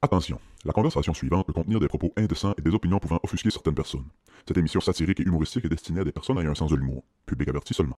Attention, 0.00 0.38
la 0.64 0.72
conversation 0.72 1.12
suivante 1.12 1.48
peut 1.48 1.52
contenir 1.52 1.80
des 1.80 1.88
propos 1.88 2.12
indécents 2.16 2.54
et 2.56 2.62
des 2.62 2.72
opinions 2.72 3.00
pouvant 3.00 3.18
offusquer 3.24 3.50
certaines 3.50 3.74
personnes. 3.74 4.04
Cette 4.46 4.56
émission 4.56 4.78
satirique 4.78 5.18
et 5.18 5.24
humoristique 5.24 5.64
est 5.64 5.68
destinée 5.68 6.02
à 6.02 6.04
des 6.04 6.12
personnes 6.12 6.38
ayant 6.38 6.52
un 6.52 6.54
sens 6.54 6.70
de 6.70 6.76
l'humour. 6.76 7.02
Public 7.26 7.48
averti 7.48 7.74
seulement. 7.74 7.96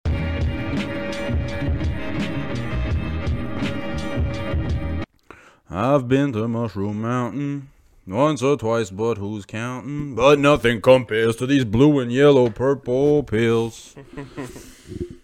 I've 5.71 6.08
been 6.08 6.32
to 6.32 6.48
Mushroom 6.48 7.02
Mountain 7.02 7.68
once 8.07 8.43
or 8.43 8.57
twice, 8.57 8.91
but 8.91 9.19
who's 9.19 9.45
counting? 9.45 10.14
But 10.14 10.39
nothing 10.39 10.80
compares 10.80 11.37
to 11.37 11.46
these 11.46 11.67
blue 11.67 12.01
and 12.01 12.11
yellow 12.11 12.48
purple 12.48 13.23
pills. 13.25 13.95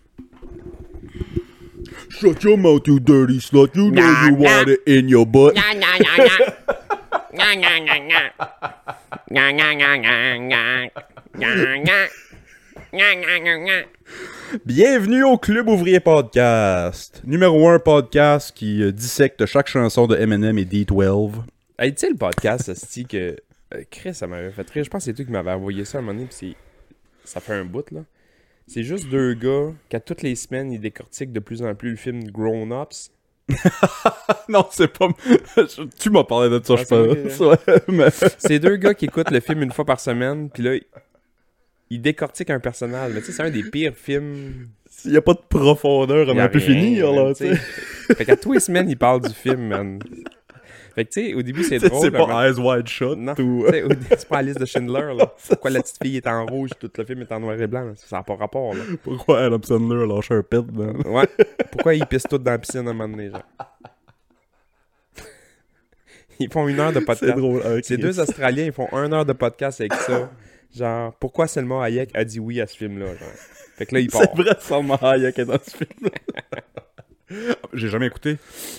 Shut 2.19 2.43
your 2.45 2.57
mouth, 2.57 2.87
you 2.89 2.99
dirty 2.99 3.39
slut. 3.41 3.75
You 3.77 3.91
know 3.91 4.01
Nah, 4.03 4.25
you 4.27 4.37
nah. 4.37 4.39
want 4.39 4.69
it 4.71 4.81
in 4.87 5.09
your 5.09 5.27
butt. 5.27 5.55
Nya, 5.55 5.75
nya, 5.75 5.99
nya, 6.01 6.15
nya. 6.17 6.37
Nya, 7.33 7.55
nya, 7.55 7.79
nya, 7.81 7.97
nya. 8.01 8.23
Nya, 9.31 9.53
nya, 9.53 9.75
nya, 9.75 9.97
nya, 9.97 10.39
nya. 10.39 10.91
Nya, 11.37 11.77
nya. 11.85 12.09
Nya, 12.93 13.15
nya, 13.21 13.39
nya, 13.39 13.57
nya. 13.59 13.85
Bienvenue 14.65 15.25
au 15.25 15.37
Club 15.37 15.69
Ouvrier 15.69 16.01
Podcast. 16.01 17.21
Numéro 17.27 17.69
un 17.69 17.79
podcast 17.79 18.53
qui 18.57 18.83
euh, 18.83 18.93
dissecte 18.93 19.45
chaque 19.45 19.69
chanson 19.69 20.07
de 20.07 20.17
Eminem 20.17 20.57
et 20.59 20.65
D12. 20.65 21.33
Hey, 21.79 21.93
tu 21.93 22.01
sais, 22.07 22.09
le 22.11 22.17
podcast, 22.17 22.73
c'est 22.75 23.05
que. 23.05 23.37
euh, 23.75 23.83
Chris, 23.91 24.15
ça 24.15 24.27
m'avait 24.27 24.53
fait 24.53 24.71
rire. 24.71 24.85
Je 24.85 24.89
pense 24.89 25.01
que 25.05 25.11
c'est 25.11 25.15
toi 25.15 25.25
qui 25.27 25.33
m'avais 25.33 25.51
envoyé 25.51 25.85
ça 25.85 25.99
à 25.99 26.01
un 26.01 26.05
moment 26.05 26.15
donné, 26.15 26.29
puis 26.29 26.37
c'est- 27.25 27.31
ça 27.31 27.41
fait 27.41 27.53
un 27.55 27.65
bout, 27.67 27.91
là. 27.91 28.01
C'est 28.67 28.83
juste 28.83 29.09
deux 29.09 29.35
gars 29.35 29.73
qui, 29.89 29.97
à 29.97 30.01
toutes 30.01 30.23
les 30.23 30.35
semaines, 30.35 30.73
ils 30.73 30.81
décortiquent 30.81 31.33
de 31.33 31.41
plus 31.41 31.63
en 31.63 31.75
plus 31.75 31.91
le 31.91 31.97
film 31.97 32.25
Grown 32.25 32.73
Ups. 32.73 33.11
Non, 34.49 34.65
c'est 34.71 34.89
pas. 34.89 35.09
tu 36.01 36.11
m'as 36.11 36.25
parlé 36.25 36.49
de 36.51 36.61
ça, 36.65 36.75
Ah, 36.75 36.77
je 36.77 36.85
pense. 36.85 37.41
Ouais, 37.67 37.83
mais- 37.89 38.11
C'est 38.39 38.59
deux 38.59 38.77
gars 38.77 38.95
qui 38.95 39.07
écoutent 39.07 39.31
le 39.31 39.41
film 39.41 39.63
une 39.63 39.73
fois 39.73 39.85
par 39.85 39.99
semaine, 40.01 40.51
puis 40.51 40.63
là, 40.63 40.75
ils- 41.91 42.01
décortiquent 42.01 42.51
un 42.51 42.61
personnage. 42.61 43.13
Mais 43.13 43.21
tu 43.21 43.27
sais, 43.27 43.33
c'est 43.33 43.43
un 43.43 43.51
des 43.51 43.63
pires 43.65 43.95
films. 43.97 44.69
S'il 44.89 45.11
n'y 45.13 45.17
a 45.17 45.23
pas 45.23 45.35
de 45.35 45.41
profondeur, 45.49 46.27
on 46.29 46.39
a 46.39 46.45
a 46.45 46.49
pu 46.49 46.59
rien, 46.59 46.67
finir, 46.67 47.13
man, 47.13 47.27
là, 47.27 47.35
tu 47.35 47.47
sais. 47.49 47.55
Fait 48.15 48.25
qu'à 48.25 48.37
tous 48.37 48.53
les 48.53 48.61
semaines, 48.61 48.89
ils 48.89 48.97
parlent 48.97 49.21
du 49.21 49.35
film, 49.35 49.69
man. 49.69 49.99
Fait 50.97 51.05
que 51.05 51.11
tu 51.11 51.29
sais, 51.29 51.35
au 51.35 51.43
début, 51.43 51.63
c'est 51.63 51.79
C'est 51.79 51.89
drôle. 51.91 52.01
c'est 52.03 52.11
pas 52.11 52.49
Eyes 52.49 52.59
Wide 52.59 52.89
Shut 52.89 53.17
Non, 53.19 53.35
ou. 53.39 53.67
c'est 54.17 54.27
pas 54.29 54.37
la 54.37 54.43
liste 54.43 54.59
de 54.61 54.65
Schindler, 54.65 55.15
là. 55.15 55.27
Pourquoi 55.49 55.71
la 55.71 55.83
petite 55.83 55.99
fille 56.03 56.17
est 56.17 56.27
en 56.27 56.45
rouge, 56.47 56.71
tout 56.81 56.91
le 56.97 57.05
film 57.05 57.21
est 57.21 57.31
en 57.33 57.39
noir 57.41 57.61
et 57.61 57.67
blanc, 57.69 57.85
là? 57.85 57.93
Ça 57.97 58.17
n'a 58.17 58.23
pas 58.25 58.35
rapport, 58.35 58.75
là. 58.75 58.83
Pourquoi 59.05 59.45
Adam 59.45 59.61
Sandler 59.63 60.03
a 60.03 60.07
lâché 60.07 60.35
un. 60.35 60.43
Ouais. 61.11 61.29
Pourquoi 61.71 61.95
ils 61.95 62.07
pissent 62.07 62.25
tous 62.29 62.39
dans 62.39 62.51
la 62.51 62.59
piscine 62.59 62.89
à 62.89 62.91
un 62.91 62.95
moment 62.95 63.09
donné, 63.09 63.31
genre? 63.31 63.43
Ils 66.39 66.53
font 66.53 66.69
une 66.69 66.79
heure 66.81 66.93
de 66.93 66.99
C'est 67.01 67.05
podcast. 67.07 67.37
drôle. 67.37 67.63
hein, 67.65 67.79
Ces 67.83 67.97
deux 67.97 68.19
Australiens, 68.21 68.65
ils 68.65 68.73
font 68.73 68.89
une 68.93 69.13
heure 69.15 69.25
de 69.25 69.33
podcast 69.33 69.81
avec 69.81 69.95
ça. 69.95 70.31
Genre, 70.75 71.15
pourquoi 71.15 71.47
Selma 71.47 71.83
Hayek 71.85 72.11
a 72.15 72.25
dit 72.25 72.41
oui 72.41 72.61
à 72.61 72.67
ce 72.67 72.77
film-là? 72.77 73.07
Fait 73.77 73.87
que 73.87 73.95
là, 73.95 74.01
ils 74.01 74.11
C'est 74.11 74.19
partent. 74.19 74.37
vrai, 74.37 74.99
Hayek 75.03 75.39
est 75.39 75.45
dans 75.47 75.59
ce 75.63 75.77
film. 75.77 76.11
j'ai 77.73 77.89
jamais 77.89 78.07
écouté. 78.07 78.37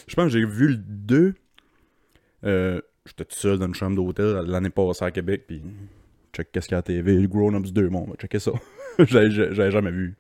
Je 0.07 0.13
pense 0.15 0.25
que 0.25 0.29
j'ai 0.39 0.45
vu 0.45 0.67
le 0.69 0.75
2. 0.77 1.33
Euh, 2.43 2.81
J'étais 3.07 3.23
tout 3.23 3.37
seul 3.37 3.57
dans 3.57 3.67
une 3.67 3.73
chambre 3.73 3.95
d'hôtel 3.95 4.43
l'année 4.47 4.69
passée 4.69 5.05
à 5.05 5.11
Québec, 5.11 5.43
puis 5.47 5.61
check 6.33 6.51
qu'est-ce 6.51 6.67
qu'il 6.67 6.73
y 6.73 6.75
a 6.75 6.79
à 6.79 6.79
la 6.79 6.83
TV, 6.83 7.15
le 7.15 7.27
Grown 7.27 7.55
Ups 7.55 7.71
2, 7.71 7.87
bon, 7.87 8.03
on 8.05 8.11
va 8.11 8.15
checker 8.17 8.39
ça. 8.39 8.51
J'avais 8.99 9.71
jamais 9.71 9.91
vu. 9.91 10.17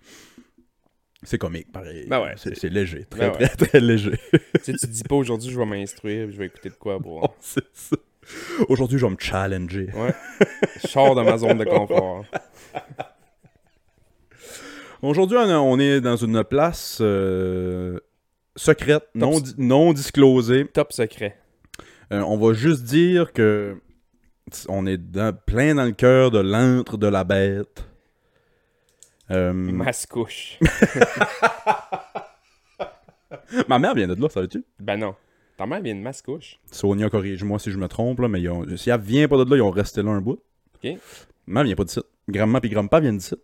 C'est 1.23 1.37
comique, 1.37 1.71
pareil. 1.71 2.05
Ben 2.07 2.21
ouais, 2.21 2.35
c'est 2.37 2.63
léger, 2.69 3.05
très, 3.09 3.29
Ben 3.29 3.37
ouais. 3.37 3.47
très, 3.49 3.67
très 3.67 3.79
léger. 3.81 4.17
tu 4.31 4.39
sais, 4.63 4.73
tu 4.73 4.87
dis 4.87 5.03
pas 5.03 5.15
aujourd'hui, 5.15 5.49
je 5.51 5.59
vais 5.59 5.65
m'instruire, 5.65 6.31
je 6.31 6.37
vais 6.37 6.45
écouter 6.45 6.69
de 6.69 6.75
quoi, 6.75 6.99
pour... 6.99 7.35
c'est 7.41 7.65
ça. 7.73 7.97
Aujourd'hui, 8.69 8.99
je 8.99 9.05
vais 9.05 9.11
me 9.11 9.17
challenger. 9.19 9.89
Ouais. 9.93 10.13
Je 10.81 10.87
sors 10.87 11.15
de 11.15 11.23
ma 11.23 11.37
zone 11.37 11.57
de 11.57 11.65
confort. 11.65 12.23
Aujourd'hui, 15.01 15.37
on 15.37 15.79
est 15.79 16.01
dans 16.01 16.15
une 16.17 16.43
place 16.43 16.99
euh, 17.01 17.99
secrète, 18.55 19.07
non, 19.15 19.41
non 19.57 19.93
disclosée. 19.93 20.65
Top 20.67 20.91
secret. 20.91 21.37
Euh, 22.11 22.21
on 22.21 22.37
va 22.37 22.53
juste 22.53 22.83
dire 22.83 23.33
que 23.33 23.77
on 24.69 24.85
est 24.85 24.97
dans- 24.97 25.35
plein 25.35 25.75
dans 25.75 25.85
le 25.85 25.91
cœur 25.91 26.31
de 26.31 26.39
l'antre 26.39 26.97
de 26.97 27.07
la 27.07 27.23
bête. 27.23 27.85
Euh, 29.29 29.51
Mascouche. 29.53 30.57
ma 33.67 33.79
mère 33.79 33.93
vient 33.93 34.07
de 34.07 34.19
là, 34.19 34.29
savais-tu? 34.29 34.63
Ben 34.79 34.97
non. 34.97 35.15
Ta 35.57 35.65
mère 35.65 35.81
vient 35.81 35.95
de 35.95 36.01
Mascouche. 36.01 36.59
Sonia, 36.71 37.09
corrige-moi 37.09 37.59
si 37.59 37.71
je 37.71 37.77
me 37.77 37.87
trompe, 37.87 38.19
là, 38.19 38.27
mais 38.27 38.41
ils 38.41 38.49
ont- 38.49 38.65
si 38.77 38.89
elle 38.89 39.01
vient 39.01 39.27
pas 39.27 39.43
de 39.43 39.49
là, 39.49 39.57
ils 39.57 39.61
ont 39.61 39.71
resté 39.71 40.03
là 40.03 40.11
un 40.11 40.21
bout. 40.21 40.39
Ok. 40.75 40.91
Ma 41.47 41.63
vient 41.63 41.75
pas 41.75 41.83
d'ici. 41.83 42.01
Grand-maman 42.29 42.59
puis 42.59 42.69
grand-papa 42.69 42.99
viennent 43.01 43.17
d'ici. 43.17 43.35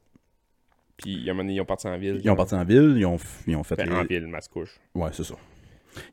Puis, 0.98 1.24
ils 1.26 1.60
ont 1.62 1.66
parti 1.66 1.88
en 1.88 1.98
ville. 1.98 2.22
Ils 2.24 2.30
ont 2.30 2.36
parti 2.36 2.54
en 2.54 2.64
ville, 2.64 2.94
ils 2.98 3.06
ont, 3.06 3.18
ils 3.48 3.56
ont 3.56 3.64
fait 3.64 3.76
Ben, 3.76 3.90
les... 3.90 3.96
en 3.96 4.04
ville, 4.04 4.28
Mascouche. 4.28 4.80
Ouais, 4.94 5.10
c'est 5.12 5.24
ça. 5.24 5.34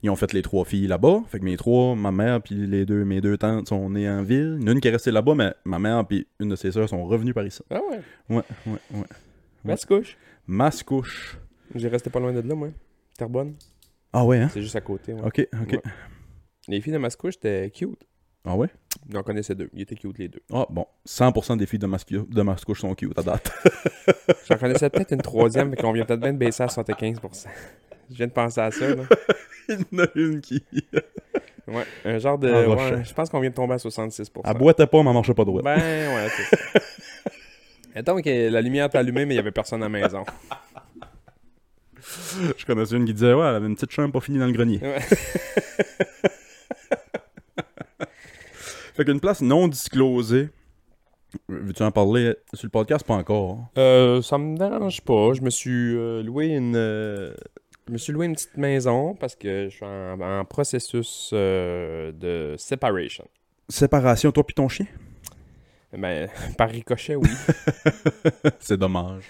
Ils 0.02 0.10
ont 0.10 0.16
fait 0.16 0.32
les 0.32 0.42
trois 0.42 0.64
filles 0.64 0.86
là-bas. 0.86 1.22
Fait 1.28 1.38
que 1.38 1.44
mes 1.44 1.56
trois, 1.56 1.94
ma 1.96 2.10
mère 2.12 2.40
puis 2.42 2.54
les 2.66 2.84
deux, 2.86 3.04
mes 3.04 3.20
deux 3.20 3.36
tantes 3.38 3.68
sont 3.68 3.90
nées 3.90 4.08
en 4.08 4.22
ville. 4.22 4.56
Il 4.60 4.62
y 4.62 4.64
en 4.64 4.68
a 4.68 4.72
une 4.72 4.80
qui 4.80 4.88
est 4.88 4.92
restée 4.92 5.10
là-bas, 5.10 5.34
mais 5.34 5.52
ma 5.64 5.78
mère 5.78 6.04
puis 6.06 6.26
une 6.38 6.48
de 6.50 6.56
ses 6.56 6.72
sœurs 6.72 6.88
sont 6.88 7.04
revenues 7.04 7.34
par 7.34 7.46
ici. 7.46 7.62
Ah 7.70 7.80
ouais? 7.90 8.00
Ouais, 8.36 8.42
ouais, 8.66 8.78
ouais. 8.98 9.04
Mascouche. 9.64 10.16
Mascouche. 10.46 11.38
J'ai 11.74 11.88
resté 11.88 12.10
pas 12.10 12.20
loin 12.20 12.32
de 12.32 12.40
là, 12.40 12.54
moi. 12.54 12.68
Terrebonne. 13.16 13.54
Ah 14.12 14.24
ouais, 14.24 14.38
hein? 14.38 14.48
C'est 14.52 14.62
juste 14.62 14.76
à 14.76 14.80
côté. 14.80 15.12
ouais. 15.12 15.22
Ok, 15.24 15.46
ok. 15.62 15.72
Ouais. 15.72 15.82
Les 16.68 16.80
filles 16.80 16.92
de 16.92 16.98
Mascouche 16.98 17.36
étaient 17.36 17.70
cute. 17.70 18.04
Ah 18.44 18.56
ouais? 18.56 18.68
J'en 19.12 19.22
connaissais 19.22 19.54
deux. 19.54 19.68
Ils 19.74 19.82
étaient 19.82 19.94
cute, 19.96 20.18
les 20.18 20.28
deux. 20.28 20.40
Ah 20.52 20.66
bon. 20.70 20.86
100% 21.06 21.56
des 21.58 21.66
filles 21.66 21.78
de, 21.78 21.86
Mascu- 21.86 22.28
de 22.28 22.42
Mascouche 22.42 22.80
sont 22.80 22.94
cute 22.94 23.16
à 23.18 23.22
date. 23.22 23.52
J'en 24.48 24.56
connaissais 24.56 24.88
peut-être 24.90 25.12
une 25.12 25.20
troisième, 25.22 25.68
mais 25.68 25.76
qu'on 25.76 25.92
vient 25.92 26.04
peut-être 26.04 26.20
bien 26.20 26.32
de 26.32 26.38
baisser 26.38 26.62
à 26.62 26.66
75%. 26.66 27.46
Je 28.10 28.16
viens 28.16 28.26
de 28.26 28.32
penser 28.32 28.60
à 28.60 28.70
ça, 28.70 28.88
là. 28.94 29.02
Il 29.70 29.78
y 29.98 30.00
en 30.00 30.04
a 30.04 30.08
une 30.14 30.40
qui. 30.40 30.62
Ouais. 31.68 31.84
Un 32.04 32.18
genre 32.18 32.36
de. 32.36 32.48
Ouais, 32.50 33.04
je 33.04 33.14
pense 33.14 33.28
qu'on 33.30 33.38
vient 33.38 33.50
de 33.50 33.54
tomber 33.54 33.74
à 33.74 33.76
66%. 33.76 34.28
Elle 34.44 34.54
boitait 34.58 34.88
pas, 34.88 35.02
mais 35.04 35.08
elle 35.10 35.14
marchait 35.14 35.34
pas 35.34 35.44
droit. 35.44 35.62
Ben, 35.62 35.78
ouais, 35.78 36.26
c'est 36.36 36.56
ça. 36.56 36.56
Mettons 37.94 38.20
que 38.20 38.48
la 38.48 38.60
lumière 38.60 38.86
était 38.86 38.98
allumée, 38.98 39.24
mais 39.24 39.34
il 39.34 39.36
y 39.36 39.40
avait 39.40 39.52
personne 39.52 39.80
à 39.84 39.88
la 39.88 39.88
maison. 39.88 40.24
Je 42.58 42.64
connaissais 42.66 42.96
une 42.96 43.04
qui 43.04 43.14
disait, 43.14 43.34
ouais, 43.34 43.46
elle 43.46 43.54
avait 43.54 43.66
une 43.68 43.76
petite 43.76 43.92
chambre 43.92 44.10
pas 44.12 44.18
finie 44.20 44.40
dans 44.40 44.46
le 44.46 44.52
grenier. 44.52 44.80
Ouais. 44.82 44.98
Fait 48.94 49.04
qu'une 49.04 49.20
place 49.20 49.40
non 49.40 49.68
disclosée. 49.68 50.48
Veux-tu 51.48 51.82
en 51.84 51.92
parler 51.92 52.34
sur 52.54 52.66
le 52.66 52.70
podcast? 52.70 53.06
Pas 53.06 53.14
encore. 53.14 53.70
Euh, 53.78 54.20
ça 54.22 54.38
me 54.38 54.56
dérange 54.56 55.00
pas. 55.02 55.32
Je 55.34 55.42
me 55.42 55.50
suis 55.50 55.94
euh, 55.96 56.22
loué 56.24 56.46
une. 56.48 56.74
euh, 56.74 57.32
je 57.90 57.92
me 57.92 57.98
suis 57.98 58.12
loué 58.12 58.26
une 58.26 58.34
petite 58.34 58.56
maison 58.56 59.16
parce 59.16 59.34
que 59.34 59.64
je 59.68 59.74
suis 59.74 59.84
en, 59.84 60.20
en 60.20 60.44
processus 60.44 61.30
euh, 61.32 62.12
de 62.12 62.54
separation. 62.56 63.26
Séparation, 63.68 64.30
toi 64.30 64.46
pis 64.46 64.54
ton 64.54 64.68
chien? 64.68 64.86
Ben, 65.92 66.28
par 66.56 66.68
ricochet, 66.70 67.16
oui. 67.16 67.28
C'est 68.60 68.76
dommage. 68.76 69.24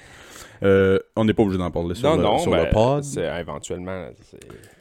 Euh, 0.63 0.99
on 1.17 1.25
n'est 1.25 1.33
pas 1.33 1.43
obligé 1.43 1.57
d'en 1.57 1.71
parler 1.71 1.95
sur, 1.95 2.11
non, 2.11 2.17
le, 2.19 2.23
non, 2.23 2.39
sur 2.39 2.51
ben, 2.51 2.65
le 2.67 2.71
pod. 2.71 3.03
éventuellement, 3.17 4.11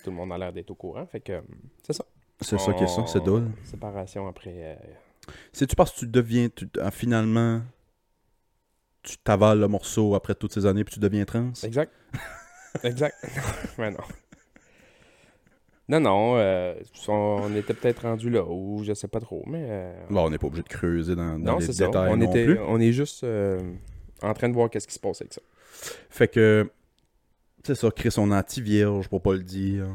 tout 0.04 0.10
le 0.10 0.16
monde 0.18 0.34
a 0.34 0.38
l'air 0.38 0.52
d'être 0.52 0.72
au 0.72 0.76
courant. 0.76 1.06
Fait 1.06 1.22
que, 1.22 1.32
euh, 1.32 1.42
c'est 1.82 1.94
ça. 1.94 2.04
C'est 2.42 2.60
ça 2.60 2.74
qui 2.74 2.84
est 2.84 2.88
ça, 2.88 3.06
c'est 3.06 3.24
drôle. 3.24 3.48
Séparation 3.64 4.28
après. 4.28 4.54
euh, 4.56 4.76
C'est-tu 5.54 5.78
parce 5.78 5.92
que 5.94 6.00
tu 6.00 6.08
deviens, 6.08 6.50
tu- 6.54 6.68
ah, 6.82 6.92
finalement, 6.92 7.62
tu 9.04 9.18
t'avales 9.20 9.60
le 9.62 9.70
morceau 9.70 10.16
après 10.16 10.36
toutes 10.36 10.52
ces 10.54 10.66
années 10.66 10.84
puis 10.84 10.96
tu 10.96 11.00
deviens 11.00 11.24
trans? 11.24 11.52
Exact. 11.64 11.94
exact. 12.84 13.16
Mais 13.78 13.92
non. 13.92 13.98
Non, 15.88 16.00
non, 16.00 16.34
euh, 16.38 16.76
on 17.08 17.56
était 17.56 17.74
peut-être 17.74 18.04
rendu 18.04 18.30
là, 18.30 18.44
ou 18.48 18.84
je 18.84 18.94
sais 18.94 19.08
pas 19.08 19.20
trop, 19.20 19.44
mais. 19.48 19.66
euh, 19.68 20.04
Bon, 20.12 20.28
on 20.28 20.30
n'est 20.30 20.38
pas 20.38 20.46
obligé 20.46 20.62
de 20.62 20.68
creuser 20.68 21.16
dans, 21.16 21.40
dans 21.40 21.54
non, 21.54 21.58
les 21.58 21.66
ça. 21.74 21.88
détails 21.88 22.12
On, 22.14 22.18
non 22.18 22.30
était, 22.30 22.46
plus. 22.46 22.60
on 22.60 22.80
est 22.80 22.92
juste 22.92 23.24
euh, 23.24 23.60
en 24.22 24.36
train 24.36 24.50
de 24.50 24.54
voir 24.54 24.70
qu'est-ce 24.70 24.88
qui 24.88 24.94
se 24.94 25.00
passe 25.00 25.20
avec 25.22 25.34
ça. 25.34 25.42
Fait 26.12 26.28
que, 26.28 26.70
c'est 27.66 27.74
ça, 27.74 27.90
Chris, 27.90 28.14
on 28.18 28.30
anti-vierge, 28.30 29.08
pour 29.08 29.20
pas 29.24 29.34
le 29.34 29.42
dire. 29.42 29.88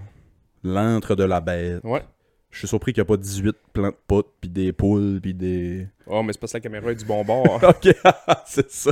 L'antre 0.64 1.14
de 1.14 1.22
la 1.22 1.40
bête. 1.40 1.84
Ouais. 1.84 2.02
Je 2.50 2.58
suis 2.58 2.66
surpris 2.68 2.92
qu'il 2.92 3.00
n'y 3.00 3.06
a 3.06 3.08
pas 3.08 3.16
18 3.16 3.54
plants 3.72 3.90
de 3.90 3.96
potes, 4.08 4.32
puis 4.40 4.50
des 4.50 4.72
poules, 4.72 5.20
puis 5.22 5.32
des... 5.32 5.86
Oh, 6.08 6.24
mais 6.24 6.32
c'est 6.32 6.40
parce 6.40 6.52
que 6.52 6.56
la 6.58 6.62
caméra 6.62 6.90
est 6.90 6.96
du 6.96 7.04
bon 7.04 7.24
bord. 7.24 7.60
ok, 7.62 7.94
c'est 8.46 8.68
ça. 8.68 8.90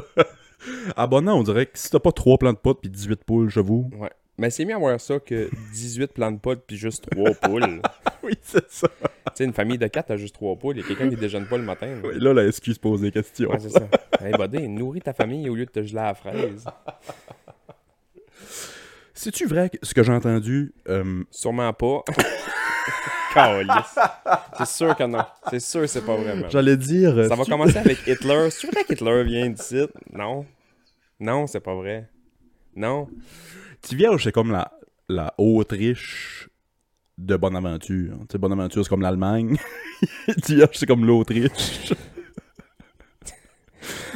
Ah 0.97 1.06
bon, 1.06 1.23
non, 1.23 1.35
on 1.35 1.43
dirait 1.43 1.67
que 1.67 1.79
si 1.79 1.91
t'as 1.91 1.99
pas 2.00 2.12
3 2.12 2.38
plants 2.38 2.53
de 2.53 2.59
potes 2.59 2.81
puis 2.81 2.91
18 2.91 3.25
poules, 3.25 3.49
j'avoue. 3.50 3.91
ouais. 3.99 4.11
Mais 4.38 4.49
c'est 4.49 4.64
mieux 4.64 4.75
avoir 4.75 4.99
ça 4.99 5.20
que 5.20 5.50
18 5.75 6.14
plants 6.14 6.32
de 6.32 6.38
potes 6.38 6.64
puis 6.67 6.76
juste 6.76 7.09
3 7.11 7.32
poules. 7.35 7.82
Oui, 8.25 8.35
c'est 8.41 8.70
ça. 8.70 8.87
tu 8.88 9.31
sais, 9.35 9.44
une 9.44 9.53
famille 9.53 9.79
de 9.79 9.87
4 9.88 10.12
a 10.12 10.17
juste 10.17 10.37
3 10.37 10.55
poules. 10.56 10.76
Il 10.76 10.82
y 10.82 10.85
a 10.85 10.87
quelqu'un 10.87 11.11
qui 11.11 11.17
déjeune 11.17 11.44
pas 11.47 11.56
le 11.59 11.64
matin. 11.64 11.87
là. 11.88 12.00
Oui, 12.05 12.14
là, 12.20 12.32
la 12.32 12.50
SQ 12.53 12.75
se 12.75 12.79
pose 12.79 13.00
des 13.00 13.11
questions. 13.11 13.50
Ouais, 13.50 13.59
c'est 13.59 13.70
ça. 13.70 13.88
Hey, 14.20 14.32
buddy, 14.32 14.69
nourris 14.69 15.00
ta 15.03 15.12
famille 15.12 15.49
au 15.50 15.56
lieu 15.56 15.67
de 15.67 15.70
te 15.70 15.82
geler 15.82 15.99
à 15.99 16.05
la 16.05 16.14
fraise. 16.14 16.64
C'est-tu 19.12 19.47
vrai 19.47 19.70
que 19.70 19.79
ce 19.82 19.93
que 19.93 20.03
j'ai 20.05 20.12
entendu 20.12 20.73
euh, 20.88 21.25
Sûrement 21.32 21.73
pas. 21.73 22.03
C'est 24.58 24.67
sûr 24.67 24.96
que 24.96 25.05
non. 25.05 25.25
C'est 25.50 25.61
sûr 25.61 25.81
que 25.82 25.87
c'est 25.87 26.05
pas 26.05 26.17
vrai. 26.17 26.44
J'allais 26.50 26.76
dire. 26.76 27.14
Ça 27.29 27.34
va 27.37 27.44
tu- 27.44 27.50
commencer 27.50 27.79
avec 27.79 28.06
Hitler. 28.06 28.49
C'est 28.50 28.70
vrai 28.70 28.84
qu'Hitler 28.84 29.25
vient 29.25 29.49
d'ici? 29.50 29.87
Non. 30.12 30.46
Non, 31.20 31.46
c'est 31.46 31.61
pas 31.61 31.75
vrai. 31.75 32.08
Non. 32.75 33.08
Tivierge, 33.81 34.25
c'est 34.25 34.32
comme 34.32 34.50
la, 34.52 34.70
la 35.08 35.34
Autriche 35.38 36.49
de 37.19 37.37
Bonaventure. 37.37 38.14
Tu 38.20 38.26
sais, 38.32 38.38
Bonaventure, 38.38 38.84
c'est 38.84 38.88
comme 38.88 39.02
l'Allemagne. 39.02 39.56
Tivierge, 40.43 40.76
c'est 40.76 40.87
comme 40.87 41.05
l'Autriche. 41.05 41.93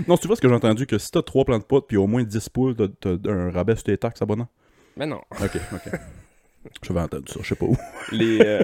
non, 0.08 0.16
tu 0.16 0.26
vois 0.26 0.36
ce 0.36 0.40
que 0.40 0.48
j'ai 0.48 0.54
entendu, 0.54 0.86
que 0.86 0.98
si 0.98 1.10
t'as 1.10 1.22
3 1.22 1.44
plants 1.44 1.58
de 1.58 1.64
potes 1.64 1.86
puis 1.88 1.96
au 1.96 2.06
moins 2.06 2.22
10 2.22 2.48
poules, 2.48 2.76
t'as- 2.76 3.16
t'as 3.16 3.30
un 3.30 3.50
rabais 3.50 3.74
sur 3.76 3.84
tes 3.84 3.98
taxes 3.98 4.22
abonnants? 4.22 4.48
Mais 4.96 5.06
non. 5.06 5.20
Ok, 5.40 5.58
ok. 5.72 5.92
J'avais 6.82 7.00
entendu 7.00 7.32
ça, 7.32 7.38
je 7.42 7.48
sais 7.48 7.54
pas 7.54 7.66
où. 7.66 7.76
Les. 8.10 8.40
Euh... 8.40 8.62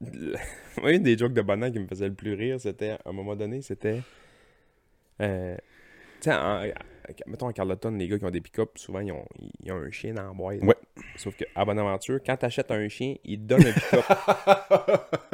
une 0.84 1.02
des 1.02 1.18
jokes 1.18 1.32
de 1.34 1.42
Bonan 1.42 1.70
qui 1.72 1.78
me 1.78 1.86
faisait 1.86 2.08
le 2.08 2.14
plus 2.14 2.34
rire, 2.34 2.60
c'était, 2.60 2.90
à 2.90 3.00
un 3.06 3.12
moment 3.12 3.36
donné, 3.36 3.62
c'était. 3.62 4.02
Euh... 5.20 5.56
Tu 6.20 6.30
sais, 6.30 6.74
mettons 7.26 7.46
en 7.46 7.52
Carleton, 7.52 7.92
les 7.92 8.08
gars 8.08 8.18
qui 8.18 8.24
ont 8.24 8.30
des 8.30 8.40
pick-up, 8.40 8.76
souvent, 8.76 9.00
ils 9.00 9.12
ont, 9.12 9.24
ils 9.62 9.72
ont 9.72 9.76
un 9.76 9.90
chien 9.90 10.14
dans 10.14 10.24
la 10.24 10.32
boîte. 10.32 10.62
Ouais. 10.62 10.76
Sauf 11.16 11.36
qu'à 11.36 11.64
Bonaventure, 11.64 12.20
quand 12.24 12.36
t'achètes 12.36 12.70
un 12.70 12.88
chien, 12.88 13.14
ils 13.24 13.38
te 13.38 13.44
donnent 13.44 13.66
un 13.66 13.72
pick-up. 13.72 14.04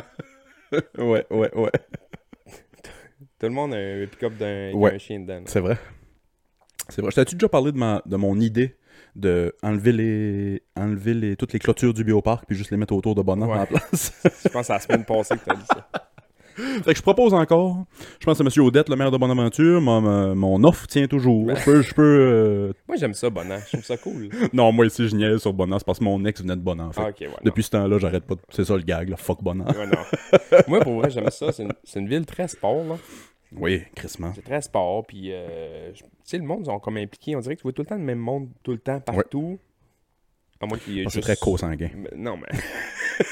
ouais, 0.99 1.27
ouais, 1.31 1.55
ouais. 1.55 1.71
Tout 3.39 3.47
le 3.47 3.51
monde 3.51 3.75
a 3.75 3.77
un 3.77 4.07
pick-up 4.07 4.37
d'un 4.37 4.73
Ouais. 4.73 4.95
un 4.95 4.99
chien 4.99 5.21
dedans. 5.21 5.43
C'est 5.47 5.61
vrai. 5.61 5.77
C'est 6.89 7.01
vrai. 7.01 7.11
Je 7.11 7.17
t'ai-tu 7.17 7.35
déjà 7.37 7.49
parlé 7.49 7.73
de, 7.73 7.79
ma, 7.79 8.03
de 8.05 8.17
mon 8.17 8.39
idée 8.41 8.77
de 9.17 9.55
enlever 9.63 9.93
les 9.93 10.63
enlever 10.77 11.15
les, 11.15 11.37
toutes 11.37 11.53
les 11.53 11.59
clôtures 11.59 11.95
du 11.95 12.03
bioparc 12.05 12.45
puis 12.47 12.57
juste 12.57 12.71
les 12.71 12.77
mettre 12.77 12.95
autour 12.95 13.15
de 13.15 13.23
Bonan 13.23 13.47
Ouais. 13.49 13.55
à 13.55 13.59
la 13.61 13.67
place? 13.67 14.13
Je 14.45 14.49
pense 14.49 14.71
à 14.71 14.75
la 14.75 14.81
semaine 14.81 15.05
passée 15.05 15.37
que 15.37 15.45
t'as 15.45 15.55
dit 15.55 15.67
ça. 15.67 15.89
fait 16.57 16.93
que 16.93 16.97
je 16.97 17.03
propose 17.03 17.35
encore. 17.35 17.85
Je 18.21 18.27
pense 18.27 18.41
à 18.41 18.45
M. 18.45 18.51
Odette, 18.65 18.89
le 18.89 18.95
maire 18.97 19.11
de 19.11 19.17
Bonaventure. 19.17 19.81
Mon, 19.81 20.01
mon- 20.01 20.35
mon 20.37 20.63
offre 20.65 20.87
tient 20.87 21.07
toujours. 21.09 21.53
Je 21.55 21.65
peux... 21.65 21.83
Je 21.83 21.95
peux 21.95 22.03
euh, 22.03 22.73
Moi, 22.87 22.97
j'aime 22.97 23.13
ça, 23.15 23.29
Bonan. 23.29 23.59
Je 23.67 23.73
trouve 23.73 23.85
ça 23.85 23.97
cool. 23.97 24.29
Non, 24.53 24.71
moi 24.71 24.87
ici, 24.87 25.09
je 25.09 25.17
niaise 25.17 25.39
sur 25.41 25.53
Bonan. 25.53 25.79
C'est 25.81 25.85
parce 25.85 25.99
que 25.99 26.05
mon 26.05 26.25
ex 26.25 26.41
venait 26.43 26.55
de 26.57 26.61
Bonan. 26.61 26.93
Fait. 26.93 27.01
Ah, 27.03 27.07
ouais. 27.07 27.29
Depuis 27.45 27.65
ce 27.65 27.71
temps-là, 27.71 27.99
j'arrête 27.99 28.25
pas. 28.25 28.37
de- 28.37 28.41
C'est 28.51 28.65
ça 28.65 28.77
le 28.77 28.83
gag, 28.83 29.09
là. 29.09 29.17
Fuck 29.17 29.43
Bonan. 29.43 29.65
Ouais. 29.67 30.59
Moi, 30.69 30.79
pour 30.81 31.01
vrai, 31.01 31.11
j'aime 31.11 31.29
ça. 31.31 31.51
C'est 31.53 31.65
une, 31.65 31.73
c'est 31.83 31.99
une 31.99 32.09
ville 32.09 32.25
très 32.25 32.47
sport, 32.47 32.85
là. 32.85 32.97
Oui, 33.57 33.83
crissement. 33.95 34.33
C'est 34.35 34.43
très 34.43 34.61
sport, 34.63 35.07
puis 35.07 35.29
euh, 35.33 35.93
tu 35.93 36.05
sais, 36.25 36.39
le 36.39 36.45
monde, 36.45 36.61
ils 36.63 36.67
sont 36.67 36.79
comme 36.81 36.97
impliqués. 36.97 37.37
On 37.37 37.41
dirait 37.41 37.55
que 37.57 37.61
tu 37.61 37.65
vois 37.65 37.73
tout 37.73 37.83
le 37.83 37.87
temps 37.87 37.95
le 37.97 38.03
même 38.03 38.19
monde, 38.19 38.49
tout 38.63 38.73
le 38.73 38.79
temps, 38.79 39.01
partout. 39.01 39.59
À 41.07 41.11
C'est 41.11 41.19
juste... 41.21 41.23
très 41.29 41.37
co-sanguin. 41.37 41.91
Non, 42.17 42.37
mais... 42.37 42.47
tu 43.19 43.25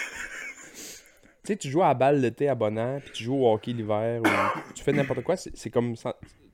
sais, 1.44 1.56
tu 1.56 1.68
joues 1.68 1.82
à 1.82 1.88
la 1.88 1.94
balle 1.94 2.20
l'été 2.20 2.48
à 2.48 2.54
Bonan, 2.54 3.00
puis 3.00 3.10
tu 3.12 3.24
joues 3.24 3.34
au 3.44 3.52
hockey 3.52 3.72
l'hiver, 3.72 4.20
ou 4.22 4.72
tu 4.74 4.82
fais 4.82 4.92
n'importe 4.92 5.22
quoi, 5.22 5.36
c'est 5.36 5.70
comme... 5.70 5.94
Tu 5.96 6.02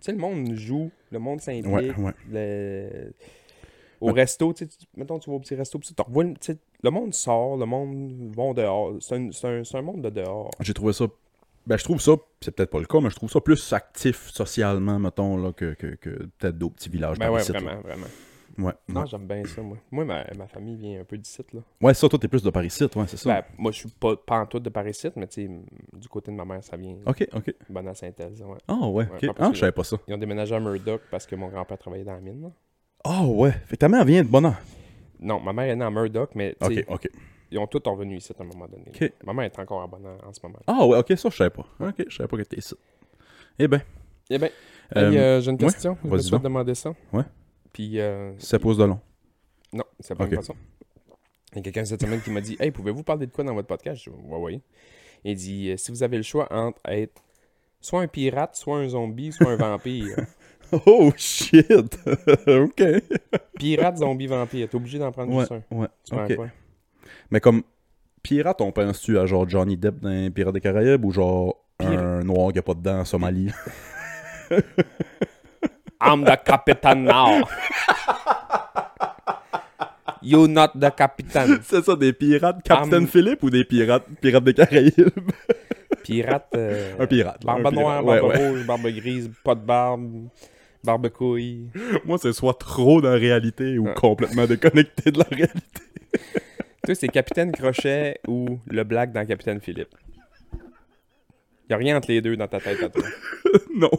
sais, 0.00 0.12
le 0.12 0.18
monde 0.18 0.54
joue, 0.54 0.90
le 1.10 1.18
monde 1.18 1.40
s'implique. 1.40 1.66
Ouais, 1.72 1.92
ouais. 1.96 2.12
le- 2.30 3.12
Au 4.00 4.12
resto, 4.12 4.52
tu 4.54 4.64
sais, 4.64 4.70
tu- 4.70 4.86
mettons, 4.96 5.18
tu 5.18 5.28
vas 5.28 5.36
au 5.36 5.40
petit 5.40 5.56
resto, 5.56 5.78
puis 5.78 5.88
tu 5.92 6.02
revois, 6.02 6.24
le- 6.24 6.90
monde 6.90 7.12
sort, 7.12 7.56
le 7.56 7.66
monde 7.66 8.32
va 8.36 8.42
dehors. 8.54 8.94
C'est 9.00 9.16
un, 9.16 9.28
un- 9.28 9.64
c'est 9.64 9.76
un 9.76 9.82
monde 9.82 10.02
de 10.02 10.10
dehors. 10.10 10.50
J'ai 10.60 10.72
trouvé 10.72 10.92
ça. 10.92 11.06
Ben, 11.68 11.76
je 11.76 11.84
trouve 11.84 12.00
ça, 12.00 12.12
c'est 12.40 12.50
peut-être 12.56 12.70
pas 12.70 12.78
le 12.78 12.86
cas, 12.86 12.98
mais 13.00 13.10
je 13.10 13.16
trouve 13.16 13.30
ça 13.30 13.42
plus 13.42 13.74
actif 13.74 14.30
socialement, 14.30 14.98
mettons, 14.98 15.36
là, 15.36 15.52
que, 15.52 15.74
que, 15.74 15.96
que 15.96 16.08
peut-être 16.38 16.56
d'autres 16.56 16.76
petits 16.76 16.88
villages. 16.88 17.18
Ben 17.18 17.30
ouais, 17.30 17.40
là. 17.40 17.44
vraiment, 17.60 17.80
vraiment. 17.82 18.06
Ouais, 18.56 18.72
Non, 18.88 19.02
ouais. 19.02 19.06
j'aime 19.06 19.26
bien 19.26 19.44
ça, 19.44 19.60
moi. 19.60 19.76
Moi, 19.90 20.06
ma, 20.06 20.24
ma 20.36 20.46
famille 20.46 20.76
vient 20.76 21.02
un 21.02 21.04
peu 21.04 21.18
d'ici, 21.18 21.42
là. 21.52 21.60
Ouais, 21.82 21.92
ça, 21.92 22.08
toi, 22.08 22.18
t'es 22.18 22.26
plus 22.26 22.42
de 22.42 22.48
Paris-Site, 22.48 22.96
ouais, 22.96 23.04
c'est 23.06 23.18
ça? 23.18 23.28
Ben, 23.34 23.44
moi, 23.58 23.70
je 23.70 23.80
suis 23.80 23.88
pas, 23.90 24.16
pas 24.16 24.38
en 24.40 24.46
tout 24.46 24.60
de 24.60 24.70
Paris 24.70 24.98
mais 25.16 25.26
tu 25.26 25.46
sais, 25.46 25.50
du 25.92 26.08
côté 26.08 26.30
de 26.32 26.36
ma 26.36 26.46
mère, 26.46 26.64
ça 26.64 26.78
vient. 26.78 26.96
ok, 27.04 27.28
ok. 27.34 27.54
Bonne 27.68 27.88
à 27.88 27.92
ouais. 27.92 28.58
Ah, 28.66 28.74
ouais, 28.74 29.04
Ouais, 29.04 29.28
ok. 29.28 29.36
pas 29.36 29.44
Ah, 29.46 29.50
je 29.52 29.58
savais 29.60 29.72
pas 29.72 29.84
ça. 29.84 29.98
Ils 30.08 30.14
ont 30.14 30.18
déménagé 30.18 30.54
à 30.54 30.60
Murdoch 30.60 31.02
parce 31.10 31.26
que 31.26 31.36
mon 31.36 31.48
grand-père 31.48 31.76
travaillait 31.76 32.06
dans 32.06 32.14
la 32.14 32.20
mine, 32.20 32.40
là. 32.40 32.50
Ah, 33.04 33.26
ouais. 33.26 33.52
Fait 33.66 33.76
que 33.76 33.80
ta 33.80 33.90
mère 33.90 34.06
vient 34.06 34.22
de 34.22 34.28
Bonan. 34.28 34.54
Non, 35.20 35.38
ma 35.38 35.52
mère 35.52 35.66
est 35.66 35.76
née 35.76 35.84
à 35.84 35.90
Murdoch, 35.90 36.30
mais 36.34 36.56
tu 36.58 36.66
Ok, 36.66 36.84
ok. 36.88 37.08
Ils 37.50 37.58
ont 37.58 37.66
tous 37.66 37.82
revenu 37.88 38.16
ici 38.16 38.32
à 38.38 38.42
un 38.42 38.46
moment 38.46 38.66
donné. 38.66 38.84
Ok. 38.88 39.12
Ma 39.24 39.32
mère 39.32 39.44
est 39.46 39.58
encore 39.58 39.82
à 39.82 39.86
Bonne 39.86 40.06
en 40.06 40.32
ce 40.32 40.40
moment. 40.42 40.58
Ah, 40.66 40.86
ouais, 40.86 40.98
ok, 40.98 41.16
ça, 41.16 41.28
je 41.30 41.36
savais 41.36 41.50
pas. 41.50 41.66
Ok, 41.80 42.04
je 42.08 42.16
savais 42.16 42.28
pas 42.28 42.36
que 42.36 42.42
t'étais 42.42 42.58
ici. 42.58 42.74
Eh 43.58 43.66
ben, 43.68 43.80
Eh 44.30 44.38
bien, 44.38 44.48
euh, 44.96 45.40
j'ai 45.40 45.50
une 45.50 45.56
ouais, 45.56 45.64
question. 45.64 45.96
Je 46.04 46.08
vas-y 46.08 46.16
me 46.18 46.22
suis 46.22 46.30
donc. 46.30 46.42
demandé 46.42 46.74
ça. 46.74 46.94
Ouais. 47.12 47.24
Puis, 47.72 47.98
euh, 48.00 48.32
ça 48.38 48.58
pose 48.58 48.78
de 48.78 48.84
long. 48.84 49.00
non, 49.72 49.84
c'est 50.00 50.14
pas 50.14 50.24
Ok. 50.24 50.30
une 50.30 50.36
façon. 50.36 50.54
Il 51.52 51.56
y 51.56 51.58
a 51.60 51.62
quelqu'un 51.62 51.84
cette 51.84 52.00
semaine 52.02 52.20
qui 52.20 52.30
m'a 52.30 52.40
dit 52.42 52.56
Hey, 52.60 52.70
pouvez-vous 52.70 53.02
parler 53.02 53.26
de 53.26 53.32
quoi 53.32 53.42
dans 53.44 53.54
votre 53.54 53.68
podcast 53.68 54.02
Je 54.04 54.10
dis 54.10 54.16
Ouais, 54.26 54.38
ouais. 54.38 54.60
Il 55.24 55.34
dit 55.34 55.70
euh, 55.70 55.76
Si 55.78 55.90
vous 55.90 56.02
avez 56.02 56.16
le 56.18 56.22
choix 56.22 56.46
entre 56.52 56.78
être 56.84 57.22
soit 57.80 58.02
un 58.02 58.06
pirate, 58.08 58.54
soit 58.54 58.76
un 58.78 58.88
zombie, 58.88 59.32
soit 59.32 59.50
un 59.52 59.56
vampire. 59.56 60.16
Oh, 60.84 61.10
shit. 61.16 61.64
ok. 62.46 62.82
Pirate, 63.54 63.96
zombie, 63.96 64.26
vampire. 64.26 64.68
T'es 64.68 64.76
obligé 64.76 64.98
d'en 64.98 65.10
prendre 65.10 65.32
Ouais, 65.32 65.40
juste 65.48 65.52
un. 65.52 65.62
ouais. 65.74 65.88
Tu 66.04 66.14
prends 66.14 66.24
ok. 66.26 66.36
quoi 66.36 66.48
Mais 67.30 67.40
comme 67.40 67.62
pirate, 68.22 68.60
on 68.60 68.72
pense-tu 68.72 69.18
à 69.18 69.26
genre 69.26 69.48
Johnny 69.48 69.76
Depp 69.76 70.00
dans 70.00 70.30
Pirates 70.32 70.54
des 70.54 70.60
Caraïbes 70.60 71.04
ou 71.04 71.12
genre 71.12 71.56
Pir- 71.78 71.88
un 72.00 72.24
noir 72.24 72.52
qui 72.52 72.58
a 72.58 72.62
pas 72.62 72.74
de 72.74 72.80
dents 72.82 73.00
en 73.00 73.04
Somalie? 73.04 73.50
I'm 76.00 76.24
the 76.24 76.36
captain 76.44 77.04
now. 77.04 77.42
you 80.22 80.46
not 80.46 80.68
the 80.74 80.90
captain. 80.96 81.58
C'est 81.62 81.84
ça, 81.84 81.96
des 81.96 82.12
pirates 82.12 82.62
Captain 82.64 82.98
Am- 82.98 83.06
Philippe 83.06 83.42
ou 83.42 83.50
des 83.50 83.64
pirates 83.64 84.06
Pirates 84.20 84.44
des 84.44 84.54
Caraïbes? 84.54 85.10
Pirate. 86.04 86.46
euh, 86.56 86.94
Un 86.98 87.06
pirate. 87.06 87.44
Barbe 87.44 87.66
un 87.66 87.70
noire, 87.70 88.02
barbe 88.02 88.24
ouais. 88.28 88.48
rouge, 88.48 88.66
barbe 88.66 88.86
grise, 88.88 89.30
pas 89.44 89.54
de 89.54 89.60
barbe, 89.60 90.28
barbe 90.82 91.08
couille. 91.10 91.68
Moi, 92.06 92.16
c'est 92.18 92.32
soit 92.32 92.54
trop 92.58 93.00
dans 93.02 93.10
la 93.10 93.16
réalité 93.16 93.76
ou 93.78 93.92
complètement 93.94 94.46
déconnecté 94.46 95.10
de 95.10 95.18
la 95.18 95.26
réalité. 95.30 95.82
Toi, 96.88 96.94
c'est 96.94 97.08
Capitaine 97.08 97.52
Crochet 97.52 98.18
ou 98.26 98.58
le 98.66 98.82
Black 98.82 99.12
dans 99.12 99.26
Capitaine 99.26 99.60
Philippe? 99.60 99.94
Y 101.68 101.74
a 101.74 101.76
rien 101.76 101.98
entre 101.98 102.10
les 102.10 102.22
deux 102.22 102.34
dans 102.34 102.48
ta 102.48 102.60
tête 102.60 102.82
à 102.82 102.88
toi. 102.88 103.04
non. 103.74 103.90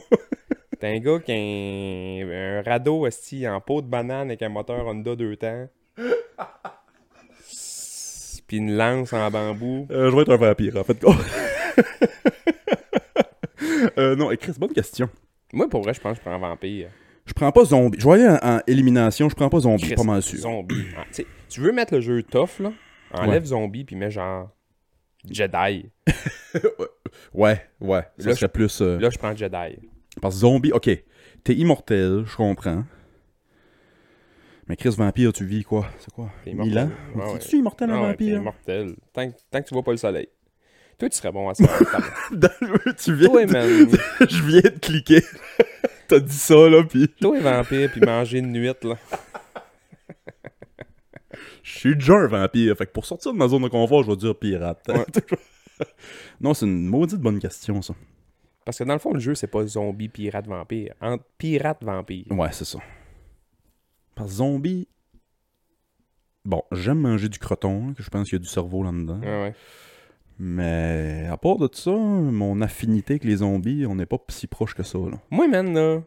T'es 0.79 0.87
un 0.87 0.97
gars 0.97 1.19
qui 1.19 1.31
a 1.31 1.35
un, 1.35 2.57
un 2.57 2.63
radeau 2.63 3.05
esti, 3.05 3.47
en 3.47 3.61
peau 3.61 3.83
de 3.83 3.87
banane 3.87 4.29
avec 4.29 4.41
un 4.41 4.49
moteur 4.49 4.87
Honda 4.87 5.15
deux 5.15 5.35
temps. 5.35 5.69
Puis 8.47 8.57
une 8.57 8.75
lance 8.75 9.13
en 9.13 9.29
bambou. 9.29 9.85
Euh, 9.91 10.09
je 10.09 10.15
vais 10.15 10.23
être 10.23 10.31
un 10.31 10.37
vampire, 10.37 10.77
en 10.77 10.83
fait. 10.83 10.97
euh, 13.99 14.15
non, 14.15 14.35
Chris, 14.35 14.55
bonne 14.57 14.73
question. 14.73 15.11
Moi, 15.53 15.69
pour 15.69 15.83
vrai, 15.83 15.93
je 15.93 16.01
pense 16.01 16.17
que 16.17 16.23
je 16.23 16.27
prends 16.27 16.33
un 16.33 16.39
vampire. 16.39 16.89
Je 17.29 17.33
prends 17.33 17.51
pas 17.51 17.63
zombie. 17.63 17.99
Je 17.99 18.09
aller 18.09 18.27
en, 18.27 18.37
en 18.57 18.59
élimination, 18.67 19.29
je 19.29 19.35
prends 19.35 19.49
pas 19.49 19.59
zombie, 19.59 19.83
Chris, 19.83 19.95
pas 19.95 20.03
mal 20.03 20.21
sûr. 20.21 20.39
Zombie. 20.39 20.85
Ah, 20.97 21.05
tu 21.13 21.25
tu 21.47 21.61
veux 21.61 21.71
mettre 21.71 21.93
le 21.93 22.01
jeu 22.01 22.23
tough, 22.23 22.59
là? 22.59 22.71
Enlève 23.13 23.45
zombie, 23.45 23.83
puis 23.85 23.95
mets 23.95 24.11
genre 24.11 24.49
Jedi. 25.29 25.89
Ouais, 27.33 27.61
ouais. 27.79 28.01
Ça 28.17 28.29
Là, 28.29 28.35
serait 28.35 28.49
plus. 28.49 28.81
euh, 28.81 28.99
Là, 28.99 29.09
je 29.11 29.17
prends 29.17 29.35
Jedi. 29.35 29.77
Parce 30.21 30.35
que 30.35 30.39
zombie, 30.41 30.71
ok. 30.71 30.89
T'es 31.43 31.53
immortel, 31.53 32.23
je 32.25 32.35
comprends. 32.35 32.83
Mais 34.67 34.75
Chris, 34.75 34.93
vampire, 34.97 35.31
tu 35.33 35.45
vis 35.45 35.63
quoi? 35.63 35.87
C'est 35.99 36.11
quoi? 36.13 36.29
T'es 36.43 36.53
1000 36.53 36.71
immortel. 36.71 36.91
ans? 37.15 37.19
Ouais. 37.31 37.35
Es-tu 37.37 37.57
immortel, 37.57 37.89
un 37.89 37.93
Ah 37.95 38.01
ouais, 38.01 38.07
vampire? 38.09 38.37
immortel. 38.37 38.95
Tant, 39.13 39.29
que- 39.29 39.35
tant 39.51 39.61
que 39.61 39.67
tu 39.67 39.73
vois 39.73 39.83
pas 39.83 39.91
le 39.91 39.97
soleil. 39.97 40.27
Toi, 40.97 41.09
tu 41.09 41.17
serais 41.17 41.31
bon 41.31 41.47
à 41.49 41.53
ça. 41.53 41.63
Tu 42.97 43.13
viens. 43.15 43.29
Toi, 43.29 43.45
de- 43.45 43.51
man. 43.53 43.97
Je 44.29 44.43
viens 44.43 44.61
de 44.61 44.79
cliquer. 44.79 45.21
T'as 46.09 46.19
dit 46.19 46.37
ça, 46.37 46.67
là, 46.67 46.83
pis. 46.83 47.07
Toi, 47.21 47.39
vampire, 47.39 47.91
puis 47.91 48.01
manger 48.01 48.39
une 48.39 48.51
nuit, 48.51 48.73
là. 48.83 48.95
Je 51.61 51.77
suis 51.77 51.95
déjà 51.95 52.15
un 52.15 52.27
vampire. 52.27 52.75
Fait 52.75 52.87
que 52.87 52.91
pour 52.91 53.05
sortir 53.05 53.31
de 53.31 53.37
ma 53.37 53.47
zone 53.47 53.61
de 53.61 53.67
confort, 53.67 54.01
je 54.03 54.09
vais 54.09 54.17
dire 54.17 54.35
pirate. 54.35 54.83
Ouais. 54.87 55.05
non, 56.41 56.55
c'est 56.55 56.65
une 56.65 56.87
maudite 56.87 57.19
bonne 57.19 57.37
question, 57.37 57.79
ça. 57.83 57.93
Parce 58.65 58.79
que 58.79 58.83
dans 58.83 58.93
le 58.93 58.99
fond, 58.99 59.13
le 59.13 59.19
jeu, 59.19 59.35
c'est 59.35 59.47
pas 59.47 59.65
zombie, 59.67 60.09
pirate, 60.09 60.47
vampire. 60.47 60.95
Entre 60.99 61.23
pirate, 61.37 61.83
vampire. 61.83 62.25
Ouais, 62.31 62.49
c'est 62.51 62.65
ça. 62.65 62.79
Parce 64.15 64.29
que 64.29 64.35
zombie. 64.37 64.87
Bon, 66.43 66.63
j'aime 66.71 66.99
manger 66.99 67.29
du 67.29 67.37
croton, 67.37 67.93
que 67.93 68.01
je 68.01 68.09
pense 68.09 68.29
qu'il 68.29 68.39
y 68.39 68.41
a 68.41 68.43
du 68.43 68.49
cerveau 68.49 68.83
là-dedans. 68.83 69.19
Ouais, 69.19 69.43
ouais. 69.43 69.55
Mais 70.39 71.27
à 71.29 71.37
part 71.37 71.57
de 71.57 71.69
ça, 71.71 71.91
mon 71.91 72.61
affinité 72.61 73.13
avec 73.13 73.25
les 73.25 73.37
zombies, 73.37 73.85
on 73.85 73.95
n'est 73.95 74.05
pas 74.05 74.17
si 74.29 74.47
proche 74.47 74.73
que 74.73 74.83
ça. 74.83 74.97
Là. 74.97 75.19
Moi, 75.29 75.47
man, 75.49 75.73
là, 75.73 76.01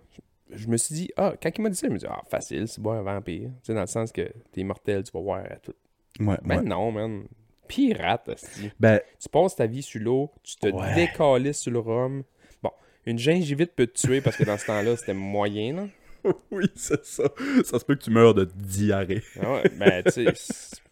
je 0.50 0.66
me 0.68 0.76
suis 0.78 0.94
dit, 0.94 1.10
ah, 1.16 1.34
quand 1.42 1.50
il 1.56 1.60
m'a 1.62 1.68
dit 1.68 1.76
ça, 1.76 1.86
il 1.86 1.92
m'a 1.92 1.98
dit, 1.98 2.06
ah, 2.08 2.22
facile, 2.30 2.66
c'est 2.66 2.80
boire 2.80 2.98
un 2.98 3.02
vampire. 3.02 3.50
Tu 3.50 3.66
sais, 3.66 3.74
dans 3.74 3.82
le 3.82 3.86
sens 3.86 4.10
que 4.10 4.22
t'es 4.52 4.60
immortel, 4.62 5.02
tu 5.04 5.12
vas 5.12 5.20
voir 5.20 5.44
à 5.44 5.56
tout. 5.56 5.74
Ouais, 6.20 6.36
Ben 6.44 6.58
ouais. 6.58 6.62
non, 6.64 6.90
man. 6.92 7.24
Pirate, 7.68 8.28
esti. 8.28 8.70
Ben, 8.80 9.00
Tu 9.20 9.28
passes 9.28 9.56
ta 9.56 9.66
vie 9.66 9.82
sur 9.82 10.00
l'eau, 10.00 10.30
tu 10.42 10.56
te 10.56 10.66
Ouais. 10.68 10.94
décalisses 10.94 11.60
sur 11.60 11.72
le 11.72 11.78
rhum. 11.78 12.22
Bon, 12.62 12.70
une 13.06 13.18
gingivite 13.18 13.74
peut 13.74 13.86
te 13.86 13.98
tuer 14.06 14.20
parce 14.20 14.36
que 14.36 14.44
dans 14.44 14.58
ce 14.58 14.66
temps-là, 14.66 14.96
c'était 14.96 15.14
moyen, 15.14 15.74
là. 15.76 15.86
oui, 16.50 16.66
c'est 16.74 17.04
ça. 17.04 17.24
Ça 17.64 17.78
se 17.78 17.84
peut 17.84 17.94
que 17.96 18.02
tu 18.04 18.10
meurs 18.10 18.34
de 18.34 18.44
diarrhée. 18.44 19.22
Ah 19.40 19.54
ouais, 19.54 19.70
ben, 19.78 20.02
tu 20.04 20.10
sais. 20.26 20.80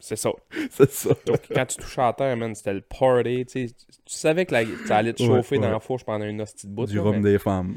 c'est- 0.00 0.16
ça. 0.16 0.30
C'est 0.70 0.90
ça. 0.90 1.10
Donc, 1.26 1.38
quand 1.54 1.66
tu 1.66 1.76
touchais 1.76 2.00
à 2.02 2.12
terre, 2.12 2.36
man, 2.36 2.54
c'était 2.54 2.74
le 2.74 2.80
party. 2.82 3.46
Tu, 3.46 3.68
sais, 3.68 3.74
tu 4.04 4.14
savais 4.14 4.44
que 4.46 4.52
la, 4.54 4.62
ça 4.86 4.96
allait 4.98 5.12
te 5.12 5.22
Ouais, 5.22 5.28
chauffer 5.28 5.58
dans 5.58 5.70
la 5.70 5.80
fourche 5.80 6.04
pendant 6.04 6.24
une 6.24 6.40
hostie 6.42 6.66
de 6.66 6.72
bout. 6.72 6.86
Du 6.86 6.96
là, 6.96 7.02
rhum 7.02 7.16
mais- 7.16 7.32
des 7.32 7.38
femmes. 7.38 7.76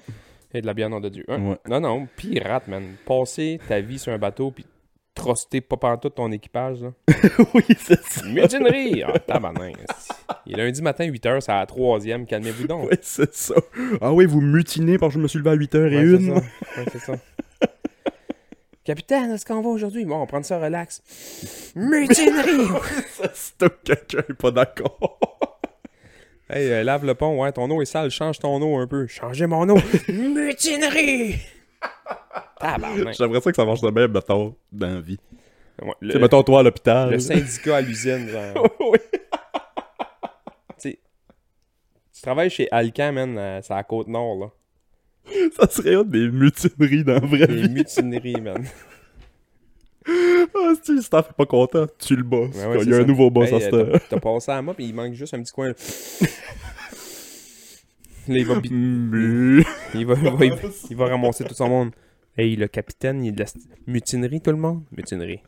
Et 0.53 0.61
de 0.61 0.65
la 0.65 0.73
bière, 0.73 0.89
nom 0.89 0.99
de 1.01 1.09
Dieu. 1.09 1.25
Hein? 1.27 1.41
Ouais. 1.41 1.57
Non, 1.69 1.79
non, 1.81 2.07
pirate, 2.15 2.67
man. 2.69 2.83
Passer 3.05 3.59
ta 3.67 3.81
vie 3.81 3.99
sur 3.99 4.13
un 4.13 4.17
bateau 4.17 4.49
puis 4.51 4.65
truster 5.13 5.61
pas 5.61 5.77
pantoute 5.77 6.15
ton 6.15 6.31
équipage, 6.31 6.81
là. 6.81 6.91
oui, 7.53 7.63
c'est 7.77 8.01
ça. 8.03 8.25
Mutinerie! 8.25 9.03
Ah, 9.03 9.17
tabarnak. 9.19 9.75
est 10.47 10.55
lundi 10.55 10.81
matin, 10.81 11.05
8h, 11.05 11.41
c'est 11.41 11.51
à 11.51 11.59
la 11.59 11.65
troisième. 11.65 12.25
Calmez-vous 12.25 12.67
donc. 12.67 12.87
Oui, 12.91 12.97
c'est 13.01 13.33
ça. 13.33 13.55
Ah 13.99 14.13
oui, 14.13 14.25
vous 14.25 14.39
mutinez 14.41 14.97
parce 14.97 15.13
que 15.13 15.19
je 15.19 15.23
me 15.23 15.27
suis 15.27 15.39
levé 15.39 15.49
à 15.49 15.55
8h 15.55 15.75
et 15.75 15.97
Ouais, 15.97 16.17
c'est 16.17 16.23
une. 16.23 16.35
ça. 16.35 16.41
Ouais, 16.81 16.85
c'est 16.91 16.99
ça. 16.99 17.13
Capitaine, 18.87 19.31
est-ce 19.31 19.45
qu'on 19.45 19.59
va 19.59 19.67
aujourd'hui? 19.67 20.05
Bon, 20.05 20.21
on 20.21 20.25
prend 20.25 20.41
ça 20.43 20.59
relax. 20.59 21.03
Mutinerie! 21.75 22.69
Ça 23.09 23.29
stocke 23.33 23.83
quelqu'un 23.83 24.23
est 24.29 24.33
pas 24.33 24.51
d'accord. 24.51 25.19
hey, 26.49 26.71
euh, 26.71 26.83
lave 26.85 27.05
le 27.05 27.13
pont, 27.13 27.43
ouais, 27.43 27.51
ton 27.51 27.69
eau 27.69 27.81
est 27.81 27.85
sale, 27.85 28.09
change 28.09 28.39
ton 28.39 28.61
eau 28.61 28.77
un 28.77 28.87
peu. 28.87 29.05
Changez 29.07 29.45
mon 29.45 29.67
eau! 29.67 29.77
Mutinerie! 30.07 31.35
J'aimerais 32.61 33.41
ça 33.41 33.51
que 33.51 33.57
ça 33.57 33.65
marche 33.65 33.81
de 33.81 33.89
même, 33.89 34.13
mettons, 34.13 34.55
dans 34.71 34.93
la 34.93 35.01
vie. 35.01 35.19
Ouais, 35.81 35.91
le, 35.99 36.19
mettons, 36.19 36.41
toi 36.43 36.61
à 36.61 36.63
l'hôpital. 36.63 37.11
le 37.11 37.19
syndicat 37.19 37.75
à 37.75 37.81
l'usine, 37.81 38.29
genre. 38.29 38.69
oui. 38.79 38.99
Tu 39.11 39.17
sais, 40.77 40.99
tu 42.13 42.21
travailles 42.21 42.49
chez 42.49 42.69
Alcan, 42.71 43.11
man, 43.11 43.37
euh, 43.37 43.59
c'est 43.61 43.73
à 43.73 43.75
la 43.75 43.83
Côte-Nord, 43.83 44.35
là. 44.39 44.49
Ça 45.59 45.69
serait 45.69 45.93
une 45.95 46.09
des 46.09 46.29
mutineries 46.29 47.03
dans 47.03 47.13
la 47.13 47.19
vraie 47.19 47.47
Les 47.47 47.61
vie. 47.63 47.69
mutineries, 47.69 48.41
man. 48.41 48.63
Ah, 50.09 50.73
si 50.81 50.93
le 50.95 51.01
staff 51.01 51.29
est 51.29 51.33
pas 51.33 51.45
content, 51.45 51.85
tu 51.99 52.15
le 52.15 52.23
bosses. 52.23 52.55
Ouais, 52.55 52.65
ouais, 52.67 52.79
Il 52.83 52.89
y 52.89 52.93
a 52.93 52.97
un 52.97 53.03
nouveau 53.03 53.29
boss 53.29 53.51
à 53.51 53.55
euh, 53.57 53.59
cette 53.93 54.09
t'as- 54.09 54.19
passé 54.19 54.51
à 54.51 54.55
la 54.55 54.61
mop, 54.61 54.75
il 54.79 54.93
manque 54.95 55.13
juste 55.13 55.33
un 55.33 55.41
petit 55.41 55.51
coin. 55.51 55.73
Là, 58.29 58.37
il 58.37 58.45
va, 58.45 58.59
bi- 58.59 58.69
Mu. 58.71 59.63
il 59.93 60.05
va, 60.05 60.13
il 60.15 60.23
va- 60.29 60.45
il 60.45 60.51
va- 60.51 60.57
il 60.89 60.95
va 60.97 61.05
ramasser 61.07 61.43
tout 61.45 61.53
son 61.55 61.69
monde. 61.69 61.91
Hey, 62.37 62.55
le 62.55 62.67
capitaine, 62.67 63.23
il 63.23 63.29
est 63.29 63.31
de 63.31 63.39
la 63.43 63.45
mutinerie, 63.87 64.41
tout 64.41 64.51
le 64.51 64.57
monde? 64.57 64.83
Mutinerie. 64.95 65.39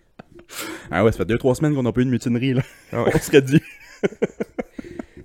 Ah 0.89 1.03
ouais, 1.03 1.11
ça 1.11 1.19
fait 1.19 1.25
2-3 1.25 1.55
semaines 1.55 1.75
qu'on 1.75 1.83
n'a 1.83 1.91
pas 1.91 2.01
eu 2.01 2.05
de 2.05 2.09
mutinerie, 2.09 2.53
là. 2.53 2.61
Ah 2.91 3.03
ouais. 3.03 3.11
On 3.13 3.19
serait 3.19 3.41
dit. 3.41 3.61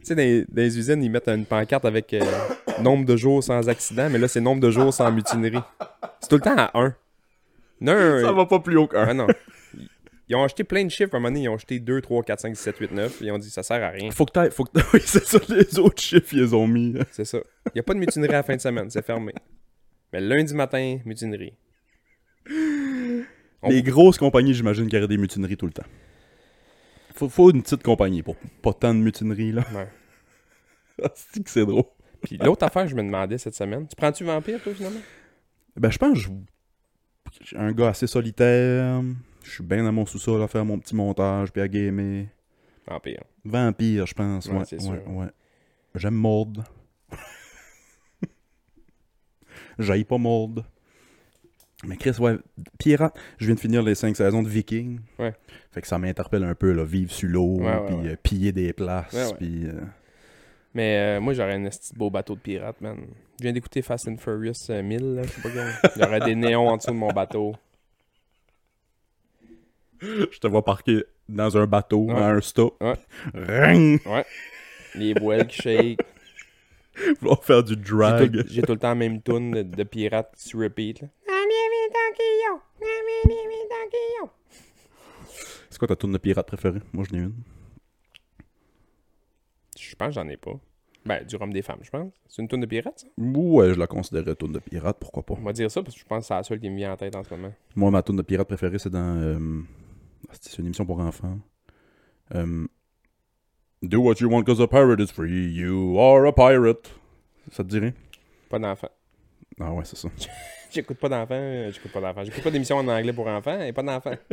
Tu 0.04 0.08
sais, 0.08 0.14
dans, 0.14 0.22
les- 0.22 0.42
dans 0.44 0.62
les 0.62 0.78
usines, 0.78 1.02
ils 1.02 1.10
mettent 1.10 1.28
une 1.28 1.46
pancarte 1.46 1.84
avec 1.86 2.12
euh, 2.14 2.20
nombre 2.82 3.04
de 3.06 3.16
jours 3.16 3.42
sans 3.42 3.68
accident, 3.68 4.08
mais 4.10 4.18
là, 4.18 4.28
c'est 4.28 4.40
nombre 4.40 4.60
de 4.60 4.70
jours 4.70 4.92
sans 4.92 5.10
mutinerie. 5.10 5.58
C'est 6.20 6.28
tout 6.28 6.36
le 6.36 6.42
temps 6.42 6.56
à 6.56 6.70
1. 6.78 6.94
Non, 7.80 8.20
Ça 8.20 8.32
va 8.32 8.46
pas 8.46 8.60
plus 8.60 8.76
haut 8.76 8.86
qu'un. 8.86 9.06
Ah 9.08 9.14
non. 9.14 9.26
Ils- 10.28 10.36
ont 10.36 10.44
acheté 10.44 10.62
plein 10.64 10.84
de 10.84 10.90
chiffres 10.90 11.14
à 11.14 11.16
un 11.16 11.20
moment 11.20 11.30
donné. 11.30 11.44
Ils 11.44 11.48
ont 11.48 11.54
acheté 11.54 11.78
2, 11.80 12.00
3, 12.00 12.22
4, 12.22 12.40
5, 12.40 12.56
6, 12.56 12.62
7, 12.62 12.78
8, 12.78 12.92
9. 12.92 13.16
Puis 13.16 13.26
ils 13.26 13.30
ont 13.32 13.38
dit 13.38 13.50
ça 13.50 13.62
sert 13.62 13.82
à 13.82 13.88
rien. 13.88 14.10
Faut 14.10 14.24
que 14.26 14.32
t'ailles. 14.32 14.50
Faut 14.50 14.64
que 14.64 14.70
Oui, 14.94 15.00
c'est 15.04 15.24
ça, 15.24 15.38
les 15.48 15.78
autres 15.78 16.00
chiffres, 16.02 16.28
ils 16.32 16.40
les 16.42 16.54
ont 16.54 16.66
mis. 16.66 16.94
C'est 17.10 17.24
ça. 17.24 17.38
Il 17.66 17.72
n'y 17.76 17.80
a 17.80 17.82
pas 17.82 17.94
de 17.94 17.98
mutinerie 17.98 18.32
à 18.34 18.38
la 18.38 18.42
fin 18.42 18.56
de 18.56 18.60
semaine. 18.60 18.90
C'est 18.90 19.04
fermé. 19.04 19.32
Mais 20.12 20.20
lundi 20.20 20.54
matin, 20.54 20.98
mutinerie. 21.04 21.54
On- 23.62 23.70
Les 23.70 23.82
grosses 23.82 24.18
compagnies, 24.18 24.54
j'imagine 24.54 24.84
qu'il 24.86 24.94
y 24.94 24.98
aurait 24.98 25.08
des 25.08 25.16
mutineries 25.16 25.56
tout 25.56 25.66
le 25.66 25.72
temps. 25.72 25.86
Faut, 27.14 27.28
faut 27.28 27.50
une 27.50 27.62
petite 27.62 27.82
compagnie 27.82 28.22
pour 28.22 28.36
pas 28.62 28.72
tant 28.72 28.94
de 28.94 29.00
mutineries, 29.00 29.52
là. 29.52 29.64
Ouais. 29.74 29.88
C'est 31.14 31.42
que 31.42 31.50
c'est 31.50 31.66
drôle. 31.66 31.84
Puis 32.22 32.36
l'autre 32.38 32.64
affaire 32.64 32.84
que 32.84 32.88
je 32.88 32.94
me 32.94 33.02
demandais 33.02 33.36
cette 33.38 33.54
semaine. 33.54 33.86
Tu 33.88 33.96
prends-tu 33.96 34.24
Vampire, 34.24 34.62
toi, 34.62 34.72
finalement? 34.74 35.00
Ben, 35.76 35.90
je 35.90 35.98
pense 35.98 36.14
que 36.14 36.18
je... 37.40 37.46
suis 37.46 37.56
un 37.56 37.72
gars 37.72 37.88
assez 37.88 38.06
solitaire. 38.06 39.02
Je 39.42 39.50
suis 39.50 39.64
bien 39.64 39.82
dans 39.84 39.92
mon 39.92 40.06
sous-sol 40.06 40.40
à 40.42 40.48
faire 40.48 40.64
mon 40.64 40.78
petit 40.78 40.94
montage 40.94 41.52
puis 41.52 41.60
à 41.62 41.68
gamer. 41.68 42.26
Vampire. 42.86 43.24
Vampire, 43.44 44.06
je 44.06 44.14
pense. 44.14 44.46
Ouais, 44.46 44.58
Ouais, 44.58 44.64
c'est 44.64 44.76
ouais, 44.76 44.82
sûr. 45.02 45.10
ouais. 45.10 45.26
J'aime 45.96 46.14
Maud. 46.14 46.62
J'aille 49.78 50.04
pas 50.04 50.18
Maud. 50.18 50.64
Mais 51.86 51.96
Chris, 51.96 52.12
ouais, 52.18 52.36
Pirate, 52.78 53.14
je 53.38 53.46
viens 53.46 53.54
de 53.56 53.60
finir 53.60 53.82
les 53.82 53.94
5 53.94 54.16
saisons 54.16 54.42
de 54.42 54.48
Viking. 54.48 55.00
Ouais. 55.18 55.34
Fait 55.72 55.80
que 55.82 55.86
ça 55.88 55.98
m'interpelle 55.98 56.44
un 56.44 56.54
peu, 56.54 56.72
là, 56.72 56.84
vivre 56.84 57.10
sur 57.12 57.28
l'eau, 57.28 57.58
Ouais, 57.58 57.66
ouais, 57.66 57.86
puis 57.86 57.94
ouais. 57.96 58.08
euh, 58.12 58.16
piller 58.22 58.52
des 58.52 58.72
places, 58.72 59.12
Ouais, 59.12 59.26
ouais. 59.26 59.34
puis... 59.38 59.66
euh, 59.66 59.80
Mais 60.72 60.98
euh, 60.98 61.20
moi, 61.20 61.34
j'aurais 61.34 61.54
un 61.54 61.64
esti 61.64 61.92
beau 61.94 62.10
bateau 62.10 62.36
de 62.36 62.40
pirate, 62.40 62.80
man. 62.80 62.96
Je 63.38 63.42
viens 63.44 63.52
d'écouter 63.52 63.82
Fast 63.82 64.08
and 64.08 64.16
Furious 64.18 64.52
euh, 64.70 64.82
1000, 64.82 65.14
là, 65.16 65.22
je 65.24 65.28
sais 65.28 65.40
pas. 65.42 65.48
Il 65.96 66.02
y 66.02 66.04
aurait 66.04 66.20
des 66.20 66.34
néons 66.36 66.68
en 66.68 66.76
dessous 66.76 66.92
de 66.92 66.96
mon 66.96 67.12
bateau. 67.12 67.54
Je 70.00 70.38
te 70.38 70.46
vois 70.46 70.64
parquer 70.64 71.04
dans 71.28 71.56
un 71.56 71.66
bateau, 71.66 72.06
Ouais. 72.06 72.14
à 72.20 72.28
un 72.30 72.40
stop. 72.40 72.76
Ouais. 72.82 72.94
Ring! 73.34 74.00
Les 74.94 75.14
boîtes 75.14 75.48
qui 75.48 75.62
shake. 75.62 76.00
Vouloir 77.20 77.42
faire 77.44 77.64
du 77.64 77.74
J'ai 77.74 77.80
drag. 77.80 78.32
tout, 78.42 78.48
j'ai 78.48 78.62
tout 78.62 78.72
le 78.72 78.78
temps 78.78 78.88
la 78.90 78.94
même 78.94 79.20
tune 79.20 79.50
de, 79.50 79.62
de 79.62 79.82
pirate 79.82 80.32
qui 80.36 80.48
se 80.50 80.56
repeat, 80.56 81.02
là. 81.02 81.08
C'est 85.70 85.78
quoi 85.78 85.88
ta 85.88 85.96
tourne 85.96 86.12
de 86.12 86.18
pirate 86.18 86.46
préférée? 86.46 86.80
Moi, 86.92 87.04
je 87.08 87.14
n'ai 87.14 87.22
une. 87.22 87.34
Je 89.78 89.94
pense 89.96 90.08
que 90.08 90.14
j'en 90.14 90.28
ai 90.28 90.36
pas. 90.36 90.52
Ben, 91.04 91.24
du 91.24 91.36
rhum 91.36 91.52
des 91.52 91.62
femmes, 91.62 91.80
je 91.82 91.90
pense. 91.90 92.12
C'est 92.28 92.40
une 92.40 92.48
tune 92.48 92.60
de 92.60 92.66
pirate, 92.66 92.98
ça? 93.00 93.06
Ouais, 93.18 93.74
je 93.74 93.78
la 93.78 93.86
considérais 93.86 94.34
tourne 94.34 94.52
de 94.52 94.58
pirate, 94.58 94.96
pourquoi 94.98 95.22
pas. 95.22 95.34
On 95.38 95.42
va 95.42 95.52
dire 95.52 95.70
ça 95.70 95.82
parce 95.82 95.94
que 95.94 96.00
je 96.00 96.06
pense 96.06 96.20
que 96.20 96.26
c'est 96.28 96.34
la 96.34 96.42
seule 96.42 96.60
qui 96.60 96.70
me 96.70 96.76
vient 96.76 96.92
en 96.92 96.96
tête 96.96 97.14
en 97.14 97.22
ce 97.24 97.34
moment. 97.34 97.52
Moi, 97.76 97.90
ma 97.90 98.02
tourne 98.02 98.16
de 98.16 98.22
pirate 98.22 98.46
préférée, 98.48 98.78
c'est 98.78 98.90
dans... 98.90 99.16
euh, 99.18 99.60
C'est 100.40 100.58
une 100.58 100.66
émission 100.66 100.86
pour 100.86 101.00
enfants. 101.00 101.38
Euh, 102.34 102.66
Do 103.82 104.00
what 104.00 104.14
you 104.20 104.30
want 104.30 104.44
cause 104.44 104.60
a 104.62 104.66
pirate 104.66 105.00
is 105.00 105.12
free. 105.12 105.52
You 105.52 105.98
are 106.00 106.26
a 106.26 106.32
pirate. 106.32 106.90
Ça 107.50 107.62
te 107.62 107.68
dirait? 107.68 107.92
Pas 108.48 108.58
d'enfant. 108.58 108.88
Ah 109.60 109.72
ouais, 109.74 109.84
c'est 109.84 109.96
ça. 109.96 110.08
J'écoute 110.74 110.98
pas 110.98 111.08
d'enfants. 111.08 111.34
euh, 111.34 111.70
J'écoute 111.72 111.92
pas 111.92 112.00
d'enfants. 112.00 112.24
J'écoute 112.24 112.42
pas 112.42 112.50
d'émission 112.50 112.76
en 112.76 112.88
anglais 112.88 113.12
pour 113.12 113.26
enfants 113.26 113.60
et 113.60 113.72
pas 113.72 113.82
d'enfants. 113.82 114.14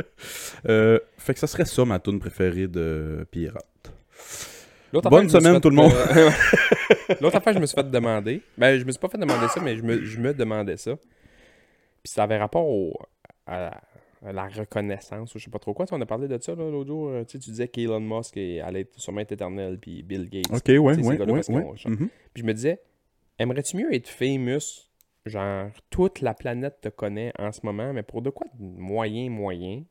Euh, 0.68 0.98
fait 1.18 1.34
que 1.34 1.40
ça 1.40 1.46
serait 1.48 1.64
ça, 1.64 1.84
ma 1.84 1.98
tourne 1.98 2.20
préférée 2.20 2.68
de 2.68 3.26
pirate. 3.32 3.92
Bonne 4.92 5.28
semaine, 5.28 5.60
tout 5.60 5.70
le 5.70 5.74
monde. 5.76 5.92
euh, 5.92 6.30
L'autre 7.20 7.36
affaire 7.36 7.52
je 7.54 7.58
me 7.58 7.66
suis 7.66 7.74
fait 7.74 7.90
demander. 7.90 8.42
Ben, 8.56 8.78
je 8.78 8.84
me 8.84 8.92
suis 8.92 9.00
pas 9.00 9.08
fait 9.08 9.18
demander 9.18 9.48
ça, 9.48 9.60
mais 9.60 9.76
je 9.76 9.82
me, 9.82 10.04
je 10.04 10.18
me 10.20 10.32
demandais 10.34 10.76
ça. 10.76 10.94
Puis 10.96 12.12
ça 12.12 12.24
avait 12.24 12.38
rapport 12.38 12.66
au, 12.68 12.96
à, 13.46 13.72
à 14.24 14.32
la 14.32 14.46
reconnaissance 14.48 15.34
ou 15.34 15.38
je 15.38 15.44
sais 15.44 15.50
pas 15.50 15.58
trop 15.58 15.74
quoi. 15.74 15.86
Tu 15.86 15.94
on 15.94 16.00
a 16.00 16.06
parlé 16.06 16.28
de 16.28 16.38
ça 16.40 16.54
l'autre 16.54 16.86
jour. 16.86 17.10
Tu 17.26 17.32
sais, 17.32 17.38
tu 17.38 17.50
disais 17.50 17.68
qu'Elon 17.68 18.00
Musk 18.00 18.36
allait 18.36 18.82
être, 18.82 18.98
sûrement 19.00 19.20
être 19.22 19.32
éternel, 19.32 19.78
puis 19.80 20.02
Bill 20.02 20.28
Gates. 20.28 20.46
Ok, 20.52 20.62
ouais, 20.68 20.96
Tu 20.96 21.02
sais, 21.02 21.10
ces 21.16 21.18
ouais, 21.18 21.26
ouais, 21.26 21.62
ouais. 21.64 21.74
Mhm. 21.86 22.08
Puis 22.34 22.42
je 22.42 22.44
me 22.44 22.54
disais, 22.54 22.80
aimerais-tu 23.38 23.76
mieux 23.76 23.92
être 23.94 24.08
famous, 24.08 24.60
genre 25.26 25.68
toute 25.90 26.20
la 26.20 26.34
planète 26.34 26.80
te 26.80 26.88
connaît 26.88 27.32
en 27.38 27.52
ce 27.52 27.60
moment, 27.64 27.92
mais 27.92 28.02
pour 28.02 28.22
de 28.22 28.30
quoi 28.30 28.46
de 28.58 28.64
moyen, 28.64 29.30
moyen? 29.30 29.84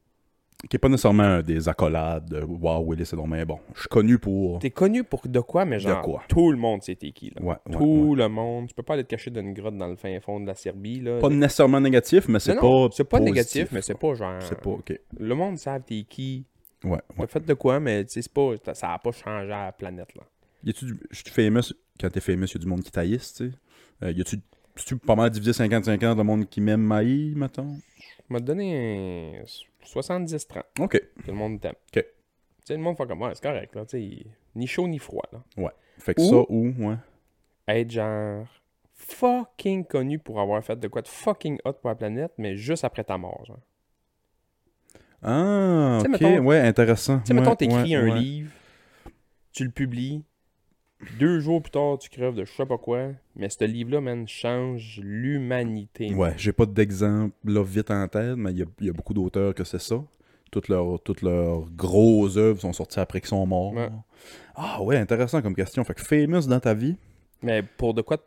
Qui 0.70 0.76
est 0.76 0.80
pas 0.80 0.90
nécessairement 0.90 1.42
des 1.42 1.68
accolades. 1.68 2.46
Wow, 2.48 2.86
Willis, 2.86 3.08
c'est 3.08 3.16
donc 3.16 3.30
mais 3.30 3.46
bon. 3.46 3.58
Je 3.74 3.80
suis 3.80 3.90
connu 3.90 4.20
pour... 4.20 4.60
T'es 4.60 4.70
connu 4.70 5.04
pour 5.04 5.28
de 5.28 5.40
quoi, 5.40 5.66
mais 5.66 5.78
De 5.78 5.82
genre 5.82 6.04
quoi? 6.04 6.22
tout 6.28 6.52
le 6.52 6.58
monde 6.58 6.84
sait 6.84 6.96
t'es 6.96 7.12
qui, 7.12 7.32
là. 7.32 7.42
Ouais, 7.42 7.56
ouais, 7.66 7.76
tout 7.76 8.10
ouais. 8.12 8.18
le 8.18 8.30
monde. 8.30 8.68
Tu 8.68 8.76
peux 8.76 8.84
pas 8.84 8.94
aller 8.94 9.04
te 9.04 9.10
cacher 9.10 9.32
dans 9.32 9.42
une 9.42 9.54
grotte 9.54 9.76
dans 9.76 9.88
le 9.88 9.96
fin 9.96 10.20
fond 10.20 10.40
de 10.40 10.46
la 10.46 10.54
Serbie, 10.54 11.00
là. 11.00 11.18
Pas 11.20 11.30
nécessairement 11.30 11.82
négatif, 11.82 12.28
mais 12.28 12.40
c'est 12.40 12.60
pas 12.60 12.88
c'est 12.92 13.04
pas 13.04 13.18
positif, 13.18 13.34
négatif, 13.34 13.72
mais 13.72 13.82
c'est 13.82 13.98
pas 13.98 14.14
genre. 14.14 14.40
C'est 14.42 14.62
pas, 14.62 14.70
ok. 14.70 15.00
Le 15.20 15.34
monde 15.34 15.58
savent 15.58 15.82
t'es 15.84 16.04
qui. 16.08 16.46
Ouais, 16.84 17.00
ouais. 17.18 17.28
fait 17.28 17.44
de 17.44 17.54
quoi, 17.56 17.80
mais 17.80 18.06
tu 18.06 18.12
sais, 18.12 18.22
c'est 18.22 18.34
pas. 18.34 18.52
Ça 18.76 18.94
a 18.94 19.00
pas 19.00 19.12
changé 19.12 19.48
la 19.48 19.72
planète, 19.72 20.14
là. 20.14 20.24
Y 20.64 20.70
a-tu 20.70 20.86
du... 20.86 21.00
Je 21.10 21.18
suis 21.18 21.32
famous... 21.32 21.74
Quand 22.00 22.10
t'es 22.10 22.20
famous, 22.20 22.46
y 22.54 22.58
a 22.58 22.60
du 22.60 22.68
monde 22.68 22.84
qui 22.84 22.92
taillisse, 22.92 23.34
tu 23.34 23.50
sais. 23.50 23.56
Euh, 24.04 24.12
y 24.12 24.22
a-tu... 24.22 24.38
C'est-tu 24.76 24.98
pas 24.98 25.16
mal 25.16 25.30
divisé 25.30 25.52
50-50 25.52 26.16
le 26.18 26.24
monde 26.24 26.48
qui 26.50 26.62
m'aime 26.62 26.82
maï, 26.82 27.34
mettons? 27.36 27.78
Je 27.98 28.34
m'a 28.34 28.40
donné 28.40 29.40
un 29.42 29.44
70-30. 29.86 30.64
Ok. 30.80 31.02
Tout 31.26 31.32
le 31.32 31.34
monde 31.34 31.60
t'aime. 31.60 31.74
Ok. 31.96 32.04
Tu 32.04 32.04
sais, 32.66 32.74
le 32.76 32.80
monde 32.82 32.96
fait 32.98 33.06
comme, 33.08 33.22
ouais, 33.22 33.32
c'est 33.34 33.44
correct, 33.44 33.76
là. 33.76 33.86
Tu 33.86 33.98
sais, 34.00 34.26
ni 34.56 34.68
chaud 34.68 34.88
ni 34.88 35.00
froid, 35.00 35.28
là. 35.34 35.42
Fait 35.98 36.14
que 36.16 36.22
Ou- 36.22 36.30
ça, 36.30 36.36
ou... 36.50 36.74
Ouais. 36.80 36.96
Être 37.68 37.92
genre 37.92 38.46
fucking 38.94 39.86
connu 39.86 40.20
pour 40.20 40.40
avoir 40.40 40.64
fait 40.64 40.80
de 40.80 40.88
quoi 40.88 41.02
de 41.02 41.08
fucking 41.08 41.58
hot 41.66 41.74
pour 41.74 41.90
la 41.90 41.96
planète, 41.96 42.32
mais 42.38 42.56
juste 42.56 42.84
après 42.84 43.04
ta 43.04 43.18
mort, 43.18 43.44
genre. 43.46 43.60
Ah, 45.24 46.00
ok, 46.02 46.10
mettons- 46.10 46.40
ouais, 46.40 46.60
intéressant. 46.60 47.20
Tu 47.20 47.28
sais, 47.28 47.34
mettons, 47.34 47.52
Ouais, 47.52 47.56
t'écris 47.56 47.96
ouais, 47.98 48.04
un 48.04 48.10
ouais. 48.14 48.20
livre, 48.20 48.52
tu 49.54 49.64
le 49.66 49.72
publies, 49.72 50.24
deux 51.20 51.40
jours 51.40 51.62
plus 51.62 51.72
tard, 51.72 51.98
tu 51.98 52.10
crèves 52.10 52.36
de 52.36 52.46
je 52.46 52.52
sais 52.52 52.66
pas 52.66 52.78
quoi, 52.78 53.10
mais 53.36 53.50
ce 53.50 53.64
livre-là, 53.66 54.02
man, 54.02 54.28
change 54.28 55.00
l'humanité. 55.04 56.14
Ouais, 56.14 56.34
j'ai 56.38 56.54
pas 56.54 56.66
d'exemple 56.66 57.34
là 57.46 57.64
vite 57.64 57.92
en 57.92 58.08
tête, 58.08 58.36
mais 58.38 58.52
il 58.52 58.66
y 58.82 58.86
y 58.86 58.90
a 58.90 58.94
beaucoup 58.94 59.14
d'auteurs 59.14 59.54
que 59.54 59.64
c'est 59.64 59.82
ça. 59.82 60.02
Toutes 60.52 60.68
leurs, 60.68 61.00
toutes 61.02 61.22
leurs 61.22 61.70
grosses 61.72 62.36
œuvres 62.38 62.60
sont 62.60 62.74
sorties 62.74 63.00
après 63.00 63.22
qu'ils 63.22 63.30
sont 63.30 63.46
morts. 63.46 63.74
Ouais. 63.74 63.90
Ah 64.56 64.82
ouais, 64.84 64.98
intéressant 64.98 65.42
comme 65.42 65.56
question. 65.56 65.84
Fait 65.86 65.94
que 65.94 66.02
famous 66.02 66.46
dans 66.48 66.60
ta 66.60 66.74
vie. 66.74 66.98
Mais 67.42 67.64
pour 67.64 67.94
de 67.94 68.02
quoi, 68.02 68.18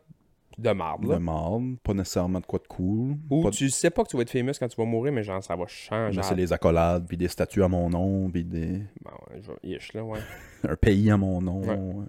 de 0.57 0.71
marde, 0.71 1.03
de 1.05 1.11
là. 1.11 1.19
marde, 1.19 1.77
pas 1.83 1.93
nécessairement 1.93 2.39
de 2.39 2.45
quoi 2.45 2.59
de 2.59 2.67
cool. 2.67 3.15
Ou 3.29 3.43
pas- 3.43 3.51
tu 3.51 3.69
sais 3.69 3.89
pas 3.91 4.03
que 4.03 4.09
tu 4.09 4.15
vas 4.15 4.23
être 4.23 4.31
famous 4.31 4.53
quand 4.59 4.67
tu 4.67 4.75
vas 4.75 4.85
mourir, 4.85 5.13
mais 5.13 5.23
genre, 5.23 5.43
ça 5.43 5.55
va 5.55 5.67
changer. 5.67 6.19
C'est 6.23 6.35
les 6.35 6.51
accolades, 6.51 7.05
puis 7.07 7.15
des 7.17 7.27
statues 7.27 7.61
à 7.63 7.67
mon 7.67 7.89
nom, 7.89 8.29
puis 8.31 8.43
des... 8.43 8.81
Bon, 9.03 9.11
ouais, 9.29 9.41
je 9.41 9.69
ish, 9.69 9.93
là, 9.93 10.03
ouais. 10.03 10.19
un 10.67 10.75
pays 10.75 11.11
à 11.11 11.17
mon 11.17 11.41
nom. 11.41 11.61
Ouais. 11.61 12.05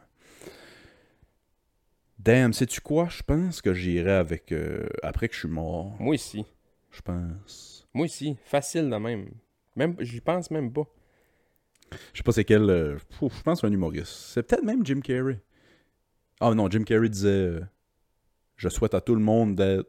Damn, 2.27 2.53
sais-tu 2.53 2.81
quoi? 2.81 3.07
Je 3.09 3.23
pense 3.23 3.63
que 3.63 3.73
j'irai 3.73 4.11
avec... 4.13 4.51
euh, 4.53 4.87
après 5.03 5.29
que 5.29 5.35
je 5.35 5.41
suis 5.41 5.49
mort, 5.49 5.95
Moi 6.01 6.15
aussi. 6.15 6.45
je 6.91 7.01
pense. 7.01 7.87
Moi 7.95 8.07
aussi. 8.07 8.37
Facile 8.45 8.91
de 8.91 8.97
même. 8.97 9.31
Même, 9.77 9.95
j'y 10.01 10.21
pense 10.21 10.51
même 10.51 10.73
pas. 10.73 10.83
Je 12.13 12.19
sais 12.19 12.23
pas 12.25 12.33
c'est 12.33 12.45
quel... 12.45 12.69
euh, 12.69 12.99
je 13.23 13.43
pense 13.45 13.63
un 13.63 13.71
humoriste. 13.71 14.13
C'est 14.13 14.43
peut-être 14.43 14.65
même 14.65 14.85
Jim 14.85 15.01
Carrey. 15.01 15.41
Ah 16.41 16.53
non, 16.53 16.69
Jim 16.69 16.83
Carrey 16.83 17.09
disait... 17.09 17.29
euh, 17.29 17.61
je 18.57 18.69
souhaite 18.71 18.95
à 18.95 19.01
tout 19.01 19.15
le 19.15 19.21
monde 19.23 19.55
d'être 19.55 19.89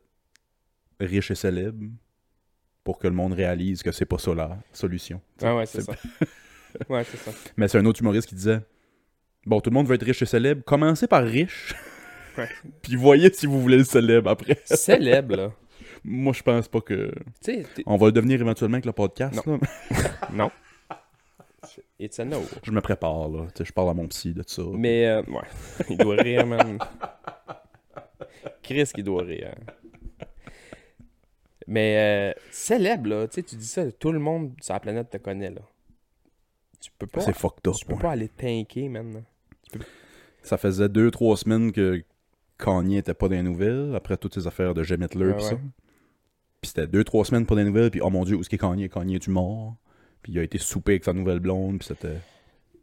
riche 1.00 1.32
et 1.32 1.36
célèbre 1.36 1.84
pour 2.84 3.00
que 3.00 3.08
le 3.08 3.13
monde 3.15 3.34
réalise 3.34 3.82
que 3.82 3.91
c'est 3.91 4.06
pas 4.06 4.20
ça 4.20 4.34
la 4.36 4.58
solution. 4.74 5.22
Ah 5.41 5.56
ouais, 5.56 5.65
c'est- 5.65 5.82
ça. 5.82 5.94
ouais, 6.89 7.03
c'est 7.03 7.17
ça. 7.17 7.32
Mais 7.58 7.67
c'est 7.67 7.79
un 7.79 7.86
autre 7.86 8.00
humoriste 8.01 8.29
qui 8.29 8.36
disait 8.36 8.62
Bon, 9.46 9.60
tout 9.60 9.70
le 9.72 9.74
monde 9.74 9.88
veut 9.88 9.96
être 9.96 10.06
riche 10.06 10.22
et 10.22 10.25
célèbre. 10.27 10.63
Commencez 10.63 11.08
par 11.08 11.24
riche. 11.24 11.74
Ouais. 12.38 12.50
Puis 12.82 12.96
voyez 12.96 13.32
si 13.34 13.46
vous 13.46 13.62
voulez 13.62 13.77
le 13.77 13.84
célèbre 13.84 14.29
après. 14.29 14.60
Célèbre, 14.65 15.36
là. 15.36 15.51
Moi, 16.03 16.34
je 16.34 16.44
pense 16.44 16.67
pas 16.67 16.82
que. 16.82 17.12
Tu 17.44 17.53
sais, 17.53 17.65
t'es- 17.75 17.84
On 17.86 17.98
va 17.98 18.08
le 18.08 18.12
devenir 18.12 18.39
éventuellement 18.39 18.75
avec 18.75 18.86
le 18.86 18.91
podcast. 18.94 19.46
là. 19.46 19.58
non. 20.34 20.51
It's 22.00 22.20
a 22.20 22.25
no. 22.25 22.44
Je 22.63 22.72
me 22.72 22.82
prépare, 22.82 23.27
là. 23.27 23.48
Tu 23.48 23.58
sais, 23.58 23.65
je 23.65 23.74
parle 23.74 23.89
à 23.89 23.94
mon 23.94 24.08
psy 24.08 24.34
de 24.34 24.44
ça. 24.46 24.62
Mais, 24.74 25.08
euh, 25.08 25.22
ouais. 25.24 25.48
Il 25.89 25.98
doit 25.98 26.15
rire, 26.15 26.46
man. 26.46 26.77
Chris 28.62 28.89
qui 28.94 29.03
doit 29.03 29.24
rire. 29.24 29.56
Mais, 31.65 31.98
euh, 31.98 32.41
célèbre, 32.51 33.10
là. 33.10 33.27
Tu 33.27 33.36
sais, 33.36 33.44
tu 33.44 33.56
dis 33.56 33.67
ça, 33.67 33.91
tout 33.91 34.12
le 34.12 34.20
monde 34.20 34.53
sur 34.62 34.74
la 34.74 34.79
planète 34.79 35.10
te 35.10 35.17
connaît, 35.17 35.50
là. 35.50 35.62
Tu 36.79 36.91
peux 36.98 37.08
pas. 37.08 37.22
C'est 37.22 37.36
fucked 37.36 37.67
up. 37.67 37.75
Tu 37.77 37.86
peux 37.86 37.94
ouais. 37.94 38.00
pas 38.00 38.12
aller 38.12 38.29
tanker, 38.29 38.88
man. 38.88 39.24
Ça 40.44 40.58
faisait 40.58 40.88
deux, 40.88 41.12
trois 41.12 41.36
semaines 41.36 41.72
que 41.72 42.03
Kanye 42.57 42.97
était 42.97 43.13
pas 43.13 43.27
dans 43.27 43.35
les 43.35 43.43
nouvelles 43.43 43.93
après 43.95 44.17
toutes 44.17 44.33
ces 44.33 44.47
affaires 44.47 44.73
de 44.73 44.83
Jim 44.83 44.97
Hitler 45.01 45.33
pis 45.37 45.43
ça. 45.43 45.55
Puis 46.61 46.69
c'était 46.69 46.87
deux, 46.87 47.03
trois 47.03 47.23
semaines 47.23 47.45
pas 47.45 47.55
dans 47.55 47.61
les 47.61 47.67
nouvelles, 47.67 47.91
puis 47.91 48.01
oh 48.01 48.09
mon 48.09 48.25
dieu, 48.25 48.35
où 48.35 48.41
est-ce 48.41 48.49
qu'il 48.49 48.57
est 48.57 48.59
Kanye? 48.59 48.89
Kanye 48.89 49.15
est-tu 49.15 49.29
mort? 49.29 49.75
Puis 50.23 50.31
il 50.33 50.39
a 50.39 50.43
été 50.43 50.57
soupé 50.57 50.93
avec 50.93 51.03
sa 51.03 51.13
nouvelle 51.13 51.39
blonde, 51.39 51.77
puis 51.79 51.87
c'était 51.87 52.17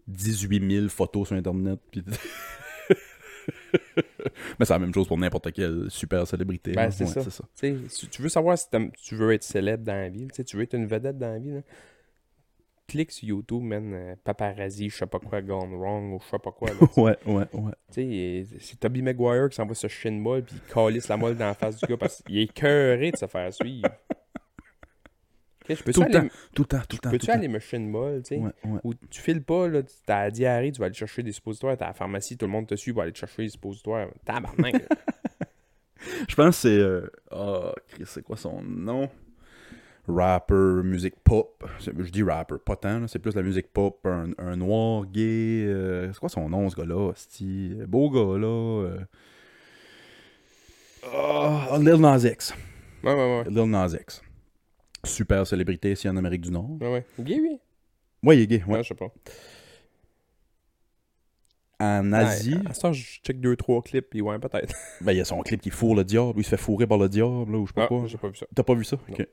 18 0.06 0.70
000 0.70 0.88
photos 0.88 1.28
sur 1.28 1.36
Internet. 1.36 1.80
Puis... 1.90 2.04
Mais 4.58 4.64
c'est 4.64 4.72
la 4.72 4.78
même 4.78 4.94
chose 4.94 5.06
pour 5.06 5.18
n'importe 5.18 5.52
quelle 5.52 5.90
super 5.90 6.26
célébrité. 6.26 6.72
Ben, 6.72 6.90
c'est 6.90 7.04
Ouais, 7.04 7.22
ça. 7.30 7.44
Tu 8.10 8.22
veux 8.22 8.28
savoir 8.28 8.56
si 8.56 8.66
tu 9.02 9.16
veux 9.16 9.32
être 9.32 9.42
célèbre 9.42 9.84
dans 9.84 9.94
la 9.94 10.08
vie, 10.08 10.28
tu 10.28 10.56
veux 10.56 10.62
être 10.62 10.74
une 10.74 10.86
vedette 10.86 11.18
dans 11.18 11.32
la 11.32 11.38
vie, 11.38 11.50
là, 11.50 11.60
clique 12.86 13.10
sur 13.12 13.28
YouTube, 13.28 13.62
man, 13.62 13.92
euh, 13.94 14.14
paparazzi, 14.22 14.90
je 14.90 14.96
sais 14.96 15.06
pas 15.06 15.18
quoi, 15.18 15.40
gone 15.42 15.74
wrong, 15.74 16.12
ou 16.14 16.20
je 16.24 16.28
sais 16.30 16.38
pas 16.38 16.52
quoi. 16.52 16.68
là. 16.70 16.74
Ouais, 16.96 17.16
ouais, 17.26 17.46
ouais. 17.52 17.72
Tu 17.88 17.94
sais, 17.94 18.04
et 18.06 18.46
c'est 18.60 18.78
Toby 18.78 19.02
Maguire 19.02 19.48
qui 19.48 19.56
s'envoie 19.56 19.74
ce 19.74 19.88
chien 19.88 20.12
de 20.12 20.16
molle 20.18 20.42
puis 20.44 20.56
il 20.56 20.72
calisse 20.72 21.08
la 21.08 21.16
molle 21.16 21.36
dans 21.36 21.46
la 21.46 21.54
face 21.54 21.76
du 21.78 21.86
gars 21.86 21.96
parce 21.96 22.22
qu'il 22.22 22.38
est 22.38 22.52
cœuré 22.52 23.10
de 23.10 23.16
se 23.16 23.26
faire 23.26 23.52
suivre. 23.52 23.88
Ok, 25.66 25.76
je 25.76 25.82
peux-tu 25.82 25.92
Tout 25.92 26.00
le 26.00 26.06
aller, 26.16 26.28
temps, 26.28 26.34
tout 26.54 26.62
le 26.62 26.66
temps, 26.68 26.80
tout 26.86 26.96
le 26.96 26.98
temps. 26.98 27.10
peux-tu 27.10 27.30
aller 27.30 27.48
me 27.48 27.58
chien 27.58 27.80
de 27.80 27.86
molle, 27.86 28.22
tu 28.22 28.34
sais? 28.34 28.36
Ouais, 28.36 28.50
ouais. 28.66 28.80
Ou 28.84 28.92
tu 29.08 29.20
files 29.22 29.42
pas, 29.42 29.66
là, 29.66 29.80
t'as 30.04 30.24
la 30.24 30.30
diarrhée, 30.30 30.70
tu 30.72 30.78
vas 30.80 30.86
aller 30.86 30.94
chercher 30.94 31.22
des 31.22 31.32
suppositoires, 31.32 31.74
t'es 31.78 31.84
à 31.84 31.88
la 31.88 31.94
pharmacie, 31.94 32.36
tout 32.36 32.44
le 32.44 32.52
monde 32.52 32.66
te 32.66 32.74
suit 32.74 32.92
pour 32.92 33.00
aller 33.00 33.14
chercher 33.14 33.44
des 33.44 33.48
suppositoires. 33.48 34.08
Tabarnak! 34.26 34.74
Je 36.28 36.34
pense 36.34 36.56
que 36.56 36.68
c'est. 36.68 36.78
euh, 36.78 37.10
Ah, 37.30 37.72
Chris, 37.88 38.04
c'est 38.06 38.22
quoi 38.22 38.36
son 38.36 38.60
nom? 38.62 39.08
Rapper, 40.06 40.82
musique 40.84 41.14
pop. 41.24 41.64
Je 41.78 41.90
dis 42.10 42.22
rapper, 42.22 42.56
pas 42.64 42.76
tant, 42.76 43.06
c'est 43.08 43.18
plus 43.18 43.34
la 43.34 43.42
musique 43.42 43.72
pop. 43.72 43.98
Un, 44.06 44.30
un 44.38 44.56
noir 44.56 45.06
gay. 45.06 45.64
euh, 45.66 46.12
C'est 46.12 46.18
quoi 46.20 46.28
son 46.28 46.48
nom, 46.50 46.68
ce 46.68 46.76
gars-là? 46.76 47.12
Beau 47.86 48.10
gars, 48.10 48.38
là. 48.38 48.46
euh. 48.46 48.98
Ah, 51.10 51.78
Lil 51.80 51.94
Nas 51.96 52.18
X. 52.24 52.52
ouais, 53.02 53.14
ouais, 53.14 53.42
ouais. 53.44 53.50
Lil 53.50 53.70
Nas 53.70 53.88
X. 53.98 54.22
Super 55.04 55.46
célébrité 55.46 55.92
ici 55.92 56.08
en 56.08 56.16
Amérique 56.16 56.42
du 56.42 56.50
Nord. 56.50 56.70
Ouais, 56.80 56.92
ouais. 56.92 57.06
Gay, 57.20 57.40
oui? 57.40 57.58
Ouais, 58.22 58.36
il 58.38 58.42
est 58.42 58.46
gay. 58.46 58.62
Ouais, 58.66 58.74
Ouais. 58.76 58.82
je 58.82 58.88
sais 58.88 58.94
pas. 58.94 59.08
En 61.80 62.12
Asie, 62.12 62.54
Ouais, 62.54 62.60
à 62.70 62.72
temps, 62.72 62.92
je 62.92 63.02
check 63.20 63.40
deux, 63.40 63.56
trois 63.56 63.82
clips, 63.82 64.08
puis 64.10 64.20
ouais, 64.22 64.38
peut-être. 64.38 64.74
ben, 65.00 65.12
il 65.12 65.18
y 65.18 65.20
a 65.20 65.24
son 65.24 65.40
clip 65.42 65.60
qui 65.60 65.70
fourre 65.70 65.94
le 65.96 66.04
diable. 66.04 66.34
Il 66.36 66.44
se 66.44 66.50
fait 66.50 66.56
fourrer 66.56 66.86
par 66.86 66.98
le 66.98 67.08
diable, 67.08 67.52
là, 67.52 67.58
ou 67.58 67.66
je 67.66 67.70
sais 67.72 67.74
pas 67.74 67.84
Ah, 67.84 67.88
quoi. 67.88 68.04
j'ai 68.06 68.16
pas 68.18 68.28
vu 68.28 68.36
ça. 68.36 68.46
T'as 68.54 68.62
pas 68.62 68.74
vu 68.74 68.84
ça? 68.84 68.96
Non. 69.08 69.14
Ok. 69.14 69.26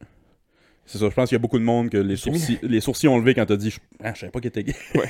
C'est 0.92 0.98
ça, 0.98 1.08
je 1.10 1.16
pense 1.16 1.30
qu'il 1.30 1.36
y 1.36 1.40
a 1.40 1.40
beaucoup 1.40 1.58
de 1.58 1.64
monde 1.64 1.90
que 1.90 1.96
les 1.96 2.18
sourcils, 2.18 2.60
les 2.64 2.82
sourcils 2.82 3.08
ont 3.08 3.18
levé 3.18 3.34
quand 3.34 3.46
t'as 3.46 3.56
dit 3.56 3.70
je... 3.70 3.80
Ah, 4.04 4.14
je 4.14 4.20
savais 4.20 4.32
pas 4.32 4.42
qu'il 4.42 4.50
était 4.50 4.66
gay. 4.66 4.76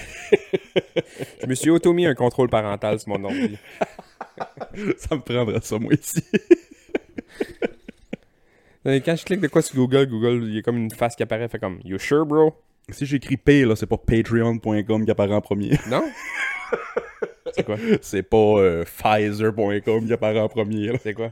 Je 1.42 1.48
me 1.48 1.56
suis 1.56 1.72
auto-mis 1.72 2.06
un 2.06 2.14
contrôle 2.14 2.50
parental 2.50 3.00
sur 3.00 3.10
mon 3.10 3.24
ordi. 3.24 3.58
ça 4.98 5.16
me 5.16 5.22
prendrait 5.22 5.60
ça, 5.64 5.80
moi, 5.80 5.94
ici. 5.94 6.24
Euh, 8.88 9.00
Quand 9.06 9.16
je 9.16 9.24
clique 9.24 9.42
de 9.42 9.48
quoi 9.48 9.62
sur 9.62 9.76
Google, 9.76 10.08
Google, 10.08 10.44
il 10.48 10.56
y 10.56 10.58
a 10.58 10.62
comme 10.64 10.78
une 10.78 10.90
face 10.90 11.16
qui 11.16 11.22
apparaît, 11.22 11.48
fait 11.48 11.60
comme 11.60 11.80
You 11.84 12.00
sure, 12.00 12.26
bro? 12.26 12.56
si 12.90 13.06
j'écris 13.06 13.38
P, 13.38 13.64
là, 13.64 13.76
c'est 13.76 13.86
pas 13.86 13.98
patreon.com 13.98 15.06
qui 15.06 15.12
apparaît 15.12 15.36
en 15.36 15.42
premier. 15.42 15.78
Non? 15.88 16.04
C'est 17.54 17.64
quoi? 17.64 17.76
c'est 18.02 18.24
pas 18.24 18.38
euh, 18.38 18.84
Pfizer.com 18.84 20.08
qui 20.08 20.14
apparaît 20.14 20.40
en 20.40 20.50
premier. 20.50 20.92
C'est 21.04 21.14
quoi? 21.14 21.32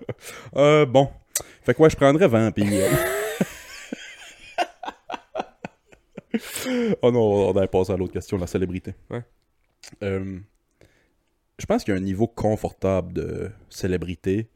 Euh, 0.57 0.85
bon. 0.85 1.09
Fait 1.63 1.73
que 1.73 1.81
ouais, 1.81 1.89
je 1.89 1.95
prendrais 1.95 2.27
Vampire. 2.27 2.87
oh 7.01 7.11
non, 7.11 7.49
on 7.49 7.57
allait 7.57 7.67
passer 7.67 7.91
à 7.93 7.97
l'autre 7.97 8.13
question, 8.13 8.37
la 8.37 8.47
célébrité. 8.47 8.93
Ouais. 9.09 9.23
Euh, 10.03 10.39
je 11.57 11.65
pense 11.65 11.83
qu'il 11.83 11.93
y 11.93 11.97
a 11.97 11.99
un 11.99 12.03
niveau 12.03 12.27
confortable 12.27 13.13
de 13.13 13.49
célébrité 13.69 14.47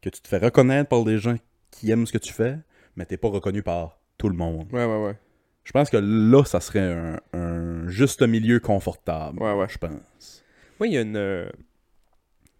que 0.00 0.08
tu 0.10 0.20
te 0.20 0.28
fais 0.28 0.38
reconnaître 0.38 0.88
par 0.88 1.04
des 1.04 1.18
gens 1.18 1.36
qui 1.70 1.90
aiment 1.90 2.06
ce 2.06 2.12
que 2.12 2.18
tu 2.18 2.32
fais, 2.32 2.58
mais 2.96 3.06
t'es 3.06 3.16
pas 3.16 3.28
reconnu 3.28 3.62
par 3.62 3.98
tout 4.18 4.28
le 4.28 4.36
monde. 4.36 4.68
Ouais, 4.72 4.84
ouais, 4.84 5.04
ouais. 5.04 5.16
Je 5.64 5.72
pense 5.72 5.90
que 5.90 5.96
là, 5.96 6.44
ça 6.44 6.60
serait 6.60 6.92
un, 6.92 7.20
un 7.32 7.88
juste 7.88 8.22
milieu 8.22 8.58
confortable. 8.60 9.40
Ouais, 9.40 9.52
ouais. 9.54 9.68
Je 9.68 9.78
pense. 9.78 10.44
Moi, 10.78 10.88
il 10.88 10.92
y 10.94 10.98
a 10.98 11.02
une. 11.02 11.16
euh, 11.16 11.48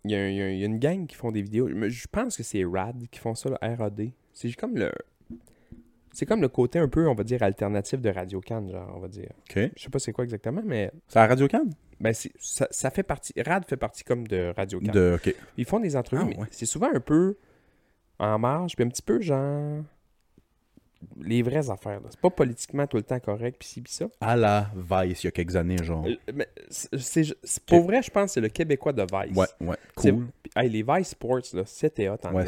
Il 0.04 0.12
y, 0.12 0.14
a 0.14 0.28
il 0.30 0.58
y 0.58 0.62
a 0.62 0.66
une 0.66 0.78
gang 0.78 1.06
qui 1.06 1.16
font 1.16 1.32
des 1.32 1.42
vidéos. 1.42 1.68
Je 1.68 2.06
pense 2.10 2.36
que 2.36 2.42
c'est 2.44 2.64
RAD 2.64 3.08
qui 3.10 3.18
font 3.18 3.34
ça, 3.34 3.50
le 3.50 3.56
RAD. 3.76 4.10
C'est 4.32 4.52
comme 4.52 4.76
le. 4.76 4.92
C'est 6.12 6.26
comme 6.26 6.40
le 6.42 6.48
côté 6.48 6.78
un 6.78 6.88
peu, 6.88 7.08
on 7.08 7.14
va 7.14 7.24
dire, 7.24 7.42
alternatif 7.42 8.00
de 8.00 8.10
Radio 8.10 8.40
Can, 8.40 8.68
genre, 8.68 8.92
on 8.96 9.00
va 9.00 9.08
dire. 9.08 9.30
OK. 9.50 9.70
Je 9.76 9.82
sais 9.82 9.88
pas 9.90 9.98
c'est 9.98 10.12
quoi 10.12 10.24
exactement, 10.24 10.62
mais 10.64 10.90
C'est 11.08 11.18
à 11.18 11.26
Radio 11.26 11.48
Can? 11.48 11.64
ben 12.00 12.12
c'est- 12.12 12.32
ça, 12.38 12.66
ça 12.70 12.90
fait 12.90 13.02
partie. 13.04 13.32
RAD 13.40 13.64
fait 13.64 13.76
partie 13.76 14.02
comme 14.04 14.26
de 14.26 14.52
Radio 14.56 14.80
Can. 14.80 14.90
De... 14.92 15.14
OK. 15.16 15.34
Ils 15.56 15.64
font 15.64 15.78
des 15.80 15.94
entrevues, 15.96 16.22
Ah, 16.24 16.28
mais 16.28 16.38
ouais. 16.38 16.48
c'est 16.50 16.66
souvent 16.66 16.90
un 16.92 17.00
peu 17.00 17.36
en 18.18 18.38
marge, 18.38 18.74
puis 18.76 18.84
un 18.84 18.88
petit 18.88 19.02
peu 19.02 19.20
genre. 19.20 19.82
Les 21.20 21.42
vraies 21.42 21.68
affaires. 21.70 22.00
là. 22.00 22.06
C'est 22.10 22.20
pas 22.20 22.30
politiquement 22.30 22.86
tout 22.86 22.96
le 22.96 23.02
temps 23.02 23.18
correct, 23.20 23.56
puis 23.58 23.68
ci, 23.68 23.80
puis 23.80 23.92
ça. 23.92 24.06
À 24.20 24.36
la 24.36 24.70
Vice, 24.74 25.22
il 25.22 25.26
y 25.26 25.28
a 25.28 25.30
quelques 25.30 25.56
années, 25.56 25.76
genre. 25.82 26.06
Euh, 26.06 26.14
mais 26.34 26.48
c'est- 26.70 27.34
pour 27.66 27.82
vrai, 27.82 28.02
je 28.02 28.10
pense 28.10 28.26
que 28.26 28.30
c'est 28.34 28.40
le 28.40 28.48
Québécois 28.48 28.92
de 28.92 29.02
Vice. 29.02 29.36
Ouais, 29.36 29.46
ouais. 29.60 29.76
Cool. 29.96 30.26
Hey, 30.54 30.68
les 30.68 30.82
Vice 30.82 31.08
Sports, 31.10 31.40
c'était 31.66 32.08
hot 32.08 32.16
en 32.24 32.34
Ouais. 32.34 32.44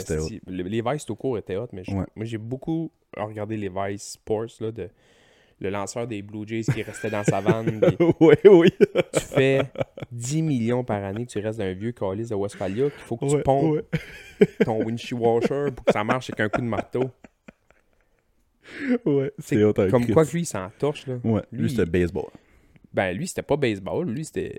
Le- 0.46 0.62
Les 0.64 0.82
Vice 0.82 1.04
tout 1.04 1.16
court 1.16 1.38
étaient 1.38 1.56
hot, 1.56 1.68
mais 1.72 1.82
Ouais. 1.90 2.04
moi 2.14 2.24
j'ai 2.24 2.38
beaucoup 2.38 2.90
regardé 3.16 3.56
les 3.56 3.68
Vice 3.70 4.12
Sports, 4.12 4.46
là, 4.60 4.70
de 4.70 4.88
le 5.60 5.70
lanceur 5.70 6.06
des 6.06 6.20
Blue 6.20 6.46
Jays 6.46 6.64
qui 6.64 6.82
restait 6.82 7.10
dans 7.10 7.22
sa 7.24 7.40
vanne. 7.40 7.80
puis 7.98 8.06
oui, 8.20 8.34
oui. 8.44 8.70
tu 9.14 9.20
fais 9.20 9.62
10 10.10 10.42
millions 10.42 10.84
par 10.84 11.02
année, 11.02 11.24
tu 11.26 11.38
restes 11.38 11.58
dans 11.60 11.64
un 11.64 11.72
vieux 11.72 11.92
calice 11.92 12.28
de 12.28 12.34
Westphalia, 12.34 12.90
qu'il 12.90 13.00
faut 13.00 13.16
que 13.16 13.26
tu 13.26 13.36
Ouais, 13.36 13.42
pompes 13.42 13.72
ouais. 14.40 14.46
ton 14.64 14.84
windshield 14.84 15.22
washer 15.22 15.70
pour 15.74 15.84
que 15.86 15.92
ça 15.92 16.02
marche 16.04 16.28
avec 16.30 16.40
un 16.40 16.48
coup 16.48 16.60
de 16.60 16.66
marteau. 16.66 17.04
Ouais, 19.04 19.32
c'est 19.38 19.56
Comme 19.90 20.06
quoi 20.08 20.24
que 20.24 20.32
lui, 20.32 20.42
il 20.42 20.46
s'en 20.46 20.70
torche. 20.78 21.06
Là. 21.06 21.16
Ouais, 21.24 21.42
lui, 21.52 21.62
Lui, 21.62 21.70
c'était 21.70 21.86
baseball. 21.86 22.30
Ben, 22.92 23.16
lui, 23.16 23.26
c'était 23.26 23.42
pas 23.42 23.56
baseball. 23.56 24.08
Lui, 24.08 24.24
c'était. 24.24 24.58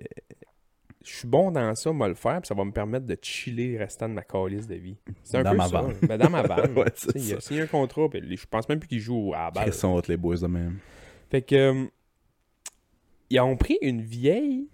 Je 1.03 1.11
suis 1.13 1.27
bon 1.27 1.51
dans 1.51 1.73
ça, 1.75 1.91
moi 1.91 2.07
le 2.07 2.15
faire, 2.15 2.41
puis 2.41 2.47
ça 2.47 2.55
va 2.55 2.65
me 2.65 2.71
permettre 2.71 3.05
de 3.05 3.15
chiller 3.21 3.73
le 3.73 3.79
restant 3.79 4.09
de 4.09 4.13
ma 4.15 4.23
calice 4.23 4.67
de 4.67 4.73
vie. 4.75 4.97
C'est 5.23 5.37
un 5.37 5.43
Dans 5.43 5.51
peu 5.51 5.57
ma 5.57 5.67
ça. 5.67 5.81
vanne. 5.81 5.93
Ben, 6.01 6.17
dans 6.17 6.29
ma 6.31 6.41
vanne. 6.41 6.73
Ouais, 6.77 6.85
il 7.15 7.33
a 7.35 7.39
signé 7.39 7.61
un 7.61 7.67
contrat, 7.67 8.09
puis 8.09 8.35
je 8.35 8.45
pense 8.47 8.67
même 8.67 8.79
plus 8.79 8.87
qu'il 8.87 8.99
joue 8.99 9.31
à 9.35 9.45
la 9.45 9.51
balle. 9.51 9.67
Ils 9.67 9.73
sont 9.73 10.01
les 10.07 10.17
boys 10.17 10.37
de 10.37 10.47
même. 10.47 10.77
Fait 11.29 11.41
que. 11.43 11.55
euh, 11.55 11.85
ils 13.29 13.39
ont 13.39 13.55
pris 13.57 13.77
une 13.81 14.01
vieille. 14.01 14.67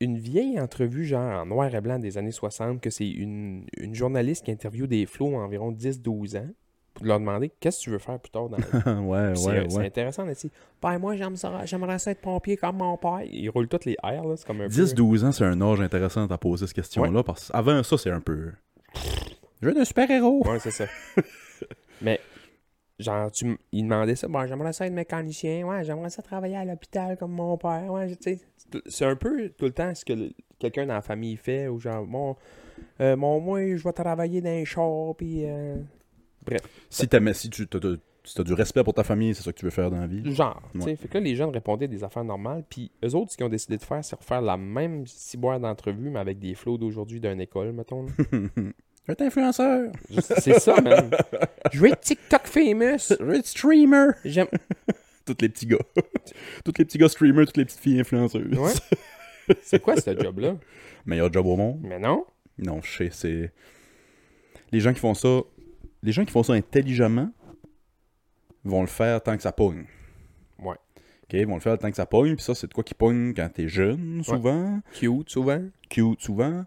Une 0.00 0.18
vieille 0.18 0.58
entrevue, 0.58 1.04
genre 1.04 1.42
en 1.42 1.46
noir 1.46 1.72
et 1.72 1.80
blanc 1.80 1.98
des 2.00 2.18
années 2.18 2.32
60, 2.32 2.80
que 2.80 2.90
c'est 2.90 3.08
une, 3.08 3.64
une 3.76 3.94
journaliste 3.94 4.44
qui 4.44 4.50
interviewe 4.50 4.88
des 4.88 5.06
flots 5.06 5.36
environ 5.36 5.70
10-12 5.70 6.38
ans, 6.38 6.48
pour 6.94 7.06
leur 7.06 7.18
demander 7.20 7.50
qu'est-ce 7.60 7.78
que 7.78 7.84
tu 7.84 7.90
veux 7.90 7.98
faire 7.98 8.18
plus 8.18 8.30
tard 8.30 8.48
dans 8.48 8.58
la 8.58 8.64
vie? 8.64 8.72
ouais, 9.00 9.32
Puis 9.32 9.42
ouais, 9.46 9.66
c'est, 9.68 9.76
ouais. 9.76 9.86
intéressant 9.86 10.26
d'être 10.26 10.46
Ben, 10.80 10.98
moi, 10.98 11.14
j'aimerais 11.64 11.98
ça 11.98 12.10
être 12.10 12.20
pompier 12.20 12.56
comme 12.56 12.76
mon 12.76 12.96
père. 12.96 13.20
Ils 13.24 13.48
roulent 13.48 13.68
toutes 13.68 13.84
les 13.86 13.96
airs, 14.02 14.24
là. 14.24 14.36
C'est 14.36 14.46
comme 14.46 14.60
un 14.60 14.68
peu. 14.68 14.74
10-12 14.74 15.24
ans, 15.24 15.32
c'est 15.32 15.44
un 15.44 15.60
âge 15.60 15.80
intéressant 15.80 16.26
à 16.26 16.38
poser 16.38 16.66
cette 16.66 16.76
question-là, 16.76 17.22
parce 17.22 17.50
qu'avant 17.50 17.82
ça, 17.82 17.96
c'est 17.98 18.10
un 18.10 18.20
peu... 18.20 18.50
Je 19.62 19.68
veux 19.68 19.78
un 19.78 19.84
super-héros. 19.84 20.46
Ouais, 20.46 20.58
c'est 20.58 20.70
ça. 20.72 20.84
Mais, 22.02 22.18
genre, 22.98 23.30
tu, 23.30 23.46
m- 23.46 23.56
il 23.70 23.84
demandait 23.84 24.16
ça. 24.16 24.26
Bon, 24.28 24.44
j'aimerais 24.46 24.72
ça 24.72 24.86
être 24.86 24.92
mécanicien. 24.92 25.64
Ouais, 25.66 25.84
j'aimerais 25.84 26.10
ça 26.10 26.20
travailler 26.20 26.56
à 26.56 26.64
l'hôpital 26.64 27.16
comme 27.16 27.32
mon 27.32 27.56
père. 27.56 27.84
Ouais, 27.88 28.08
tu 28.16 28.16
sais. 28.36 28.40
c'est- 28.86 29.04
un 29.04 29.14
peu 29.16 29.50
tout 29.50 29.66
le 29.66 29.70
temps 29.72 29.94
ce 29.94 30.04
que 30.04 30.32
quelqu'un 30.58 30.86
dans 30.86 30.94
la 30.94 31.00
famille 31.00 31.36
fait. 31.36 31.68
Ou 31.68 31.78
genre, 31.78 32.04
bon, 32.04 32.34
euh, 33.00 33.14
mon, 33.16 33.38
moi, 33.40 33.60
je 33.76 33.82
vais 33.84 33.92
travailler 33.92 34.40
dans 34.40 34.50
un 34.50 34.64
char. 34.64 35.14
Puis, 35.16 35.44
euh, 35.44 35.76
Si, 36.90 37.08
t'aimais- 37.08 37.34
si 37.34 37.50
tu 37.50 37.62
as, 37.62 37.96
si 38.24 38.44
du 38.44 38.52
respect 38.52 38.84
pour 38.84 38.94
ta 38.94 39.02
famille, 39.04 39.34
c'est 39.34 39.42
ça 39.42 39.52
que 39.52 39.58
tu 39.58 39.64
veux 39.64 39.70
faire 39.70 39.90
dans 39.90 39.98
la 39.98 40.06
vie. 40.06 40.34
genre. 40.34 40.60
Ouais. 40.74 40.94
Fait 40.96 41.08
que 41.08 41.14
là, 41.18 41.24
les 41.24 41.34
jeunes 41.34 41.50
répondaient 41.50 41.88
des 41.88 42.04
affaires 42.04 42.24
normales. 42.24 42.64
Puis, 42.68 42.90
eux 43.04 43.14
autres, 43.14 43.32
ce 43.32 43.36
qu'ils 43.36 43.46
ont 43.46 43.50
décidé 43.50 43.76
de 43.78 43.82
faire, 43.82 44.04
c'est 44.04 44.16
refaire 44.16 44.40
la 44.42 44.56
même 44.56 45.06
ciboire 45.06 45.58
d'entrevue, 45.58 46.10
mais 46.10 46.20
avec 46.20 46.38
des 46.38 46.54
flots 46.54 46.78
d'aujourd'hui 46.78 47.20
d'une 47.20 47.40
école, 47.40 47.72
mettons. 47.72 48.06
être 49.08 49.22
influenceur. 49.22 49.90
c'est 50.38 50.58
ça, 50.60 50.80
man. 50.80 51.10
Je 51.72 51.80
veux 51.80 51.88
être 51.88 52.00
TikTok 52.00 52.46
famous. 52.46 52.98
Je 53.18 53.22
veux 53.22 53.34
être 53.36 53.46
streamer. 53.46 54.08
J'aime. 54.24 54.48
Tous 55.24 55.36
les 55.40 55.48
petits 55.48 55.66
gars. 55.66 55.78
tous 56.64 56.72
les 56.78 56.84
petits 56.84 56.98
gars 56.98 57.08
streamers, 57.08 57.46
toutes 57.46 57.56
les 57.56 57.64
petites 57.64 57.78
filles 57.78 58.00
influenceuses. 58.00 58.58
Ouais. 58.58 59.54
C'est 59.62 59.80
quoi 59.80 59.96
ce 59.96 60.16
job-là? 60.20 60.56
Meilleur 61.06 61.32
job 61.32 61.46
au 61.46 61.56
monde. 61.56 61.78
Mais 61.82 62.00
non. 62.00 62.24
Non, 62.58 62.80
je 62.82 62.90
sais, 62.96 63.08
c'est. 63.12 63.52
Les 64.72 64.80
gens 64.80 64.92
qui 64.92 64.98
font 64.98 65.14
ça. 65.14 65.42
Les 66.02 66.12
gens 66.12 66.24
qui 66.24 66.32
font 66.32 66.42
ça 66.42 66.52
intelligemment 66.54 67.30
vont 68.64 68.80
le 68.80 68.86
faire 68.88 69.22
tant 69.22 69.36
que 69.36 69.42
ça 69.42 69.52
pogne. 69.52 69.84
Ouais. 70.58 70.74
OK, 71.24 71.32
ils 71.32 71.46
vont 71.46 71.54
le 71.54 71.60
faire 71.60 71.78
tant 71.78 71.90
que 71.90 71.96
ça 71.96 72.06
pogne, 72.06 72.34
puis 72.36 72.44
ça, 72.44 72.54
c'est 72.54 72.66
de 72.66 72.74
quoi 72.74 72.84
qui 72.84 72.94
pogne 72.94 73.32
quand 73.34 73.48
t'es 73.52 73.68
jeune, 73.68 74.22
souvent, 74.24 74.80
Cute, 74.92 75.30
souvent. 75.30 75.62
cute, 75.88 76.20
souvent, 76.20 76.64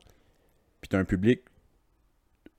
puis 0.82 0.90
t'as 0.90 1.00
un 1.00 1.06
public. 1.06 1.42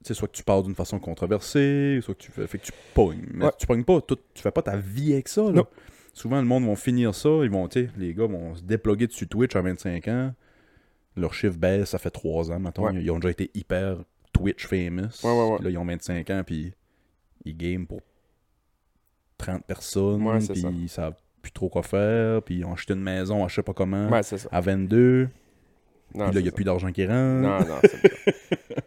Tu 0.05 0.09
sais, 0.09 0.15
soit 0.15 0.29
que 0.29 0.37
tu 0.37 0.45
parles 0.45 0.63
d'une 0.65 0.75
façon 0.75 0.99
controversée, 1.01 1.99
soit 2.03 2.15
que 2.15 2.23
tu 2.23 2.31
fais, 2.31 2.47
fait 2.47 2.59
que 2.59 2.65
tu 2.67 2.73
pognes. 2.95 3.27
Mais 3.33 3.47
Ouais. 3.47 3.51
tu 3.59 3.67
pognes 3.67 3.85
pas, 3.85 4.01
tout, 4.01 4.19
tu 4.35 4.43
fais 4.43 4.53
pas 4.53 4.63
ta 4.63 4.77
vie 4.77 5.13
avec 5.15 5.27
ça, 5.29 5.43
là. 5.43 5.51
Non. 5.53 5.67
Souvent, 6.13 6.39
le 6.41 6.47
monde 6.47 6.65
vont 6.65 6.77
finir 6.77 7.15
ça, 7.15 7.29
ils 7.43 7.51
vont, 7.51 7.69
les 7.97 8.15
gars 8.15 8.27
vont 8.27 8.55
se 8.55 8.63
déploguer 8.63 9.07
dessus 9.07 9.27
Twitch 9.27 9.55
à 9.57 9.61
25 9.63 10.09
ans. 10.09 10.33
Leur 11.17 11.35
chiffre 11.35 11.57
baisse, 11.59 11.91
ça 11.91 11.99
fait 11.99 12.11
3 12.11 12.53
ans, 12.53 12.59
maintenant. 12.61 12.85
Ouais. 12.93 13.03
Ils 13.03 13.11
ont 13.11 13.19
déjà 13.19 13.31
été 13.31 13.51
hyper 13.55 13.99
Twitch 14.37 14.67
famous. 14.67 15.23
Ouais, 15.25 15.31
ouais, 15.31 15.49
ouais. 15.51 15.57
Puis 15.57 15.65
là, 15.65 15.71
ils 15.71 15.79
ont 15.79 15.85
25 15.85 16.31
ans, 16.31 16.43
puis 16.45 16.73
ils 17.45 17.57
game 17.57 17.87
pour 17.87 18.01
30 19.39 19.65
personnes, 19.65 20.23
Ouais, 20.27 20.39
puis 20.39 20.61
ça. 20.61 20.69
ils 20.71 20.89
savent 20.89 21.17
plus 21.43 21.53
trop 21.53 21.69
quoi 21.69 21.83
faire, 21.83 22.43
puis 22.43 22.57
ils 22.57 22.65
ont 22.65 22.73
acheté 22.73 22.95
une 22.95 23.03
maison 23.03 23.45
à 23.45 23.49
je 23.49 23.55
sais 23.57 23.63
pas 23.63 23.75
comment, 23.75 24.09
Ouais, 24.09 24.23
c'est 24.23 24.39
ça. 24.39 24.49
à 24.51 24.61
22, 24.61 25.29
Non, 26.15 26.27
puis 26.27 26.35
là, 26.35 26.41
il 26.41 26.43
n'y 26.43 26.49
a 26.49 26.51
ça. 26.51 26.55
plus 26.55 26.65
d'argent 26.65 26.91
qui 26.93 27.07
rentre. 27.07 27.15
Non, 27.17 27.59
non, 27.61 27.79
c'est. 27.85 28.03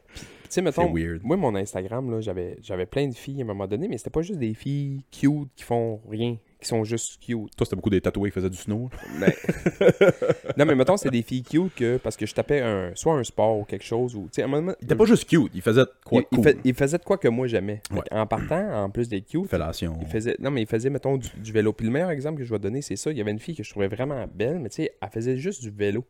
Tu 0.50 0.54
sais, 0.56 0.62
mettons, 0.64 0.92
weird. 0.92 1.22
moi, 1.24 1.38
mon 1.38 1.54
Instagram, 1.54 2.10
là, 2.10 2.22
j'avais, 2.22 2.58
j'avais 2.60 2.88
plein 2.88 3.08
de 3.08 3.14
filles 3.14 3.40
à 3.42 3.44
un 3.44 3.48
moment 3.48 3.68
donné, 3.68 3.88
mais 3.88 4.00
c'était 4.00 4.10
pas 4.10 4.24
juste 4.24 4.40
des 4.40 4.56
filles 4.56 5.04
cute 5.12 5.48
qui 5.56 5.64
font 5.64 6.02
rien, 6.10 6.38
qui 6.60 6.68
sont 6.68 6.84
juste 6.84 7.20
cute. 7.22 7.56
Toi, 7.56 7.66
c'était 7.66 7.76
beaucoup 7.76 7.90
des 7.90 8.02
tatoués 8.02 8.30
qui 8.30 8.36
faisaient 8.36 8.50
du 8.50 8.58
snow. 8.58 8.90
Mais... 9.18 9.36
non, 10.58 10.66
mais 10.66 10.76
mettons, 10.76 10.98
c'est 10.98 11.10
des 11.10 11.22
filles 11.22 11.44
cute 11.44 11.74
que, 11.76 11.98
parce 11.98 12.18
que 12.18 12.26
je 12.26 12.34
tapais 12.34 12.60
un, 12.60 12.92
soit 12.96 13.14
un 13.14 13.24
sport 13.24 13.60
ou 13.60 13.64
quelque 13.64 13.86
chose, 13.86 14.16
ou, 14.16 14.30
à 14.38 14.42
un 14.42 14.48
moment... 14.48 14.74
Il 14.82 14.86
était 14.86 14.96
pas 14.96 15.06
juste 15.06 15.26
cute, 15.26 15.52
il 15.54 15.62
faisait 15.62 15.86
quoi 16.06 16.24
il, 16.64 16.74
faisait 16.74 16.98
de 16.98 17.04
quoi 17.04 17.18
que 17.18 17.28
moi 17.28 17.48
j'aimais. 17.48 17.82
Ouais. 17.92 18.02
En 18.12 18.28
partant, 18.28 18.84
en 18.84 18.90
plus 18.90 19.08
d'être 19.08 19.28
cute, 19.28 19.48
Fellation. 19.48 19.98
il 20.02 20.08
faisait, 20.08 20.36
non, 20.40 20.52
mais 20.52 20.62
il 20.62 20.68
faisait, 20.68 20.90
mettons, 20.90 21.18
du, 21.18 21.30
du 21.38 21.52
vélo. 21.52 21.72
Puis 21.72 21.86
le 21.86 21.94
meilleur 21.94 22.10
exemple 22.10 22.40
que 22.40 22.44
je 22.44 22.54
vais 22.54 22.60
donner, 22.60 22.82
c'est 22.82 22.98
ça. 22.98 23.12
Il 23.12 23.18
y 23.18 23.22
avait 23.22 23.32
une 23.32 23.40
fille 23.40 23.56
que 23.56 23.64
je 23.64 23.70
trouvais 23.70 23.88
vraiment 23.88 24.26
belle, 24.34 24.60
mais 24.60 24.70
tu 24.70 24.84
sais, 24.84 24.92
elle 25.02 25.10
faisait 25.10 25.38
juste 25.38 25.62
du 25.62 25.70
vélo. 25.70 26.06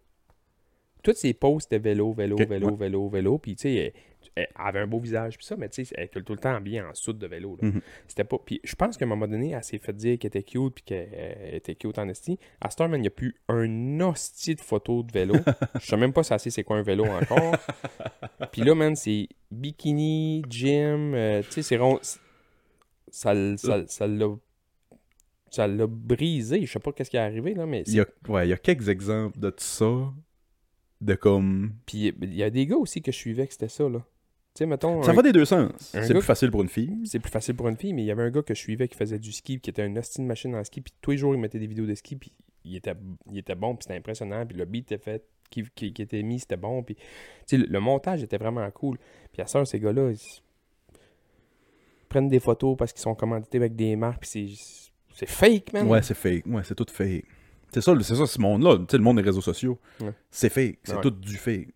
Toutes 1.04 1.18
ses 1.18 1.34
poses, 1.34 1.64
c'était 1.64 1.80
vélo, 1.80 2.14
vélo, 2.14 2.36
vélo, 2.38 2.70
ouais. 2.72 2.76
vélo, 2.76 3.08
vélo. 3.08 3.38
Puis 3.38 3.56
tu 3.56 3.62
sais, 3.64 3.94
elle, 4.36 4.48
avait 4.56 4.80
un 4.80 4.88
beau 4.88 5.00
visage, 5.00 5.38
puis 5.38 5.46
ça, 5.46 5.56
mais 5.58 5.70
tu 5.70 5.84
sais, 5.86 5.94
elle 5.98 6.06
était 6.06 6.22
tout 6.22 6.34
le 6.34 6.40
temps 6.40 6.54
habillée 6.56 6.82
en 6.82 6.94
soude 6.94 7.18
de 7.18 7.28
vélo. 7.28 7.58
là. 7.62 7.68
Mhm. 7.70 7.82
C'était 8.08 8.24
pas. 8.24 8.38
Puis 8.46 8.60
je 8.64 8.76
pense 8.76 8.98
qu'à 8.98 9.06
un 9.06 9.08
moment 9.08 9.28
donné, 9.28 9.52
elle 9.52 9.64
s'est 9.64 9.78
fait 9.80 9.94
dire 9.94 10.18
qu'elle 10.20 10.30
était 10.30 10.44
cute, 10.44 10.74
puis 10.76 10.84
qu'elle 10.84 11.50
était 11.54 11.76
cute 11.76 11.98
en 11.98 12.08
esti. 12.10 12.38
À 12.62 12.70
Starman, 12.70 13.00
il 13.00 13.02
n'y 13.02 13.08
a 13.08 13.12
plus 13.12 13.36
un 13.48 14.00
hostie 14.02 14.56
de 14.56 14.62
photos 14.62 15.06
de 15.06 15.12
vélo. 15.12 15.36
je 15.80 15.86
sais 15.86 15.98
même 15.98 16.14
pas 16.14 16.24
si 16.24 16.52
c'est 16.52 16.64
quoi 16.64 16.78
un 16.78 16.84
vélo 16.84 17.06
encore. 17.06 17.56
puis 18.52 18.62
là, 18.62 18.76
man, 18.76 18.96
c'est 18.96 19.28
bikini, 19.52 20.44
gym, 20.50 21.14
euh, 21.14 21.42
tu 21.44 21.52
sais, 21.52 21.62
c'est 21.62 21.78
rond. 21.78 22.00
Ça 23.12 23.32
l- 23.34 23.56
ça 23.58 23.86
ça 23.88 24.08
l'a. 24.08 24.28
Ça 25.52 25.68
l'a 25.68 25.88
brisé. 25.88 26.64
Je 26.66 26.72
sais 26.72 26.78
pas 26.80 26.92
qu'est-ce 26.92 27.10
qui 27.10 27.18
est 27.18 27.20
arrivé, 27.22 27.56
là, 27.56 27.66
mais. 27.66 27.84
Il 27.88 27.96
y, 27.96 28.00
a, 28.02 28.06
ouais, 28.28 28.46
il 28.46 28.52
y 28.52 28.54
a 28.54 28.58
quelques 28.58 28.88
exemples 28.88 29.40
de 29.40 29.52
ça, 29.58 30.14
de 31.02 31.16
comme... 31.16 31.74
Puis 31.86 32.14
il 32.22 32.34
y 32.36 32.44
a 32.44 32.50
des 32.50 32.66
gars 32.66 32.76
aussi 32.78 33.02
que 33.02 33.12
je 33.12 33.18
suivais 33.18 33.48
que 33.48 33.54
c'était 33.54 33.70
ça, 33.70 33.88
là. 33.88 34.00
Tu 34.56 34.60
sais, 34.60 34.66
mettons. 34.66 35.04
Ça 35.04 35.12
un- 35.12 35.14
va 35.14 35.22
des 35.22 35.32
deux 35.32 35.46
sens. 35.46 35.72
C'est 35.80 36.10
plus 36.10 36.22
facile 36.22 36.50
pour 36.52 36.62
une 36.62 36.70
fille. 36.70 36.92
c'est 37.06 37.20
plus 37.20 37.30
facile 37.32 37.56
pour 37.56 37.70
une 37.70 37.78
fille, 37.78 37.94
mais 37.94 38.02
il 38.04 38.08
y 38.08 38.12
avait 38.12 38.24
un 38.24 38.32
gars 38.32 38.42
que 38.42 38.54
je 38.56 38.60
suivais 38.60 38.88
qui 38.88 38.98
faisait 38.98 39.20
du 39.20 39.32
ski, 39.32 39.60
qui 39.60 39.70
était 39.70 39.86
une 39.86 39.98
hostie 39.98 40.22
de 40.22 40.26
machine 40.26 40.54
en 40.56 40.64
ski, 40.64 40.82
puis 40.82 40.94
tous 41.02 41.12
les 41.12 41.18
jours 41.18 41.34
il 41.36 41.40
mettait 41.40 41.60
des 41.60 41.68
vidéos 41.68 41.86
de 41.86 41.94
ski, 41.96 42.16
puis 42.16 42.32
il 42.66 42.76
était, 42.76 42.94
il 43.32 43.38
était 43.38 43.56
bon, 43.56 43.76
puis 43.76 43.84
c'était 43.84 43.98
impressionnant, 43.98 44.46
puis 44.46 44.58
le 44.58 44.66
beat 44.66 44.92
était 44.92 45.02
fait, 45.04 45.24
qui, 45.50 45.64
qui, 45.76 45.94
qui 45.94 46.02
était 46.02 46.22
mis, 46.24 46.40
c'était 46.40 46.58
bon, 46.58 46.84
puis 46.84 46.96
tu 46.96 47.02
sais, 47.46 47.58
le, 47.58 47.66
le 47.68 47.80
montage 47.80 48.22
était 48.24 48.38
vraiment 48.38 48.70
cool. 48.72 48.98
Puis 49.32 49.42
à 49.42 49.48
ça, 49.48 49.64
ces 49.66 49.80
gars-là, 49.80 50.12
ils 50.12 50.18
prennent 52.10 52.28
des 52.28 52.40
photos 52.40 52.76
parce 52.76 52.92
qu'ils 52.92 53.02
sont 53.02 53.16
commandités 53.16 53.58
avec 53.60 53.76
des 53.76 53.96
marques, 53.96 54.22
puis 54.28 54.30
c'est, 54.30 54.48
c'est 55.14 55.30
fake, 55.30 55.74
man. 55.74 55.88
Ouais, 55.88 56.02
c'est 56.02 56.16
fake. 56.16 56.46
Ouais, 56.48 56.64
c'est 56.64 56.76
tout 56.76 56.86
fake. 56.92 57.26
C'est 57.74 57.82
ça, 57.82 57.94
c'est 58.02 58.16
ça 58.16 58.26
ce 58.26 58.40
monde-là. 58.42 58.78
Tu 58.80 58.86
sais, 58.92 58.98
le 58.98 59.04
monde 59.04 59.18
des 59.18 59.24
réseaux 59.24 59.42
sociaux. 59.42 59.78
Ouais. 60.02 60.14
C'est 60.32 60.50
fake. 60.50 60.80
C'est 60.84 60.96
Ouais. 60.96 61.02
tout 61.02 61.12
du 61.12 61.36
fake. 61.38 61.70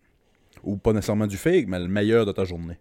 Ou 0.64 0.76
pas 0.76 0.92
nécessairement 0.92 1.26
du 1.26 1.36
fake, 1.36 1.66
mais 1.68 1.78
le 1.78 1.88
meilleur 1.88 2.26
de 2.26 2.32
ta 2.32 2.44
journée. 2.44 2.78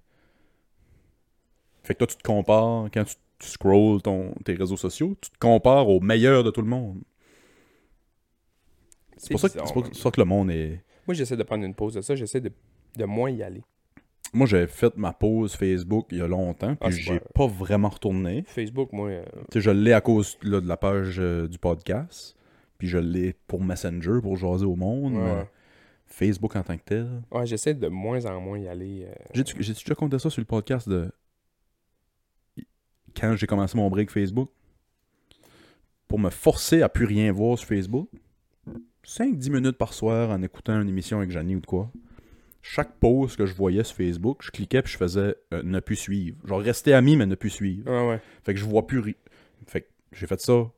Fait 1.84 1.94
que 1.94 2.00
toi, 2.00 2.08
tu 2.08 2.16
te 2.16 2.24
compares, 2.24 2.86
quand 2.94 3.04
tu, 3.04 3.16
tu 3.40 3.48
scrolls 3.50 4.02
ton, 4.02 4.34
tes 4.46 4.54
réseaux 4.54 4.78
sociaux, 4.78 5.16
tu 5.22 5.30
te 5.30 5.38
compares 5.38 5.90
au 5.90 6.00
meilleur 6.00 6.44
de 6.44 6.50
tout 6.50 6.62
le 6.62 6.68
monde. 6.70 7.02
C'est 9.18 9.32
pour, 9.32 9.40
ça 9.40 9.50
que- 9.50 9.74
pour 9.74 9.96
ça 9.96 10.12
que 10.12 10.20
le 10.22 10.26
monde 10.26 10.50
est. 10.52 10.82
Moi, 11.08 11.14
j'essaie 11.14 11.38
de 11.38 11.44
prendre 11.44 11.64
une 11.66 11.76
pause 11.76 11.94
de 11.96 12.02
ça, 12.02 12.16
j'essaie 12.16 12.42
de, 12.42 12.52
de 12.98 13.06
moins 13.06 13.30
y 13.30 13.44
aller. 13.44 13.64
Moi, 14.34 14.48
j'ai 14.48 14.66
fait 14.66 14.96
ma 14.98 15.14
pause 15.14 15.54
Facebook 15.56 16.08
il 16.12 16.18
y 16.18 16.22
a 16.22 16.28
longtemps, 16.28 16.76
puis 16.76 16.80
Ah, 16.82 16.90
j'ai 16.90 17.20
pas- 17.20 17.30
pas 17.36 17.48
vraiment 17.48 17.90
retourné. 17.90 18.44
Facebook, 18.48 18.92
moi, 18.92 19.10
euh, 19.10 19.24
Tu 19.52 19.60
sais, 19.60 19.62
je 19.62 19.70
l'ai 19.72 19.94
à 19.94 20.02
cause 20.02 20.38
là, 20.42 20.60
de 20.60 20.68
la 20.68 20.78
page 20.78 21.18
euh, 21.20 21.48
du 21.48 21.60
podcast, 21.60 22.36
puis 22.84 22.90
je 22.90 22.98
l'ai 22.98 23.34
pour 23.48 23.64
Messenger, 23.64 24.20
pour 24.22 24.36
jaser 24.36 24.66
au 24.66 24.76
monde. 24.76 25.14
ouais. 25.16 25.48
Facebook 26.06 26.56
en 26.58 26.64
tant 26.64 26.78
que 26.78 26.84
tel. 26.84 27.22
Ouais, 27.32 27.46
j'essaie 27.48 27.74
de 27.74 27.88
moins 27.88 28.24
en 28.26 28.40
moins 28.42 28.60
y 28.60 28.68
aller. 28.68 29.06
euh, 29.08 29.14
J'ai-tu 29.34 29.56
déjà 29.64 29.96
compté 29.96 30.20
ça 30.20 30.30
sur 30.30 30.42
le 30.42 30.46
podcast 30.46 30.88
de. 30.90 31.10
Quand 33.16 33.36
j'ai 33.36 33.48
commencé 33.48 33.78
mon 33.78 33.90
break 33.90 34.12
Facebook? 34.12 34.50
Pour 36.08 36.20
me 36.20 36.30
forcer 36.30 36.82
à 36.82 36.90
plus 36.90 37.06
rien 37.06 37.32
voir 37.32 37.58
sur 37.58 37.68
Facebook, 37.70 38.10
5-10 39.06 39.50
minutes 39.52 39.78
par 39.78 39.94
soir 39.94 40.30
en 40.30 40.42
écoutant 40.44 40.80
une 40.80 40.90
émission 40.90 41.18
avec 41.18 41.32
Janie 41.32 41.56
ou 41.56 41.60
de 41.62 41.66
quoi. 41.66 41.90
Chaque 42.62 42.98
post 43.00 43.36
que 43.38 43.46
je 43.46 43.54
voyais 43.56 43.84
sur 43.84 43.96
Facebook, 43.98 44.42
je 44.44 44.52
cliquais 44.52 44.82
puis 44.84 44.94
je 44.94 44.98
faisais 44.98 45.36
euh, 45.54 45.64
ne 45.64 45.80
plus 45.80 45.96
suivre. 45.96 46.38
Genre 46.46 46.60
rester 46.62 46.94
ami 46.94 47.18
mais 47.18 47.26
ne 47.26 47.36
plus 47.36 47.50
suivre. 47.50 47.90
Ouais. 47.90 48.20
Fait 48.44 48.54
que 48.54 48.60
je 48.60 48.66
vois 48.66 48.86
plus 48.86 49.00
ri- 49.00 49.18
Fait 49.68 49.82
que 49.82 49.88
j'ai 50.12 50.28
fait 50.28 50.40
ça 50.40 50.70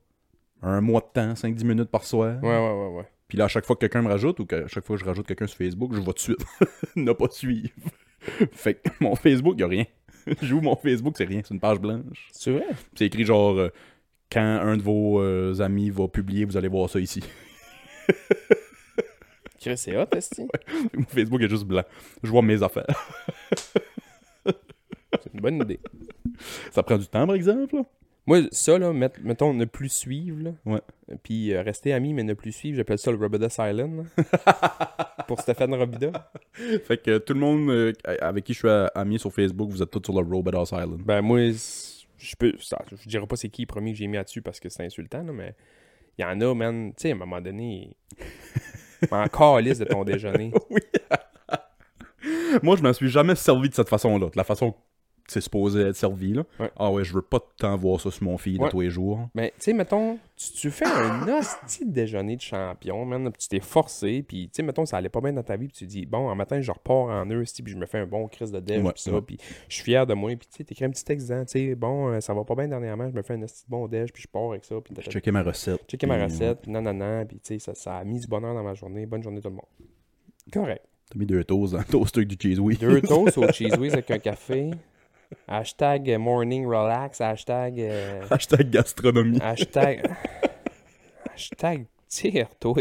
un 0.62 0.80
mois 0.80 1.00
de 1.00 1.06
temps, 1.12 1.32
5-10 1.32 1.64
minutes 1.64 1.90
par 1.90 2.04
soir. 2.04 2.42
Ouais, 2.42 2.48
ouais, 2.48 2.72
ouais, 2.72 2.96
ouais. 2.96 3.08
Puis 3.28 3.38
là, 3.38 3.44
à 3.44 3.48
chaque 3.48 3.66
fois 3.66 3.76
que 3.76 3.80
quelqu'un 3.80 4.02
me 4.02 4.08
rajoute 4.08 4.38
ou 4.40 4.46
que 4.46 4.64
à 4.64 4.68
chaque 4.68 4.84
fois 4.84 4.96
que 4.96 5.02
je 5.02 5.06
rajoute 5.06 5.26
quelqu'un 5.26 5.46
sur 5.46 5.58
Facebook, 5.58 5.92
je 5.94 6.00
vois 6.00 6.14
tout 6.14 6.32
de 6.32 6.36
suite 6.36 6.46
ne 6.96 7.12
pas 7.12 7.28
suivre. 7.30 7.70
fait 8.52 8.74
que 8.74 8.88
mon 9.00 9.14
Facebook, 9.16 9.54
il 9.58 9.64
a 9.64 9.68
rien. 9.68 9.84
J'ouvre 10.42 10.62
mon 10.62 10.76
Facebook, 10.76 11.14
c'est 11.16 11.24
rien, 11.24 11.40
c'est 11.44 11.54
une 11.54 11.60
page 11.60 11.80
blanche. 11.80 12.28
C'est 12.32 12.52
vrai? 12.52 12.66
C'est 12.94 13.06
écrit 13.06 13.24
genre 13.24 13.56
euh, 13.58 13.68
quand 14.30 14.40
un 14.40 14.76
de 14.76 14.82
vos 14.82 15.20
euh, 15.20 15.60
amis 15.60 15.90
va 15.90 16.08
publier, 16.08 16.44
vous 16.44 16.56
allez 16.56 16.68
voir 16.68 16.88
ça 16.90 17.00
ici. 17.00 17.22
C'est 19.74 19.96
hot, 19.96 20.06
esti. 20.14 20.46
mon 20.94 21.04
Facebook 21.06 21.42
est 21.42 21.48
juste 21.48 21.64
blanc. 21.64 21.82
Je 22.22 22.30
vois 22.30 22.42
mes 22.42 22.62
affaires. 22.62 22.86
C'est 24.44 25.34
une 25.34 25.40
bonne 25.40 25.60
idée. 25.60 25.80
Ça 26.70 26.84
prend 26.84 26.96
du 26.96 27.06
temps, 27.08 27.26
par 27.26 27.34
exemple. 27.34 27.74
là. 27.74 27.82
Moi, 28.26 28.40
ça, 28.50 28.78
là, 28.78 28.92
met- 28.92 29.12
mettons, 29.22 29.54
ne 29.54 29.64
plus 29.64 29.88
suivre, 29.88 30.42
là. 30.42 30.50
Ouais. 30.64 30.80
Puis 31.22 31.54
euh, 31.54 31.62
rester 31.62 31.92
ami, 31.92 32.12
mais 32.12 32.24
ne 32.24 32.34
plus 32.34 32.52
suivre, 32.52 32.76
j'appelle 32.76 32.98
ça 32.98 33.12
le 33.12 33.18
Robida 33.18 33.48
Silent, 33.48 34.02
là. 34.16 34.24
Pour 35.28 35.40
Stéphane 35.40 35.74
Robida. 35.74 36.30
Fait 36.84 36.98
que 36.98 37.18
tout 37.18 37.34
le 37.34 37.40
monde 37.40 37.70
euh, 37.70 37.92
avec 38.20 38.44
qui 38.44 38.52
je 38.52 38.58
suis 38.58 38.68
euh, 38.68 38.86
ami 38.94 39.18
sur 39.18 39.32
Facebook, 39.32 39.70
vous 39.70 39.82
êtes 39.82 39.90
tous 39.90 40.02
sur 40.04 40.20
le 40.20 40.28
Robot 40.28 40.50
Island. 40.64 41.02
Ben, 41.04 41.20
moi, 41.20 41.50
je 41.50 42.36
peux. 42.36 42.52
ça, 42.60 42.78
je 42.90 43.08
dirais 43.08 43.26
pas 43.26 43.36
c'est 43.36 43.48
qui 43.48 43.66
premier 43.66 43.92
que 43.92 43.98
j'ai 43.98 44.06
mis 44.06 44.16
là-dessus 44.16 44.42
parce 44.42 44.60
que 44.60 44.68
c'est 44.68 44.84
insultant, 44.84 45.22
là, 45.22 45.32
mais 45.32 45.54
il 46.18 46.22
y 46.22 46.24
en 46.24 46.40
a, 46.40 46.54
man. 46.54 46.92
Tu 46.96 47.02
sais, 47.02 47.10
à 47.10 47.14
un 47.14 47.18
moment 47.18 47.40
donné. 47.40 47.96
en 49.10 49.26
calice 49.28 49.78
de 49.78 49.84
ton 49.84 50.04
déjeuner. 50.04 50.52
oui. 50.70 50.80
Moi, 52.62 52.76
je 52.76 52.82
m'en 52.82 52.92
suis 52.92 53.08
jamais 53.08 53.34
servi 53.34 53.68
de 53.68 53.74
cette 53.74 53.88
façon-là, 53.88 54.26
de 54.26 54.36
la 54.36 54.44
façon 54.44 54.74
c'est 55.28 55.40
supposé 55.40 55.80
être 55.80 55.96
servi, 55.96 56.32
là. 56.34 56.44
Ouais. 56.60 56.70
Ah 56.76 56.90
ouais, 56.90 57.02
je 57.04 57.12
veux 57.12 57.22
pas 57.22 57.40
tant 57.58 57.76
voir 57.76 58.00
ça 58.00 58.10
sur 58.10 58.22
mon 58.24 58.38
feed 58.38 58.60
Ouais. 58.62 58.68
tous 58.70 58.80
les 58.80 58.90
jours. 58.90 59.28
Mais, 59.34 59.48
tu 59.56 59.64
sais, 59.64 59.72
mettons, 59.72 60.18
tu, 60.36 60.52
tu 60.52 60.70
fais 60.70 60.84
un 60.84 61.26
hostie 61.38 61.84
déjeuner 61.84 62.36
de 62.36 62.40
champion, 62.40 63.04
man, 63.04 63.30
puis 63.32 63.42
tu 63.42 63.48
t'es 63.48 63.60
forcé, 63.60 64.22
puis, 64.22 64.44
tu 64.48 64.50
sais, 64.56 64.62
mettons, 64.62 64.86
ça 64.86 64.98
allait 64.98 65.08
pas 65.08 65.20
bien 65.20 65.32
dans 65.32 65.42
ta 65.42 65.56
vie, 65.56 65.66
puis 65.68 65.76
tu 65.78 65.86
dis, 65.86 66.06
bon, 66.06 66.30
un 66.30 66.34
matin, 66.34 66.60
je 66.60 66.70
repars 66.70 67.08
en 67.08 67.26
eux, 67.30 67.42
puis 67.62 67.72
je 67.72 67.76
me 67.76 67.86
fais 67.86 67.98
un 67.98 68.06
bon 68.06 68.28
crise 68.28 68.52
de 68.52 68.60
déj, 68.60 68.82
puis 68.82 68.92
ça, 68.96 69.20
puis 69.20 69.38
je 69.68 69.74
suis 69.74 69.84
fier 69.84 70.06
de 70.06 70.14
moi, 70.14 70.30
puis 70.36 70.46
tu 70.48 70.58
sais, 70.58 70.64
t'écris 70.64 70.84
un 70.84 70.90
petit 70.90 71.04
texte 71.04 71.26
disant, 71.26 71.44
tu 71.44 71.52
sais, 71.52 71.74
bon, 71.74 72.08
euh, 72.12 72.20
ça 72.20 72.32
va 72.34 72.44
pas 72.44 72.54
bien 72.54 72.68
dernièrement, 72.68 73.08
je 73.10 73.14
me 73.14 73.22
fais 73.22 73.34
un 73.34 73.42
hostie 73.42 73.64
de 73.64 73.70
bon 73.70 73.88
déj, 73.88 74.12
puis 74.12 74.22
je 74.22 74.28
pars 74.28 74.50
avec 74.50 74.64
ça, 74.64 74.76
puis 74.82 74.94
Je 74.98 75.10
checkais 75.10 75.32
ma 75.32 75.42
recette. 75.42 75.80
checker 75.88 76.06
ma 76.06 76.14
puis, 76.16 76.24
recette, 76.24 76.60
puis 76.62 76.70
nanana, 76.70 77.24
puis 77.24 77.38
tu 77.40 77.54
sais, 77.54 77.58
ça, 77.58 77.74
ça 77.74 77.96
a 77.98 78.04
mis 78.04 78.20
du 78.20 78.26
bonheur 78.28 78.54
dans 78.54 78.62
ma 78.62 78.74
journée, 78.74 79.06
bonne 79.06 79.22
journée 79.22 79.40
tout 79.40 79.48
le 79.48 79.54
monde. 79.54 79.64
Correct. 80.52 80.82
T'as 81.10 81.18
mis 81.18 81.26
deux 81.26 81.44
toasts 81.44 81.72
dans 81.72 81.78
le 81.78 81.84
toaster 81.84 82.24
du 82.24 82.36
cheese 82.40 82.58
whiz. 82.58 82.78
Deux 82.80 83.00
toasts 83.00 83.38
au 83.38 83.46
cheese 83.52 83.76
whiz 83.78 83.92
avec 83.92 84.10
un 84.10 84.18
café. 84.18 84.70
Hashtag 85.48 86.16
morning 86.18 86.66
relax. 86.66 87.20
Hashtag. 87.20 87.80
euh, 87.80 88.22
Hashtag 88.30 88.70
gastronomie. 88.70 89.38
hashtag. 89.42 90.02
hashtag 91.34 91.86
tire-toi. 92.08 92.74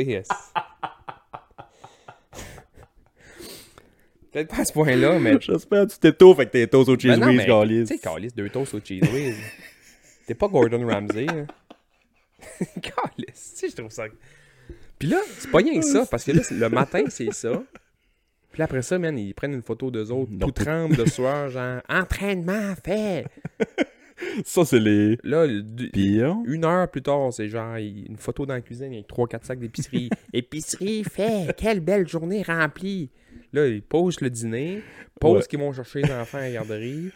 Peut-être 4.32 4.50
pas 4.50 4.62
à 4.62 4.66
ce 4.66 4.74
point-là, 4.74 5.18
mais. 5.20 5.38
J'espère 5.40 5.86
que 5.88 5.94
tu 5.94 6.00
t'étouffes 6.00 6.40
avec 6.40 6.52
tes 6.52 6.68
toasts 6.68 6.90
au 6.90 7.00
cheese 7.00 7.18
Ben 7.20 7.28
whiz, 7.30 7.38
mais, 7.38 7.46
Carlis. 7.46 7.80
Tu 7.82 7.88
sais, 7.88 7.98
Calis, 8.00 8.32
deux 8.36 8.50
toasts 8.50 8.74
au 8.74 8.80
cheese 8.84 9.02
whiz. 9.14 9.36
T'es 10.28 10.34
pas 10.36 10.48
Gordon 10.48 10.86
Ramsay. 10.86 11.28
hein? 11.30 11.48
Calis, 12.82 13.26
tu 13.28 13.32
sais, 13.34 13.70
je 13.70 13.76
trouve 13.76 13.92
ça. 13.92 14.06
Puis 15.00 15.08
là, 15.08 15.20
c'est 15.38 15.50
pas 15.52 15.60
rien 15.60 15.80
que 15.80 15.86
ça, 15.86 16.06
parce 16.10 16.24
que 16.26 16.32
là, 16.34 16.42
le 16.52 16.70
matin, 16.70 17.04
c'est 17.10 17.32
ça. 17.34 17.64
Puis 18.56 18.64
après 18.64 18.82
ça, 18.84 18.98
man, 18.98 19.18
ils 19.20 19.34
prennent 19.36 19.52
une 19.54 19.62
photo 19.62 19.92
d'eux 19.92 20.10
autres, 20.14 20.32
Non, 20.32 20.46
tout 20.48 20.64
tremble 20.64 20.96
de 20.96 21.04
sueur, 21.10 21.50
genre 21.50 21.82
entraînement 21.90 22.74
fait. 22.82 23.26
Ça, 24.46 24.64
c'est 24.64 24.80
les 24.80 25.18
Là, 25.24 25.46
pires. 25.92 26.38
une 26.46 26.64
heure 26.64 26.90
plus 26.90 27.02
tard, 27.02 27.34
c'est 27.34 27.50
genre 27.50 27.76
une 27.76 28.16
photo 28.16 28.46
dans 28.46 28.54
la 28.54 28.62
cuisine 28.62 28.94
avec 28.94 29.10
3-4 29.10 29.44
sacs 29.44 29.60
d'épicerie. 29.60 30.10
Épicerie 30.34 31.04
fait, 31.04 31.54
quelle 31.58 31.82
belle 31.82 32.08
journée 32.08 32.44
remplie. 32.44 33.10
Là, 33.52 33.68
ils 33.68 33.82
posent 33.84 34.22
le 34.22 34.30
dîner, 34.30 34.82
posent 35.20 35.42
Ouais. 35.42 35.48
qu'ils 35.50 35.60
vont 35.60 35.74
chercher 35.74 36.02
les 36.04 36.14
enfants 36.14 36.38
à 36.38 36.44
la 36.44 36.52
garderie, 36.52 37.12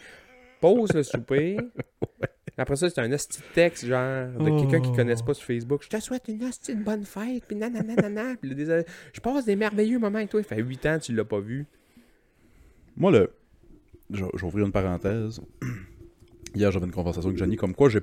posent 0.60 0.92
le 0.92 1.02
souper. 1.02 1.56
Après 2.58 2.76
ça, 2.76 2.90
c'est 2.90 3.00
un 3.00 3.10
hostie 3.12 3.38
de 3.40 3.54
texte, 3.54 3.86
genre, 3.86 4.28
de 4.32 4.60
quelqu'un 4.60 4.80
qui 4.80 4.90
ne 4.90 4.96
connaisse 4.96 5.22
pas 5.22 5.34
sur 5.34 5.44
Facebook. 5.46 5.82
Je 5.84 5.88
te 5.88 6.00
souhaite 6.00 6.28
une 6.28 6.42
hostie 6.44 6.74
de 6.74 6.82
bonne 6.82 7.04
fête, 7.04 7.44
puis 7.46 7.56
nanana, 7.56 7.94
nanana. 7.94 8.36
Puis 8.40 8.50
là, 8.50 8.56
des- 8.82 8.84
je 9.12 9.20
passe 9.20 9.44
des 9.44 9.56
merveilleux 9.56 9.98
moments 9.98 10.18
avec 10.18 10.30
toi. 10.30 10.40
Il 10.40 10.44
fait 10.44 10.60
8 10.60 10.86
ans 10.86 10.98
que 10.98 11.04
tu 11.04 11.14
l'as 11.14 11.24
pas 11.24 11.40
vu. 11.40 11.66
Moi, 12.96 13.12
vais 14.36 14.44
ouvrir 14.44 14.66
une 14.66 14.72
parenthèse. 14.72 15.40
Hier, 16.54 16.70
j'avais 16.70 16.86
une 16.86 16.92
conversation 16.92 17.28
avec 17.28 17.38
Jenny, 17.38 17.56
comme 17.56 17.74
quoi 17.74 17.88
j'ai. 17.88 18.00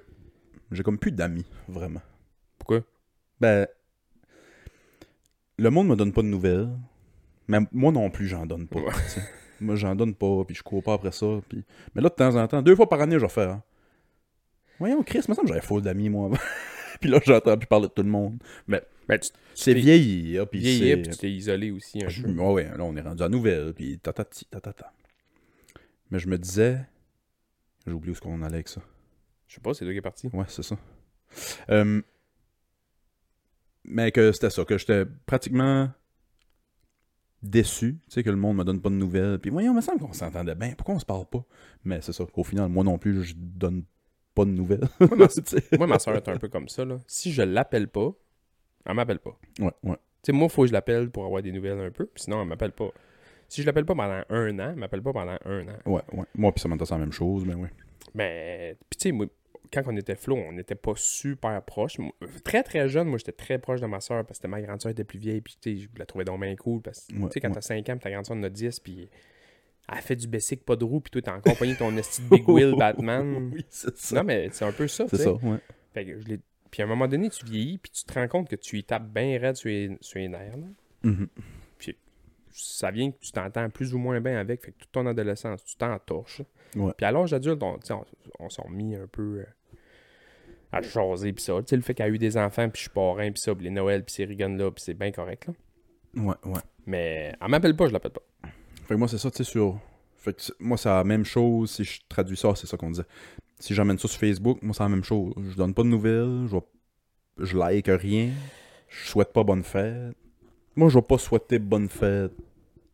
J'ai 0.71 0.83
comme 0.83 0.97
plus 0.97 1.11
d'amis, 1.11 1.45
vraiment. 1.67 2.01
Pourquoi? 2.57 2.81
Ben. 3.39 3.67
Le 5.57 5.69
monde 5.69 5.87
me 5.87 5.95
donne 5.95 6.13
pas 6.13 6.21
de 6.21 6.27
nouvelles. 6.27 6.69
Mais 7.47 7.59
moi 7.71 7.91
non 7.91 8.09
plus, 8.09 8.27
j'en 8.27 8.45
donne 8.45 8.67
pas. 8.67 8.79
Ouais. 8.79 8.91
Moi, 9.61 9.75
j'en 9.75 9.95
donne 9.95 10.13
pas, 10.13 10.43
puis 10.45 10.55
je 10.55 10.61
cours 10.61 10.83
pas 10.83 10.93
après 10.93 11.11
ça. 11.11 11.25
Puis... 11.49 11.63
Mais 11.95 12.01
là, 12.01 12.09
de 12.09 12.13
temps 12.15 12.35
en 12.35 12.47
temps, 12.47 12.61
deux 12.61 12.75
fois 12.75 12.87
par 12.89 13.01
année, 13.01 13.15
je 13.15 13.21
vais 13.25 13.29
faire. 13.29 13.49
hein. 13.49 13.63
Voyons, 14.79 15.01
Chris, 15.03 15.19
il 15.27 15.31
me 15.31 15.35
semble 15.35 15.47
que 15.47 15.53
j'avais 15.55 15.65
full 15.65 15.81
d'amis, 15.81 16.09
moi. 16.09 16.29
puis 17.01 17.09
là, 17.09 17.19
j'entends 17.25 17.57
plus 17.57 17.67
parler 17.67 17.87
de 17.87 17.93
tout 17.93 18.03
le 18.03 18.09
monde. 18.09 18.37
Mais 18.67 18.81
Ben, 19.07 19.19
tu 19.19 19.29
c'est 19.55 19.73
vieillir, 19.73 20.47
puis 20.47 20.59
vieillis, 20.59 20.79
c'est... 20.89 20.97
puis 20.97 21.11
tu 21.11 21.17
t'es 21.17 21.31
isolé 21.31 21.71
aussi 21.71 22.03
un 22.03 22.09
Je- 22.09 22.21
peu. 22.23 22.29
ouais, 22.31 22.53
ouais, 22.53 22.63
là, 22.77 22.83
on 22.83 22.95
est 22.95 23.01
rendu 23.01 23.23
à 23.23 23.29
nouvelle, 23.29 23.73
puis 23.73 23.97
tatati, 23.99 24.45
tatata. 24.45 24.91
Mais 26.11 26.19
je 26.19 26.27
me 26.27 26.37
disais. 26.37 26.79
J'ai 27.85 27.93
oublié 27.93 28.11
où 28.11 28.13
est-ce 28.13 28.21
qu'on 28.21 28.41
allait 28.41 28.55
avec 28.55 28.67
ça. 28.67 28.81
Je 29.47 29.55
sais 29.55 29.61
pas, 29.61 29.73
c'est 29.73 29.85
toi 29.85 29.93
qui 29.93 29.97
est 29.97 30.01
parti. 30.01 30.27
Ouais, 30.33 30.43
c'est 30.49 30.63
ça. 30.63 30.77
Euh, 31.69 32.01
mais 33.85 34.11
que 34.11 34.31
c'était 34.33 34.49
ça, 34.49 34.65
que 34.65 34.77
j'étais 34.77 35.05
pratiquement 35.25 35.89
déçu, 37.43 37.93
tu 38.09 38.13
sais, 38.13 38.23
que 38.23 38.29
le 38.29 38.35
monde 38.35 38.57
me 38.57 38.63
donne 38.63 38.81
pas 38.81 38.89
de 38.89 38.95
nouvelles. 38.95 39.39
Puis 39.39 39.51
voyons, 39.51 39.71
il 39.71 39.75
me 39.75 39.81
semble 39.81 39.99
qu'on 39.99 40.11
s'entendait 40.13 40.55
bien. 40.55 40.73
Pourquoi 40.75 40.95
on 40.95 40.99
se 40.99 41.05
parle 41.05 41.25
pas? 41.25 41.43
Mais 41.85 42.01
c'est 42.01 42.11
ça, 42.13 42.25
qu'au 42.25 42.43
final, 42.43 42.67
moi 42.69 42.83
non 42.83 42.97
plus, 42.97 43.23
je 43.23 43.35
donne 43.37 43.83
pas 44.37 44.45
de 44.45 44.51
nouvelles. 44.51 44.87
Moi, 44.99 45.09
ma, 45.17 45.27
moi, 45.87 45.99
soeur 45.99 46.15
est 46.15 46.29
un 46.29 46.37
peu 46.37 46.47
comme 46.47 46.67
ça. 46.69 46.85
Là. 46.85 46.99
Si 47.07 47.31
je 47.31 47.41
l'appelle 47.41 47.87
pas, 47.87 48.11
elle 48.85 48.93
m'appelle 48.95 49.19
pas. 49.19 49.37
ouais, 49.59 49.71
ouais. 49.83 49.95
Tu 50.23 50.31
sais, 50.31 50.31
moi, 50.31 50.47
il 50.47 50.51
faut 50.53 50.61
que 50.63 50.67
je 50.69 50.73
l'appelle 50.73 51.09
pour 51.09 51.25
avoir 51.25 51.41
des 51.41 51.51
nouvelles 51.51 51.79
un 51.79 51.91
peu, 51.91 52.09
sinon, 52.15 52.41
elle 52.41 52.47
m'appelle 52.47 52.71
pas. 52.71 52.89
Si 53.49 53.61
je 53.61 53.65
l'appelle 53.65 53.85
pas 53.85 53.95
pendant 53.95 54.21
un 54.29 54.59
an, 54.59 54.69
elle 54.71 54.75
m'appelle 54.75 55.01
pas 55.01 55.13
pendant 55.13 55.37
un 55.45 55.67
an. 55.67 55.77
Ouais, 55.85 56.01
ouais. 56.13 56.25
Moi, 56.35 56.51
puis 56.51 56.61
ça 56.61 56.67
m'intéresse 56.67 56.91
la 56.91 56.97
même 56.97 57.11
chose, 57.13 57.45
mais 57.45 57.53
oui. 57.55 57.67
Mais, 58.13 58.75
puis 58.89 58.97
tu 58.99 59.09
sais, 59.17 59.27
quand 59.71 59.83
on 59.87 59.95
était 59.95 60.15
flow, 60.15 60.35
on 60.37 60.51
n'était 60.53 60.75
pas 60.75 60.93
super 60.95 61.61
proches. 61.63 61.97
Moi, 61.99 62.11
Très, 62.43 62.63
très 62.63 62.87
jeune, 62.89 63.07
moi, 63.07 63.17
j'étais 63.17 63.31
très 63.31 63.57
proche 63.59 63.79
de 63.81 63.85
ma 63.85 63.99
soeur 64.01 64.25
parce 64.25 64.39
que 64.39 64.47
ma 64.47 64.61
grande 64.61 64.81
soeur 64.81 64.91
était 64.91 65.03
plus 65.03 65.19
vieille, 65.19 65.41
puis 65.41 65.57
tu 65.61 65.77
sais, 65.77 65.81
je 65.83 65.99
la 65.99 66.05
trouvais 66.05 66.25
donc 66.25 66.41
bien 66.41 66.55
cool. 66.55 66.81
Parce 66.81 67.05
que, 67.07 67.13
Ouais, 67.15 67.27
tu 67.27 67.33
sais, 67.33 67.39
quand 67.41 67.49
ouais. 67.49 67.53
t'as 67.55 67.61
5 67.61 67.87
ans, 67.89 67.93
puis 67.93 67.99
ta 67.99 68.11
grande 68.11 68.25
soeur 68.25 68.37
en 68.37 68.43
a 68.43 68.49
10, 68.49 68.79
puis 68.81 69.09
elle 69.91 70.01
fait 70.01 70.15
du 70.15 70.27
basic, 70.27 70.65
pas 70.65 70.75
de 70.75 70.83
roue, 70.83 70.99
puis 70.99 71.11
toi, 71.11 71.21
t'es 71.21 71.31
encore 71.31 71.57
pogné 71.57 71.75
ton 71.75 71.95
esti 71.97 72.21
de 72.21 72.29
Big 72.29 72.47
Wheel 72.49 72.75
Batman. 72.77 73.51
oui, 73.53 73.65
c'est 73.69 73.95
ça. 73.97 74.15
Non, 74.17 74.23
mais 74.23 74.49
c'est 74.51 74.65
un 74.65 74.71
peu 74.71 74.87
ça, 74.87 75.05
c'est 75.09 75.17
ça, 75.17 75.33
ouais. 75.33 75.57
Fait 75.93 76.05
que 76.05 76.19
je 76.19 76.25
l'ai- 76.27 76.39
Puis 76.71 76.81
à 76.81 76.85
un 76.85 76.89
moment 76.89 77.07
donné, 77.07 77.29
tu 77.29 77.45
vieillis, 77.45 77.77
puis 77.77 77.91
tu 77.91 78.03
te 78.03 78.13
rends 78.13 78.27
compte 78.27 78.49
que 78.49 78.55
tu 78.57 78.77
y 78.77 78.83
tapes 78.83 79.07
bien 79.07 79.39
raide 79.39 79.55
sur 79.55 79.69
les, 79.69 79.97
sur 80.01 80.19
les 80.19 80.27
nerfs. 80.27 80.57
là. 80.57 80.67
Mhm. 81.09 81.27
Ça 82.59 82.89
vient 82.89 83.11
que 83.11 83.17
tu 83.19 83.31
t'entends 83.31 83.69
plus 83.69 83.93
ou 83.93 83.99
moins 83.99 84.19
bien 84.19 84.39
avec. 84.39 84.63
Fait 84.65 84.71
que 84.71 84.77
toute 84.79 84.91
ton 84.91 85.05
adolescence, 85.05 85.63
tu 85.63 85.75
t'entorches. 85.75 86.41
Ouais. 86.75 86.91
Puis 86.97 87.05
à 87.05 87.11
l'âge 87.11 87.31
adulte, 87.31 87.61
on, 87.61 87.77
on, 87.91 88.03
on 88.39 88.49
s'est 88.49 88.63
mis 88.71 88.95
un 88.95 89.05
peu 89.05 89.41
euh, 89.41 89.45
à 90.71 90.81
jaser, 90.81 91.33
puis 91.33 91.43
ça. 91.43 91.53
Tu 91.59 91.65
sais, 91.67 91.75
le 91.75 91.83
fait 91.83 91.93
qu'elle 91.93 92.07
a 92.07 92.09
eu 92.09 92.17
des 92.17 92.35
enfants, 92.35 92.67
puis 92.67 92.79
je 92.79 92.81
suis 92.85 92.89
parrain, 92.89 93.31
puis 93.31 93.39
ça, 93.39 93.53
puis 93.53 93.65
les 93.65 93.69
Noëls, 93.69 94.03
puis 94.03 94.15
ces 94.15 94.25
rigones-là, 94.25 94.71
puis 94.71 94.83
c'est 94.83 94.95
bien 94.95 95.11
correct, 95.11 95.45
là. 95.45 95.53
Ouais, 96.15 96.35
ouais. 96.45 96.59
Mais 96.87 97.31
elle 97.39 97.47
m'appelle 97.47 97.75
pas, 97.75 97.85
je 97.89 97.93
l'appelle 97.93 98.11
pas. 98.13 98.23
Fait 98.87 98.93
que 98.93 98.99
moi, 98.99 99.07
c'est 99.07 99.17
ça, 99.17 99.29
tu 99.31 99.37
sais, 99.37 99.43
sur. 99.43 99.79
Fait 100.17 100.33
que 100.33 100.41
moi, 100.59 100.77
c'est 100.77 100.89
la 100.89 101.03
même 101.03 101.25
chose 101.25 101.71
si 101.71 101.83
je 101.83 101.99
traduis 102.09 102.37
ça, 102.37 102.53
c'est 102.55 102.67
ça 102.67 102.77
qu'on 102.77 102.89
disait. 102.91 103.05
Si 103.59 103.73
j'emmène 103.73 103.97
ça 103.97 104.07
sur 104.07 104.19
Facebook, 104.19 104.59
moi, 104.61 104.73
c'est 104.73 104.83
la 104.83 104.89
même 104.89 105.03
chose. 105.03 105.33
Je 105.49 105.55
donne 105.55 105.73
pas 105.73 105.83
de 105.83 105.87
nouvelles, 105.87 106.47
je, 107.39 107.57
like 107.57 107.87
rien, 107.87 108.29
je 108.89 109.07
souhaite 109.09 109.33
pas 109.33 109.43
bonne 109.43 109.63
fête. 109.63 110.15
Moi, 110.75 110.89
je 110.89 110.95
vais 110.95 111.01
pas 111.01 111.17
souhaiter 111.17 111.59
bonne 111.59 111.89
fête 111.89 112.31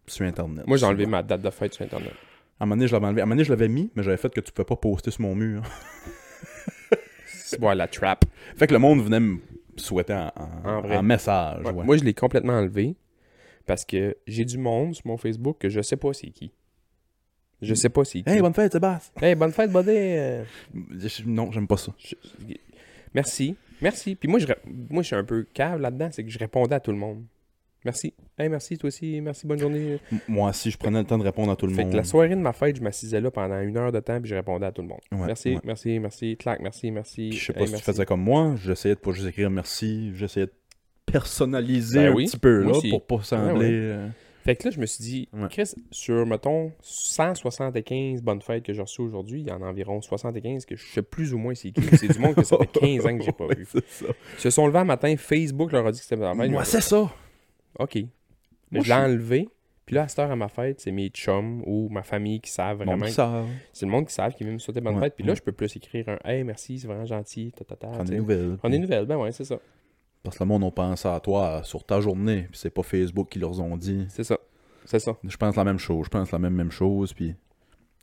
sur 0.08 0.26
Internet. 0.26 0.66
Moi, 0.68 0.78
j'ai 0.78 0.86
enlevé 0.86 1.06
ma 1.06 1.22
date 1.24 1.42
de 1.42 1.50
fête 1.50 1.74
sur 1.74 1.84
Internet. 1.86 2.14
À 2.60 2.64
un 2.64 2.66
moment 2.66 2.76
donné, 2.78 2.88
je 2.88 2.94
l'avais 2.94 3.06
enlevé. 3.08 3.22
À 3.22 3.24
un 3.24 3.26
moment 3.26 3.36
donné, 3.36 3.44
je 3.44 3.50
l'avais 3.52 3.68
mis, 3.68 3.90
mais 3.96 4.04
j'avais 4.04 4.18
fait 4.18 4.34
que 4.34 4.40
tu 4.42 4.52
peux 4.52 4.64
pas 4.64 4.76
poster 4.76 5.12
sur 5.12 5.22
mon 5.22 5.36
mur. 5.36 5.64
C'est 7.28 7.60
la 7.62 7.88
trap. 7.88 8.26
fait 8.56 8.68
que 8.68 8.74
le 8.74 8.80
monde 8.80 9.04
venait 9.04 9.20
me 9.20 9.38
souhaiter 9.76 10.14
en, 10.14 10.32
en- 10.36 10.70
En 10.78 10.82
vrai. 10.82 10.98
en 10.98 11.04
message. 11.04 11.64
Ouais, 11.66 11.72
ouais. 11.72 11.84
Moi, 11.84 11.98
je 11.98 12.04
l'ai 12.04 12.14
complètement 12.14 12.54
enlevé 12.54 12.96
parce 13.66 13.86
que 13.86 14.16
j'ai 14.28 14.46
du 14.46 14.58
monde 14.58 14.96
sur 14.96 15.08
mon 15.08 15.18
Facebook 15.18 15.58
que 15.60 15.70
je 15.70 15.82
sais 15.82 15.98
pas 15.98 16.14
c'est 16.14 16.30
qui. 16.30 16.52
Je 17.62 17.74
sais 17.74 17.90
pas 17.90 18.04
c'est 18.04 18.22
qui. 18.24 18.30
Hey, 18.30 18.42
bonne 18.42 18.54
fête, 18.54 18.74
Sébastien! 18.74 19.22
Hey, 19.22 19.36
bonne 19.36 19.52
fête, 19.52 19.72
buddy. 19.72 19.92
Euh, 19.92 20.44
Non, 21.26 21.52
j'aime 21.52 21.68
pas 21.68 21.78
ça. 21.78 21.94
je- 21.98 22.16
Merci. 23.14 23.56
Merci. 23.82 24.16
Puis 24.16 24.28
moi, 24.28 24.40
je, 24.40 24.48
moi, 24.90 25.02
je 25.04 25.08
suis 25.08 25.16
un 25.16 25.24
peu 25.24 25.44
cave 25.54 25.80
là-dedans, 25.80 26.10
c'est 26.12 26.24
que 26.24 26.30
je 26.30 26.40
répondais 26.40 26.76
à 26.76 26.80
tout 26.80 26.92
le 26.92 26.98
monde. 26.98 27.24
Merci. 27.86 28.14
Hey, 28.40 28.48
merci, 28.48 28.78
toi 28.78 28.88
aussi. 28.88 29.20
Merci, 29.20 29.46
bonne 29.46 29.60
journée. 29.60 30.00
M- 30.12 30.20
Moi 30.30 30.50
aussi, 30.50 30.72
je 30.72 30.78
prenais 30.78 31.00
le 31.00 31.06
temps 31.06 31.18
de 31.18 31.24
répondre 31.24 31.52
à 31.52 31.56
tout 31.58 31.68
le 31.68 31.74
Fait 31.74 31.84
monde. 31.84 31.92
que 31.92 31.98
la 31.98 32.06
soirée 32.06 32.30
de 32.30 32.36
ma 32.36 32.54
fête, 32.54 32.78
je 32.78 32.82
m'assisais 32.82 33.20
là 33.20 33.30
pendant 33.30 33.60
une 33.60 33.76
heure 33.78 33.92
de 33.92 34.00
temps, 34.00 34.20
puis 34.22 34.30
je 34.30 34.36
répondais 34.36 34.66
à 34.66 34.72
tout 34.72 34.82
le 34.82 34.88
monde. 34.88 35.02
Ouais, 35.12 35.26
merci, 35.28 35.56
ouais. 35.56 35.62
merci, 35.66 36.00
merci. 36.00 36.38
Clac, 36.38 36.62
merci, 36.62 36.92
merci. 36.92 37.30
Puis 37.30 37.38
je 37.40 37.46
sais 37.46 37.54
pas 37.54 37.60
Hey, 37.60 37.68
si 37.68 37.72
merci. 37.74 37.86
tu 37.86 37.92
faisais 37.92 38.06
comme 38.06 38.22
moi, 38.22 38.56
j'essayais 38.56 38.96
de 38.96 39.00
pas 39.02 39.12
juste 39.12 39.28
écrire 39.28 39.50
merci, 39.50 40.12
j'essayais 40.16 40.46
de 40.46 40.54
personnaliser 41.06 42.00
Ben 42.00 42.12
un 42.12 42.16
oui, 42.16 42.26
petit 42.26 42.38
peu 42.38 42.64
là 42.64 42.72
aussi. 42.72 42.90
pour 42.90 43.06
pas 43.06 43.22
sembler. 43.24 43.54
ouais. 43.66 43.70
euh, 43.72 44.08
Fait 44.44 44.56
que 44.56 44.66
là, 44.66 44.72
je 44.72 44.80
me 44.80 44.86
suis 44.86 45.04
dit, 45.04 45.30
Ouais. 45.34 45.48
Chris, 45.50 45.74
sur, 45.92 46.26
mettons, 46.26 46.72
175 46.82 48.22
bonnes 48.22 48.42
fêtes 48.42 48.64
que 48.64 48.74
j'ai 48.74 48.82
reçues 48.82 49.02
aujourd'hui, 49.02 49.42
il 49.42 49.48
y 49.48 49.52
en 49.52 49.62
a 49.62 49.66
environ 49.68 50.02
75 50.02 50.66
que 50.66 50.76
je 50.76 50.86
sais 50.86 51.02
plus 51.02 51.34
ou 51.34 51.38
moins 51.38 51.56
c'est 51.56 51.72
qui. 51.72 51.82
C'est 51.98 52.08
du 52.12 52.20
monde 52.20 52.36
que 52.36 52.44
ça 52.44 52.58
fait 52.58 52.68
15 52.80 53.06
ans 53.06 53.18
que 53.18 53.24
j'ai 53.24 53.32
pas 53.32 53.48
vu. 53.48 53.66
ça. 53.66 54.06
Ils 54.38 54.40
se 54.40 54.50
sont 54.50 54.66
levés 54.68 54.80
un 54.80 54.84
matin, 54.86 55.16
Facebook 55.18 55.72
leur 55.72 55.86
a 55.88 55.92
dit 55.92 56.00
que 56.00 56.04
c'était 56.06 56.18
ma 56.18 56.34
fête. 56.36 56.52
Moi, 56.52 56.66
c'est 56.66 56.82
ça. 56.82 57.10
OK. 57.80 57.98
Moi, 58.72 58.84
je 58.84 58.88
l'ai 58.90 58.94
enlevé. 58.94 59.50
Puis 59.86 59.96
là, 59.96 60.04
à 60.04 60.08
cette 60.08 60.20
heure 60.20 60.32
à 60.32 60.36
ma 60.38 60.48
fête, 60.48 60.80
c'est 60.80 60.92
mes 60.94 61.10
chums 61.10 61.62
ou 61.66 61.90
ma 61.90 62.04
famille 62.04 62.40
qui 62.40 62.50
savent 62.50 62.78
vraiment. 62.84 63.06
C'est 63.74 63.86
le 63.86 63.92
monde 63.92 64.08
qui 64.08 64.14
savent 64.14 64.34
qui 64.34 64.44
vient 64.46 64.54
me 64.54 64.58
souhaiter 64.58 64.80
bonne 64.82 64.96
Ouais, 64.96 65.02
fête. 65.02 65.16
Puis 65.16 65.26
là, 65.26 65.36
je 65.36 65.42
peux 65.42 65.52
plus 65.52 65.76
écrire 65.76 66.08
un 66.08 66.18
Hey, 66.24 66.44
merci, 66.46 66.80
c'est 66.80 66.88
vraiment 66.88 67.06
gentil. 67.06 67.52
Ta, 67.56 67.66
ta, 67.66 67.76
ta, 67.76 67.88
Prendre 67.88 68.10
des 68.10 68.18
nouvelles. 68.18 68.56
Prendre 68.58 68.72
des 68.72 68.80
nouvelles, 68.80 69.06
ben 69.06 69.18
ouais, 69.18 69.32
c'est 69.34 69.44
ça. 69.44 69.60
Parce 70.24 70.38
que 70.38 70.44
le 70.44 70.48
monde, 70.48 70.64
on 70.64 70.72
pense 70.72 71.06
à 71.06 71.20
toi 71.20 71.62
sur 71.64 71.84
ta 71.84 72.00
journée, 72.00 72.48
puis 72.50 72.58
c'est 72.58 72.70
pas 72.70 72.82
Facebook 72.84 73.28
qui 73.30 73.40
leur 73.40 73.60
ont 73.60 73.76
dit. 73.78 74.06
C'est 74.10 74.24
ça. 74.24 74.38
C'est 74.86 75.00
ça. 75.00 75.18
Je 75.24 75.38
pense 75.38 75.56
la 75.56 75.64
même 75.64 75.80
chose, 75.80 76.06
je 76.06 76.10
pense 76.10 76.32
la 76.32 76.40
même, 76.40 76.54
même 76.54 76.72
chose, 76.72 77.14
puis... 77.14 77.36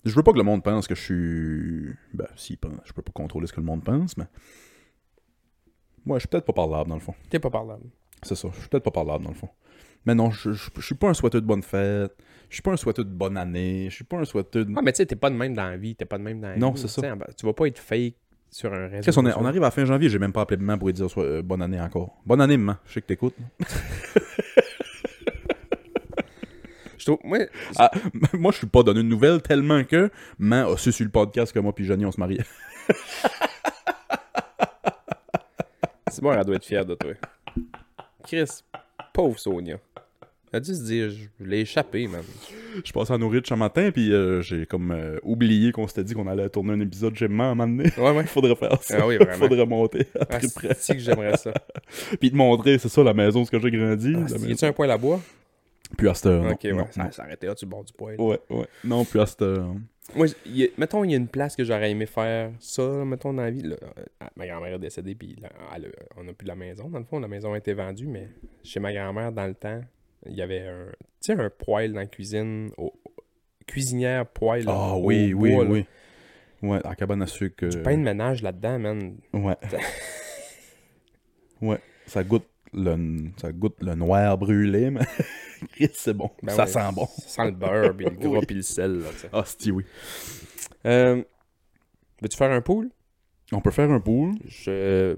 Je 0.04 0.14
veux 0.14 0.22
pas 0.22 0.32
que 0.32 0.38
le 0.38 0.44
monde 0.44 0.62
pense 0.62 0.86
que 0.88 0.94
je 0.94 1.00
suis... 1.02 1.94
Ben, 2.14 2.26
s'il 2.36 2.56
pense, 2.56 2.72
je 2.84 2.92
peux 2.92 3.02
pas 3.02 3.12
contrôler 3.12 3.46
ce 3.46 3.52
que 3.52 3.60
le 3.60 3.66
monde 3.66 3.82
pense, 3.84 4.16
mais... 4.16 4.24
Moi, 6.06 6.18
je 6.18 6.20
suis 6.20 6.28
peut-être 6.28 6.46
pas 6.46 6.54
parlable, 6.54 6.88
dans 6.88 6.96
le 6.96 7.02
fond. 7.02 7.14
T'es 7.28 7.38
pas 7.38 7.50
parlable. 7.50 7.84
C'est 8.22 8.34
ça, 8.34 8.48
je 8.54 8.60
suis 8.60 8.68
peut-être 8.68 8.84
pas 8.84 8.90
parlable 8.90 9.24
dans 9.24 9.30
le 9.30 9.36
fond. 9.36 9.50
Mais 10.06 10.14
non, 10.14 10.30
je, 10.30 10.52
je, 10.52 10.70
je 10.74 10.80
suis 10.80 10.94
pas 10.94 11.10
un 11.10 11.14
souhaiteur 11.14 11.42
de 11.42 11.46
bonne 11.46 11.62
fête. 11.62 12.16
Je 12.48 12.54
suis 12.54 12.62
pas 12.62 12.72
un 12.72 12.76
souhaiteux 12.76 13.04
de 13.04 13.10
bonne 13.10 13.36
année. 13.36 13.86
Je 13.90 13.96
suis 13.96 14.04
pas 14.04 14.16
un 14.18 14.24
souhaiteux 14.24 14.64
de. 14.64 14.72
Ah, 14.76 14.80
mais 14.82 14.92
tu 14.92 14.98
sais, 14.98 15.06
t'es 15.06 15.16
pas 15.16 15.28
de 15.28 15.36
même 15.36 15.54
dans 15.54 15.68
la 15.68 15.76
vie. 15.76 15.94
T'es 15.94 16.06
pas 16.06 16.16
de 16.16 16.22
même 16.22 16.40
dans 16.40 16.48
la 16.48 16.56
Non, 16.56 16.72
vie. 16.72 16.80
c'est 16.80 16.88
ça. 16.88 17.02
En 17.12 17.18
Tu 17.36 17.44
vas 17.44 17.52
pas 17.52 17.66
être 17.66 17.78
fake 17.78 18.14
sur 18.50 18.72
un 18.72 18.88
réseau. 18.88 19.12
On 19.20 19.44
arrive 19.44 19.62
à 19.62 19.66
la 19.66 19.70
fin 19.70 19.84
janvier, 19.84 20.08
j'ai 20.08 20.18
même 20.18 20.32
pas 20.32 20.40
appelé 20.42 20.60
maman 20.60 20.78
pour 20.78 20.88
lui 20.88 20.94
dire 20.94 21.08
soit- 21.10 21.24
euh, 21.24 21.42
bonne 21.42 21.62
année 21.62 21.80
encore. 21.80 22.20
Bonne 22.26 22.40
année, 22.40 22.56
maman. 22.56 22.76
Je 22.86 22.92
sais 22.94 23.00
que 23.00 23.06
t'écoutes. 23.06 23.36
Je 26.98 27.06
trouve- 27.06 27.20
moi, 27.24 27.38
Ah, 27.78 27.90
moi, 28.34 28.52
je 28.52 28.58
suis 28.58 28.66
pas 28.66 28.82
donné 28.82 29.00
une 29.00 29.08
nouvelle 29.08 29.40
tellement 29.40 29.84
que 29.84 30.10
maman 30.38 30.70
a 30.70 30.76
su 30.76 30.92
sur 30.92 31.04
le 31.06 31.10
podcast 31.10 31.50
que 31.52 31.58
moi 31.58 31.74
puis 31.74 31.86
Johnny, 31.86 32.04
on 32.04 32.12
se 32.12 32.20
mariait. 32.20 32.44
c'est 36.10 36.20
bon, 36.22 36.32
elle 36.32 36.44
doit 36.44 36.56
être 36.56 36.64
fière 36.64 36.84
de 36.84 36.94
toi. 36.94 37.12
Chris, 38.24 38.50
pauvre 39.14 39.38
Sonia. 39.38 39.76
Elle 40.52 40.56
a 40.56 40.60
dû 40.60 40.74
se 40.74 40.82
dire, 40.82 41.10
je 41.10 41.44
l'ai 41.44 41.60
échappé, 41.60 42.08
man. 42.08 42.22
Je 42.84 42.92
passais 42.92 43.12
à 43.12 43.18
nourrir 43.18 43.42
ce 43.44 43.54
matin, 43.54 43.90
puis 43.92 44.12
euh, 44.12 44.42
j'ai 44.42 44.66
comme 44.66 44.90
euh, 44.90 45.18
oublié 45.22 45.70
qu'on 45.70 45.86
s'était 45.86 46.02
dit 46.02 46.14
qu'on 46.14 46.26
allait 46.26 46.48
tourner 46.48 46.72
un 46.72 46.80
épisode 46.80 47.20
maman 47.22 47.44
à 47.44 47.46
un 47.46 47.54
moment 47.54 47.76
donné. 47.76 47.90
Ouais, 47.96 48.10
ouais. 48.16 48.24
Faudrait 48.26 48.56
faire 48.56 48.82
ça. 48.82 48.98
Ah 49.00 49.06
oui, 49.06 49.16
vraiment. 49.20 49.32
Faudrait 49.48 49.66
monter 49.66 50.06
à 50.18 50.22
Ah, 50.22 50.38
très 50.38 50.48
près. 50.48 50.74
c'est 50.78 50.94
que 50.94 51.00
j'aimerais 51.00 51.36
ça. 51.36 51.52
Puis 52.20 52.30
te 52.32 52.36
montrer, 52.36 52.78
c'est 52.78 52.88
ça, 52.88 53.02
la 53.04 53.14
maison, 53.14 53.44
ce 53.44 53.50
que 53.50 53.60
j'ai 53.60 53.70
grandi. 53.70 54.12
Ah, 54.16 54.26
y 54.48 54.52
a-tu 54.52 54.64
un 54.64 54.72
poil 54.72 54.90
à 54.90 54.98
bois? 54.98 55.20
Puis 55.96 56.08
à 56.08 56.14
cette 56.14 56.26
heure, 56.26 56.42
non, 56.44 56.50
ok, 56.52 56.60
ouais. 56.64 56.72
non, 56.72 56.86
ça 56.90 57.04
non. 57.04 57.10
ça 57.12 57.22
arrêtait 57.24 57.46
là, 57.48 57.54
tu 57.54 57.66
bord 57.66 57.84
du 57.84 57.92
poil. 57.92 58.14
Ouais, 58.20 58.38
ouais. 58.50 58.66
Non, 58.84 59.04
puis 59.04 59.18
à 59.20 59.26
cette 59.26 59.42
heure. 59.42 59.74
Moi, 60.14 60.26
j- 60.26 60.34
y 60.46 60.64
a- 60.64 60.68
mettons, 60.78 61.02
il 61.04 61.10
y 61.10 61.14
a 61.14 61.16
une 61.16 61.26
place 61.28 61.54
que 61.56 61.62
j'aurais 61.64 61.90
aimé 61.90 62.06
faire 62.06 62.50
ça, 62.60 62.82
mettons, 63.04 63.32
dans 63.32 63.42
la 63.42 63.50
vie. 63.50 63.62
là, 63.62 63.76
euh, 63.82 64.26
ma 64.36 64.46
grand-mère 64.46 64.74
est 64.74 64.78
décédée, 64.78 65.14
puis 65.16 65.36
là, 65.40 65.48
elle 65.76 65.86
a- 65.86 66.20
on 66.20 66.24
n'a 66.24 66.32
plus 66.32 66.46
la 66.46 66.54
maison, 66.56 66.88
dans 66.88 66.98
le 66.98 67.04
fond. 67.04 67.18
La 67.20 67.28
maison 67.28 67.52
a 67.52 67.58
été 67.58 67.72
vendue, 67.72 68.06
mais 68.08 68.28
chez 68.64 68.78
ma 68.80 68.92
grand-mère, 68.92 69.30
dans 69.32 69.46
le 69.46 69.54
temps, 69.54 69.80
il 70.26 70.34
y 70.34 70.42
avait 70.42 70.66
un, 70.66 70.92
un 71.38 71.50
poêle 71.50 71.92
dans 71.92 72.00
la 72.00 72.06
cuisine, 72.06 72.70
au- 72.76 72.92
cuisinière 73.66 74.26
poêle. 74.26 74.64
Ah 74.68 74.96
oui, 74.96 75.32
oui, 75.34 75.54
bois, 75.54 75.64
là. 75.64 75.70
oui. 75.70 75.86
Ouais, 76.62 76.80
la 76.84 76.94
cabane 76.94 77.22
à 77.22 77.26
sucre. 77.26 77.68
Du 77.68 77.78
euh, 77.78 77.82
pain 77.82 77.96
de 77.96 78.02
ménage 78.02 78.42
là-dedans, 78.42 78.78
man. 78.78 79.16
Ouais. 79.32 79.56
ouais, 81.62 81.78
ça 82.06 82.22
goûte 82.24 82.46
le, 82.72 83.30
ça 83.38 83.52
goûte 83.52 83.76
le 83.82 83.94
noir 83.94 84.36
brûlé, 84.38 84.90
mais 84.90 85.00
c'est 85.92 86.14
bon. 86.14 86.30
Ben 86.42 86.52
ça 86.54 86.64
ouais, 86.64 86.68
sent 86.70 86.92
bon. 86.94 87.06
Ça 87.06 87.28
sent 87.28 87.44
le 87.46 87.50
beurre, 87.52 87.96
puis 87.96 88.06
le 88.06 88.10
gras, 88.12 88.38
Oui. 88.40 88.46
puis 88.46 88.56
le 88.56 88.62
sel. 88.62 89.02
Ah, 89.32 89.44
si 89.44 89.70
oui. 89.70 89.84
Euh, 90.86 91.22
Veux-tu 92.22 92.36
faire 92.36 92.50
un 92.52 92.60
pool? 92.60 92.90
On 93.52 93.60
peut 93.60 93.70
faire 93.70 93.90
un 93.90 94.00
pool. 94.00 94.34
Je... 94.46 95.16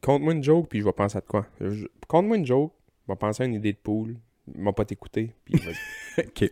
Conte-moi 0.00 0.32
une 0.32 0.42
joke, 0.42 0.68
puis 0.68 0.80
je 0.80 0.84
vais 0.84 0.92
penser 0.92 1.18
à 1.18 1.20
de 1.20 1.26
quoi. 1.26 1.46
Je- 1.60 1.86
Conte-moi 2.08 2.36
une 2.38 2.46
joke, 2.46 2.72
vais 3.08 3.16
penser 3.16 3.42
à 3.42 3.46
une 3.46 3.54
idée 3.54 3.72
de 3.72 3.78
pool. 3.78 4.16
Il 4.54 4.60
m'a 4.60 4.72
pas 4.72 4.84
t'écouter, 4.84 5.34
puis 5.44 5.54
ok. 6.18 6.50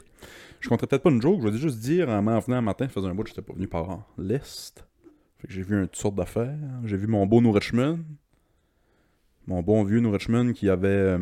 Je 0.60 0.68
compterais 0.68 0.86
peut-être 0.86 1.02
pas 1.02 1.10
une 1.10 1.20
joke, 1.22 1.40
je 1.42 1.48
vais 1.48 1.56
juste 1.58 1.78
dire, 1.80 2.08
en 2.08 2.20
m'en 2.22 2.38
venant 2.38 2.58
un 2.58 2.62
matin, 2.62 2.86
je 2.86 2.92
faisais 2.92 3.06
un 3.08 3.14
bout, 3.14 3.26
j'étais 3.26 3.40
pas 3.42 3.52
venu 3.54 3.66
par 3.66 4.06
l'Est. 4.18 4.86
Fait 5.38 5.46
que 5.48 5.52
j'ai 5.54 5.62
vu 5.62 5.80
une 5.80 5.88
sortes 5.92 6.14
d'affaires. 6.14 6.54
J'ai 6.84 6.96
vu 6.98 7.06
mon 7.06 7.26
beau 7.26 7.40
New 7.40 7.50
Richmond. 7.50 8.00
Mon 9.46 9.62
bon 9.62 9.82
vieux 9.84 10.00
New 10.00 10.10
Richmond 10.10 10.52
qui 10.52 10.68
avait 10.68 10.86
euh, 10.88 11.18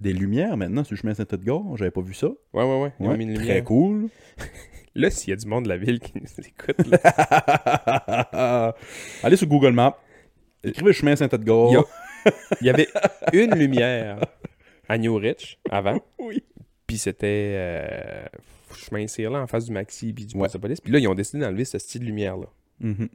des 0.00 0.12
lumières 0.12 0.56
maintenant 0.56 0.84
sur 0.84 0.94
le 0.94 1.00
chemin 1.00 1.14
Saint-Edgar. 1.14 1.62
J'avais 1.76 1.90
pas 1.90 2.00
vu 2.00 2.14
ça. 2.14 2.28
Ouais, 2.54 2.62
ouais, 2.64 2.80
ouais. 2.80 2.92
Ils 3.00 3.06
ont 3.06 3.10
Ouais, 3.10 3.16
mis 3.18 3.24
une 3.24 3.34
très 3.34 3.42
lumière. 3.44 3.64
cool. 3.64 4.08
Là, 4.94 5.10
s'il 5.10 5.30
y 5.30 5.32
a 5.32 5.36
du 5.36 5.46
monde 5.46 5.64
de 5.64 5.68
la 5.68 5.76
ville 5.76 5.98
qui 6.00 6.12
nous 6.16 6.26
écoute, 6.46 6.86
là, 6.88 8.74
Allez 9.22 9.36
sur 9.36 9.46
Google 9.46 9.72
Maps. 9.72 9.96
Écrivez 10.64 10.92
chemin 10.92 11.14
Saint-Edgar. 11.16 11.68
Il 11.70 11.74
y 11.74 11.76
a- 11.76 11.84
il 12.60 12.66
y 12.66 12.70
avait 12.70 12.88
une 13.32 13.54
lumière 13.54 14.20
à 14.90 14.98
New 14.98 15.14
Rich 15.16 15.58
avant. 15.70 16.00
Oui. 16.18 16.42
Puis 16.86 16.98
c'était 16.98 17.52
euh, 17.54 18.24
chemin 18.74 19.06
là 19.30 19.40
en 19.40 19.46
face 19.46 19.66
du 19.66 19.72
Maxi 19.72 20.12
puis 20.12 20.26
du 20.26 20.36
Ouais. 20.36 20.48
police. 20.60 20.80
Puis 20.80 20.92
là, 20.92 20.98
ils 20.98 21.06
ont 21.06 21.14
décidé 21.14 21.38
d'enlever 21.42 21.64
ce 21.64 21.78
style 21.78 22.00
de 22.00 22.06
lumière-là. 22.06 22.46
Mhm. 22.80 23.08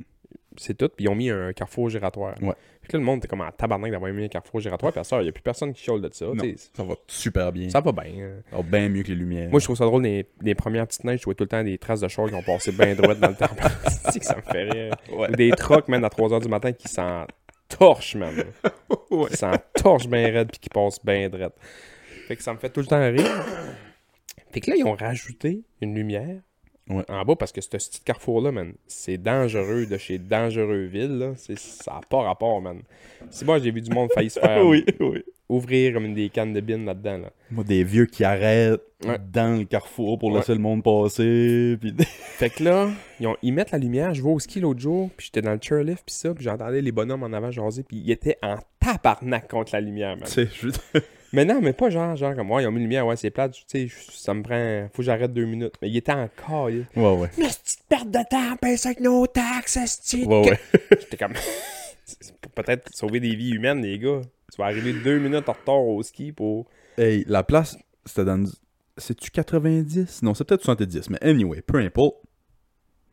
C'est 0.57 0.77
tout. 0.77 0.87
Puis 0.87 1.03
ils 1.03 1.09
ont 1.09 1.15
mis 1.15 1.29
un 1.29 1.51
carrefour 1.51 1.89
giratoire. 1.89 2.35
Ouais. 2.41 2.47
Là, 2.47 2.53
le 2.93 2.99
monde 2.99 3.17
était 3.17 3.27
comme 3.27 3.41
en 3.41 3.51
tabarnak 3.51 3.91
d'avoir 3.91 4.13
mis 4.13 4.23
un 4.23 4.27
carrefour 4.29 4.61
giratoire. 4.61 4.93
Puis 4.93 5.01
à 5.01 5.03
ça, 5.03 5.19
il 5.19 5.23
n'y 5.23 5.29
a 5.29 5.31
plus 5.33 5.41
personne 5.43 5.73
qui 5.73 5.83
chiale 5.83 5.99
de 5.99 6.09
ça. 6.13 6.25
Non. 6.27 6.43
Ça 6.73 6.83
va 6.83 6.95
super 7.07 7.51
bien. 7.51 7.69
Ça 7.69 7.81
va 7.81 7.91
bien. 7.91 8.29
va 8.53 8.61
bien 8.61 8.87
mieux 8.87 9.03
que 9.03 9.09
les 9.09 9.15
lumières. 9.15 9.49
Moi, 9.49 9.59
je 9.59 9.65
trouve 9.65 9.75
ça 9.75 9.83
drôle, 9.83 10.03
les, 10.03 10.25
les 10.41 10.55
premières 10.55 10.87
petites 10.87 11.03
neiges, 11.03 11.19
je 11.19 11.25
vois 11.25 11.35
tout 11.35 11.43
le 11.43 11.49
temps 11.49 11.61
des 11.63 11.77
traces 11.77 11.99
de 11.99 12.07
chars 12.07 12.29
qui 12.29 12.35
ont 12.35 12.43
passé 12.43 12.71
bien 12.71 12.95
droite 12.95 13.19
dans 13.19 13.27
le 13.29 13.35
temps. 13.35 13.47
Que 14.17 14.23
ça 14.23 14.37
me 14.37 14.41
fait 14.41 14.63
rire. 14.69 14.95
Ouais. 15.11 15.29
Ou 15.29 15.35
des 15.35 15.49
trucks, 15.51 15.89
man, 15.89 16.05
à 16.05 16.07
3h 16.07 16.41
du 16.41 16.47
matin 16.47 16.71
qui 16.71 16.87
s'en 16.87 17.25
torchent, 17.67 18.15
man. 18.15 18.45
Ouais. 19.11 19.29
Qui 19.29 19.37
s'en 19.37 19.53
torchent 19.73 20.07
bien 20.07 20.31
raide 20.31 20.49
puis 20.49 20.59
qui 20.59 20.69
passent 20.69 21.03
bien 21.03 21.29
droite. 21.29 21.55
Fait 22.27 22.35
que 22.35 22.43
ça 22.43 22.53
me 22.53 22.57
fait 22.57 22.69
tout 22.69 22.81
le 22.81 22.85
temps 22.85 22.99
rire. 22.99 23.45
Fait 24.51 24.59
que 24.59 24.71
là, 24.71 24.77
ils 24.77 24.83
ont 24.83 24.95
rajouté 24.95 25.63
une 25.79 25.95
lumière 25.95 26.41
Ouais. 26.89 27.03
en 27.09 27.23
bas 27.25 27.35
parce 27.35 27.51
que 27.51 27.61
ce 27.61 27.69
petit 27.69 28.01
carrefour-là, 28.05 28.51
man, 28.51 28.73
c'est 28.85 29.17
dangereux 29.17 29.87
de 29.87 29.97
chez 29.97 30.19
Dangereuville, 30.19 31.17
là. 31.17 31.31
C'est- 31.35 31.57
Ça 31.57 31.93
n'a 31.93 32.01
pas 32.07 32.21
rapport, 32.21 32.61
man. 32.61 32.81
C'est 33.31 33.43
moi, 33.45 33.57
j'ai 33.59 33.71
vu 33.71 33.81
du 33.81 33.89
monde 33.91 34.11
failli 34.13 34.29
se 34.29 34.39
faire 34.39 34.63
oui, 34.67 34.85
oui. 34.99 35.23
ouvrir 35.49 35.93
comme 35.93 36.13
des 36.13 36.29
cannes 36.29 36.53
de 36.53 36.61
bine 36.61 36.85
là-dedans, 36.85 37.17
là. 37.17 37.31
Moi, 37.49 37.63
des 37.63 37.83
vieux 37.83 38.05
qui 38.05 38.23
arrêtent 38.23 38.81
Ouais. 39.05 39.17
dans 39.31 39.59
le 39.59 39.65
carrefour 39.65 40.17
pour 40.17 40.29
Ouais. 40.31 40.37
laisser 40.37 40.53
le 40.53 40.59
monde 40.59 40.81
passer. 40.83 41.77
Puis... 41.81 41.93
Fait 42.09 42.49
que 42.49 42.63
là, 42.63 42.89
ils, 43.19 43.27
ont- 43.27 43.37
ils 43.41 43.51
mettent 43.51 43.71
la 43.71 43.77
lumière. 43.77 44.13
Je 44.13 44.21
vais 44.23 44.29
au 44.29 44.39
ski 44.39 44.59
l'autre 44.59 44.79
jour, 44.79 45.09
puis 45.17 45.25
j'étais 45.27 45.41
dans 45.41 45.53
le 45.53 45.59
chairlift, 45.61 46.03
puis 46.05 46.15
ça, 46.15 46.33
puis 46.33 46.43
j'entendais 46.43 46.81
les 46.81 46.91
bonhommes 46.91 47.23
en 47.23 47.33
avant 47.33 47.51
jaser, 47.51 47.83
puis 47.83 47.97
ils 47.97 48.11
étaient 48.11 48.37
en 48.43 48.57
tabarnak 48.79 49.47
contre 49.49 49.73
la 49.73 49.81
lumière, 49.81 50.15
man. 50.17 50.25
Sais, 50.27 50.47
je... 50.53 50.69
Mais 51.33 51.45
non, 51.45 51.61
mais 51.61 51.73
pas 51.73 51.89
genre, 51.89 52.15
genre 52.15 52.35
comme, 52.35 52.51
ouais, 52.51 52.63
ils 52.63 52.67
ont 52.67 52.71
mis 52.71 52.79
la 52.79 52.83
lumière, 52.83 53.07
ouais, 53.07 53.15
c'est 53.15 53.29
plate, 53.29 53.53
tu 53.53 53.63
sais, 53.67 53.87
ça 54.11 54.33
me 54.33 54.41
prend, 54.41 54.87
faut 54.91 54.97
que 54.97 55.03
j'arrête 55.03 55.33
deux 55.33 55.45
minutes. 55.45 55.73
Mais 55.81 55.89
il 55.89 55.97
était 55.97 56.11
encore, 56.11 56.69
il... 56.69 56.85
Ouais, 56.95 57.15
ouais. 57.15 57.29
Mais 57.37 57.49
c'est 57.49 57.79
une 57.79 57.85
perte 57.89 58.09
de 58.09 58.29
temps, 58.29 58.55
paye 58.61 58.77
avec 58.83 58.99
nos 58.99 59.27
taxes, 59.27 59.77
esti. 59.77 60.25
Ouais, 60.25 60.49
ouais. 60.49 60.59
J'étais 60.99 61.17
comme, 61.17 61.33
c'est 62.05 62.35
pour 62.41 62.51
peut-être 62.51 62.87
sauver 62.93 63.19
des 63.19 63.35
vies 63.35 63.51
humaines, 63.51 63.81
les 63.81 63.99
gars. 63.99 64.21
Tu 64.51 64.57
vas 64.61 64.65
arriver 64.65 64.93
deux 64.93 65.19
minutes 65.19 65.49
en 65.49 65.53
retard 65.53 65.85
au 65.85 66.01
ski 66.03 66.31
pour... 66.31 66.67
Hey, 66.97 67.25
la 67.27 67.43
place, 67.43 67.77
c'était 68.05 68.25
dans. 68.25 68.45
C'est-tu 68.97 69.29
90 69.29 70.21
Non, 70.23 70.33
c'est 70.33 70.45
peut-être 70.45 70.63
70, 70.63 71.09
mais 71.09 71.21
anyway, 71.21 71.61
peu 71.61 71.79
importe. 71.79 72.15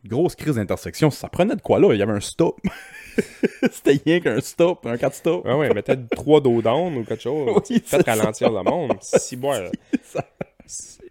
Grosse 0.04 0.34
crise 0.34 0.56
d'intersection, 0.56 1.10
ça 1.10 1.28
prenait 1.28 1.54
de 1.54 1.60
quoi 1.60 1.78
là? 1.78 1.92
Il 1.92 1.98
y 1.98 2.02
avait 2.02 2.12
un 2.12 2.20
stop. 2.20 2.60
c'était 3.70 4.00
rien 4.04 4.20
qu'un 4.20 4.40
stop, 4.40 4.84
un 4.86 4.96
4 4.96 5.14
stop. 5.14 5.44
Ouais, 5.44 5.54
ouais, 5.54 5.68
peut-être 5.70 6.08
trois 6.10 6.40
dos 6.40 6.60
down 6.60 6.96
ou 6.96 7.04
quelque 7.04 7.22
chose. 7.22 7.62
Oui, 7.70 7.82
Faites 7.84 8.02
c'est 8.04 8.10
ralentir 8.10 8.50
le 8.50 8.62
monde. 8.62 8.96
Si. 9.00 9.38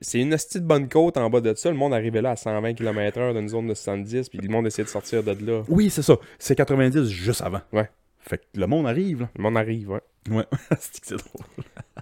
C'est 0.03 0.19
une 0.19 0.33
hostie 0.33 0.59
de 0.59 0.65
bonne 0.65 0.89
côte 0.89 1.17
en 1.17 1.29
bas 1.29 1.41
de 1.41 1.53
ça. 1.53 1.69
Le 1.69 1.77
monde 1.77 1.93
arrivait 1.93 2.21
là 2.21 2.31
à 2.31 2.35
120 2.35 2.73
km/h 2.73 3.33
dans 3.33 3.39
une 3.39 3.49
zone 3.49 3.67
de 3.67 3.75
70, 3.75 4.29
puis 4.29 4.39
le 4.39 4.49
monde 4.49 4.65
essayait 4.65 4.83
de 4.83 4.89
sortir 4.89 5.23
de 5.23 5.31
là. 5.45 5.63
Oui, 5.67 5.91
c'est 5.91 6.01
ça. 6.01 6.15
C'est 6.39 6.55
90 6.55 7.07
juste 7.09 7.41
avant. 7.41 7.61
Ouais. 7.71 7.87
Fait 8.19 8.39
que 8.39 8.43
le 8.55 8.65
monde 8.65 8.87
arrive, 8.87 9.21
là. 9.21 9.29
Le 9.35 9.43
monde 9.43 9.57
arrive, 9.57 9.91
ouais. 9.91 10.01
Ouais. 10.31 10.45
c'est 10.79 10.99
que 11.01 11.07
c'est 11.07 11.17
drôle. 11.17 11.45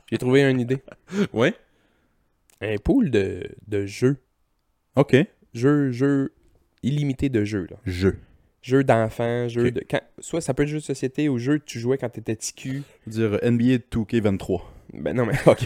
J'ai 0.09 0.17
trouvé 0.17 0.43
une 0.43 0.61
idée. 0.61 0.81
Ouais. 1.33 1.53
Un 2.61 2.77
pool 2.77 3.11
de, 3.11 3.43
de 3.67 3.85
jeux. 3.85 4.17
Ok. 4.95 5.17
Jeux, 5.53 5.91
jeux 5.91 6.33
illimité 6.83 7.29
de 7.29 7.43
jeux, 7.43 7.67
là. 7.69 7.77
Jeu. 7.85 8.17
Jeux 8.61 8.83
d'enfants, 8.83 9.47
jeux 9.47 9.71
de... 9.71 9.81
Quand... 9.89 10.01
Soit 10.19 10.41
ça 10.41 10.53
peut 10.53 10.63
être 10.63 10.69
jeux 10.69 10.79
de 10.79 10.83
société 10.83 11.29
ou 11.29 11.37
jeux 11.37 11.59
que 11.59 11.65
tu 11.65 11.79
jouais 11.79 11.97
quand 11.97 12.09
t'étais 12.09 12.35
TQ. 12.35 12.83
Dire 13.07 13.39
NBA 13.43 13.77
2K23. 13.91 14.61
Ben 14.93 15.15
non, 15.15 15.25
mais... 15.25 15.33
Ok. 15.47 15.65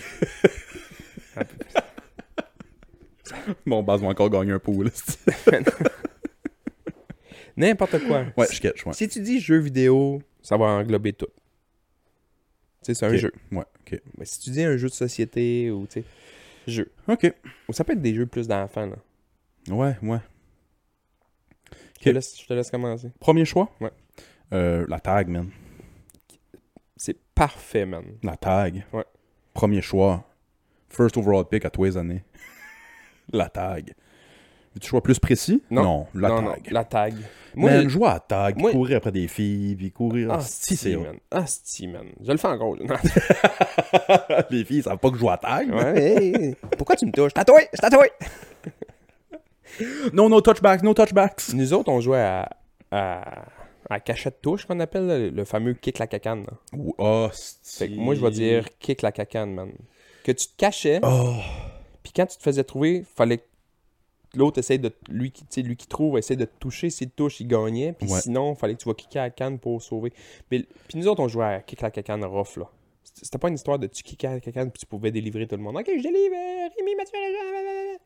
Bon, 3.65 3.81
base 3.81 4.01
va 4.01 4.07
encore 4.07 4.29
gagner 4.29 4.51
un 4.51 4.59
pool. 4.59 4.91
N'importe 7.57 7.99
quoi. 8.05 8.25
ouais, 8.37 8.47
je 8.51 8.61
catch, 8.61 8.85
ouais. 8.85 8.93
Si 8.93 9.07
tu 9.07 9.21
dis 9.21 9.39
jeux 9.39 9.59
vidéo, 9.59 10.21
ça 10.41 10.57
va 10.57 10.65
englober 10.65 11.13
tout. 11.13 11.27
Tu 12.83 12.87
sais, 12.87 12.93
c'est 12.93 13.05
un 13.05 13.15
jeu. 13.15 13.31
Ouais, 13.51 13.63
ok. 13.81 14.01
Mais 14.17 14.25
si 14.25 14.39
tu 14.39 14.49
dis 14.49 14.63
un 14.63 14.77
jeu 14.77 14.89
de 14.89 14.93
société 14.93 15.71
ou, 15.71 15.87
tu 15.87 16.01
sais, 16.01 16.05
jeu. 16.67 16.91
Ok. 17.07 17.31
Ou 17.69 17.73
ça 17.73 17.83
peut 17.83 17.93
être 17.93 18.01
des 18.01 18.13
jeux 18.13 18.25
plus 18.25 18.47
d'enfants, 18.47 18.87
là. 18.87 18.97
Ouais, 19.73 19.95
ouais. 20.01 20.17
Je, 22.03 22.09
te 22.09 22.13
laisse, 22.15 22.41
je 22.41 22.45
te 22.45 22.53
laisse 22.53 22.69
commencer. 22.69 23.11
Premier 23.19 23.45
choix? 23.45 23.69
Ouais. 23.79 23.91
Euh, 24.53 24.85
la 24.89 24.99
tag, 24.99 25.29
man. 25.29 25.49
C'est 26.97 27.17
parfait, 27.33 27.85
man. 27.85 28.03
La 28.23 28.35
tag? 28.35 28.85
Ouais. 28.91 29.05
Premier 29.53 29.81
choix. 29.81 30.23
First 30.89 31.17
overall 31.17 31.45
pick 31.45 31.65
à 31.65 31.69
tous 31.69 31.85
les 31.85 31.97
années. 31.97 32.23
la 33.31 33.49
tag. 33.49 33.93
Veux-tu 34.73 34.87
choix 34.89 35.01
plus 35.01 35.19
précis? 35.19 35.61
Non. 35.69 36.07
la 36.15 36.29
non, 36.29 36.41
non, 36.41 36.51
tag. 36.53 36.71
la 36.71 36.83
tag. 36.83 37.13
Moi, 37.55 37.69
man, 37.71 37.87
jouer 37.87 38.07
à 38.07 38.13
la 38.13 38.19
tag, 38.19 38.57
moi- 38.57 38.71
courir 38.71 38.97
après 38.97 39.11
des 39.11 39.27
filles, 39.27 39.75
puis 39.75 39.91
courir... 39.91 40.31
Ah, 40.31 40.41
si, 40.41 40.95
man. 40.97 41.17
Ah, 41.29 41.45
si, 41.45 41.87
man. 41.87 42.07
Je 42.21 42.31
le 42.31 42.37
fais 42.37 42.47
encore. 42.47 42.75
là. 42.77 42.97
Les 44.49 44.65
filles, 44.65 44.77
ils 44.77 44.83
savent 44.83 44.97
pas 44.97 45.09
que 45.09 45.15
je 45.15 45.19
joue 45.19 45.29
à 45.29 45.33
la 45.33 45.37
tag. 45.37 45.73
ouais, 45.73 46.01
hey, 46.01 46.35
hey. 46.35 46.55
Pourquoi 46.77 46.95
tu 46.95 47.05
me 47.05 47.11
touches? 47.11 47.33
Tatoué! 47.33 47.69
Je 47.71 47.79
tatoué! 47.79 48.09
Non, 50.13 50.29
no 50.29 50.41
touchbacks, 50.41 50.83
no 50.83 50.93
touchbacks. 50.93 51.53
Nous 51.53 51.73
autres, 51.73 51.89
on 51.89 51.99
jouait 52.01 52.21
à, 52.21 52.49
à, 52.91 53.45
à 53.89 53.99
cachette 53.99 54.41
touche, 54.41 54.65
qu'on 54.65 54.79
appelle, 54.79 55.07
là, 55.07 55.17
le 55.17 55.45
fameux 55.45 55.73
kick 55.73 55.99
la 55.99 56.07
cacane. 56.07 56.45
Oh, 56.97 57.27
Fait 57.63 57.89
que 57.89 57.95
moi, 57.95 58.15
je 58.15 58.21
vais 58.21 58.31
dire 58.31 58.65
kick 58.79 59.01
la 59.01 59.11
cacane, 59.11 59.53
man. 59.53 59.71
Que 60.23 60.31
tu 60.31 60.47
te 60.47 60.55
cachais, 60.57 60.99
Oh, 61.03 61.33
Puis 62.03 62.13
quand 62.15 62.25
tu 62.25 62.37
te 62.37 62.43
faisais 62.43 62.63
trouver, 62.63 63.03
fallait 63.15 63.39
que 63.39 63.43
l'autre 64.35 64.59
essaye 64.59 64.79
de. 64.79 64.91
Lui 65.09 65.31
qui, 65.31 65.63
lui 65.63 65.75
qui 65.75 65.87
trouve, 65.87 66.17
essaie 66.17 66.35
de 66.37 66.45
te 66.45 66.57
toucher. 66.59 66.89
S'il 66.89 67.09
te 67.09 67.15
touche, 67.15 67.39
il 67.41 67.47
gagnait. 67.47 67.93
Puis 67.93 68.09
Ouais. 68.11 68.21
sinon, 68.21 68.55
fallait 68.55 68.75
que 68.75 68.79
tu 68.81 68.87
vas 68.89 68.95
kicker 68.95 69.19
à 69.19 69.23
la 69.25 69.29
canne 69.31 69.59
pour 69.59 69.81
sauver. 69.81 70.13
Mais, 70.49 70.65
puis 70.87 70.97
nous 70.97 71.07
autres, 71.07 71.21
on 71.21 71.27
jouait 71.27 71.45
à 71.45 71.59
kick 71.61 71.81
la 71.81 71.91
canne 71.91 72.23
rough, 72.23 72.57
là. 72.57 72.69
C'était 73.21 73.37
pas 73.37 73.47
une 73.49 73.55
histoire 73.55 73.79
de 73.79 73.87
tu 73.87 74.03
kickais 74.03 74.39
canne 74.53 74.71
puis 74.71 74.79
tu 74.79 74.85
pouvais 74.85 75.11
délivrer 75.11 75.47
tout 75.47 75.55
le 75.55 75.61
monde. 75.61 75.75
Ok, 75.77 75.85
je 75.87 76.01
délivre, 76.01 76.35
euh, 76.35 76.69
Rémi, 76.77 76.95
Mathieu, 76.95 77.13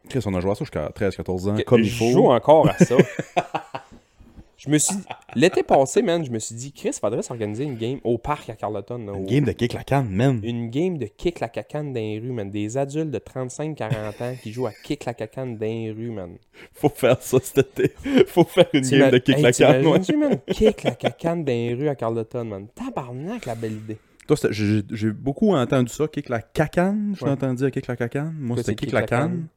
Chris, 0.10 0.20
on 0.26 0.34
a 0.34 0.40
joué 0.42 0.52
à 0.52 0.56
ça 0.56 0.64
jusqu'à 0.66 0.90
13-14 0.90 1.50
ans, 1.50 1.56
comme 1.66 1.82
il 1.82 1.86
je 1.86 1.98
faut. 1.98 2.12
joue 2.12 2.28
encore 2.28 2.70
à 2.70 2.78
ça. 2.78 2.96
je 4.58 4.70
me 4.70 4.78
suis. 4.78 4.96
L'été 5.36 5.62
passé, 5.64 6.02
man, 6.02 6.26
je 6.26 6.32
me 6.32 6.40
suis 6.40 6.56
dit, 6.56 6.72
Chris, 6.72 6.92
faudrait 7.00 7.22
s'organiser 7.22 7.64
une 7.64 7.76
game 7.78 8.00
au 8.04 8.18
parc 8.18 8.50
à 8.50 8.56
Carleton. 8.56 8.98
là, 9.06 9.14
au- 9.14 9.18
Une 9.18 9.26
game 9.26 9.46
de 9.46 9.52
kick 9.52 9.74
la 9.74 9.84
canne, 9.84 10.10
man. 10.10 10.40
Une 10.44 10.70
game 10.70 10.98
de 10.98 11.06
kick 11.06 11.40
la 11.40 11.50
cacane 11.50 11.94
dans 11.94 12.00
les 12.00 12.20
rues, 12.20 12.32
man. 12.32 12.50
Des 12.50 12.78
adultes 12.78 13.12
de 13.12 13.20
35-40 13.20 14.24
ans 14.24 14.36
qui 14.42 14.52
jouent 14.52 14.68
à 14.68 14.72
kick 14.72 15.06
la 15.06 15.14
cacane 15.14 15.58
dans 15.58 15.66
les 15.66 15.92
rues, 15.92 16.12
man. 16.12 16.38
Faut 16.74 16.90
faire 16.90 17.22
ça 17.22 17.38
cet 17.42 17.80
été. 17.80 17.94
Faut 18.28 18.44
faire 18.44 18.68
une 18.74 18.82
game 18.82 19.12
de 19.12 19.18
kick 19.20 19.38
Hey, 19.38 19.44
la 19.44 19.52
canne. 19.52 19.86
ouais. 19.88 20.00
t'imagines-tu, 20.00 20.18
man? 20.18 20.40
Kick 20.52 20.84
la 20.84 20.92
cacane 20.92 21.44
dans 21.44 21.52
les 21.54 21.74
rues 21.76 21.90
à 21.90 21.96
Carleton, 21.96 22.44
man? 22.46 22.68
Tabarnak, 22.74 23.46
la 23.46 23.56
belle 23.56 23.74
idée. 23.74 23.98
Toi, 24.28 24.38
j'ai 24.52 25.12
beaucoup 25.12 25.54
entendu 25.56 25.92
ça, 25.92 26.08
kick 26.08 26.30
la 26.30 26.42
cacane. 26.42 27.14
Je 27.16 27.20
t'ai 27.20 27.26
Ouais. 27.26 27.32
entendu 27.32 27.56
dire 27.58 27.72
kick 27.72 27.88
la 27.88 27.96
cacane. 27.96 28.36
Moi, 28.38 28.58
c'était 28.58 28.72
kick 28.76 28.80
kick 28.90 28.92
la 28.94 29.02
la 29.02 29.08
canne. 29.08 29.48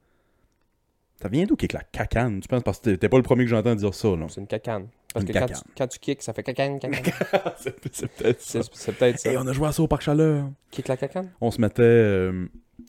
Ça 1.20 1.28
vient 1.28 1.44
d'où 1.44 1.56
kick 1.56 1.72
la 1.74 1.82
cacane? 1.82 2.40
Tu 2.40 2.48
penses? 2.48 2.62
Parce 2.62 2.78
que 2.80 2.94
t'es- 2.94 3.08
pas 3.08 3.16
le 3.18 3.22
premier 3.22 3.44
que 3.44 3.50
j'entends 3.50 3.74
dire 3.74 3.92
ça, 3.94 4.08
là. 4.16 4.26
C'est 4.28 4.40
une 4.40 4.46
cacane. 4.46 4.86
Parce 5.12 5.24
Une 5.26 5.32
que 5.32 5.38
quand 5.38 5.46
tu, 5.46 5.52
cacane. 5.54 5.62
quand 5.76 5.86
tu 5.88 5.98
kicks, 5.98 6.22
ça 6.22 6.32
fait 6.32 6.42
cacane, 6.44 6.78
cacane. 6.78 7.02
c'est 7.58 7.78
peut-être 7.80 8.40
ça. 8.40 8.60
C'est 8.72 8.92
peut-être 8.96 9.18
ça. 9.18 9.32
Et 9.32 9.36
on 9.36 9.46
a 9.46 9.52
joué 9.52 9.66
à 9.68 9.72
ça 9.72 9.82
au 9.82 9.88
Parc 9.88 10.02
Chaleur. 10.02 10.48
Kick 10.70 10.86
la 10.88 10.96
cacane? 10.96 11.30
On 11.40 11.50
se 11.50 11.60
mettait 11.60 11.82
euh, 11.82 12.46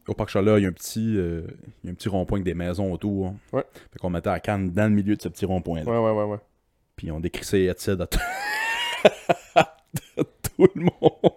au 0.07 0.13
Parc 0.13 0.29
Chaleur, 0.29 0.59
il 0.59 0.61
y 0.61 0.65
a 0.65 0.69
un 0.69 0.73
petit, 0.73 1.17
euh, 1.17 1.41
il 1.83 1.87
y 1.87 1.89
a 1.89 1.91
un 1.91 1.95
petit 1.95 2.07
rond-point 2.09 2.37
avec 2.37 2.45
des 2.45 2.53
maisons 2.53 2.93
autour. 2.93 3.33
Ouais. 3.51 3.63
Fait 3.91 3.99
qu'on 3.99 4.09
mettait 4.11 4.29
la 4.29 4.39
canne 4.39 4.71
dans 4.71 4.83
le 4.87 4.91
milieu 4.95 5.15
de 5.15 5.21
ce 5.21 5.27
petit 5.29 5.45
rond-point-là. 5.45 5.91
Ouais, 5.91 5.97
ouais, 5.97 6.11
ouais, 6.17 6.31
ouais. 6.31 6.37
Puis 6.95 7.11
on 7.11 7.19
décrissait 7.19 7.63
Etsed 7.65 7.99
à, 8.01 8.07
à 9.55 9.75
tout 10.57 10.69
le 10.75 10.83
monde. 10.83 11.31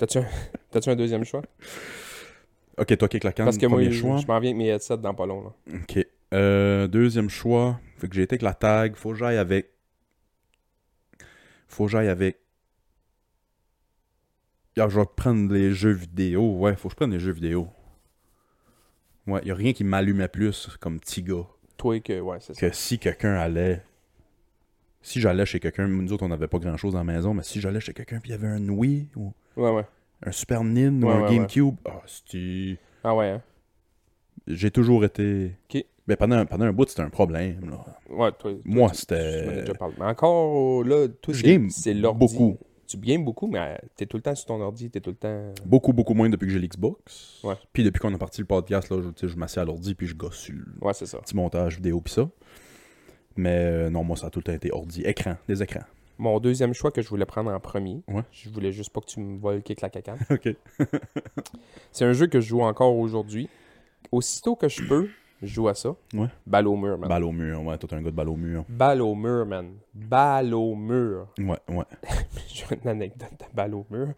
T'as-tu 0.00 0.18
un... 0.18 0.92
un 0.92 0.96
deuxième 0.96 1.24
choix? 1.24 1.42
Ok, 2.78 2.96
toi, 2.96 3.08
kick 3.08 3.22
la 3.22 3.32
canne, 3.32 3.44
Parce 3.44 3.58
que 3.58 3.66
moi, 3.66 3.82
choix. 3.90 4.16
je 4.16 4.26
m'en 4.26 4.40
viens 4.40 4.50
avec 4.50 4.56
mes 4.56 4.68
headsets 4.68 4.96
dans 4.96 5.14
pas 5.14 5.26
long, 5.26 5.44
là. 5.44 5.52
Ok. 5.74 6.06
Euh, 6.32 6.86
deuxième 6.86 7.28
choix. 7.28 7.78
Fait 7.98 8.08
que 8.08 8.14
j'ai 8.14 8.22
été 8.22 8.34
avec 8.34 8.42
la 8.42 8.54
tag. 8.54 8.96
Faut 8.96 9.10
que 9.10 9.16
j'aille 9.16 9.36
avec. 9.36 9.68
Faut 11.68 11.84
que 11.84 11.90
j'aille 11.90 12.08
avec. 12.08 12.38
Ah, 14.78 14.88
je 14.88 14.98
vais 14.98 15.06
prendre 15.14 15.52
les 15.52 15.74
jeux 15.74 15.90
vidéo. 15.92 16.56
Ouais, 16.56 16.74
faut 16.76 16.88
que 16.88 16.92
je 16.92 16.96
prenne 16.96 17.10
les 17.10 17.20
jeux 17.20 17.32
vidéo. 17.32 17.68
Ouais, 19.26 19.42
y 19.44 19.50
a 19.50 19.54
rien 19.54 19.74
qui 19.74 19.84
m'allumait 19.84 20.28
plus 20.28 20.68
comme 20.80 20.98
petit 20.98 21.22
gars 21.22 21.46
Toi, 21.76 22.00
que, 22.00 22.18
ouais, 22.18 22.38
c'est 22.40 22.54
ça. 22.54 22.60
que 22.70 22.74
si 22.74 22.98
quelqu'un 22.98 23.34
allait. 23.34 23.82
Si 25.02 25.20
j'allais 25.20 25.46
chez 25.46 25.60
quelqu'un, 25.60 25.88
nous 25.88 26.12
autres 26.12 26.24
on 26.24 26.28
n'avait 26.28 26.48
pas 26.48 26.58
grand 26.58 26.76
chose 26.76 26.92
dans 26.92 26.98
la 26.98 27.04
maison, 27.12 27.32
mais 27.34 27.42
si 27.42 27.60
j'allais 27.60 27.80
chez 27.80 27.94
quelqu'un 27.94 28.20
puis 28.20 28.30
il 28.30 28.32
y 28.32 28.34
avait 28.34 28.48
un 28.48 28.68
Wii 28.68 29.08
ou 29.16 29.32
Ouais, 29.56 29.70
ouais. 29.70 29.84
un 30.24 30.32
Super 30.32 30.62
Nintendo 30.62 31.06
ou 31.06 31.10
un. 31.10 31.30
GameCube, 31.30 31.76
ah, 31.86 32.02
c'était. 32.06 32.76
Ah 33.02 33.14
ouais, 33.14 33.30
hein? 33.30 33.42
J'ai 34.46 34.70
toujours 34.70 35.04
été. 35.04 35.52
Mais 36.06 36.16
pendant, 36.16 36.44
pendant 36.44 36.64
un 36.64 36.72
bout, 36.72 36.88
c'était 36.88 37.02
un 37.02 37.10
problème. 37.10 37.70
Là. 37.70 37.84
Ouais, 38.14 38.32
toi. 38.32 38.52
Moi, 38.64 38.88
toi, 38.88 38.94
c'était- 38.96 39.64
tu. 39.64 39.72
Mais 39.98 40.04
encore, 40.06 40.82
là, 40.84 41.06
toi, 41.08 41.32
Je 41.34 41.40
c'est- 41.40 41.46
game 41.46 41.70
c'est 41.70 41.94
l'ordi. 41.94 42.18
beaucoup. 42.18 42.58
Tu 42.88 42.96
games 42.96 43.24
beaucoup, 43.24 43.46
mais 43.46 43.60
euh, 43.60 43.76
t'es 43.94 44.04
tout 44.06 44.16
le 44.16 44.22
temps 44.24 44.34
sur 44.34 44.46
ton 44.46 44.60
ordi, 44.60 44.90
t'es 44.90 45.00
tout 45.00 45.10
le 45.10 45.16
temps. 45.16 45.52
Beaucoup, 45.64 45.92
beaucoup 45.92 46.12
moins 46.12 46.28
depuis 46.28 46.46
que 46.46 46.52
j'ai 46.52 46.58
l'Xbox. 46.58 47.38
Ouais. 47.44 47.54
Puis 47.72 47.84
depuis 47.84 48.00
qu'on 48.00 48.12
a 48.12 48.18
parti 48.18 48.40
le 48.40 48.48
podcast, 48.48 48.90
là, 48.90 49.00
je 49.22 49.36
m'assieds 49.36 49.62
à 49.62 49.64
l'ordi 49.64 49.94
puis 49.94 50.08
je 50.08 50.14
gosse 50.16 50.34
sur 50.38 50.56
le 50.56 50.64
Ouais, 50.84 50.92
c'est 50.92 51.06
ça. 51.06 51.18
petit 51.18 51.36
montage 51.36 51.76
vidéo 51.76 52.00
puis 52.00 52.12
ça. 52.12 52.28
Mais 53.40 53.56
euh, 53.56 53.90
non, 53.90 54.04
moi, 54.04 54.16
ça 54.16 54.26
a 54.26 54.30
tout 54.30 54.40
le 54.40 54.44
temps 54.44 54.52
été 54.52 54.70
ordi. 54.72 55.02
Écran, 55.02 55.36
des 55.48 55.62
écrans. 55.62 55.84
Mon 56.18 56.38
deuxième 56.40 56.74
choix 56.74 56.90
que 56.90 57.00
je 57.00 57.08
voulais 57.08 57.24
prendre 57.24 57.50
en 57.50 57.58
premier, 57.60 58.02
Ouais. 58.06 58.22
je 58.30 58.50
voulais 58.50 58.72
juste 58.72 58.92
pas 58.92 59.00
que 59.00 59.06
tu 59.06 59.20
me 59.20 59.38
voles 59.38 59.62
kick 59.62 59.80
la 59.80 59.88
cacane. 59.88 60.18
OK. 60.30 60.48
C'est 61.92 62.04
un 62.04 62.12
jeu 62.12 62.26
que 62.26 62.40
je 62.40 62.48
joue 62.48 62.60
encore 62.62 62.94
aujourd'hui. 62.96 63.48
Aussitôt 64.12 64.54
que 64.56 64.68
je 64.68 64.86
peux, 64.86 65.08
je 65.40 65.46
joue 65.46 65.68
à 65.68 65.74
ça. 65.74 65.94
Ouais. 66.12 66.26
Balle 66.46 66.66
au 66.68 66.76
mur, 66.76 66.98
man. 66.98 67.08
Balle 67.08 67.24
au 67.24 67.32
mur, 67.32 67.62
ouais, 67.64 67.78
toi, 67.78 67.88
t'es 67.88 67.94
un 67.96 68.02
gars 68.02 68.10
de 68.10 68.16
balle 68.16 68.28
au 68.28 68.36
mur. 68.36 68.64
Balle 68.68 69.00
au 69.00 69.14
mur, 69.14 69.46
man. 69.46 69.70
Balle 69.94 70.52
au 70.52 70.74
mur. 70.74 71.28
Ouais, 71.38 71.56
ouais. 71.68 71.84
J'ai 72.48 72.64
une 72.82 72.88
anecdote 72.90 73.30
de 73.38 73.56
balle 73.56 73.74
au 73.74 73.86
mur. 73.90 74.08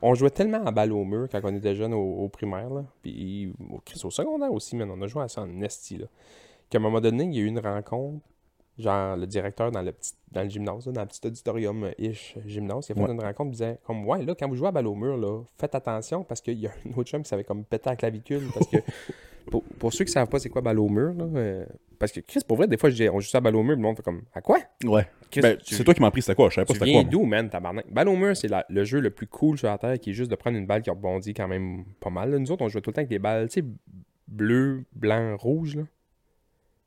On 0.00 0.14
jouait 0.14 0.30
tellement 0.30 0.64
à 0.64 0.70
balle 0.70 0.92
au 0.92 1.04
mur 1.04 1.28
quand 1.30 1.40
on 1.44 1.54
était 1.54 1.74
jeune 1.74 1.92
au, 1.92 1.98
au 2.24 2.28
primaire, 2.28 2.70
là. 2.70 2.84
Puis 3.02 3.52
au, 3.70 4.06
au 4.06 4.10
secondaire 4.10 4.52
aussi, 4.52 4.76
man. 4.76 4.90
On 4.90 5.02
a 5.02 5.06
joué 5.06 5.22
à 5.24 5.28
ça 5.28 5.42
en 5.42 5.60
esti, 5.60 5.98
là. 5.98 6.06
Qu'à 6.70 6.78
un 6.78 6.80
moment 6.80 7.00
donné, 7.00 7.24
il 7.24 7.34
y 7.34 7.38
a 7.38 7.42
eu 7.42 7.46
une 7.46 7.58
rencontre. 7.58 8.24
Genre, 8.80 9.16
le 9.16 9.26
directeur 9.26 9.70
dans 9.70 9.82
le, 9.82 9.92
petit, 9.92 10.12
dans 10.32 10.42
le 10.42 10.48
gymnase, 10.48 10.86
là, 10.86 10.92
dans 10.92 11.00
le 11.02 11.06
petit 11.06 11.20
auditorium-ish 11.26 12.36
gymnase, 12.46 12.86
il 12.88 12.92
a 12.92 12.94
fait 12.94 13.00
Ouais. 13.02 13.10
une 13.12 13.20
rencontre, 13.20 13.48
il 13.48 13.52
disait 13.52 13.78
comme, 13.84 14.06
ouais, 14.06 14.24
là, 14.24 14.34
quand 14.38 14.48
vous 14.48 14.56
jouez 14.56 14.68
à 14.68 14.72
balle 14.72 14.86
au 14.86 14.94
mur, 14.94 15.16
là, 15.16 15.42
faites 15.58 15.74
attention 15.74 16.24
parce 16.24 16.40
qu'il 16.40 16.58
y 16.58 16.66
a 16.66 16.70
un 16.70 16.98
autre 16.98 17.10
chum 17.10 17.22
qui 17.22 17.28
savait 17.28 17.44
comme 17.44 17.64
péter 17.64 17.90
la 17.90 17.96
clavicule. 17.96 18.42
Parce 18.54 18.66
que, 18.68 18.76
pour, 19.50 19.62
pour 19.78 19.92
ceux 19.92 20.04
qui 20.04 20.12
savent 20.12 20.28
pas 20.28 20.38
c'est 20.38 20.48
quoi 20.50 20.62
balle 20.62 20.78
au 20.78 20.88
mur, 20.88 21.12
là, 21.14 21.24
euh, 21.36 21.66
parce 21.98 22.12
que 22.12 22.20
Chris, 22.20 22.40
pour 22.46 22.56
vrai, 22.56 22.66
des 22.66 22.76
fois, 22.78 22.88
je 22.90 22.94
dis, 22.96 23.08
on 23.10 23.20
joue 23.20 23.28
ça 23.28 23.38
à 23.38 23.40
balle 23.42 23.56
au 23.56 23.62
mur, 23.62 23.76
le 23.76 23.82
monde 23.82 23.96
fait 23.96 24.02
comme, 24.02 24.22
à 24.32 24.40
quoi? 24.40 24.58
Ouais. 24.84 25.06
Chris, 25.30 25.40
Ben, 25.42 25.56
tu- 25.58 25.74
c'est 25.74 25.84
toi 25.84 25.92
qui 25.94 26.00
m'as 26.00 26.10
pris, 26.10 26.22
c'était 26.22 26.34
quoi? 26.34 26.48
Je 26.48 26.54
savais 26.54 26.64
pas 26.64 26.72
tu 26.72 26.78
c'était 26.78 26.90
viens 26.90 27.02
quoi. 27.02 27.10
d'où, 27.10 27.24
man, 27.24 27.50
tabarnak? 27.50 27.92
Balle 27.92 28.08
au 28.08 28.16
mur, 28.16 28.36
c'est 28.36 28.48
la- 28.48 28.64
le 28.70 28.84
jeu 28.84 29.00
le 29.00 29.10
plus 29.10 29.26
cool 29.26 29.58
sur 29.58 29.68
la 29.68 29.76
Terre 29.78 29.98
qui 30.00 30.10
est 30.10 30.14
juste 30.14 30.30
de 30.30 30.36
prendre 30.36 30.56
une 30.56 30.66
balle 30.66 30.80
qui 30.82 30.90
rebondit 30.90 31.34
quand 31.34 31.46
même 31.48 31.84
pas 32.00 32.10
mal. 32.10 32.30
là. 32.30 32.38
Nous 32.38 32.50
autres, 32.50 32.62
on 32.64 32.68
jouait 32.68 32.80
tout 32.80 32.90
le 32.90 32.94
temps 32.94 33.00
avec 33.00 33.10
des 33.10 33.18
balles, 33.18 33.48
tu 33.48 33.60
sais, 33.60 33.66
bleu, 34.28 34.84
blanc, 34.94 35.36
rouge, 35.36 35.76
là. 35.76 35.82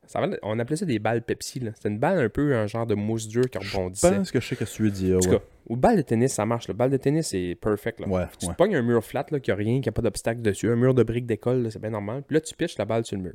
Ça 0.06 0.22
on 0.43 0.60
appelait 0.60 0.76
ça 0.76 0.86
des 0.86 0.99
balles 0.99 1.22
Pepsi. 1.22 1.60
C'était 1.76 1.89
une 1.89 1.97
balle 1.99 2.20
un 2.20 2.30
peu 2.30 2.56
un 2.56 2.68
genre 2.68 2.86
de 2.86 2.93
mousse 2.95 3.28
dure 3.28 3.49
qui 3.49 3.58
Je 3.62 3.76
rebondissait. 3.78 4.16
pense 4.16 4.32
que 4.32 4.39
je 4.39 4.47
sais 4.47 4.56
que 4.56 4.66
tu 4.66 4.84
veux 4.84 4.91
dire. 4.91 5.18
En 5.18 5.20
tout 5.22 5.30
Ouais, 5.30 5.38
cas, 5.38 5.43
ou 5.70 5.76
balle 5.78 5.97
de 5.97 6.01
tennis, 6.01 6.34
ça 6.34 6.45
marche. 6.45 6.68
Le 6.68 6.74
balle 6.74 6.91
de 6.91 6.97
tennis, 6.97 7.28
c'est 7.30 7.58
perfect, 7.60 7.99
là. 8.01 8.08
ouais. 8.08 8.26
Tu 8.38 8.45
ouais. 8.45 8.51
te 8.54 8.58
pognes 8.58 8.76
un 8.76 8.82
mur 8.82 9.04
flat, 9.04 9.26
là, 9.32 9.39
qui 9.39 9.49
a 9.51 9.56
rien, 9.56 9.80
qui 9.82 9.88
a 9.89 9.91
pas 9.91 10.01
d'obstacle 10.01 10.41
dessus, 10.41 10.70
un 10.70 10.76
mur 10.76 10.93
de 10.93 11.04
briques 11.04 11.26
d'école, 11.26 11.72
c'est 11.72 11.80
bien 11.80 11.89
normal. 11.91 12.24
Puis 12.28 12.36
là, 12.36 12.41
tu 12.41 12.54
pitches 12.54 12.78
la 12.78 12.86
balle 12.86 13.06
sur 13.06 13.16
le 13.18 13.24
mur. 13.24 13.34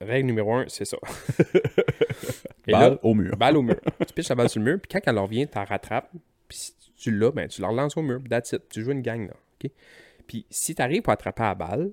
Règle 0.00 0.26
numéro 0.26 0.54
un, 0.54 0.64
c'est 0.68 0.84
ça. 0.84 0.98
Et 2.66 2.72
là, 2.72 2.90
Balle 2.90 2.98
au 3.02 3.14
mur. 3.14 3.36
balle 3.36 3.56
au 3.56 3.62
mur. 3.62 3.80
tu 4.06 4.12
pitches 4.14 4.28
la 4.28 4.34
balle 4.34 4.48
sur 4.48 4.60
le 4.60 4.64
mur, 4.66 4.80
puis 4.80 4.88
quand 4.90 5.00
elle 5.10 5.18
revient, 5.18 5.46
tu 5.46 5.54
la 5.56 5.64
rattrapes. 5.64 6.10
Puis 6.48 6.58
si 6.58 6.72
tu 6.96 7.10
l'as, 7.10 7.30
ben, 7.30 7.48
tu 7.48 7.60
la 7.62 7.68
relances 7.68 7.96
au 7.96 8.02
mur. 8.02 8.20
That's 8.28 8.52
it. 8.52 8.68
Tu 8.68 8.82
joues 8.82 8.92
une 8.92 9.02
gang, 9.02 9.26
là. 9.28 9.34
OK? 9.64 9.70
Puis 10.26 10.46
si 10.50 10.74
tu 10.74 10.82
arrives 10.82 11.02
à 11.06 11.12
attraper 11.12 11.42
la 11.42 11.54
balle, 11.54 11.92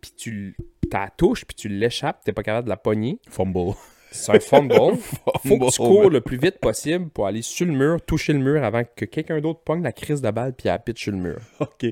puis 0.00 0.12
tu 0.16 0.56
la 0.98 1.10
touches, 1.10 1.44
puis 1.44 1.54
tu 1.54 1.68
l'échappes, 1.68 2.22
tu 2.24 2.32
pas 2.32 2.42
capable 2.42 2.64
de 2.64 2.70
la 2.70 2.76
pogner, 2.76 3.18
Fumble. 3.28 3.74
c'est 4.10 4.36
un 4.36 4.40
fumble. 4.40 4.74
Faut 4.96 5.58
que 5.58 5.70
tu 5.70 5.78
cours 5.78 6.10
le 6.10 6.20
plus 6.20 6.36
vite 6.38 6.58
possible 6.58 7.08
pour 7.10 7.26
aller 7.26 7.42
sur 7.42 7.66
le 7.66 7.72
mur, 7.72 8.00
toucher 8.00 8.32
le 8.32 8.38
mur 8.38 8.62
avant 8.64 8.82
que 8.84 9.04
quelqu'un 9.04 9.40
d'autre 9.40 9.60
pogne 9.60 9.82
la 9.82 9.92
crise 9.92 10.22
de 10.22 10.30
balle 10.30 10.54
puis 10.54 10.68
elle 10.68 10.78
pitch 10.80 11.02
sur 11.02 11.12
le 11.12 11.18
mur. 11.18 11.38
OK. 11.60 11.86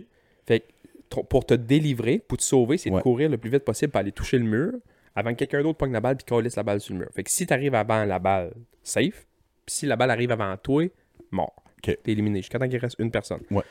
Fait 0.47 0.61
que 0.61 1.21
pour 1.29 1.45
te 1.45 1.55
délivrer, 1.55 2.19
pour 2.19 2.39
te 2.39 2.43
sauver, 2.43 2.79
c'est 2.79 2.91
de 2.91 2.99
courir 3.01 3.29
le 3.29 3.37
plus 3.39 3.51
vite 3.51 3.65
possible 3.65 3.93
pour 3.93 4.01
aller 4.01 4.13
toucher 4.13 4.39
le 4.39 4.45
mur 4.45 4.73
avant 5.15 5.31
que 5.31 5.37
quelqu'un 5.37 5.63
d'autre 5.63 5.77
pogne 5.79 5.93
la 5.93 6.01
balle 6.01 6.17
puis 6.17 6.25
calisse 6.25 6.57
la 6.57 6.63
balle 6.63 6.81
sur 6.81 6.95
le 6.95 7.01
mur. 7.01 7.09
Fait 7.15 7.23
que 7.23 7.31
si 7.31 7.47
t'arrives 7.47 7.75
avant 7.75 8.05
la 8.05 8.19
balle, 8.19 8.53
safe. 8.83 9.27
Puis 9.67 9.75
si 9.75 9.87
la 9.87 9.97
balle 9.97 10.11
arrive 10.11 10.33
avant 10.33 10.57
toi, 10.57 10.85
mort. 11.31 11.55
Ok. 11.79 11.99
T'es 12.03 12.13
éliminé 12.13 12.39
jusqu'à 12.41 12.59
temps 12.59 12.69
qu'il 12.69 12.79
reste 12.79 12.97
une 12.99 13.11
personne. 13.11 13.43
Ouais. 13.51 13.65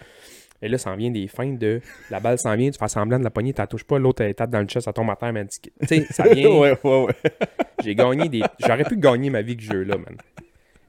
Et 0.61 0.69
là, 0.69 0.77
ça 0.77 0.91
en 0.91 0.95
vient 0.95 1.09
des 1.09 1.27
fins 1.27 1.53
de 1.53 1.81
la 2.09 2.19
balle 2.19 2.37
s'en 2.37 2.55
vient, 2.55 2.69
tu 2.69 2.77
fais 2.77 2.87
semblant 2.87 3.17
de 3.17 3.23
la 3.23 3.31
poignée, 3.31 3.53
tu 3.53 3.61
la 3.61 3.67
touches 3.67 3.83
pas, 3.83 3.97
l'autre 3.97 4.21
elle 4.21 4.35
tape 4.35 4.51
dans 4.51 4.59
le 4.59 4.67
chest, 4.67 4.85
ça 4.85 4.93
tombe 4.93 5.09
à 5.09 5.15
terre, 5.15 5.33
man. 5.33 5.47
Tu 5.47 5.71
sais, 5.87 6.05
ça 6.11 6.23
vient. 6.33 6.49
ouais, 6.49 6.77
ouais, 6.83 7.03
ouais. 7.05 7.31
J'ai 7.83 7.95
gagné 7.95 8.29
des. 8.29 8.41
J'aurais 8.59 8.83
pu 8.83 8.97
gagner 8.97 9.29
ma 9.29 9.41
vie 9.41 9.57
que 9.57 9.63
jeu-là, 9.63 9.97
man. 9.97 10.15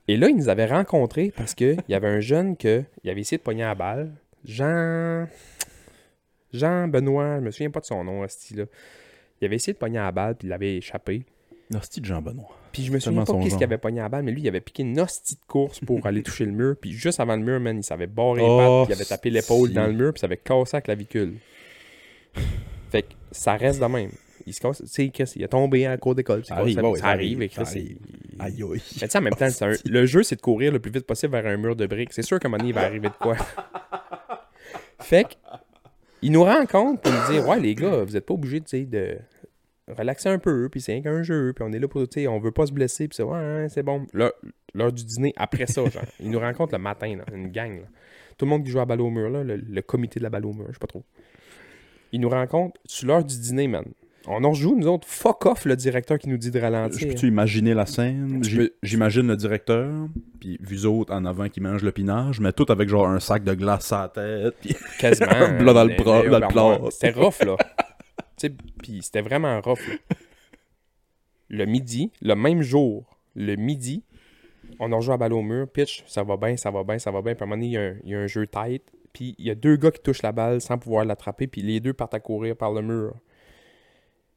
Et 0.09 0.17
là, 0.17 0.29
ils 0.29 0.37
nous 0.37 0.49
avaient 0.49 0.67
rencontrés 0.67 1.33
parce 1.35 1.55
qu'il 1.55 1.79
y 1.89 1.95
avait 1.95 2.09
un 2.09 2.21
jeune 2.21 2.57
que 2.57 2.83
il 3.05 3.11
avait 3.11 3.21
essayé 3.21 3.39
de 3.39 3.43
pogner 3.43 3.63
à 3.63 3.69
la 3.69 3.75
balle. 3.75 4.13
Jean. 4.45 5.27
Jean 6.53 6.89
Benoît, 6.89 7.37
je 7.39 7.45
me 7.45 7.51
souviens 7.51 7.71
pas 7.71 7.81
de 7.81 7.87
son 7.87 8.05
nom, 8.05 8.27
ce 8.29 8.55
là 8.57 8.65
Il 9.41 9.47
avait 9.47 9.57
essayé 9.57 9.73
de 9.73 9.79
pogner 9.79 9.99
à 9.99 10.05
la 10.05 10.13
balle, 10.13 10.35
puis 10.35 10.47
il 10.47 10.51
l'avait 10.51 10.77
échappé. 10.77 11.25
Hostie 11.77 12.01
de 12.01 12.07
Jean-Benoît. 12.07 12.49
Puis 12.73 12.85
je 12.85 12.93
me 12.93 12.99
souviens 12.99 13.25
pas 13.25 13.35
qu'est-ce 13.43 13.55
qu'il 13.57 13.65
avait 13.65 13.79
pogné 13.79 14.01
à 14.01 14.05
la 14.05 14.09
balle, 14.09 14.23
mais 14.25 14.33
lui, 14.33 14.41
il 14.43 14.49
avait 14.49 14.61
piqué 14.61 14.83
une 14.83 14.99
hostie 14.99 15.35
de 15.35 15.41
course 15.47 15.81
pour 15.81 16.05
aller 16.07 16.23
toucher 16.23 16.45
le 16.47 16.53
mur. 16.53 16.75
Puis 16.81 16.93
juste 16.93 17.21
avant 17.21 17.37
le 17.37 17.43
mur, 17.43 17.61
man, 17.61 17.77
il 17.77 17.85
s'avait 17.85 18.07
barré 18.07 18.41
les 18.41 18.47
Oh, 18.49 18.59
pattes, 18.59 18.87
puis 18.89 18.95
il 18.95 18.97
avait 19.01 19.09
tapé 19.09 19.31
l'épaule 19.31 19.69
si. 19.69 19.75
dans 19.75 19.87
le 19.87 19.93
mur, 19.93 20.13
puis 20.13 20.21
ça 20.21 20.27
avait 20.27 20.37
cassé 20.39 20.77
la 20.77 20.81
clavicule. 20.81 21.35
Fait 22.91 23.03
que 23.03 23.09
ça 23.31 23.55
reste 23.57 23.81
de 23.81 23.87
même. 23.87 24.11
Il 24.47 24.53
se 24.55 24.61
casse, 24.61 24.79
tu 24.83 24.89
sais, 24.89 25.09
Chris, 25.11 25.33
il 25.37 25.45
a 25.45 25.49
tombé 25.49 25.87
à 25.87 25.91
la 25.91 25.97
cour 25.99 26.15
d'école. 26.17 26.45
Ça 26.45 26.57
arrive, 26.57 26.75
ça, 26.75 26.83
ouais, 26.83 26.99
ça 26.99 27.09
arrive, 27.09 27.43
et 27.43 27.49
Chris, 27.49 27.63
il- 27.77 27.97
Aïe, 28.41 28.55
aïe. 28.63 28.65
mais 28.71 28.79
tu 28.79 28.99
sais, 29.09 29.19
en 29.19 29.21
même 29.21 29.35
temps, 29.35 29.47
un- 29.61 29.73
le 29.85 30.07
jeu, 30.07 30.23
c'est 30.25 30.35
de 30.37 30.41
courir 30.41 30.73
le 30.73 30.81
plus 30.81 30.91
vite 30.91 31.07
possible 31.07 31.33
vers 31.33 31.47
un 31.47 31.57
mur 31.57 31.77
de 31.77 31.87
briques. 31.87 32.13
C'est 32.13 32.23
sûr 32.23 32.41
qu'à 32.41 32.49
un 32.49 32.51
moment 32.51 32.59
donné, 32.59 32.71
il 32.71 32.75
va 32.75 32.83
arriver 32.83 33.09
de 33.09 33.15
quoi. 33.21 33.37
fait 35.01 35.25
que, 35.25 35.35
il 36.23 36.33
nous 36.33 36.43
rencontre 36.45 37.01
pour 37.03 37.13
nous 37.13 37.33
dire 37.33 37.47
Ouais, 37.49 37.61
les 37.61 37.75
gars, 37.75 38.03
vous 38.05 38.17
êtes 38.17 38.27
pas 38.27 38.35
obligés 38.35 38.61
tu 38.61 38.69
sais, 38.69 38.81
de 38.85 39.19
relaxer 39.95 40.29
un 40.29 40.39
peu, 40.39 40.69
puis 40.69 40.81
c'est 40.81 40.93
rien 40.93 41.03
qu'un 41.03 41.23
jeu, 41.23 41.53
puis 41.55 41.65
on 41.69 41.73
est 41.73 41.79
là 41.79 41.89
pour, 41.89 42.07
tu 42.09 42.21
sais, 42.21 42.27
on 42.29 42.39
veut 42.39 42.51
pas 42.53 42.67
se 42.67 42.73
blesser, 42.73 43.09
puis 43.09 43.17
c'est 43.17 43.23
ouais, 43.23 43.39
hein, 43.39 43.69
c'est 43.69 43.83
bon. 43.83 44.07
L'heure 44.75 44.93
du 44.93 45.05
dîner, 45.05 45.33
après 45.37 45.67
ça, 45.67 45.85
genre, 45.85 46.03
il 46.21 46.31
nous 46.31 46.41
rencontre 46.41 46.73
le 46.73 46.79
matin, 46.83 47.17
là, 47.17 47.25
une 47.35 47.49
gang. 47.51 47.73
là. 47.81 47.87
Tout 48.39 48.47
le 48.47 48.51
monde 48.51 48.65
qui 48.65 48.71
joue 48.71 48.81
à 48.81 48.87
balle 48.87 49.01
au 49.03 49.11
mur, 49.11 49.29
là, 49.31 49.45
le, 49.45 49.57
le 49.57 49.83
comité 49.83 50.19
de 50.19 50.25
la 50.25 50.31
balle 50.31 50.47
au 50.47 50.53
mur, 50.53 50.65
je 50.69 50.73
sais 50.73 50.79
pas 50.79 50.87
trop. 50.87 51.05
Il 52.13 52.21
nous 52.21 52.29
rencontre 52.29 52.79
sur 52.85 53.07
l'heure 53.09 53.25
du 53.25 53.39
dîner, 53.39 53.69
man. 53.69 53.85
On 54.29 54.45
en 54.45 54.51
rejoue, 54.51 54.77
nous 54.79 54.87
autres. 54.87 55.09
Fuck 55.09 55.47
off, 55.47 55.65
le 55.65 55.75
directeur 55.75 56.17
qui 56.17 56.29
nous 56.29 56.37
dit 56.37 56.53
de 56.53 56.59
Je 56.59 56.63
ralentir. 56.63 57.09
peux-tu 57.09 57.27
imaginer 57.27 57.75
la 57.75 57.87
scène? 57.87 58.41
Peux- 58.41 58.71
J'imagine 58.83 59.27
le 59.27 59.37
directeur, 59.37 59.91
puis 60.39 60.59
vous 60.63 60.87
autres 60.87 61.13
en 61.13 61.25
avant 61.25 61.49
qui 61.49 61.61
mangent 61.61 61.83
le 61.83 61.91
pinage, 61.91 62.39
mais 62.39 62.53
tout 62.53 62.67
avec 62.69 62.89
genre 62.89 63.09
un 63.09 63.19
sac 63.19 63.43
de 63.43 63.53
glace 63.55 63.91
à 63.93 64.03
la 64.03 64.09
tête. 64.11 64.55
puis- 64.61 64.77
Quasiment. 65.01 65.27
Blanc 65.59 65.75
dans 65.75 65.83
le 65.85 65.91
le 65.91 66.39
mais- 66.39 66.49
plat. 66.49 66.79
C'était 66.91 67.11
rough, 67.11 67.41
là. 67.45 67.57
Puis 68.51 69.03
c'était 69.03 69.23
vraiment 69.23 69.61
rough, 69.61 69.89
là. 69.89 69.95
Le 71.49 71.67
midi, 71.67 72.11
le 72.23 72.35
même 72.35 72.63
jour, 72.63 73.05
le 73.37 73.57
midi, 73.57 74.05
on 74.81 74.91
en 74.91 75.03
joue 75.03 75.13
à 75.13 75.19
balle 75.19 75.35
au 75.35 75.43
mur, 75.43 75.69
pitch, 75.69 76.03
ça 76.07 76.23
va 76.23 76.39
bien, 76.39 76.57
ça 76.57 76.71
va 76.71 76.83
bien, 76.83 76.99
ça 76.99 77.11
va 77.11 77.21
bien. 77.21 77.35
Puis 77.35 77.43
à 77.43 77.45
un 77.45 77.47
moment 77.47 77.61
donné, 77.61 77.67
il 77.67 77.73
y 77.73 77.77
a 77.77 77.83
un, 77.83 77.95
il 78.05 78.11
y 78.11 78.15
a 78.15 78.21
un 78.21 78.27
jeu 78.27 78.47
tight, 78.47 78.83
puis 79.13 79.35
il 79.39 79.45
y 79.45 79.51
a 79.51 79.55
deux 79.55 79.77
gars 79.77 79.91
qui 79.91 80.01
touchent 80.01 80.23
la 80.23 80.33
balle 80.33 80.63
sans 80.63 80.79
pouvoir 80.79 81.05
l'attraper, 81.05 81.47
puis 81.47 81.61
les 81.61 81.79
deux 81.79 81.93
partent 81.93 82.15
à 82.15 82.21
courir 82.21 82.57
par 82.57 82.73
le 82.73 82.81
mur. 82.81 83.15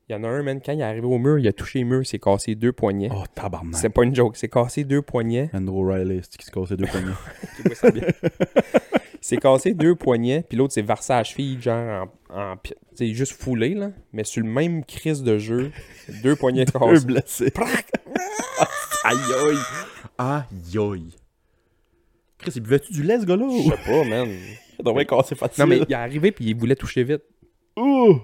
Il 0.09 0.11
y 0.11 0.15
en 0.15 0.25
a 0.25 0.27
un, 0.27 0.43
man, 0.43 0.59
quand 0.63 0.73
il 0.73 0.81
est 0.81 0.83
arrivé 0.83 1.07
au 1.07 1.17
mur, 1.17 1.39
il 1.39 1.47
a 1.47 1.53
touché 1.53 1.79
le 1.79 1.85
mur, 1.85 2.01
il 2.01 2.05
s'est 2.05 2.19
cassé 2.19 2.53
deux 2.53 2.73
poignets. 2.73 3.09
Oh, 3.11 3.23
tabarnak. 3.33 3.75
C'est 3.75 3.89
pas 3.89 4.03
une 4.03 4.13
joke, 4.13 4.35
il 4.35 4.39
s'est 4.39 4.49
cassé 4.49 4.83
deux 4.83 5.01
poignets. 5.01 5.49
Andrew 5.53 5.89
Riley, 5.89 6.19
c'est 6.21 6.37
qui 6.37 6.45
se 6.45 6.51
cassait 6.51 6.75
deux 6.75 6.85
poignets? 6.85 8.03
S'est 9.21 9.37
cassé 9.37 9.73
deux 9.73 9.95
poignets, 9.95 10.43
puis 10.47 10.55
l'autre 10.55 10.73
s'est 10.73 10.83
versé 10.83 11.11
à 11.11 11.17
la 11.17 11.23
cheville, 11.23 11.59
genre 11.59 12.07
en. 12.35 12.55
sais, 12.93 13.13
juste 13.13 13.33
foulé, 13.33 13.73
là. 13.73 13.91
Mais 14.13 14.23
sur 14.23 14.43
le 14.43 14.49
même 14.49 14.83
crise 14.85 15.23
de 15.23 15.37
jeu, 15.37 15.71
deux 16.23 16.35
poignets 16.35 16.65
Deux 16.65 16.71
cassés. 16.79 17.05
blessés. 17.05 17.53
aïe 19.03 19.17
aïe. 19.17 19.57
Aïe 20.17 20.77
aïe. 20.77 21.15
Chris, 22.37 22.51
il 22.55 22.61
buvait-tu 22.61 22.91
du 22.93 23.03
lait, 23.03 23.19
ce 23.19 23.25
gars-là? 23.25 23.47
Je 23.49 23.69
sais 23.69 23.83
pas, 23.85 24.03
man. 24.03 24.29
Il 24.77 24.83
devrait 24.83 25.05
casser 25.05 25.35
facile. 25.35 25.63
Non, 25.63 25.69
mais 25.69 25.77
il 25.77 25.83
est 25.89 25.95
arrivé, 25.95 26.33
puis 26.33 26.43
il 26.47 26.53
voulait 26.55 26.75
toucher 26.75 27.05
vite. 27.05 27.21
Ouh! 27.77 28.19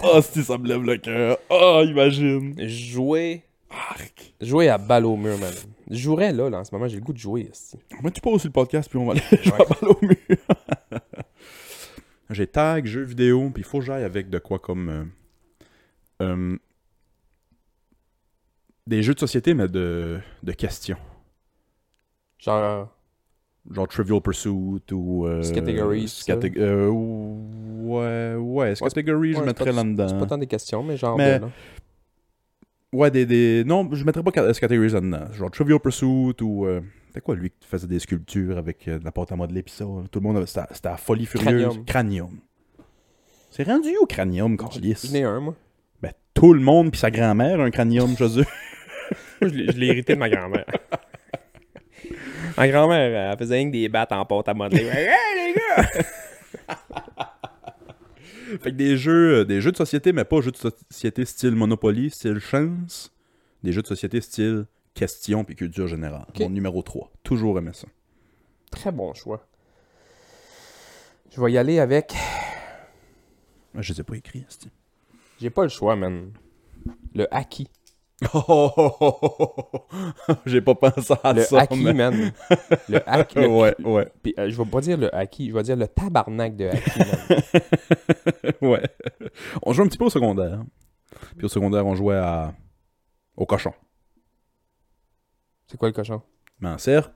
Ah, 0.00 0.22
si, 0.22 0.44
ça 0.44 0.56
me 0.56 0.68
lève 0.68 0.82
le 0.82 0.96
cœur. 0.98 1.36
Ah, 1.50 1.82
imagine. 1.84 2.54
Jouer. 2.68 3.42
Arc. 3.70 4.34
Jouer 4.40 4.68
à 4.68 4.78
balle 4.78 5.04
au 5.04 5.16
mur, 5.16 5.36
man. 5.36 5.52
Je 5.90 5.96
jouerais 5.96 6.32
là, 6.32 6.48
là, 6.48 6.60
en 6.60 6.64
ce 6.64 6.72
moment, 6.72 6.86
j'ai 6.86 6.94
le 6.98 7.02
goût 7.02 7.12
de 7.12 7.18
jouer. 7.18 7.48
esti. 7.50 7.76
Moi, 8.00 8.12
tu 8.12 8.20
poses 8.20 8.42
sur 8.42 8.48
le 8.48 8.52
podcast, 8.52 8.88
puis 8.88 8.98
on 9.00 9.04
va 9.06 9.12
aller 9.14 9.22
jouer 9.42 9.52
à 9.54 9.64
balle 9.64 9.90
au 9.90 9.98
mur? 10.00 10.16
J'ai 12.34 12.46
tag, 12.46 12.84
jeux 12.86 13.02
vidéo, 13.02 13.50
puis 13.50 13.62
il 13.62 13.64
faut 13.64 13.78
que 13.78 13.84
j'aille 13.84 14.04
avec 14.04 14.28
de 14.28 14.38
quoi 14.38 14.58
comme... 14.58 14.88
euh, 14.88 15.04
euh, 16.22 16.56
des 18.86 19.02
jeux 19.02 19.14
de 19.14 19.18
société, 19.20 19.54
mais 19.54 19.68
de, 19.68 20.18
de 20.42 20.52
questions. 20.52 20.98
Genre. 22.38 22.90
Genre 23.70 23.88
Trivial 23.88 24.20
Pursuit 24.20 24.82
ou... 24.92 25.26
Euh, 25.26 25.42
Categories, 25.54 26.04
Scateg- 26.04 26.58
euh, 26.58 26.88
ouais, 26.90 28.34
ouais. 28.38 28.74
Categories, 28.74 29.32
je 29.32 29.40
mettrais 29.40 29.72
là-dedans. 29.72 30.08
C'est 30.08 30.18
pas 30.18 30.26
tant 30.26 30.36
des 30.36 30.46
questions, 30.46 30.82
mais 30.82 30.98
genre. 30.98 31.16
Mais-. 31.16 31.40
Ouais, 32.92 33.10
des, 33.10 33.24
des... 33.24 33.64
Non, 33.64 33.88
je 33.92 34.04
mettrais 34.04 34.22
pas 34.22 34.30
ca- 34.34 34.52
categories 34.52 34.90
là-dedans. 34.90 35.32
Genre 35.32 35.50
Trivial 35.50 35.80
Pursuit 35.80 36.36
ou... 36.42 36.66
Euh... 37.14 37.18
C'était 37.18 37.20
quoi, 37.20 37.34
lui, 37.36 37.50
qui 37.50 37.68
faisait 37.68 37.86
des 37.86 37.98
sculptures 38.00 38.58
avec 38.58 38.88
euh, 38.88 38.98
de 38.98 39.04
la 39.04 39.12
pâte 39.12 39.30
à 39.32 39.36
modeler 39.36 39.62
pis 39.62 39.72
ça? 39.72 39.84
là? 39.84 40.02
Tout 40.10 40.18
le 40.20 40.26
monde... 40.26 40.36
avait- 40.36 40.46
C'était 40.46 40.62
c'était 40.72 40.88
la 40.88 40.96
folie 40.96 41.26
furieuse. 41.26 41.80
Cranium. 41.86 42.38
C'est 43.50 43.64
rendu 43.64 43.96
au 44.00 44.06
cranium, 44.06 44.56
Carlis. 44.56 44.96
J'en 45.08 45.14
ai 45.14 45.22
un, 45.22 45.40
moi. 45.40 45.54
Ben, 46.02 46.12
tout 46.34 46.52
le 46.52 46.60
monde 46.60 46.90
pis 46.90 46.98
sa 46.98 47.10
grand-mère 47.10 47.60
a 47.60 47.64
un 47.64 47.70
cranium 47.70 48.16
chez 48.16 48.40
eux. 48.40 48.46
Moi, 49.40 49.50
je 49.50 49.54
l'ai 49.54 49.72
je 49.72 49.78
l'ai 49.78 49.86
hérité 49.88 50.14
de 50.14 50.18
ma 50.18 50.28
grand-mère. 50.30 50.64
ma 52.56 52.68
grand-mère, 52.68 53.32
elle 53.32 53.38
faisait 53.38 53.54
rien 53.56 53.66
que 53.66 53.72
des 53.72 53.88
battes 53.88 54.12
en 54.12 54.24
pâte 54.24 54.48
à 54.48 54.54
modeler. 54.54 54.84
hey, 54.92 55.08
les 55.36 55.54
gars! 55.54 55.86
fait 58.60 58.70
que 58.70 58.76
des 58.76 58.96
jeux, 58.96 59.40
euh, 59.40 59.44
des 59.44 59.60
jeux 59.60 59.72
de 59.72 59.76
société, 59.76 60.12
mais 60.12 60.24
pas 60.24 60.40
jeux 60.40 60.50
de 60.52 60.56
société 60.56 61.24
style 61.24 61.52
Monopoly, 61.54 62.10
style 62.10 62.38
Chance. 62.40 63.12
Des 63.62 63.72
jeux 63.72 63.82
de 63.82 63.86
société 63.86 64.20
style 64.20 64.66
Question 64.94 65.44
puis 65.44 65.56
culture 65.56 65.88
générale. 65.88 66.26
Mon 66.38 66.50
numéro 66.50 66.82
3. 66.82 67.10
Toujours 67.22 67.58
aimé 67.58 67.70
ça. 67.74 67.88
Très 68.70 68.92
bon 68.92 69.12
choix. 69.14 69.46
Je 71.30 71.40
vais 71.40 71.52
y 71.52 71.58
aller 71.58 71.80
avec. 71.80 72.14
Ah, 73.76 73.82
Je 73.82 73.92
les 73.92 74.00
ai 74.00 74.04
pas 74.04 74.14
écrits, 74.16 74.46
J'ai 75.40 75.50
pas 75.50 75.64
le 75.64 75.68
choix, 75.68 75.96
man. 75.96 76.30
Le 77.12 77.26
Haki. 77.34 77.68
J'ai 80.46 80.60
pas 80.60 80.74
pensé 80.76 81.14
à 81.24 81.32
Le 81.32 81.42
ça. 81.42 81.60
Haki, 81.62 81.82
mais- 81.82 81.92
man. 81.92 82.32
Le 82.88 83.08
Haki. 83.08 83.38
le- 83.40 83.46
ouais, 83.48 83.74
ouais, 83.84 84.08
Puis, 84.22 84.32
euh, 84.38 84.48
je 84.48 84.56
vais 84.56 84.70
pas 84.70 84.80
dire 84.80 84.96
le 84.96 85.12
Haki, 85.14 85.48
je 85.50 85.54
vais 85.54 85.62
dire 85.64 85.76
le 85.76 85.88
tabarnak 85.88 86.54
de 86.56 86.66
Haki, 86.68 86.98
man. 88.60 88.70
ouais. 88.70 88.82
On 89.62 89.72
jouait 89.72 89.84
un 89.84 89.88
petit 89.88 89.98
peu 89.98 90.04
au 90.04 90.10
secondaire. 90.10 90.62
Puis 91.36 91.46
au 91.46 91.48
secondaire, 91.48 91.84
on 91.86 91.94
jouait 91.96 92.16
à... 92.16 92.54
au 93.36 93.44
cochon. 93.46 93.72
C'est 95.74 95.78
quoi 95.78 95.88
le 95.88 95.92
cochon? 95.92 96.22
Mais 96.60 96.68
en 96.68 96.78
cercle, 96.78 97.10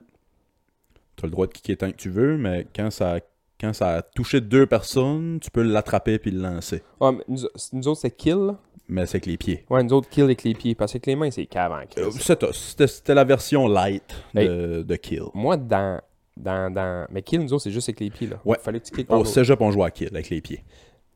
tu 1.15 1.25
as 1.25 1.27
le 1.29 1.31
droit 1.31 1.47
de 1.47 1.53
kicker 1.53 1.77
tant 1.77 1.93
que 1.93 1.97
tu 1.97 2.11
veux, 2.11 2.37
mais 2.37 2.67
quand 2.75 2.91
ça, 2.91 3.21
quand 3.61 3.73
ça 3.73 3.99
a 3.99 4.03
touché 4.03 4.41
deux 4.41 4.67
personnes, 4.67 5.39
tu 5.41 5.49
peux 5.49 5.63
l'attraper 5.63 6.19
puis 6.19 6.33
le 6.33 6.41
lancer. 6.41 6.83
Ah, 7.01 7.13
mais 7.13 7.23
nous, 7.29 7.39
nous 7.73 7.87
autres, 7.87 8.01
c'est 8.01 8.11
kill. 8.11 8.57
Mais 8.89 9.07
c'est 9.07 9.19
avec 9.19 9.27
les 9.27 9.37
pieds. 9.37 9.65
Ouais, 9.71 9.81
nous 9.85 9.93
autres, 9.93 10.09
kill 10.09 10.25
avec 10.25 10.43
les 10.43 10.55
pieds. 10.55 10.75
Parce 10.75 10.91
que 10.91 10.97
avec 10.97 11.07
les 11.07 11.15
mains, 11.15 11.31
c'est 11.31 11.47
cave 11.47 11.71
Euh. 11.99 12.11
C'était 12.19 12.53
c'était 12.53 13.15
la 13.15 13.23
version 13.23 13.69
light 13.69 14.13
de, 14.35 14.83
de 14.83 14.97
Kill. 14.97 15.27
Moi, 15.35 15.57
dans, 15.57 16.01
dans, 16.37 16.75
dans. 16.75 17.07
Mais 17.13 17.23
kill, 17.23 17.41
nous 17.43 17.53
autres, 17.53 17.63
c'est 17.63 17.71
juste 17.71 17.89
avec 17.89 18.01
les 18.01 18.11
pieds, 18.11 18.27
là. 18.27 18.41
Ouais. 18.45 18.59
Fallait 18.61 18.81
que 18.81 18.89
tu 18.91 19.07
Au 19.09 19.25
cégep, 19.25 19.61
on 19.61 19.71
jouait 19.71 19.85
à 19.85 19.93
Kill 19.93 20.09
avec 20.09 20.31
les 20.31 20.41
pieds. 20.41 20.65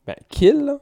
Ben, 0.07 0.15
kill, 0.29 0.77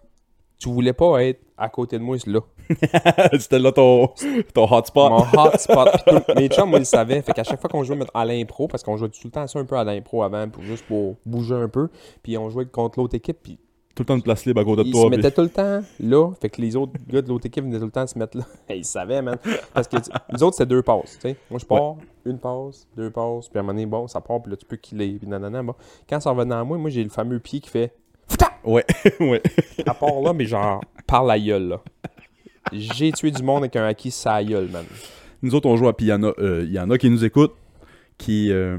tu 0.60 0.70
voulais 0.70 0.94
pas 0.94 1.24
être 1.24 1.42
à 1.58 1.70
côté 1.70 1.98
de 1.98 2.04
moi, 2.04 2.20
c'est 2.20 2.30
là. 2.30 2.42
C'était 3.40 3.60
là 3.60 3.72
ton, 3.72 4.10
ton 4.54 4.72
hotspot. 4.72 5.10
Mon 5.10 5.44
hotspot. 5.44 5.88
Tout- 6.08 6.34
Mes 6.36 6.48
chums, 6.50 6.70
moi, 6.70 6.80
ils 6.80 6.86
savaient. 6.86 7.22
Fait 7.22 7.34
qu'à 7.34 7.44
chaque 7.44 7.60
fois 7.62 7.70
qu'on 7.70 7.84
jouait 7.84 7.98
à 8.14 8.26
l'impro, 8.26 8.68
parce 8.68 8.84
qu'on 8.84 8.98
jouait 8.98 9.10
tout 9.10 9.20
le 9.26 9.32
temps 9.32 9.48
ça 9.48 9.60
un 9.60 9.66
peu 9.66 9.76
à 9.78 9.84
l'impro 9.84 10.24
avant, 10.24 10.48
pour, 10.50 10.64
juste 10.64 10.86
pour 10.86 11.16
bouger 11.26 11.56
un 11.56 11.68
peu, 11.70 11.90
puis 12.24 12.38
on 12.38 12.50
jouait 12.50 12.66
contre 12.66 13.00
l'autre 13.00 13.16
équipe, 13.16 13.38
puis 13.44 13.58
Tout 13.96 14.04
le 14.04 14.06
temps 14.08 14.18
de 14.18 14.24
place 14.24 14.46
libre 14.46 14.62
à 14.62 14.64
côté 14.66 14.84
de 14.84 14.88
ils 14.88 14.92
toi. 14.94 15.02
se 15.02 15.08
puis- 15.08 15.18
mettaient 15.18 15.32
tout 15.32 15.42
le 15.42 15.50
temps 15.50 15.82
là. 16.00 16.32
Fait 16.42 16.50
que 16.50 16.62
les 16.62 16.76
autres 16.76 16.94
gars 17.10 17.22
de 17.22 17.28
l'autre 17.30 17.46
équipe 17.46 17.64
venaient 17.66 17.80
tout 17.80 17.86
le 17.86 17.92
temps 17.92 18.08
se 18.08 18.18
mettre 18.18 18.38
là. 18.38 18.44
ils 18.76 18.86
savaient, 18.86 19.22
man. 19.22 19.38
Parce 19.74 19.88
que 19.88 19.98
nous 20.32 20.44
autres, 20.44 20.56
c'est 20.58 20.66
deux 20.66 20.82
passes. 20.82 21.20
Moi, 21.50 21.60
je 21.60 21.66
pars, 21.66 21.96
une 22.26 22.38
passe, 22.40 22.88
deux 22.96 23.10
passes, 23.10 23.50
puis 23.50 23.58
à 23.58 23.60
un 23.60 23.64
moment 23.64 23.74
donné, 23.74 23.86
bon, 23.86 24.08
ça 24.08 24.22
part, 24.22 24.42
puis 24.42 24.52
là, 24.52 24.58
tu 24.58 24.66
peux 24.66 24.78
killer, 24.78 25.18
puis 25.20 25.28
nanana. 25.28 25.62
Bon. 25.64 25.76
Quand 26.10 26.20
ça 26.20 26.30
revenait 26.32 26.56
à 26.56 26.64
moi, 26.64 26.78
moi, 26.78 26.90
j'ai 26.90 27.04
le 27.04 27.10
fameux 27.10 27.40
pied 27.40 27.60
qui 27.60 27.70
fait. 27.70 27.94
Ouais, 28.64 28.86
ouais. 29.20 29.42
À 29.88 29.94
part 29.96 30.22
là, 30.22 30.34
mais 30.34 30.46
genre, 30.46 30.82
par 31.08 31.24
la 31.26 31.38
gueule, 31.40 31.68
là. 31.70 31.82
J'ai 32.72 33.12
tué 33.12 33.32
du 33.32 33.44
monde 33.44 33.64
avec 33.64 33.76
un 33.76 33.86
acquis 33.86 34.12
sa 34.12 34.44
gueule, 34.44 34.70
man. 34.70 34.86
Nous 35.42 35.56
autres, 35.56 35.68
on 35.68 35.76
joue 35.76 35.88
à. 35.88 35.96
Puis 35.96 36.08
il 36.08 36.10
y, 36.10 36.14
en 36.14 36.24
a, 36.24 36.34
euh, 36.40 36.66
y 36.70 36.80
en 36.80 36.90
a 36.90 36.98
qui 36.98 37.10
nous 37.10 37.26
écoutent, 37.26 37.56
qui, 38.18 38.52
euh, 38.52 38.78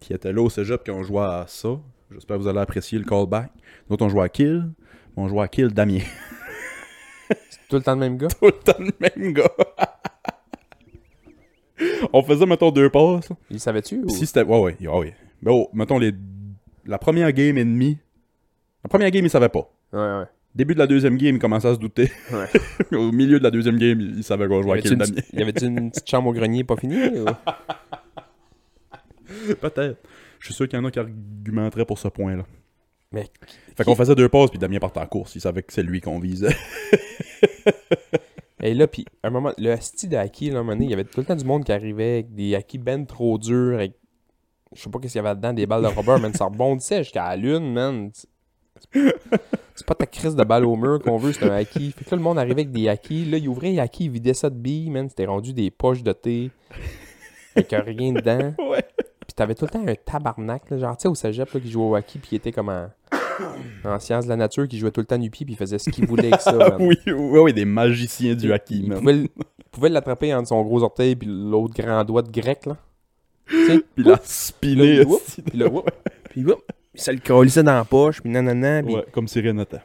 qui 0.00 0.12
étaient 0.12 0.32
là 0.32 0.42
au 0.42 0.50
cégep, 0.50 0.82
qui 0.82 0.90
ont 0.90 1.02
joué 1.02 1.20
à 1.20 1.44
ça. 1.46 1.78
J'espère 2.10 2.38
que 2.38 2.42
vous 2.42 2.48
allez 2.48 2.58
apprécier 2.58 2.98
le 2.98 3.04
callback. 3.04 3.50
Nous 3.88 3.94
autres, 3.94 4.04
on 4.04 4.08
joue 4.08 4.20
à 4.20 4.28
Kill. 4.28 4.70
On 5.16 5.28
joue 5.28 5.40
à 5.40 5.48
Kill 5.48 5.68
Damien. 5.68 6.00
Tout 7.68 7.76
le 7.76 7.82
temps 7.82 7.94
le 7.94 8.00
même 8.00 8.16
gars? 8.16 8.28
Tout 8.40 8.46
le 8.46 8.52
temps 8.52 8.78
le 8.78 8.90
même 8.98 9.32
gars. 9.32 9.50
on 12.12 12.22
faisait, 12.22 12.46
mettons, 12.46 12.70
deux 12.70 12.90
passes. 12.90 13.28
Il 13.50 13.60
savait-tu? 13.60 14.02
Ou... 14.04 14.08
Si 14.08 14.26
c'était. 14.26 14.42
Ouais, 14.42 14.58
ouais, 14.58 14.76
ouais, 14.80 14.88
ouais. 14.88 15.14
Mais 15.42 15.52
oh, 15.52 15.68
mettons, 15.72 15.98
les... 15.98 16.12
la 16.84 16.98
première 16.98 17.32
game 17.32 17.58
et 17.58 17.64
demie. 17.64 17.98
La 18.82 18.88
première 18.88 19.10
game, 19.10 19.24
il 19.24 19.30
savait 19.30 19.48
pas. 19.48 19.70
Ouais, 19.92 19.98
ouais. 20.00 20.24
Début 20.54 20.74
de 20.74 20.80
la 20.80 20.86
deuxième 20.88 21.16
game, 21.16 21.36
il 21.36 21.38
commençait 21.38 21.68
à 21.68 21.74
se 21.74 21.78
douter. 21.78 22.10
Ouais. 22.32 22.48
Au 22.98 23.12
milieu 23.12 23.38
de 23.38 23.44
la 23.44 23.50
deuxième 23.52 23.78
game, 23.78 24.00
il 24.00 24.24
savait 24.24 24.48
qu'on 24.48 24.62
jouait 24.62 24.78
à 24.78 24.82
Damien. 24.82 25.04
petite- 25.04 25.32
y 25.32 25.40
avait-tu 25.42 25.66
une 25.66 25.90
petite 25.90 26.08
chambre 26.10 26.28
au 26.28 26.32
grenier 26.32 26.64
pas 26.64 26.76
finie? 26.76 27.06
ou- 27.20 27.26
Peut-être. 29.60 29.98
Je 30.40 30.46
suis 30.46 30.54
sûr 30.54 30.68
qu'il 30.68 30.78
y 30.78 30.82
en 30.82 30.84
a 30.84 30.90
qui 30.90 30.98
argumenteraient 30.98 31.84
pour 31.84 31.98
ce 31.98 32.08
point-là. 32.08 32.44
Mais 33.12 33.26
Fait 33.76 33.84
qu'on 33.84 33.94
faisait 33.94 34.14
deux 34.14 34.28
passes, 34.28 34.50
puis 34.50 34.58
Damien 34.58 34.78
partait 34.78 35.00
en 35.00 35.06
course. 35.06 35.34
Il 35.34 35.40
savait 35.40 35.62
que 35.62 35.72
c'est 35.72 35.82
lui 35.82 36.00
qu'on 36.00 36.18
visait. 36.18 36.54
Et 38.62 38.74
là, 38.74 38.86
puis, 38.86 39.04
à 39.22 39.28
un 39.28 39.30
moment, 39.30 39.52
le 39.56 39.74
sti 39.76 40.08
de 40.08 40.14
là, 40.16 40.22
un 40.24 40.52
moment 40.52 40.72
donné, 40.72 40.84
il 40.84 40.90
y 40.90 40.94
avait 40.94 41.04
tout 41.04 41.20
le 41.20 41.26
temps 41.26 41.36
du 41.36 41.44
monde 41.44 41.64
qui 41.64 41.72
arrivait 41.72 42.12
avec 42.14 42.34
des 42.34 42.54
haki 42.54 42.78
ben 42.78 43.06
trop 43.06 43.38
durs, 43.38 43.74
avec, 43.74 43.94
je 44.74 44.82
sais 44.82 44.90
pas 44.90 44.98
qu'est-ce 44.98 45.14
qu'il 45.14 45.22
y 45.22 45.26
avait 45.26 45.34
dedans, 45.34 45.52
des 45.54 45.66
balles 45.66 45.82
de 45.82 45.86
rubber, 45.88 46.20
man, 46.20 46.34
ça 46.34 46.44
rebondissait 46.44 47.02
jusqu'à 47.02 47.28
la 47.30 47.36
lune, 47.36 47.72
man. 47.72 48.10
C'est- 48.92 49.86
pas 49.86 49.94
ta 49.94 50.06
crise 50.06 50.36
de 50.36 50.44
balle 50.44 50.64
au 50.66 50.76
mur 50.76 51.00
qu'on 51.02 51.16
veut, 51.16 51.32
c'est 51.32 51.44
un 51.48 51.54
haki. 51.54 51.92
Fait 51.92 52.04
que 52.04 52.10
là, 52.10 52.16
le 52.16 52.22
monde 52.22 52.38
arrivait 52.38 52.52
avec 52.62 52.70
des 52.70 52.88
haki. 52.88 53.24
Là, 53.24 53.38
il 53.38 53.48
ouvrait 53.48 53.70
les 53.70 53.78
haki, 53.80 54.04
il 54.04 54.10
vidait 54.10 54.34
ça 54.34 54.50
de 54.50 54.54
billes, 54.54 54.90
man. 54.90 55.08
C'était 55.08 55.26
rendu 55.26 55.52
des 55.52 55.70
poches 55.70 56.02
de 56.02 56.12
thé. 56.12 56.50
Avec 57.56 57.70
rien 57.70 58.12
dedans. 58.12 58.54
ouais. 58.70 58.84
Puis 59.26 59.34
t'avais 59.34 59.54
tout 59.54 59.64
le 59.64 59.70
temps 59.70 59.82
un 59.86 59.94
tabarnak, 59.94 60.68
là, 60.70 60.78
genre, 60.78 60.96
tu 60.96 61.02
sais, 61.02 61.08
au 61.08 61.14
cégep, 61.14 61.50
là, 61.52 61.60
qui 61.60 61.70
jouait 61.70 61.84
au 61.84 61.96
hockey, 61.96 62.18
puis 62.18 62.28
il 62.32 62.36
était 62.36 62.52
comme 62.52 62.68
en, 62.68 62.88
en 63.84 63.98
sciences 63.98 64.24
de 64.24 64.30
la 64.30 64.36
nature, 64.36 64.68
qui 64.68 64.78
jouait 64.78 64.90
tout 64.90 65.00
le 65.00 65.06
temps 65.06 65.18
nu 65.18 65.30
pied, 65.30 65.44
puis 65.46 65.54
il 65.54 65.56
faisait 65.56 65.78
ce 65.78 65.88
qu'il 65.90 66.06
voulait 66.06 66.28
avec 66.28 66.40
ça, 66.40 66.52
man. 66.56 66.76
oui, 66.80 66.96
oui, 67.06 67.38
oui, 67.40 67.52
des 67.52 67.64
magiciens 67.64 68.34
du 68.34 68.52
Il 68.70 68.88
man. 68.88 69.00
il 69.06 69.28
pouvait 69.70 69.88
l'attraper 69.88 70.34
entre 70.34 70.48
son 70.48 70.62
gros 70.62 70.82
orteil 70.82 71.16
puis 71.16 71.28
l'autre 71.30 71.74
grand 71.74 72.04
doigt 72.04 72.22
de 72.22 72.30
grec, 72.30 72.66
là. 72.66 72.76
Puis 73.50 74.04
la 74.04 74.16
Puis 74.18 74.28
spinner. 74.28 74.96
là, 74.98 75.04
whoop, 75.04 75.22
puis 75.44 75.58
là, 75.58 75.66
whoop, 75.68 75.90
puis 76.30 76.44
whoop, 76.44 76.62
ça 76.94 77.12
le 77.12 77.18
collissait 77.20 77.62
dans 77.62 77.74
la 77.74 77.84
poche, 77.84 78.20
puis 78.20 78.30
nanana, 78.30 78.82
puis 78.82 78.94
Ouais, 78.94 79.04
comme 79.12 79.28
Sirenata. 79.28 79.82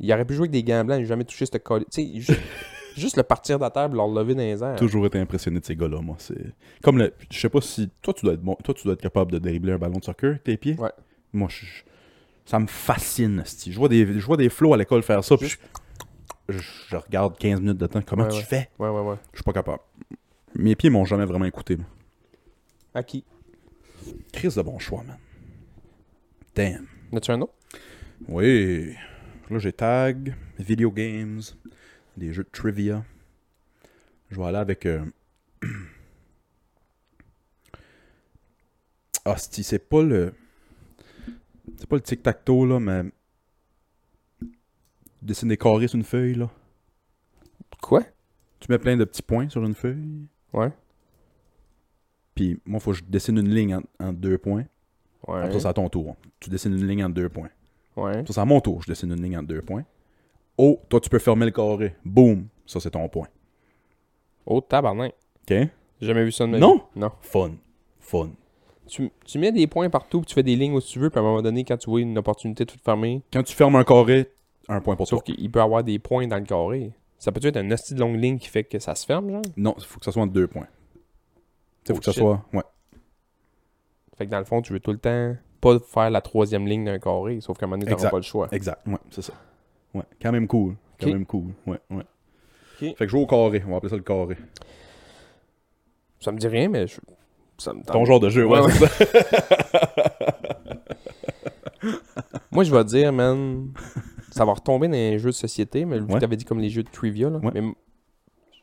Il 0.00 0.12
aurait 0.12 0.24
pu 0.24 0.34
jouer 0.34 0.44
avec 0.48 0.50
des 0.50 0.62
gants 0.64 0.84
blancs, 0.84 0.98
il 0.98 1.02
n'a 1.02 1.08
jamais 1.08 1.24
touché 1.24 1.46
ce 1.46 1.56
colis. 1.58 1.86
Tu 1.90 2.02
sais, 2.02 2.20
juste, 2.20 2.40
juste 2.96 3.16
le 3.16 3.22
partir 3.22 3.58
de 3.58 3.62
la 3.64 3.70
table, 3.70 3.96
leur 3.96 4.08
lever 4.08 4.34
dans 4.34 4.40
les 4.40 4.62
airs. 4.62 4.76
toujours 4.76 5.06
été 5.06 5.18
impressionné 5.18 5.60
de 5.60 5.64
ces 5.64 5.76
gars-là, 5.76 6.00
moi. 6.00 6.16
C'est 6.18 6.34
comme 6.82 6.98
le. 6.98 7.12
Je 7.30 7.38
sais 7.38 7.48
pas 7.48 7.60
si. 7.60 7.88
Toi, 8.02 8.12
tu 8.14 8.24
dois 8.24 8.34
être 8.34 8.42
bon. 8.42 8.56
Toi, 8.64 8.74
tu 8.74 8.82
dois 8.84 8.94
être 8.94 9.00
capable 9.02 9.30
de 9.32 9.38
dribbler 9.38 9.72
un 9.72 9.78
ballon 9.78 9.98
de 9.98 10.04
soccer 10.04 10.30
avec 10.30 10.42
tes 10.44 10.56
pieds? 10.56 10.76
Ouais. 10.78 10.90
Moi, 11.32 11.48
je- 11.50 11.64
ça 12.44 12.58
me 12.58 12.66
fascine. 12.66 13.42
Je 13.66 13.78
vois 13.78 13.88
des, 13.88 14.04
je 14.04 14.26
vois 14.26 14.36
des 14.36 14.48
flots 14.48 14.74
à 14.74 14.76
l'école 14.76 15.02
faire 15.02 15.22
ça, 15.24 15.36
puis 15.36 15.54
je, 16.48 16.96
regarde 16.96 17.38
15 17.38 17.60
minutes 17.60 17.78
de 17.78 17.86
temps. 17.86 18.02
Comment 18.04 18.24
Ouais, 18.24 18.28
tu 18.30 18.36
ouais. 18.38 18.42
fais 18.42 18.68
Ouais, 18.78 18.88
ouais, 18.90 19.00
ouais. 19.00 19.16
Je 19.32 19.38
suis 19.38 19.44
pas 19.44 19.52
capable. 19.52 19.78
Mes 20.56 20.74
pieds 20.76 20.90
m'ont 20.90 21.04
jamais 21.04 21.24
vraiment 21.24 21.46
écouté. 21.46 21.76
moi. 21.76 21.86
À 22.94 23.02
qui? 23.02 23.24
Chris 24.32 24.52
de 24.56 24.62
bon 24.62 24.78
choix, 24.78 25.02
man. 25.06 25.16
Damn. 26.54 26.86
As-tu 27.12 27.30
un 27.32 27.40
autre? 27.40 27.54
Oui. 28.28 28.94
Là, 29.50 29.58
j'ai 29.58 29.72
tag, 29.72 30.34
video 30.58 30.90
games, 30.90 31.40
des 32.16 32.32
jeux 32.32 32.44
de 32.44 32.48
trivia. 32.50 33.04
Je 34.30 34.36
vais 34.40 34.46
aller 34.46 34.58
avec. 34.58 34.86
euh, 34.86 35.04
Ah, 39.26 39.36
c'ti, 39.38 39.62
c'est 39.64 39.78
pas 39.78 40.02
le. 40.02 40.34
C'est 41.78 41.86
pas 41.88 41.96
le 41.96 42.02
tic-tac-toe, 42.02 42.66
là, 42.66 42.78
mais. 42.78 43.04
Dessine 45.22 45.48
des 45.48 45.56
carrés 45.56 45.88
sur 45.88 45.96
une 45.96 46.04
feuille, 46.04 46.34
là. 46.34 46.50
Quoi? 47.80 48.02
Tu 48.60 48.70
mets 48.70 48.78
plein 48.78 48.96
de 48.98 49.04
petits 49.04 49.22
points 49.22 49.48
sur 49.48 49.64
une 49.64 49.74
feuille. 49.74 50.26
Ouais. 50.52 50.70
Puis, 52.34 52.60
moi, 52.66 52.80
faut 52.80 52.90
que 52.92 52.98
je 52.98 53.04
dessine 53.04 53.38
une 53.38 53.48
ligne 53.48 53.76
en, 53.76 53.82
en 53.98 54.12
deux 54.12 54.36
points. 54.36 54.66
Ouais. 55.26 55.38
Après 55.40 55.52
ça, 55.54 55.60
c'est 55.60 55.66
à 55.68 55.72
ton 55.72 55.88
tour. 55.88 56.16
Tu 56.40 56.50
dessines 56.50 56.72
une 56.76 56.86
ligne 56.86 57.04
en 57.04 57.08
deux 57.08 57.28
points. 57.28 57.50
Ouais. 57.96 58.24
Ça, 58.26 58.32
c'est 58.34 58.40
à 58.40 58.44
mon 58.44 58.60
tour. 58.60 58.82
Je 58.82 58.88
dessine 58.88 59.10
une 59.12 59.22
ligne 59.22 59.38
en 59.38 59.42
deux 59.42 59.62
points. 59.62 59.84
Oh, 60.58 60.80
toi, 60.88 61.00
tu 61.00 61.08
peux 61.08 61.18
fermer 61.18 61.46
le 61.46 61.50
carré. 61.52 61.94
Boom. 62.04 62.46
Ça, 62.66 62.80
c'est 62.80 62.90
ton 62.90 63.08
point. 63.08 63.28
Oh, 64.46 64.60
tabarnak. 64.60 65.12
OK? 65.42 65.56
J'ai 66.00 66.06
jamais 66.06 66.24
vu 66.24 66.32
ça 66.32 66.46
de 66.46 66.50
ma 66.52 66.58
Non? 66.58 66.76
vie. 66.76 66.82
Non. 67.00 67.10
Fun. 67.20 67.52
Fun. 68.00 68.30
Tu, 68.86 69.10
tu 69.24 69.38
mets 69.38 69.52
des 69.52 69.66
points 69.66 69.88
partout, 69.88 70.20
puis 70.20 70.26
tu 70.26 70.34
fais 70.34 70.42
des 70.42 70.56
lignes 70.56 70.74
où 70.74 70.80
tu 70.80 70.98
veux, 70.98 71.08
puis 71.08 71.18
à 71.18 71.22
un 71.22 71.24
moment 71.24 71.40
donné, 71.42 71.64
quand 71.64 71.76
tu 71.78 71.88
vois 71.88 72.00
une 72.00 72.18
opportunité 72.18 72.64
de 72.66 72.70
tout 72.70 72.78
fermer, 72.84 73.22
Quand 73.32 73.42
tu 73.42 73.54
fermes 73.54 73.76
un 73.76 73.84
carré, 73.84 74.30
un 74.68 74.80
point 74.80 74.94
pour 74.96 75.08
sauf 75.08 75.24
toi. 75.24 75.34
qu'il 75.34 75.50
peut 75.50 75.60
avoir 75.62 75.82
des 75.82 75.98
points 75.98 76.26
dans 76.26 76.36
le 76.36 76.44
carré. 76.44 76.92
Ça 77.18 77.32
peut 77.32 77.40
être 77.46 77.56
un 77.56 77.70
hostie 77.70 77.94
de 77.94 78.00
longue 78.00 78.16
ligne 78.20 78.38
qui 78.38 78.48
fait 78.48 78.64
que 78.64 78.78
ça 78.78 78.94
se 78.94 79.06
ferme, 79.06 79.30
genre? 79.30 79.42
Non, 79.56 79.74
il 79.78 79.84
faut 79.84 79.98
que 79.98 80.04
ça 80.04 80.12
soit 80.12 80.22
en 80.22 80.26
deux 80.26 80.46
points. 80.46 80.66
Il 81.86 81.92
Oh, 81.92 81.94
faut 81.94 81.98
que 82.00 82.04
ça 82.04 82.12
shit. 82.12 82.20
soit. 82.20 82.44
Ouais. 82.52 82.62
Fait 84.16 84.26
que 84.26 84.30
dans 84.30 84.38
le 84.38 84.44
fond, 84.44 84.62
tu 84.62 84.72
veux 84.72 84.80
tout 84.80 84.92
le 84.92 84.98
temps 84.98 85.36
pas 85.60 85.78
faire 85.80 86.10
la 86.10 86.20
troisième 86.20 86.66
ligne 86.66 86.84
d'un 86.84 86.98
carré, 86.98 87.40
sauf 87.40 87.58
qu'à 87.58 87.66
un 87.66 87.68
moment 87.68 87.80
donné, 87.80 87.94
t'auras 87.96 88.10
pas 88.10 88.16
le 88.18 88.22
choix. 88.22 88.48
Exact. 88.52 88.86
Ouais, 88.86 88.98
c'est 89.10 89.22
ça. 89.22 89.32
Ouais. 89.94 90.02
Quand 90.20 90.32
même 90.32 90.46
cool. 90.46 90.74
Quand 91.00 91.06
même 91.08 91.26
cool. 91.26 91.52
Ouais, 91.66 91.78
ouais. 91.90 92.04
Fait 92.78 92.94
que 92.94 93.04
je 93.06 93.10
joue 93.10 93.20
au 93.20 93.26
carré. 93.26 93.62
On 93.66 93.70
va 93.70 93.76
appeler 93.76 93.90
ça 93.90 93.96
le 93.96 94.02
carré. 94.02 94.36
Ça 96.20 96.32
me 96.32 96.38
dit 96.38 96.48
rien, 96.48 96.68
mais 96.68 96.86
je... 96.86 96.98
ça 97.58 97.72
me 97.72 97.82
Ton 97.82 98.04
genre 98.04 98.20
de 98.20 98.28
jeu, 98.30 98.46
ouais. 98.46 98.60
Ouais, 98.60 98.70
c'est 98.70 98.86
ça. 98.86 99.94
Moi, 102.50 102.64
je 102.64 102.74
vais 102.74 102.84
dire, 102.84 103.12
man, 103.12 103.68
ça 104.30 104.44
va 104.44 104.52
retomber 104.52 104.86
dans 104.88 104.92
les 104.94 105.18
jeux 105.18 105.30
de 105.30 105.34
société, 105.34 105.84
mais 105.84 106.00
Ouais. 106.00 106.18
t'avais 106.20 106.36
dit 106.36 106.44
comme 106.44 106.60
les 106.60 106.70
jeux 106.70 106.82
de 106.82 106.88
trivia, 106.90 107.30
là. 107.30 107.40
Mais 107.52 107.62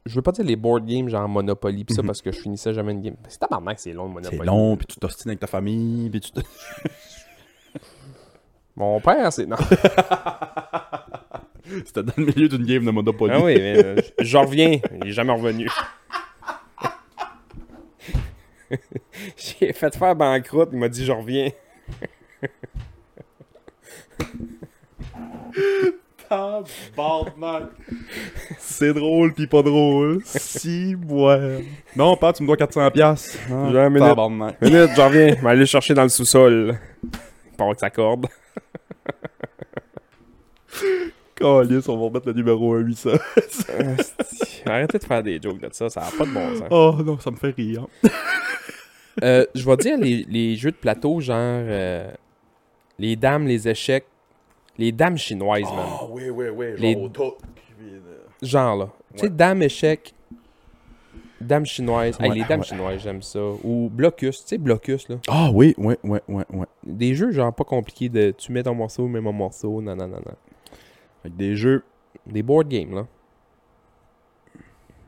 je 0.06 0.16
veux 0.16 0.22
pas 0.22 0.32
dire 0.32 0.46
les 0.46 0.56
board 0.56 0.86
games 0.86 1.10
genre 1.10 1.28
Monopoly, 1.30 1.84
pis 1.86 1.94
ça 1.94 2.02
Mhm. 2.02 2.08
parce 2.08 2.22
que 2.22 2.32
je 2.32 2.40
finissais 2.40 2.74
jamais 2.74 2.92
une 2.94 3.02
game. 3.02 3.16
C'est 3.28 3.40
tabarnak, 3.40 3.80
c'est 3.80 3.94
long, 3.94 4.06
le 4.08 4.14
Monopoly. 4.14 4.38
C'est 4.40 4.46
long, 4.46 4.76
puis 4.78 4.88
tu 4.88 4.98
t'ostines 5.00 5.30
avec 5.32 5.40
ta 5.40 5.48
famille, 5.48 6.10
puis 6.10 6.20
tu 6.22 6.32
te... 6.32 6.40
Mon 8.76 9.00
père, 9.02 9.32
c'est. 9.34 9.46
Non. 9.46 9.58
C'était 11.86 12.04
dans 12.04 12.14
le 12.18 12.26
milieu 12.26 12.48
d'une 12.50 12.66
game 12.66 12.84
de 12.86 12.92
Monopoly. 12.92 13.34
Ah 13.36 13.40
oui, 13.42 13.56
mais 13.58 13.84
euh, 13.86 13.96
j'en 14.20 14.42
reviens. 14.46 14.80
Il 15.02 15.08
est 15.08 15.12
jamais 15.12 15.34
revenu. 15.34 15.70
J'ai 19.38 19.74
fait 19.74 19.96
faire 19.96 20.16
banqueroute, 20.16 20.70
il 20.72 20.80
m'a 20.80 20.88
dit 20.90 21.06
j'en 21.06 21.20
reviens. 21.20 21.52
C'est 28.58 28.94
drôle 28.94 29.34
pis 29.34 29.48
pas 29.48 29.62
drôle. 29.62 30.22
Si, 30.26 30.96
ouais. 31.08 31.66
Non, 31.96 32.16
pas, 32.16 32.34
tu 32.34 32.44
me 32.44 32.48
dois 32.48 32.58
400 32.58 32.92
piastres. 32.92 33.38
Ah, 33.52 33.68
J'ai 33.72 33.80
un 33.80 33.90
minute. 33.90 34.08
tabarnak. 34.08 34.62
Minute, 34.62 34.90
j'en 34.96 35.08
reviens. 35.08 35.36
Je 35.36 35.42
vais 35.42 35.50
aller 35.50 35.60
le 35.60 35.66
chercher 35.66 35.94
dans 35.94 36.04
le 36.04 36.10
sous-sol. 36.10 36.80
Pas 37.58 37.74
que 37.74 37.80
ça 37.80 37.90
corde. 37.90 38.28
Calice, 41.36 41.90
on 41.90 41.98
va 41.98 42.06
remettre 42.06 42.28
le 42.28 42.34
numéro 42.34 42.76
1 42.76 42.80
800. 42.80 43.10
Arrêtez 44.66 45.00
de 45.00 45.04
faire 45.04 45.24
des 45.24 45.42
jokes 45.42 45.60
de 45.60 45.70
ça, 45.72 45.90
ça 45.90 46.02
n'a 46.02 46.08
pas 46.18 46.26
de 46.26 46.32
bon 46.32 46.56
sens. 46.56 46.68
Oh 46.70 46.96
non, 47.04 47.20
ça 47.20 47.32
me 47.32 47.36
fait 47.36 47.50
rire. 47.50 47.88
Euh, 49.24 49.46
je 49.56 49.66
vais 49.66 49.78
dire 49.78 49.98
les, 49.98 50.26
les 50.30 50.56
jeux 50.56 50.72
de 50.72 50.76
plateau, 50.78 51.20
genre 51.20 51.36
euh, 51.38 52.10
les 53.00 53.16
dames, 53.16 53.48
les 53.48 53.68
échecs, 53.68 54.06
les 54.78 54.92
dames 54.92 55.18
chinoises, 55.18 55.64
man. 55.64 55.86
Ah 55.88 56.06
oui, 56.10 56.30
oui, 56.30 56.46
oui. 56.50 56.66
Genre 56.78 56.80
Les- 56.80 56.96
au. 56.96 57.38
Genre 58.42 58.76
là. 58.78 58.90
Tu 59.14 59.20
sais, 59.20 59.24
Ouais. 59.26 59.30
dames, 59.30 59.62
échecs, 59.64 60.14
dames 61.40 61.66
chinoises. 61.66 62.18
Hey, 62.20 62.30
Ouais, 62.30 62.36
les 62.38 62.44
dames 62.46 62.62
ouais. 62.62 62.66
chinoises, 62.66 63.02
j'aime 63.02 63.22
ça. 63.22 63.40
Ou 63.64 63.90
Blocus, 63.92 64.42
tu 64.44 64.48
sais, 64.50 64.58
Blocus, 64.58 65.10
là. 65.10 65.18
Ah 65.28 65.50
oui, 65.54 65.74
ouais, 65.78 65.98
ouais, 66.04 66.22
ouais, 66.28 66.44
ouais. 66.52 66.66
Des 66.84 67.14
jeux, 67.14 67.32
genre 67.32 67.54
pas 67.54 67.64
compliqués 67.64 68.10
de 68.10 68.32
tu 68.32 68.52
mets 68.52 68.64
ton 68.64 68.74
morceau, 68.74 69.08
mets 69.08 69.22
mon 69.22 69.34
morceau, 69.34 69.82
non, 69.82 69.96
non, 69.96 70.08
non, 70.08 70.18
non. 70.18 70.36
Avec 71.24 71.36
des 71.38 71.56
jeux, 71.56 71.84
Des 72.26 72.42
board 72.44 72.68
games, 72.68 72.94
là. 72.96 73.08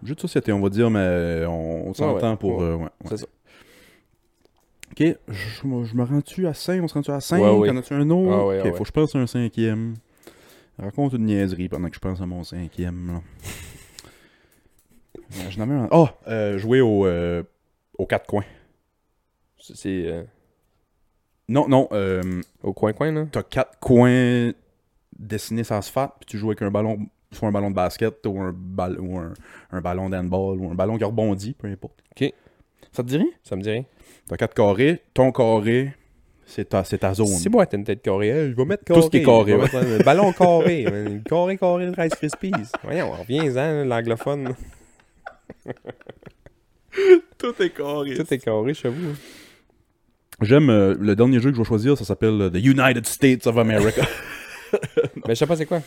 jeux 0.03 0.15
de 0.15 0.19
société, 0.19 0.51
on 0.51 0.59
va 0.59 0.69
dire, 0.69 0.89
mais 0.89 1.45
on, 1.47 1.87
on 1.89 1.93
s'entend 1.93 2.31
ouais, 2.31 2.37
pour. 2.37 2.57
ouais. 2.59 2.63
euh, 2.65 2.75
ouais, 2.75 2.83
ouais. 2.83 2.89
C'est 3.05 3.17
ça. 3.17 3.25
Ok, 4.93 5.17
je, 5.27 5.67
me- 5.67 5.83
rends-tu 6.03 6.45
à 6.45 6.53
5 6.53 6.83
On 6.83 6.87
se 6.87 6.93
rend-tu 6.93 7.09
à 7.09 7.19
5 7.19 7.41
Ouais, 7.41 7.49
ouais. 7.49 7.69
En 7.71 7.77
as-tu 7.77 7.93
un 7.95 8.07
autre? 8.11 8.31
Ah 8.31 8.45
ouais, 8.45 8.59
Ok, 8.59 8.67
ah 8.67 8.73
faut 8.77 8.83
que 8.83 8.87
je 8.87 8.91
pense 8.91 9.15
à 9.15 9.19
un 9.19 9.25
cinquième. 9.27 9.95
Raconte 10.77 11.13
une 11.13 11.25
niaiserie 11.25 11.67
pendant 11.67 11.89
que 11.89 11.95
je 11.95 11.99
pense 11.99 12.21
à 12.21 12.25
mon 12.27 12.43
cinquième. 12.43 13.07
Là. 13.07 13.21
Je 15.49 15.59
un. 15.59 15.87
Oh, 15.91 16.07
euh, 16.27 16.59
jouer 16.59 16.81
au, 16.81 17.07
euh, 17.07 17.41
aux 17.97 18.05
quatre 18.05 18.27
coins. 18.27 18.45
C'est- 19.57 20.05
euh, 20.05 20.23
Non, 21.49 21.67
non, 21.67 21.87
euh, 21.91 22.41
au 22.61 22.73
coin-coin, 22.73 23.11
là? 23.11 23.25
t'as 23.31 23.43
quatre 23.43 23.79
coins 23.79 24.51
dessinés 25.17 25.63
sur 25.63 25.75
asphalte, 25.75 26.13
puis 26.19 26.25
tu 26.27 26.37
joues 26.37 26.49
avec 26.49 26.61
un 26.61 26.69
ballon, 26.71 26.99
soit 27.31 27.47
un 27.47 27.51
ballon 27.51 27.69
de 27.71 27.75
basket 27.75 28.25
ou 28.27 28.39
un, 28.41 28.53
bal- 28.55 28.99
ou 28.99 29.17
un, 29.17 29.33
un 29.71 29.81
ballon 29.81 30.09
d'handball 30.09 30.59
ou 30.59 30.69
un 30.69 30.75
ballon 30.75 30.97
qui 30.97 31.03
rebondit, 31.03 31.53
peu 31.53 31.67
importe. 31.67 32.03
Ok. 32.11 32.31
Ça 32.91 33.01
te 33.03 33.07
dit 33.07 33.17
rien? 33.17 33.27
Ça 33.43 33.55
me 33.55 33.61
dit 33.61 33.69
rien. 33.71 33.85
T'as 34.27 34.37
quatre 34.37 34.53
carrés, 34.53 35.01
ton 35.13 35.31
carré, 35.31 35.93
c'est 36.45 36.69
ta, 36.69 36.83
c'est 36.83 36.99
ta 36.99 37.13
zone. 37.13 37.27
C'est 37.27 37.49
bon, 37.49 37.63
t'as 37.65 37.77
une 37.77 37.83
tête 37.83 38.01
carrée. 38.01 38.51
Je 38.51 38.55
vais 38.55 38.65
mettre 38.65 38.83
Tout 38.85 39.01
ce 39.01 39.09
qui 39.09 39.17
est 39.17 39.23
carré, 39.23 39.55
ouais. 39.55 39.67
un 39.75 40.03
ballon 40.03 40.31
carré. 40.33 40.85
carré, 41.29 41.57
carré 41.57 41.85
de 41.87 41.95
Rice 42.01 42.15
Krispies. 42.15 42.51
Voyons, 42.83 43.11
reviens-en, 43.11 43.85
l'anglophone. 43.85 44.55
Tout 47.37 47.53
est 47.61 47.71
carré. 47.71 48.15
Tout 48.15 48.33
est 48.33 48.39
carré 48.39 48.73
chez 48.73 48.89
vous. 48.89 49.09
hein. 49.11 49.15
J'aime 50.41 50.69
euh, 50.69 50.95
le 50.99 51.15
dernier 51.15 51.39
jeu 51.39 51.49
que 51.51 51.55
je 51.55 51.61
vais 51.61 51.67
choisir, 51.67 51.97
ça 51.97 52.05
s'appelle 52.05 52.41
euh, 52.41 52.49
The 52.49 52.55
United 52.63 53.05
States 53.05 53.45
of 53.47 53.57
America. 53.57 54.01
Mais 55.27 55.29
je 55.29 55.33
sais 55.35 55.47
pas 55.47 55.55
c'est 55.55 55.65
quoi. 55.65 55.81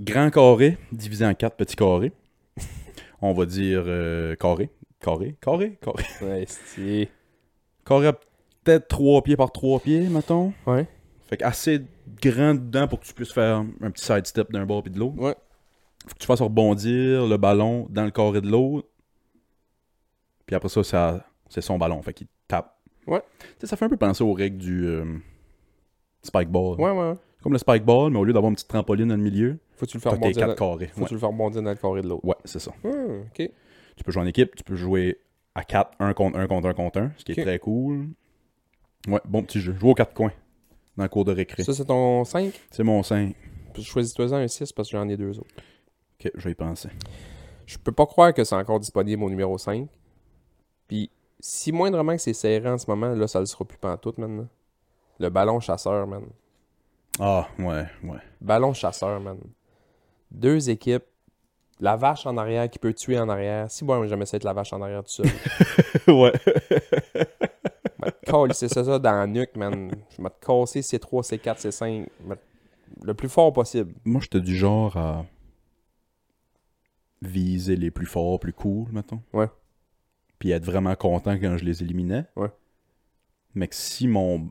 Grand 0.00 0.30
carré, 0.30 0.78
divisé 0.92 1.26
en 1.26 1.34
quatre 1.34 1.56
petits 1.56 1.76
carrés. 1.76 2.12
On 3.20 3.32
va 3.32 3.44
dire 3.46 3.82
euh, 3.86 4.34
carré. 4.36 4.70
Carré, 5.00 5.36
carré, 5.40 5.78
carré. 5.80 6.04
Ouais, 6.22 6.44
c'est... 6.46 7.08
Carré 7.84 8.08
à 8.08 8.12
peut-être 8.12 8.88
3 8.88 9.22
pieds 9.22 9.36
par 9.36 9.50
3 9.50 9.80
pieds, 9.80 10.08
mettons. 10.08 10.52
Ouais. 10.66 10.86
Fait 11.28 11.36
que 11.38 11.44
assez 11.44 11.82
grand 12.20 12.54
dedans 12.54 12.88
pour 12.88 13.00
que 13.00 13.06
tu 13.06 13.14
puisses 13.14 13.32
faire 13.32 13.64
un 13.80 13.90
petit 13.90 14.04
sidestep 14.04 14.52
d'un 14.52 14.66
bord 14.66 14.82
puis 14.82 14.92
de 14.92 14.98
l'autre. 14.98 15.18
Ouais. 15.18 15.34
Faut 16.06 16.14
que 16.14 16.18
tu 16.18 16.26
fasses 16.26 16.40
rebondir 16.40 17.26
le 17.26 17.36
ballon 17.36 17.86
dans 17.90 18.04
le 18.04 18.10
carré 18.10 18.40
de 18.40 18.48
l'autre. 18.48 18.88
Puis 20.46 20.56
après 20.56 20.68
ça, 20.68 20.82
ça 20.82 21.26
c'est 21.48 21.60
son 21.60 21.78
ballon. 21.78 22.00
Fait 22.02 22.12
qu'il 22.12 22.26
tape. 22.48 22.76
Ouais. 23.06 23.22
Tu 23.40 23.46
sais, 23.60 23.66
ça 23.66 23.76
fait 23.76 23.84
un 23.84 23.88
peu 23.88 23.96
penser 23.96 24.22
aux 24.24 24.32
règles 24.32 24.58
du 24.58 24.86
euh, 24.86 25.04
spike 26.22 26.48
ball. 26.48 26.80
Ouais, 26.80 26.90
ouais. 26.90 27.14
Comme 27.42 27.52
le 27.52 27.58
spike 27.58 27.84
ball, 27.84 28.12
mais 28.12 28.18
au 28.18 28.24
lieu 28.24 28.32
d'avoir 28.32 28.50
une 28.50 28.54
petite 28.56 28.68
trampoline 28.68 29.08
dans 29.08 29.16
le 29.16 29.22
milieu, 29.22 29.58
Faut 29.76 29.86
que 29.86 29.90
tu 29.90 29.96
le 29.96 30.02
tes 30.02 30.08
rebondir. 30.10 30.46
Dans... 30.46 30.54
carrés. 30.54 30.88
Faut 30.88 31.02
Ouais. 31.02 31.06
tu 31.08 31.14
le 31.14 31.20
fasses 31.20 31.30
rebondir 31.30 31.62
dans 31.62 31.70
le 31.70 31.76
carré 31.76 32.02
de 32.02 32.08
l'autre. 32.08 32.24
Ouais, 32.24 32.36
c'est 32.44 32.58
ça. 32.58 32.72
Hmm, 32.84 33.22
ok. 33.30 33.50
Tu 34.00 34.04
peux 34.04 34.12
jouer 34.12 34.22
en 34.22 34.26
équipe, 34.26 34.56
tu 34.56 34.64
peux 34.64 34.76
jouer 34.76 35.20
à 35.54 35.62
4, 35.62 35.90
1 35.98 36.14
contre 36.14 36.38
1 36.38 36.46
contre 36.46 36.68
1 36.68 36.72
contre 36.72 37.00
1, 37.00 37.12
ce 37.18 37.22
qui 37.22 37.32
est 37.32 37.42
très 37.42 37.58
cool. 37.58 38.08
Ouais, 39.06 39.20
bon 39.26 39.42
petit 39.42 39.60
jeu. 39.60 39.76
Jouer 39.78 39.90
aux 39.90 39.94
4 39.94 40.14
coins 40.14 40.32
dans 40.96 41.02
le 41.02 41.10
cours 41.10 41.26
de 41.26 41.32
récré. 41.32 41.62
Ça, 41.62 41.74
c'est 41.74 41.84
ton 41.84 42.24
5. 42.24 42.58
C'est 42.70 42.82
mon 42.82 43.02
5. 43.02 43.34
Puis 43.74 43.82
choisis-toi 43.82 44.32
un 44.32 44.48
6 44.48 44.72
parce 44.72 44.88
que 44.88 44.96
j'en 44.96 45.06
ai 45.06 45.18
deux 45.18 45.38
autres. 45.38 45.54
Ok, 46.18 46.30
je 46.34 46.44
vais 46.44 46.52
y 46.52 46.54
penser. 46.54 46.88
Je 47.66 47.76
peux 47.76 47.92
pas 47.92 48.06
croire 48.06 48.32
que 48.32 48.42
c'est 48.42 48.54
encore 48.54 48.80
disponible 48.80 49.22
au 49.22 49.28
numéro 49.28 49.58
5. 49.58 49.86
Puis, 50.88 51.10
si 51.38 51.70
moindrement 51.70 52.16
que 52.16 52.22
c'est 52.22 52.32
serré 52.32 52.70
en 52.70 52.78
ce 52.78 52.88
moment, 52.88 53.14
là, 53.14 53.28
ça 53.28 53.38
le 53.38 53.44
sera 53.44 53.66
plus 53.66 53.76
pantoute 53.76 54.16
maintenant. 54.16 54.48
Le 55.18 55.28
ballon 55.28 55.60
chasseur, 55.60 56.06
man. 56.06 56.24
Ah, 57.18 57.46
ouais, 57.58 57.84
ouais. 58.02 58.20
Ballon 58.40 58.72
chasseur, 58.72 59.20
man. 59.20 59.36
Deux 60.30 60.70
équipes. 60.70 61.04
La 61.80 61.96
vache 61.96 62.26
en 62.26 62.36
arrière 62.36 62.68
qui 62.68 62.78
peut 62.78 62.92
tuer 62.92 63.18
en 63.18 63.28
arrière. 63.28 63.70
Si 63.70 63.84
moi, 63.84 64.06
jamais 64.06 64.26
ça 64.26 64.36
être 64.36 64.44
la 64.44 64.52
vache 64.52 64.72
en 64.72 64.82
arrière 64.82 65.02
tout 65.02 65.10
seul. 65.10 65.26
ouais. 66.08 66.32
Call, 68.26 68.54
c'est 68.54 68.68
ça, 68.68 68.84
ça 68.84 68.98
dans 68.98 69.12
la 69.12 69.26
nuque, 69.26 69.56
man. 69.56 69.90
Je 70.16 70.22
vais 70.22 70.28
te 70.28 70.46
casser 70.46 70.80
C3, 70.80 71.26
C4, 71.26 71.60
C5. 71.60 72.06
mais 72.24 72.36
Le 73.02 73.14
plus 73.14 73.28
fort 73.28 73.52
possible. 73.52 73.94
Moi, 74.04 74.20
j'étais 74.20 74.40
du 74.40 74.54
genre 74.54 74.96
à 74.96 75.24
viser 77.22 77.76
les 77.76 77.90
plus 77.90 78.06
forts, 78.06 78.40
plus 78.40 78.52
cool, 78.52 78.88
mettons. 78.92 79.22
Ouais. 79.32 79.48
Puis 80.38 80.50
être 80.50 80.64
vraiment 80.64 80.94
content 80.94 81.32
quand 81.32 81.56
je 81.56 81.64
les 81.64 81.82
éliminais. 81.82 82.26
Ouais. 82.36 82.50
Mais 83.54 83.68
que 83.68 83.74
si 83.74 84.06
mon 84.06 84.50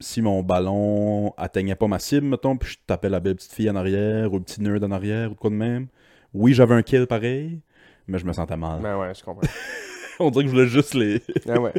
si 0.00 0.20
mon 0.20 0.42
ballon 0.42 1.32
atteignait 1.36 1.76
pas 1.76 1.86
ma 1.86 2.00
cible, 2.00 2.26
mettons, 2.26 2.56
puis 2.56 2.72
je 2.72 2.78
tapais 2.86 3.08
la 3.08 3.20
belle 3.20 3.36
petite 3.36 3.52
fille 3.52 3.70
en 3.70 3.76
arrière 3.76 4.32
ou 4.32 4.38
le 4.38 4.42
petit 4.42 4.60
nerd 4.60 4.82
en 4.82 4.90
arrière 4.90 5.30
ou 5.30 5.34
de 5.34 5.38
quoi 5.38 5.50
de 5.50 5.54
même, 5.54 5.86
oui, 6.34 6.54
j'avais 6.54 6.74
un 6.74 6.82
kill 6.82 7.06
pareil, 7.06 7.60
mais 8.06 8.18
je 8.18 8.26
me 8.26 8.32
sentais 8.32 8.56
mal. 8.56 8.80
Ben 8.80 8.98
ouais, 8.98 9.14
je 9.14 9.22
comprends. 9.22 9.48
On 10.20 10.30
dirait 10.30 10.44
que 10.44 10.50
je 10.50 10.54
voulais 10.54 10.68
juste 10.68 10.94
les. 10.94 11.20
Ben 11.46 11.58
ouais. 11.60 11.72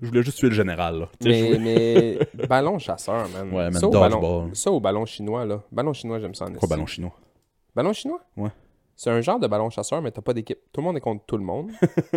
je 0.00 0.06
voulais 0.06 0.22
juste 0.22 0.38
tuer 0.38 0.48
le 0.48 0.54
général, 0.54 1.00
là. 1.00 1.08
Mais, 1.24 1.58
mais 1.60 2.18
ballon 2.48 2.78
chasseur, 2.78 3.28
man. 3.28 3.48
Ouais, 3.52 3.70
man, 3.70 3.74
ça, 3.74 3.86
au 3.86 3.90
ballon, 3.90 4.50
ça 4.54 4.70
au 4.70 4.80
ballon 4.80 5.04
chinois, 5.04 5.44
là. 5.44 5.62
Ballon 5.70 5.92
chinois, 5.92 6.18
j'aime 6.18 6.34
ça 6.34 6.46
en 6.46 6.52
Quoi, 6.52 6.68
ballon 6.68 6.86
chinois? 6.86 7.14
Ballon 7.74 7.92
chinois? 7.92 8.20
Ouais. 8.36 8.50
C'est 8.94 9.10
un 9.10 9.20
genre 9.20 9.40
de 9.40 9.46
ballon 9.46 9.70
chasseur, 9.70 10.02
mais 10.02 10.10
t'as 10.10 10.20
pas 10.20 10.34
d'équipe. 10.34 10.58
Tout 10.72 10.80
le 10.80 10.86
monde 10.86 10.96
est 10.96 11.00
contre 11.00 11.24
tout 11.24 11.36
le 11.36 11.42
monde. 11.42 11.70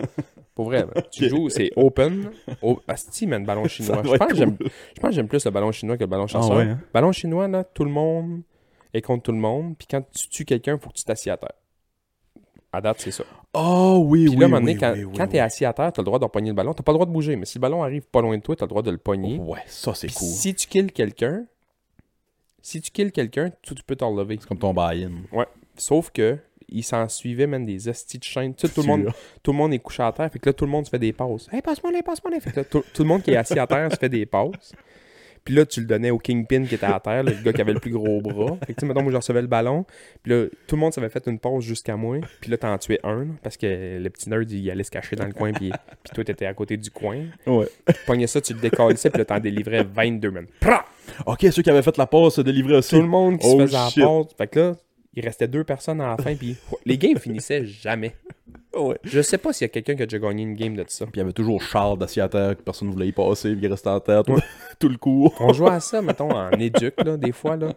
Pour 0.55 0.65
vrai, 0.65 0.85
man. 0.85 1.03
Tu 1.11 1.29
joues, 1.29 1.49
c'est 1.49 1.71
open. 1.75 2.31
Oh, 2.61 2.79
Asti, 2.87 3.27
man, 3.27 3.45
ballon 3.45 3.67
chinois. 3.67 4.01
Je 4.03 4.09
pense, 4.09 4.15
être 4.15 4.27
que 4.27 4.35
j'aime, 4.35 4.57
je 4.59 4.99
pense 5.01 5.09
que 5.09 5.15
j'aime 5.15 5.27
plus 5.27 5.43
le 5.43 5.51
ballon 5.51 5.71
chinois 5.71 5.97
que 5.97 6.03
le 6.03 6.07
ballon 6.07 6.27
chasseur. 6.27 6.55
ouais, 6.55 6.63
hein? 6.63 6.79
Ballon 6.93 7.11
chinois, 7.11 7.47
là, 7.47 7.63
tout 7.63 7.83
le 7.83 7.91
monde 7.91 8.41
est 8.95 9.01
contre 9.01 9.23
tout 9.23 9.31
le 9.31 9.37
monde. 9.37 9.75
Puis 9.77 9.87
quand 9.89 10.03
tu 10.11 10.29
tues 10.29 10.45
quelqu'un, 10.45 10.77
faut 10.77 10.89
que 10.89 10.95
tu 10.95 11.03
t'assieds 11.03 11.31
à 11.31 11.37
terre. 11.37 11.53
À 12.71 12.81
date, 12.81 12.99
c'est 12.99 13.11
ça. 13.11 13.23
Oh 13.53 14.03
oui, 14.05 14.25
Puis 14.25 14.35
oui. 14.35 14.39
là, 14.39 14.45
à 14.45 14.47
un 14.47 14.49
moment 14.49 14.65
oui, 14.65 14.73
donné, 14.73 14.79
quand, 14.79 14.93
oui, 14.93 15.03
oui, 15.05 15.17
quand 15.17 15.23
oui. 15.23 15.29
t'es 15.29 15.39
assis 15.39 15.63
à 15.63 15.71
terre, 15.71 15.93
t'as 15.93 16.01
le 16.01 16.05
droit 16.05 16.19
de 16.19 16.25
repogner 16.25 16.49
le 16.49 16.55
ballon. 16.55 16.73
T'as 16.73 16.83
pas 16.83 16.91
le 16.91 16.97
droit 16.97 17.05
de 17.05 17.11
bouger, 17.11 17.35
mais 17.37 17.45
si 17.45 17.57
le 17.57 17.61
ballon 17.61 17.83
arrive 17.83 18.03
pas 18.03 18.21
loin 18.21 18.37
de 18.37 18.41
toi, 18.41 18.55
t'as 18.55 18.65
le 18.65 18.69
droit 18.69 18.81
de 18.81 18.91
le 18.91 18.97
pogner. 18.97 19.37
Ouais, 19.39 19.59
ça 19.65 19.93
c'est 19.93 20.07
Puis 20.07 20.15
cool. 20.17 20.27
Si 20.27 20.55
tu 20.55 20.67
kills 20.67 20.91
quelqu'un, 20.91 21.45
si 22.61 22.81
tu 22.81 22.91
kills 22.91 23.11
quelqu'un, 23.11 23.51
tu, 23.61 23.75
tu 23.75 23.83
peux 23.83 23.95
t'en 23.95 24.13
relever. 24.13 24.37
C'est 24.41 24.47
comme 24.47 24.59
ton 24.59 24.73
buy-in. 24.73 25.11
Sauf 25.77 26.09
que 26.11 26.37
il 26.67 26.83
s'en 26.83 27.07
suivait 27.07 27.47
même 27.47 27.65
des 27.65 27.87
hosties 27.87 28.17
de 28.19 28.23
chaîne. 28.23 28.53
Tu 28.55 28.67
sais, 28.67 28.73
tout, 28.73 28.81
le 28.81 28.87
monde, 28.87 29.11
tout 29.43 29.51
le 29.51 29.57
monde 29.57 29.73
est 29.73 29.79
couché 29.79 30.03
à 30.03 30.11
terre. 30.11 30.31
Fait 30.31 30.39
que 30.39 30.49
là, 30.49 30.53
tout 30.53 30.65
le 30.65 30.71
monde 30.71 30.85
se 30.85 30.89
fait 30.89 30.99
des 30.99 31.13
passes. 31.13 31.47
Hey, 31.51 31.61
passe-moi 31.61 31.91
les, 31.91 32.01
passe-moi 32.01 32.31
les. 32.33 32.39
Fait 32.39 32.51
que 32.51 32.57
là, 32.61 32.63
tout, 32.65 32.83
tout 32.93 33.03
le 33.03 33.07
monde 33.07 33.21
qui 33.21 33.31
est 33.31 33.37
assis 33.37 33.59
à 33.59 33.67
terre 33.67 33.91
se 33.91 33.97
fait 33.97 34.09
des 34.09 34.25
passes. 34.25 34.73
Puis 35.45 35.53
là, 35.53 35.63
tu 35.65 35.79
le 35.79 35.85
donnais 35.85 36.09
au 36.09 36.17
Kingpin 36.17 36.65
qui 36.65 36.73
était 36.73 36.87
à 36.87 36.99
terre, 36.99 37.23
le 37.23 37.31
gars 37.43 37.53
qui 37.53 37.61
avait 37.61 37.73
le 37.73 37.79
plus 37.79 37.91
gros 37.91 38.19
bras. 38.19 38.57
Fait 38.65 38.73
que 38.73 38.79
tu 38.79 38.79
sais, 38.79 38.85
mettons, 38.87 39.03
moi, 39.03 39.11
je 39.11 39.17
recevais 39.17 39.41
le 39.43 39.47
ballon. 39.47 39.85
Puis 40.23 40.31
là, 40.33 40.45
tout 40.67 40.75
le 40.75 40.79
monde 40.79 40.91
s'avait 40.91 41.09
fait 41.09 41.23
une 41.27 41.37
pause 41.37 41.63
jusqu'à 41.63 41.95
moi. 41.95 42.17
Puis 42.41 42.49
là, 42.49 42.57
t'en 42.57 42.75
tuais 42.79 42.99
un, 43.03 43.19
là, 43.25 43.31
parce 43.43 43.55
que 43.55 43.99
le 44.01 44.09
petit 44.09 44.27
nerd, 44.27 44.49
il 44.51 44.71
allait 44.71 44.83
se 44.83 44.89
cacher 44.89 45.15
dans 45.15 45.27
le 45.27 45.33
coin. 45.33 45.53
Puis, 45.53 45.69
puis 45.69 46.13
toi, 46.15 46.23
t'étais 46.23 46.47
à 46.47 46.53
côté 46.55 46.77
du 46.77 46.89
coin. 46.89 47.25
Ouais. 47.45 47.67
Tu 47.87 47.93
pognais 48.07 48.25
ça, 48.27 48.41
tu 48.41 48.53
le 48.55 48.59
décalissais. 48.59 49.11
Puis 49.11 49.19
là, 49.19 49.25
t'en 49.25 49.39
délivrais 49.39 49.83
22, 49.83 50.31
man. 50.31 50.47
Prah! 50.59 50.83
Ok, 51.27 51.45
ceux 51.51 51.61
qui 51.61 51.69
avaient 51.69 51.83
fait 51.83 51.95
la 51.97 52.07
passe 52.07 52.33
se 52.33 52.41
délivraient 52.41 52.77
aussi. 52.77 52.95
Tout 52.95 53.01
le 53.01 53.07
monde 53.07 53.37
qui 53.37 53.45
Oh, 53.47 53.59
se 53.59 53.67
faisait 53.67 53.77
la 54.01 54.07
pause. 54.07 54.27
Fait 54.35 54.47
que 54.47 54.59
là, 54.59 54.75
il 55.13 55.23
restait 55.23 55.47
deux 55.47 55.63
personnes 55.63 56.01
à 56.01 56.07
la 56.09 56.17
fin. 56.17 56.33
Puis 56.35 56.57
les 56.85 56.97
games 56.97 57.19
finissaient 57.19 57.65
jamais. 57.65 58.15
Ouais. 58.75 58.97
Je 59.03 59.21
sais 59.21 59.37
pas 59.37 59.53
s'il 59.53 59.65
y 59.65 59.69
a 59.69 59.69
quelqu'un 59.69 59.95
qui 59.95 60.03
a 60.03 60.05
déjà 60.05 60.19
gagné 60.19 60.43
une 60.43 60.55
game 60.55 60.75
de 60.75 60.83
ça. 60.87 61.05
Puis 61.05 61.13
il 61.15 61.19
y 61.19 61.21
avait 61.21 61.33
toujours 61.33 61.61
Charles 61.61 61.97
d'assis 61.97 62.21
à 62.21 62.27
terre 62.29 62.57
que 62.57 62.61
personne 62.61 62.87
ne 62.89 62.93
voulait 62.93 63.07
y 63.07 63.11
passer, 63.11 63.53
puis 63.55 63.65
il 63.65 63.67
restait 63.71 63.89
à 63.89 63.99
terre 63.99 64.23
tout, 64.23 64.35
tout 64.79 64.89
le 64.89 64.97
cours. 64.97 65.33
On 65.39 65.53
jouait 65.53 65.69
à 65.71 65.79
ça, 65.79 66.01
mettons, 66.01 66.31
en 66.31 66.51
éduc, 66.51 66.93
là, 67.03 67.17
des 67.17 67.31
fois, 67.31 67.55
là. 67.55 67.73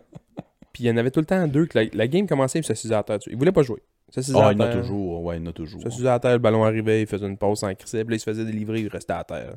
Puis 0.72 0.84
il 0.84 0.86
y 0.86 0.90
en 0.90 0.96
avait 0.96 1.10
tout 1.10 1.20
le 1.20 1.26
temps 1.26 1.46
deux 1.46 1.66
que 1.66 1.78
la, 1.78 1.84
la 1.92 2.06
game 2.08 2.26
commençait 2.26 2.62
se 2.62 2.68
s'assisait 2.68 2.94
à 2.94 3.02
terre. 3.02 3.18
dessus. 3.18 3.30
Ils 3.32 3.38
voulaient 3.38 3.52
pas 3.52 3.62
jouer. 3.62 3.82
S'assisaient 4.10 4.38
Ah, 4.40 4.48
à 4.48 4.52
il 4.52 4.58
y 4.58 4.62
en 4.62 4.64
a 4.64 4.68
terre. 4.68 4.80
toujours. 4.80 5.22
Ouais, 5.24 5.36
il 5.36 5.42
y 5.42 5.46
en 5.46 5.50
a 5.50 5.52
toujours. 5.52 5.82
S'assisaient 5.82 6.08
à 6.08 6.18
terre, 6.18 6.32
le 6.32 6.38
ballon 6.38 6.64
arrivait, 6.64 7.02
il 7.02 7.06
faisait 7.06 7.26
une 7.26 7.36
pause 7.36 7.58
sans 7.58 7.74
crisser, 7.74 8.04
puis 8.04 8.12
là, 8.12 8.16
il 8.16 8.20
se 8.20 8.24
faisait 8.24 8.44
délivrer, 8.44 8.80
il 8.80 8.88
restait 8.88 9.12
à 9.12 9.24
terre. 9.24 9.56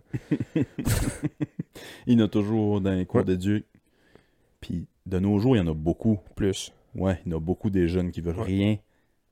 Il 2.08 2.20
y 2.20 2.22
en 2.22 2.26
a 2.26 2.28
toujours 2.28 2.82
dans 2.82 2.92
les 2.92 3.06
cours 3.06 3.20
Ouais. 3.22 3.26
d'éduc. 3.26 3.66
Puis 4.60 4.86
de 5.06 5.20
nos 5.20 5.40
jours, 5.40 5.56
il 5.56 5.60
y 5.60 5.62
en 5.62 5.68
a 5.68 5.74
beaucoup. 5.74 6.20
Plus. 6.36 6.72
Ouais, 6.96 7.18
il 7.26 7.32
y 7.32 7.34
en 7.34 7.38
a 7.38 7.40
beaucoup 7.40 7.70
des 7.70 7.88
jeunes 7.88 8.12
qui 8.12 8.22
veulent 8.22 8.38
Ouais. 8.38 8.46
rien 8.46 8.78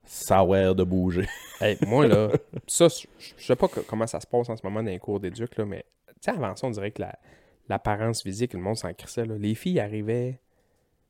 savoir 0.10 0.76
de 0.76 0.84
bouger. 0.84 1.28
Hey, 1.62 1.78
moi, 1.86 2.07
là, 2.07 2.30
ça, 2.68 2.88
je 2.88 3.43
sais 3.45 3.55
pas 3.57 3.68
co- 3.68 3.82
comment 3.86 4.07
ça 4.07 4.22
se 4.22 4.26
passe 4.28 4.47
en 4.47 4.55
ce 4.55 4.62
moment 4.64 4.82
dans 4.82 4.89
les 4.89 4.97
cours 4.97 5.20
d'éduc, 5.20 5.57
là, 5.57 5.66
mais, 5.66 5.84
avant 6.26 6.55
ça, 6.55 6.68
on 6.68 6.70
dirait 6.70 6.91
que 6.91 7.01
la- 7.01 7.20
l'apparence 7.68 8.24
physique, 8.24 8.53
le 8.53 8.62
monde 8.62 8.78
s'en 8.78 8.93
crissait, 8.93 9.26
là. 9.26 9.36
Les 9.38 9.55
filles 9.55 9.82
arrivaient 9.82 10.39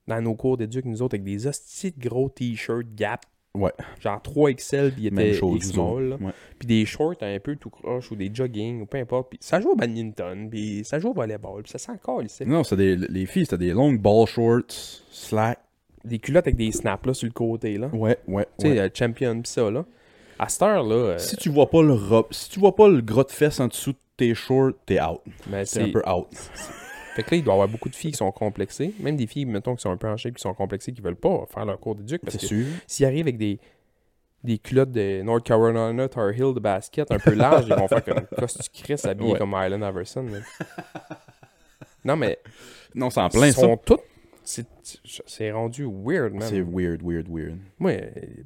dans 0.07 0.19
nos 0.23 0.33
cours 0.33 0.57
d'éduc, 0.57 0.85
nous 0.85 1.03
autres, 1.03 1.13
avec 1.17 1.23
des 1.23 1.45
hosties 1.45 1.91
de 1.91 1.99
gros 2.09 2.29
t-shirts 2.29 2.87
Gap. 2.95 3.25
Ouais. 3.53 3.71
Genre 3.99 4.19
3XL, 4.23 4.91
puis 4.91 5.03
autres. 5.43 5.63
small. 5.65 6.17
Ouais. 6.19 6.31
Puis 6.57 6.67
des 6.67 6.85
shorts 6.87 7.15
un 7.21 7.39
peu 7.39 7.55
tout 7.55 7.69
croche, 7.69 8.11
ou 8.11 8.15
des 8.15 8.31
jogging, 8.33 8.81
ou 8.81 8.85
peu 8.87 8.97
importe. 8.97 9.29
Puis 9.29 9.37
ça 9.41 9.61
joue 9.61 9.69
au 9.69 9.75
badminton, 9.75 10.49
puis 10.49 10.83
ça 10.83 10.97
joue 10.97 11.09
au 11.09 11.13
volleyball, 11.13 11.61
puis 11.61 11.71
ça 11.71 11.77
sent 11.77 11.91
encore. 11.91 12.23
Non, 12.47 12.63
des, 12.75 12.95
les 12.95 13.25
filles, 13.27 13.45
c'était 13.45 13.65
des 13.65 13.71
longues 13.73 13.99
ball 14.01 14.25
shorts, 14.25 14.63
slack. 15.11 15.59
Des 16.05 16.19
culottes 16.19 16.47
avec 16.47 16.55
des 16.55 16.71
snaps, 16.71 17.05
là, 17.05 17.13
sur 17.13 17.27
le 17.27 17.33
côté, 17.33 17.77
là. 17.77 17.87
Ouais, 17.87 18.17
ouais. 18.27 18.45
Tu 18.59 18.67
sais, 18.67 18.71
ouais. 18.73 18.79
euh, 18.79 18.89
champion, 18.93 19.41
pis 19.41 19.49
ça, 19.49 19.69
là. 19.69 19.85
À 20.37 20.47
cette 20.47 20.61
heure, 20.61 20.83
là, 20.83 20.95
euh, 20.95 21.17
Si 21.17 21.35
tu 21.35 21.49
vois 21.49 21.69
pas 21.69 21.81
le 21.83 21.93
robe, 21.93 22.27
si 22.31 22.49
tu 22.49 22.59
vois 22.59 22.75
pas 22.75 22.87
le 22.87 23.01
gros 23.01 23.23
de 23.25 23.31
fesses 23.31 23.59
en 23.59 23.67
dessous 23.67 23.91
de 23.91 23.97
tes 24.15 24.33
shorts, 24.33 24.71
t'es 24.85 25.01
out. 25.01 25.19
ben, 25.47 25.65
C'est 25.65 25.81
un 25.83 25.89
peu 25.91 26.01
out. 26.09 26.27
Fait 27.15 27.23
que 27.23 27.31
là, 27.31 27.37
il 27.37 27.43
doit 27.43 27.53
y 27.53 27.55
avoir 27.55 27.67
beaucoup 27.67 27.89
de 27.89 27.95
filles 27.95 28.11
qui 28.11 28.17
sont 28.17 28.31
complexées. 28.31 28.93
Même 29.01 29.17
des 29.17 29.27
filles, 29.27 29.43
mettons, 29.45 29.75
qui 29.75 29.81
sont 29.81 29.91
un 29.91 29.97
peu 29.97 30.07
en 30.07 30.15
shape, 30.15 30.35
qui 30.35 30.41
sont 30.41 30.53
complexées, 30.53 30.93
qui 30.93 31.01
veulent 31.01 31.15
pas 31.17 31.45
faire 31.53 31.65
leur 31.65 31.77
cours 31.79 31.95
d'éduc. 31.95 32.21
Parce 32.21 32.33
C'est 32.37 32.39
que 32.41 32.45
sûr. 32.47 32.65
s'ils 32.87 33.05
arrivent 33.05 33.25
avec 33.25 33.37
des, 33.37 33.59
des 34.45 34.57
culottes 34.59 34.91
de 34.93 35.21
North 35.23 35.43
Carolina 35.43 36.07
Tar 36.07 36.29
Heel 36.29 36.53
de 36.53 36.59
basket 36.61 37.11
un 37.11 37.19
peu 37.19 37.33
larges, 37.33 37.65
ils 37.67 37.75
vont 37.75 37.87
faire 37.89 38.05
comme 38.05 38.21
Costu 38.37 38.69
Chris 38.71 39.01
habillé 39.03 39.33
Ouais. 39.33 39.37
comme 39.39 39.49
Island 39.57 39.83
Iverson. 39.83 40.25
non, 42.05 42.15
mais 42.15 42.39
Non, 42.95 43.09
c'est 43.09 43.19
en 43.19 43.29
plein 43.29 43.47
ils 43.47 43.53
sont 43.53 43.75
toutes. 43.77 43.99
C'est 45.25 45.51
rendu 45.51 45.85
weird, 45.85 46.33
man. 46.33 46.41
C'est 46.41 46.61
weird, 46.61 47.01
weird, 47.03 47.27
weird. 47.29 47.57
Moi, 47.77 47.93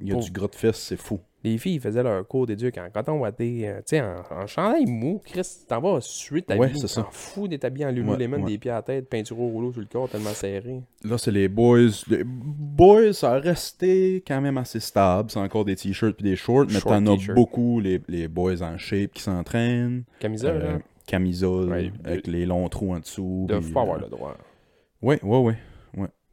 Il 0.00 0.08
y 0.08 0.10
a 0.10 0.14
pour- 0.14 0.22
du 0.24 0.30
gros 0.30 0.48
de 0.48 0.54
fesses, 0.54 0.76
c'est 0.78 0.96
fou. 1.00 1.18
les 1.42 1.58
filles 1.58 1.74
ils 1.74 1.80
faisaient 1.80 2.02
leur 2.02 2.26
cours 2.26 2.46
d'éduc 2.46 2.76
en 2.78 2.88
coton 2.90 3.18
watté, 3.20 3.68
euh, 3.68 3.76
tu 3.78 3.96
sais, 3.96 4.00
en, 4.00 4.22
en 4.30 4.46
chandail 4.46 4.86
mou. 4.86 5.20
Chris, 5.24 5.46
t'en 5.68 5.80
vas 5.80 5.98
suer 6.00 6.42
ta 6.42 6.56
Ouais, 6.56 6.68
vie. 6.68 6.80
T'en 6.82 7.04
fous 7.10 7.48
d'être 7.48 7.64
habillé 7.64 7.84
en 7.86 7.90
Lululemon, 7.90 8.36
Ouais, 8.38 8.42
ouais. 8.44 8.50
des 8.52 8.58
pieds 8.58 8.70
à 8.70 8.76
la 8.76 8.82
tête, 8.82 9.08
peinture 9.08 9.38
au 9.40 9.48
rouleau 9.48 9.70
sur 9.72 9.80
le 9.80 9.86
corps 9.86 10.08
tellement 10.08 10.30
serré. 10.30 10.80
Là, 11.04 11.18
c'est 11.18 11.30
les 11.32 11.48
boys. 11.48 11.88
Les 12.08 12.22
boys, 12.24 13.12
ça 13.12 13.32
a 13.32 13.38
resté 13.40 14.22
quand 14.26 14.40
même 14.40 14.56
assez 14.58 14.80
stable. 14.80 15.30
C'est 15.30 15.38
encore 15.38 15.64
des 15.64 15.76
t-shirts 15.76 16.16
puis 16.16 16.24
des 16.24 16.36
shorts, 16.36 16.66
mais 16.68 16.80
Short 16.80 16.88
t'en 17.04 17.06
as 17.14 17.32
beaucoup, 17.34 17.80
les, 17.80 18.00
les 18.08 18.28
boys 18.28 18.62
en 18.62 18.76
shape 18.78 19.12
qui 19.12 19.22
s'entraînent. 19.22 20.04
Camisole, 20.20 20.56
Euh, 20.56 20.72
là, 20.74 20.78
camisole 21.06 21.92
avec 22.04 22.26
les 22.26 22.46
longs 22.46 22.68
trous 22.68 22.94
en 22.94 23.00
dessous. 23.00 23.40
ils 23.44 23.48
doivent 23.48 23.72
pas 23.72 23.80
euh, 23.80 23.82
avoir 23.82 23.98
le 24.00 24.08
droit. 24.08 24.36
Ouais, 25.02 25.18
ouais, 25.22 25.38
ouais. 25.38 25.56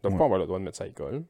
Ils 0.02 0.04
doivent 0.04 0.14
ouais. 0.14 0.20
pas 0.20 0.26
avoir 0.26 0.40
le 0.40 0.46
droit 0.46 0.60
de 0.60 0.64
mettre 0.64 0.78
ça 0.78 0.84
à 0.84 0.88
l'école. 0.88 1.24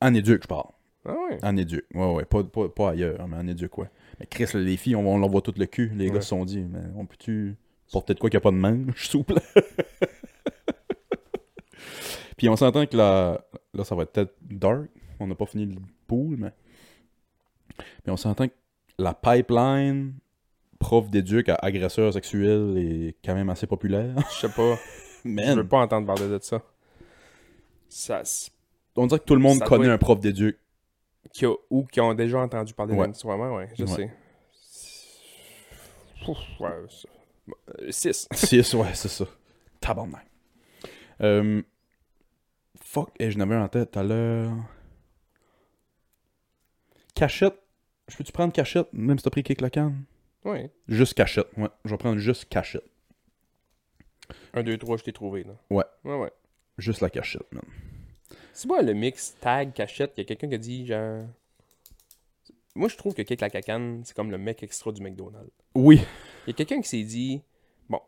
En 0.00 0.14
éduc, 0.14 0.42
je 0.42 0.48
parle. 0.48 0.70
Ah 1.04 1.12
ouais? 1.14 1.38
En 1.42 1.56
éduc. 1.56 1.84
Ouais, 1.94 2.12
ouais. 2.14 2.24
Pas, 2.24 2.44
pas, 2.44 2.68
pas 2.68 2.90
ailleurs, 2.90 3.26
mais 3.26 3.36
en 3.36 3.46
éduc, 3.46 3.76
ouais. 3.78 3.90
Mais 4.18 4.26
Chris, 4.26 4.46
les 4.54 4.76
filles, 4.76 4.96
on, 4.96 5.06
on 5.06 5.18
leur 5.18 5.28
voit 5.28 5.40
tout 5.40 5.54
le 5.56 5.66
cul. 5.66 5.90
Les 5.94 6.08
Ouais. 6.08 6.14
gars 6.14 6.20
se 6.20 6.28
sont 6.28 6.44
dit, 6.44 6.60
mais 6.62 6.80
on 6.96 7.06
peut-tu 7.06 7.56
porter 7.92 8.14
de 8.14 8.18
quoi 8.20 8.30
qu'il 8.30 8.36
n'y 8.38 8.42
a 8.42 8.44
pas 8.44 8.50
de 8.50 8.56
manche, 8.56 9.16
plaît? 9.24 9.42
Puis 12.36 12.48
on 12.48 12.56
s'entend 12.56 12.86
que 12.86 12.96
là, 12.96 13.44
là, 13.74 13.84
ça 13.84 13.94
va 13.94 14.04
être 14.04 14.12
peut-être 14.12 14.34
dark. 14.42 14.88
On 15.18 15.26
n'a 15.26 15.34
pas 15.34 15.46
fini 15.46 15.66
le 15.66 15.76
pool, 16.06 16.36
mais. 16.38 16.52
Mais 18.06 18.12
on 18.12 18.16
s'entend 18.16 18.48
que 18.48 18.54
la 18.98 19.12
pipeline 19.14 20.14
prof 20.78 21.10
d'éduc 21.10 21.48
à 21.50 21.56
agresseur 21.56 22.12
sexuel 22.12 22.76
est 22.78 23.16
quand 23.24 23.34
même 23.34 23.50
assez 23.50 23.66
populaire. 23.66 24.14
Je 24.30 24.46
sais 24.46 24.52
pas. 24.54 24.76
Je 25.24 25.28
Man, 25.28 25.56
veux 25.58 25.68
pas 25.68 25.78
entendre 25.80 26.06
parler 26.06 26.28
de 26.28 26.38
ça. 26.40 26.62
Ça. 27.90 28.22
on 28.96 29.06
dirait 29.06 29.18
que 29.20 29.24
tout 29.24 29.34
le 29.34 29.40
monde 29.42 29.58
Ça 29.58 29.66
connaît 29.66 29.88
un 29.88 29.98
prof 29.98 30.18
d'éduc. 30.20 30.58
Qui 31.32 31.44
a- 31.44 31.54
ou 31.68 31.84
qui 31.84 32.00
ont 32.00 32.14
déjà 32.14 32.38
entendu 32.40 32.72
parler 32.72 32.94
Ouais. 32.94 33.06
de 33.06 33.12
l'histoire, 33.12 33.38
ouais, 33.38 33.68
je 33.76 33.84
Ouais. 33.84 33.88
sais. 33.90 34.10
Ouf, 36.26 36.38
ouais, 36.60 36.70
ça- 36.88 37.08
euh, 37.80 37.90
six. 37.90 38.28
6, 38.32 38.74
ouais, 38.74 38.94
c'est 38.94 39.08
ça. 39.08 39.26
Tabarnak. 39.80 40.26
Euh, 41.20 41.62
fuck, 42.82 43.10
et 43.18 43.30
je 43.30 43.38
n'avais 43.38 43.54
un 43.54 43.64
en 43.64 43.68
tête 43.68 43.90
tout 43.92 43.98
à 43.98 44.02
l'heure. 44.02 44.52
Cachette. 47.14 47.58
Je 48.08 48.16
peux-tu 48.16 48.32
prendre 48.32 48.52
cachette, 48.52 48.88
même 48.92 49.18
si 49.18 49.24
t'as 49.24 49.30
pris 49.30 49.42
kick 49.42 49.60
la 49.60 49.70
canne? 49.70 50.04
Ouais. 50.44 50.72
Juste 50.88 51.14
cachette, 51.14 51.48
ouais. 51.56 51.68
Je 51.84 51.90
vais 51.90 51.98
prendre 51.98 52.18
juste 52.18 52.46
cachette. 52.48 52.84
1, 54.54 54.62
2, 54.62 54.76
3, 54.78 54.96
je 54.96 55.04
t'ai 55.04 55.12
trouvé, 55.12 55.44
là. 55.44 55.52
Ouais. 55.70 55.84
Ouais, 56.04 56.16
ouais. 56.18 56.32
Juste 56.80 57.00
la 57.00 57.10
cachette, 57.10 57.52
man. 57.52 57.62
C'est 58.52 58.66
moi 58.68 58.82
le 58.82 58.92
mix 58.94 59.36
tag 59.40 59.72
cachette, 59.72 60.12
il 60.16 60.20
y 60.20 60.22
a 60.22 60.24
quelqu'un 60.24 60.48
qui 60.48 60.54
a 60.54 60.58
dit 60.58 60.86
genre. 60.86 61.24
Moi 62.74 62.88
je 62.88 62.96
trouve 62.96 63.14
que 63.14 63.22
Kick 63.22 63.40
la 63.40 63.50
cacane, 63.50 64.02
c'est 64.04 64.14
comme 64.14 64.30
le 64.30 64.38
mec 64.38 64.62
extra 64.62 64.92
du 64.92 65.02
McDonald's. 65.02 65.50
Oui. 65.74 66.00
Il 66.46 66.50
y 66.50 66.50
a 66.50 66.54
quelqu'un 66.54 66.80
qui 66.80 66.88
s'est 66.88 67.02
dit 67.02 67.42
Bon, 67.88 68.00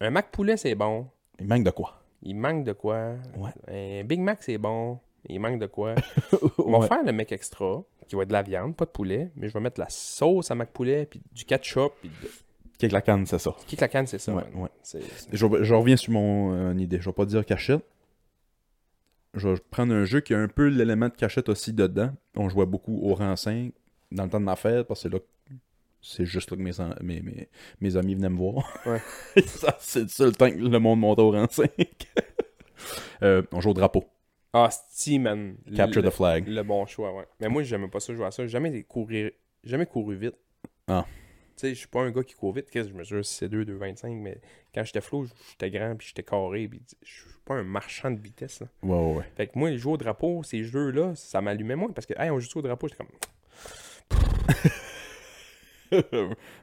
un 0.00 0.10
Mac 0.10 0.30
poulet 0.30 0.56
c'est 0.56 0.74
bon, 0.74 1.08
Il 1.40 1.46
manque 1.46 1.64
de 1.64 1.70
quoi? 1.70 2.02
il 2.22 2.34
manque 2.36 2.64
de 2.64 2.72
quoi? 2.72 3.14
Ouais. 3.36 3.50
Un 3.68 4.04
Big 4.04 4.20
Mac, 4.20 4.42
c'est 4.42 4.58
bon. 4.58 4.98
Il 5.28 5.38
manque 5.40 5.60
de 5.60 5.66
quoi? 5.66 5.94
On 6.58 6.72
va 6.72 6.78
Ouais. 6.78 6.88
faire 6.88 7.04
le 7.04 7.12
mec 7.12 7.30
extra, 7.32 7.82
qui 8.08 8.16
va 8.16 8.22
être 8.22 8.28
de 8.28 8.32
la 8.32 8.42
viande, 8.42 8.74
pas 8.76 8.84
de 8.84 8.90
poulet, 8.90 9.30
mais 9.36 9.48
je 9.48 9.52
vais 9.54 9.60
mettre 9.60 9.80
la 9.80 9.88
sauce 9.88 10.50
à 10.50 10.54
Mac 10.54 10.70
Poulet, 10.70 11.06
puis 11.06 11.20
du 11.32 11.44
ketchup, 11.44 11.92
puis 12.00 12.08
de... 12.22 12.30
Kick 12.78 12.92
la 12.92 13.00
canne, 13.02 13.26
c'est 13.26 13.38
ça. 13.38 13.54
Que 13.68 13.76
la 13.80 13.88
canne, 13.88 14.06
c'est 14.06 14.18
ça. 14.18 14.32
Ouais, 14.34 14.44
man. 14.54 14.62
ouais. 14.94 15.00
Je 15.32 15.74
reviens 15.74 15.96
sur 15.96 16.12
mon 16.12 16.52
euh, 16.52 16.74
idée. 16.74 16.98
Je 17.00 17.08
vais 17.08 17.12
pas 17.12 17.24
dire 17.24 17.44
cachette. 17.44 17.84
Je 19.36 19.48
vais 19.48 19.54
prendre 19.70 19.94
un 19.94 20.04
jeu 20.04 20.20
qui 20.20 20.34
a 20.34 20.38
un 20.38 20.48
peu 20.48 20.66
l'élément 20.68 21.08
de 21.08 21.14
cachette 21.14 21.48
aussi 21.48 21.72
dedans. 21.72 22.10
On 22.36 22.48
jouait 22.48 22.66
beaucoup 22.66 22.98
au 23.02 23.14
rang 23.14 23.36
5 23.36 23.72
dans 24.12 24.24
le 24.24 24.30
temps 24.30 24.40
de 24.40 24.44
ma 24.44 24.56
fête 24.56 24.86
parce 24.86 25.02
que 25.02 25.08
c'est 25.08 25.14
là 25.14 25.20
c'est 26.02 26.24
juste 26.24 26.50
là 26.52 26.56
que 26.56 26.62
mes, 26.62 26.78
en- 26.80 26.94
mes, 27.02 27.20
mes, 27.20 27.48
mes 27.80 27.96
amis 27.96 28.14
venaient 28.14 28.28
me 28.28 28.36
voir. 28.36 28.64
Ouais. 28.86 29.00
Ça, 29.46 29.76
c'est 29.80 30.02
le 30.02 30.08
seul 30.08 30.36
temps 30.36 30.48
que 30.50 30.56
le 30.56 30.78
monde 30.78 31.00
montait 31.00 31.22
au 31.22 31.30
rang 31.32 31.46
5. 31.50 31.70
Euh, 33.22 33.42
on 33.52 33.60
joue 33.62 33.70
au 33.70 33.74
drapeau. 33.74 34.04
Ah, 34.52 34.68
sti, 34.70 35.18
man. 35.18 35.56
Capture 35.74 36.02
le, 36.02 36.10
the 36.10 36.12
flag. 36.12 36.46
Le 36.46 36.62
bon 36.62 36.84
choix, 36.84 37.14
ouais. 37.14 37.24
Mais 37.40 37.48
moi, 37.48 37.62
j'aimais 37.62 37.88
pas 37.88 38.00
ça 38.00 38.14
jouer 38.14 38.26
à 38.26 38.30
ça. 38.30 38.46
Jamais 38.46 38.82
courir, 38.82 39.30
jamais 39.64 39.86
couru 39.86 40.14
vite. 40.16 40.36
Ah. 40.86 41.06
Tu 41.56 41.60
sais, 41.62 41.68
je 41.70 41.78
suis 41.78 41.88
pas 41.88 42.00
un 42.02 42.10
gars 42.10 42.22
qui 42.22 42.34
court 42.34 42.52
vite. 42.52 42.68
Qu'est-ce 42.70 42.88
que 42.88 42.92
je 42.92 42.98
mesure 42.98 43.20
6'2, 43.20 43.64
2,25, 43.64 44.10
mais 44.14 44.38
quand 44.74 44.84
j'étais 44.84 45.00
flow, 45.00 45.26
j'étais 45.50 45.70
grand, 45.70 45.96
puis 45.96 46.08
j'étais 46.08 46.22
carré, 46.22 46.68
puis 46.68 46.82
je 47.02 47.10
suis 47.10 47.24
pas 47.46 47.54
un 47.54 47.62
marchand 47.64 48.10
de 48.10 48.20
vitesse, 48.20 48.60
là. 48.60 48.66
Ouais, 48.82 48.94
ouais, 48.94 49.14
ouais. 49.16 49.24
Fait 49.36 49.46
que 49.46 49.58
moi, 49.58 49.70
les 49.70 49.78
jeux 49.78 49.88
au 49.90 49.96
drapeau, 49.96 50.42
ces 50.42 50.64
jeux-là, 50.64 51.14
ça 51.14 51.40
m'allumait 51.40 51.76
moins, 51.76 51.90
parce 51.92 52.06
que, 52.06 52.12
hey, 52.18 52.30
on 52.30 52.38
joue 52.38 52.58
au 52.58 52.62
drapeau, 52.62 52.88
j'étais 52.88 53.04
comme... 53.04 53.08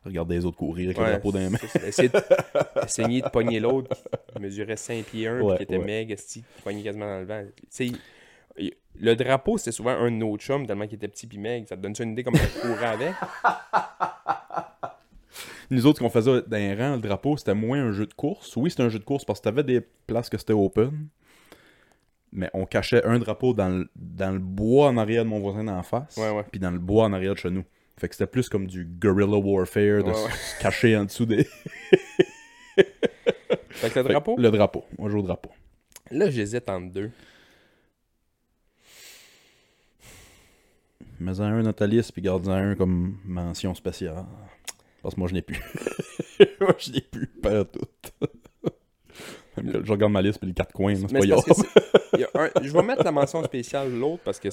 Regarder 0.06 0.36
les 0.36 0.46
autres 0.46 0.58
courir 0.58 0.88
avec 0.88 0.98
le 0.98 1.04
drapeau 1.06 1.32
dans 1.32 1.39
les 1.39 1.50
mains. 1.50 1.58
Essayer 1.88 2.10
de, 2.10 2.22
essayer 2.84 3.22
de 3.22 3.30
pogner 3.30 3.60
l'autre 3.60 3.96
qui 4.34 4.39
mesurait 4.39 4.76
5 4.76 5.06
pieds 5.06 5.28
1 5.28 5.39
Ouais, 5.41 5.58
qui 5.58 5.64
était 5.64 6.12
esti, 6.12 6.44
qui 6.56 6.62
pognait 6.62 6.84
quasiment 6.84 7.06
dans 7.08 7.20
le 7.20 7.26
vent. 7.26 7.44
Tu 7.56 7.64
sais, 7.70 7.88
y- 8.58 8.74
le 8.96 9.16
drapeau, 9.16 9.58
c'était 9.58 9.72
souvent 9.72 9.91
un 9.91 10.12
de 10.12 10.18
nos 10.18 10.38
chums, 10.38 10.68
tellement 10.68 10.86
qu'il 10.86 10.96
était 10.98 11.08
petit 11.08 11.26
pis 11.26 11.39
meg. 11.39 11.66
Ça 11.68 11.76
te 11.78 11.82
donne 11.82 11.94
une 12.00 12.12
idée 12.12 12.24
comment 12.24 12.38
on 12.38 12.60
courait 12.68 12.86
avec? 12.86 13.14
Nous 15.72 15.86
autres, 15.88 15.99
qu'on 15.99 16.10
faisait 16.10 16.41
dans 16.47 16.58
les 16.58 16.76
rangs, 16.76 16.95
le 16.95 17.01
drapeau, 17.01 17.38
c'était 17.38 17.56
moins 17.56 17.82
un 17.84 17.91
jeu 17.91 18.06
de 18.06 18.14
course. 18.14 18.56
Oui, 18.56 18.70
c'était 18.70 18.84
un 18.84 18.89
jeu 18.89 18.99
de 18.99 19.04
course 19.04 19.26
parce 19.26 19.39
que 19.39 19.45
t'avais 19.45 19.64
des 19.64 19.82
places 20.06 20.30
que 20.30 20.38
c'était 20.38 20.54
open. 20.54 21.08
Mais 22.32 22.49
on 22.54 22.66
cachait 22.66 23.04
un 23.06 23.20
drapeau 23.20 23.54
dans 23.54 23.70
le, 23.70 23.89
dans 23.95 24.32
le 24.32 24.39
bois 24.39 24.88
en 24.88 24.97
arrière 24.97 25.24
de 25.24 25.30
mon 25.30 25.39
voisin 25.39 25.64
d'en 25.64 25.82
face. 25.84 26.18
Ouais, 26.18 26.30
ouais. 26.32 26.43
Puis 26.51 26.60
dans 26.60 26.72
le 26.72 26.80
bois 26.80 27.06
en 27.06 27.14
arrière 27.14 27.34
de 27.34 27.39
chez 27.39 27.49
nous. 27.51 27.64
Fait 27.97 28.10
que 28.10 28.16
c'était 28.16 28.30
plus 28.30 28.49
comme 28.49 28.66
du 28.68 28.86
guerrilla 28.86 29.38
warfare, 29.38 30.04
de 30.04 30.10
Ouais, 30.10 30.14
se 30.14 30.60
cacher 30.62 30.97
en 30.97 31.06
dessous 31.06 31.26
des. 31.28 31.47
Fait 33.70 33.89
que 33.91 33.99
le 33.99 34.10
drapeau, 34.10 34.36
Le 34.38 34.49
drapeau. 34.51 34.84
On 34.97 35.10
joue 35.10 35.20
au 35.20 35.24
drapeau. 35.24 35.51
là, 36.12 36.30
j'hésite 36.30 36.70
entre 36.70 36.91
deux. 36.91 37.12
Mais 41.20 41.39
en 41.39 41.43
un 41.43 41.64
dans 41.64 41.74
ta 41.74 41.88
liste, 41.88 42.11
puis 42.11 42.22
garde-en 42.22 42.51
un 42.51 42.76
comme 42.76 43.18
mention 43.26 43.74
spéciale. 43.76 44.26
Parce 45.01 45.16
que 45.16 45.20
moi, 45.20 45.30
je 45.30 45.34
n'ai 45.36 45.41
plus. 45.41 45.59
moi, 46.61 46.76
je 46.78 46.91
n'ai 46.91 47.01
plus. 47.01 47.28
Pas 47.28 47.66
tout. 47.66 47.82
Même 49.57 49.72
que 49.72 49.86
je 49.86 49.91
regarde 49.91 50.11
ma 50.11 50.22
liste, 50.22 50.39
puis 50.39 50.47
les 50.47 50.53
quatre 50.53 50.74
coins, 50.74 50.95
c'est 50.95 51.07
pas 51.11 51.20
grave. 51.26 51.43
un- 52.34 52.64
je 52.64 52.72
vais 52.72 52.82
mettre 52.82 53.03
la 53.03 53.11
mention 53.11 53.43
spéciale 53.43 53.91
l'autre 53.93 54.24
parce 54.24 54.39
que 54.39 54.49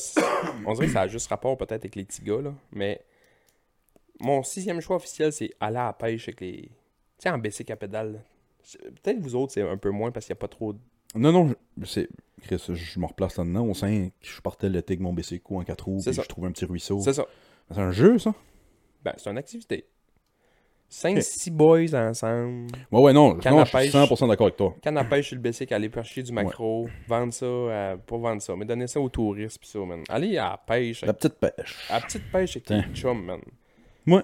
on 0.67 0.75
dirait 0.75 0.87
que 0.89 0.93
ça 0.93 1.03
a 1.03 1.09
juste 1.09 1.29
rapport 1.29 1.57
peut-être 1.57 1.73
avec 1.85 1.97
les 1.97 2.05
petits 2.05 2.23
gars, 2.23 2.43
là. 2.43 2.53
Mais 2.73 3.03
mon 4.21 4.43
sixième 4.43 4.81
choix 4.83 4.97
officiel, 4.97 5.33
c'est 5.33 5.51
aller 5.61 5.79
à 5.79 5.87
la 5.87 5.93
pêche 5.95 6.25
avec 6.29 6.41
les. 6.43 6.63
Tu 6.63 6.71
sais, 7.19 7.31
en 7.31 7.39
basic 7.39 7.71
à 7.71 7.77
pédale. 7.77 8.23
Peut-être 9.03 9.19
vous 9.21 9.35
autres, 9.35 9.53
c'est 9.55 9.63
un 9.63 9.79
peu 9.79 9.91
moins 9.91 10.11
parce 10.11 10.27
qu'il 10.27 10.35
n'y 10.35 10.39
a 10.39 10.41
pas 10.41 10.49
trop. 10.49 10.75
Non, 11.15 11.33
non, 11.33 11.49
je- 11.79 11.85
c'est. 11.87 12.09
Chris, 12.43 12.63
je 12.73 12.99
me 13.01 13.05
replace 13.07 13.37
là-dedans. 13.37 13.67
Au 13.67 13.75
5, 13.75 14.13
je 14.23 14.41
partais 14.41 14.69
l'été 14.71 14.93
avec 14.95 15.01
mon 15.01 15.13
BC 15.13 15.43
en 15.51 15.63
4 15.63 15.85
roues, 15.85 16.01
puis 16.03 16.15
ça. 16.15 16.23
je 16.23 16.29
trouvais 16.29 16.49
un 16.49 16.53
petit 16.53 16.65
ruisseau. 16.65 17.01
C'est 17.01 17.13
ça. 17.13 17.27
C'est 17.71 17.79
un 17.81 17.91
jeu, 17.91 18.19
ça? 18.19 18.33
Ben, 19.05 19.13
c'est 19.19 19.29
une 19.31 19.37
activité. 19.39 19.87
5-6 20.89 21.51
boys 21.53 21.95
ensemble. 21.95 22.67
Ouais, 22.91 23.01
ouais, 23.01 23.13
non, 23.13 23.37
je 23.41 23.49
suis 23.49 23.71
pêche. 23.73 23.93
100% 23.93 24.27
d'accord 24.27 24.47
avec 24.47 24.57
toi. 24.57 24.75
Canne 24.83 24.99
à 24.99 25.05
pêche 25.05 25.29
sur 25.29 25.37
le 25.37 25.43
basic, 25.43 25.71
aller 25.71 25.89
pêcher 25.89 26.23
du 26.23 26.33
macro, 26.33 26.89
vendre 27.07 27.33
ça, 27.33 27.47
à- 27.47 27.97
pas 27.97 28.17
vendre 28.19 28.43
ça, 28.43 28.57
mais 28.57 28.65
donner 28.65 28.89
ça 28.89 29.01
aux 29.01 29.09
touristes, 29.09 29.61
pis 29.61 29.69
ça, 29.69 29.79
man. 29.81 30.03
Aller 30.09 30.37
à 30.37 30.51
la 30.51 30.57
pêche, 30.57 31.03
La 31.03 31.13
petite 31.13 31.35
pêche. 31.35 31.87
à 31.91 31.95
la 31.95 32.01
petite 32.07 32.25
pêche 32.33 32.57
avec 32.57 32.69
les 32.71 32.95
chums, 32.95 33.23
man. 33.25 33.41
Ouais. 34.07 34.23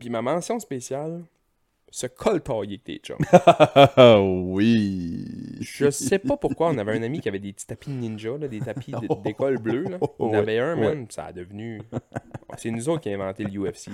Puis 0.00 0.10
ma 0.10 0.20
mention 0.20 0.58
spéciale, 0.58 1.22
se 1.92 2.06
coltailler 2.08 2.80
avec 2.80 2.84
tes 2.84 2.96
chums. 2.96 3.18
Ah 3.32 4.20
oui. 4.22 5.24
Je 5.60 5.90
sais 5.90 6.18
pas 6.18 6.36
pourquoi 6.36 6.70
on 6.70 6.78
avait 6.78 6.96
un 6.98 7.02
ami 7.02 7.20
qui 7.20 7.28
avait 7.28 7.38
des 7.38 7.52
petits 7.52 7.66
tapis 7.66 7.90
de 7.90 7.94
ninja, 7.96 8.36
là, 8.38 8.48
des 8.48 8.60
tapis 8.60 8.92
d'école 9.24 9.58
bleue. 9.58 9.84
Là. 9.84 9.98
Ouais, 10.18 10.34
avait 10.36 10.58
un, 10.58 10.76
ouais. 10.78 10.96
pis 11.04 11.14
ça 11.14 11.26
a 11.26 11.32
devenu. 11.32 11.80
C'est 12.56 12.70
nous 12.70 12.88
autres 12.88 13.02
qui 13.02 13.10
avons 13.10 13.22
inventé 13.24 13.44
le 13.44 13.60
UFC. 13.60 13.90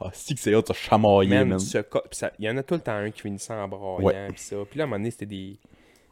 Ah, 0.00 0.10
si 0.12 0.34
que 0.34 0.40
c'est 0.40 0.54
hot, 0.54 0.62
ça 0.66 0.74
chamaillé, 0.74 1.28
Man, 1.30 1.58
Il 2.38 2.44
y 2.44 2.48
en 2.50 2.56
a 2.56 2.62
tout 2.62 2.74
le 2.74 2.80
temps 2.80 2.92
un 2.92 3.10
qui 3.10 3.22
finissait 3.22 3.52
en 3.52 3.66
braillant, 3.66 3.98
Ouais. 4.00 4.28
pis 4.32 4.40
ça. 4.42 4.56
Puis 4.70 4.78
là, 4.78 4.84
à 4.84 4.86
un 4.86 4.90
moment 4.90 4.98
donné, 4.98 5.10
c'était 5.10 5.26
des, 5.26 5.58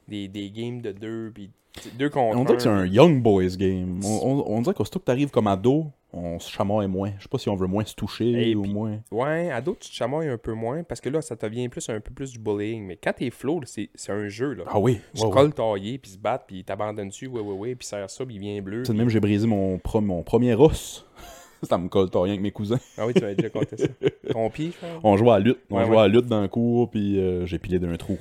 des, 0.09 0.29
des 0.29 0.51
games 0.51 0.81
de 0.81 0.93
deux, 0.93 1.31
puis 1.33 1.51
deux 1.95 2.11
contre 2.11 2.37
On 2.37 2.45
dirait 2.45 2.57
que 2.57 2.63
c'est 2.63 2.69
un. 2.69 2.79
un 2.79 2.87
Young 2.87 3.23
Boys 3.23 3.57
game. 3.57 4.01
On, 4.05 4.09
on, 4.49 4.57
on 4.57 4.63
dirait 4.63 4.75
qu'aussitôt 4.75 4.99
que 4.99 5.05
t'arrives 5.05 5.31
comme 5.31 5.47
ado, 5.47 5.87
on 6.17 6.39
se 6.39 6.51
chamaille 6.51 6.89
moins. 6.89 7.13
Je 7.19 7.23
sais 7.25 7.29
pas 7.29 7.39
si 7.39 7.49
on 7.49 7.57
veut 7.57 7.67
moins 7.67 7.85
se 7.85 7.95
toucher 7.95 8.51
Et 8.51 8.55
ou 8.57 8.63
puis- 8.63 8.73
moins. 8.73 8.99
Ouais, 9.11 9.51
à 9.51 9.61
d'autres, 9.61 9.81
tu 9.81 9.91
te 9.91 9.95
chamailles 9.95 10.29
un 10.29 10.39
peu 10.39 10.53
moins, 10.55 10.83
parce 10.83 11.01
que 11.01 11.09
là, 11.09 11.21
ça 11.23 11.37
devient 11.37 11.69
plus 11.69 11.89
un 11.89 12.01
peu 12.01 12.13
plus 12.13 12.33
du 12.33 12.39
bullying. 12.39 12.85
Mais 12.87 12.97
quand 12.97 13.13
t'es 13.13 13.31
flow, 13.31 13.61
là, 13.61 13.67
c'est 13.67 13.91
c'est 13.95 14.13
un 14.13 14.29
jeu, 14.29 14.55
là. 14.55 14.65
Ah 14.67 14.79
oui. 14.79 15.01
Se 15.15 15.21
ouais, 15.23 15.27
ouais. 15.29 15.33
colle 15.33 15.55
tailler, 15.55 15.99
puis 15.99 16.11
se 16.13 16.19
battre, 16.19 16.45
puis 16.47 16.59
il 16.59 16.65
t'abandonne 16.65 17.09
dessus, 17.09 17.27
ouais, 17.27 17.41
ouais, 17.41 17.55
ouais, 17.55 17.75
puis 17.75 17.87
serre 17.87 18.09
ça, 18.11 18.25
puis 18.25 18.37
il 18.37 18.41
vient 18.41 18.61
bleu. 18.63 18.79
Tu 18.83 18.87
sais, 18.87 18.93
puis- 18.93 18.99
même 18.99 19.09
j'ai 19.09 19.21
brisé 19.21 19.47
mon, 19.47 19.79
pro- 19.79 20.01
mon 20.01 20.23
premier 20.23 20.55
os. 20.55 21.05
Ça 21.63 21.79
me 21.79 21.89
colle 21.89 22.11
rien 22.13 22.25
avec 22.35 22.41
mes 22.43 22.51
cousins. 22.53 22.79
Ah 22.99 23.07
oui, 23.07 23.15
tu 23.15 23.23
m'avais 23.23 23.35
déjà 23.35 23.49
compté 23.49 23.77
ça. 23.79 23.87
Ton 24.31 24.51
pied. 24.51 24.73
On 25.03 25.17
jouait 25.17 25.31
à 25.31 25.39
la 25.39 25.45
lutte. 25.47 25.59
On 25.71 25.79
Ouais, 25.79 25.87
jouait 25.87 25.97
à 25.97 26.03
la 26.03 26.09
lutte 26.09 26.27
dans 26.27 26.43
le 26.43 26.49
cours, 26.49 26.91
puis 26.91 27.19
euh, 27.19 27.47
j'ai 27.47 27.59
pilé 27.59 27.79
d'un 27.79 27.97
trou. 27.97 28.19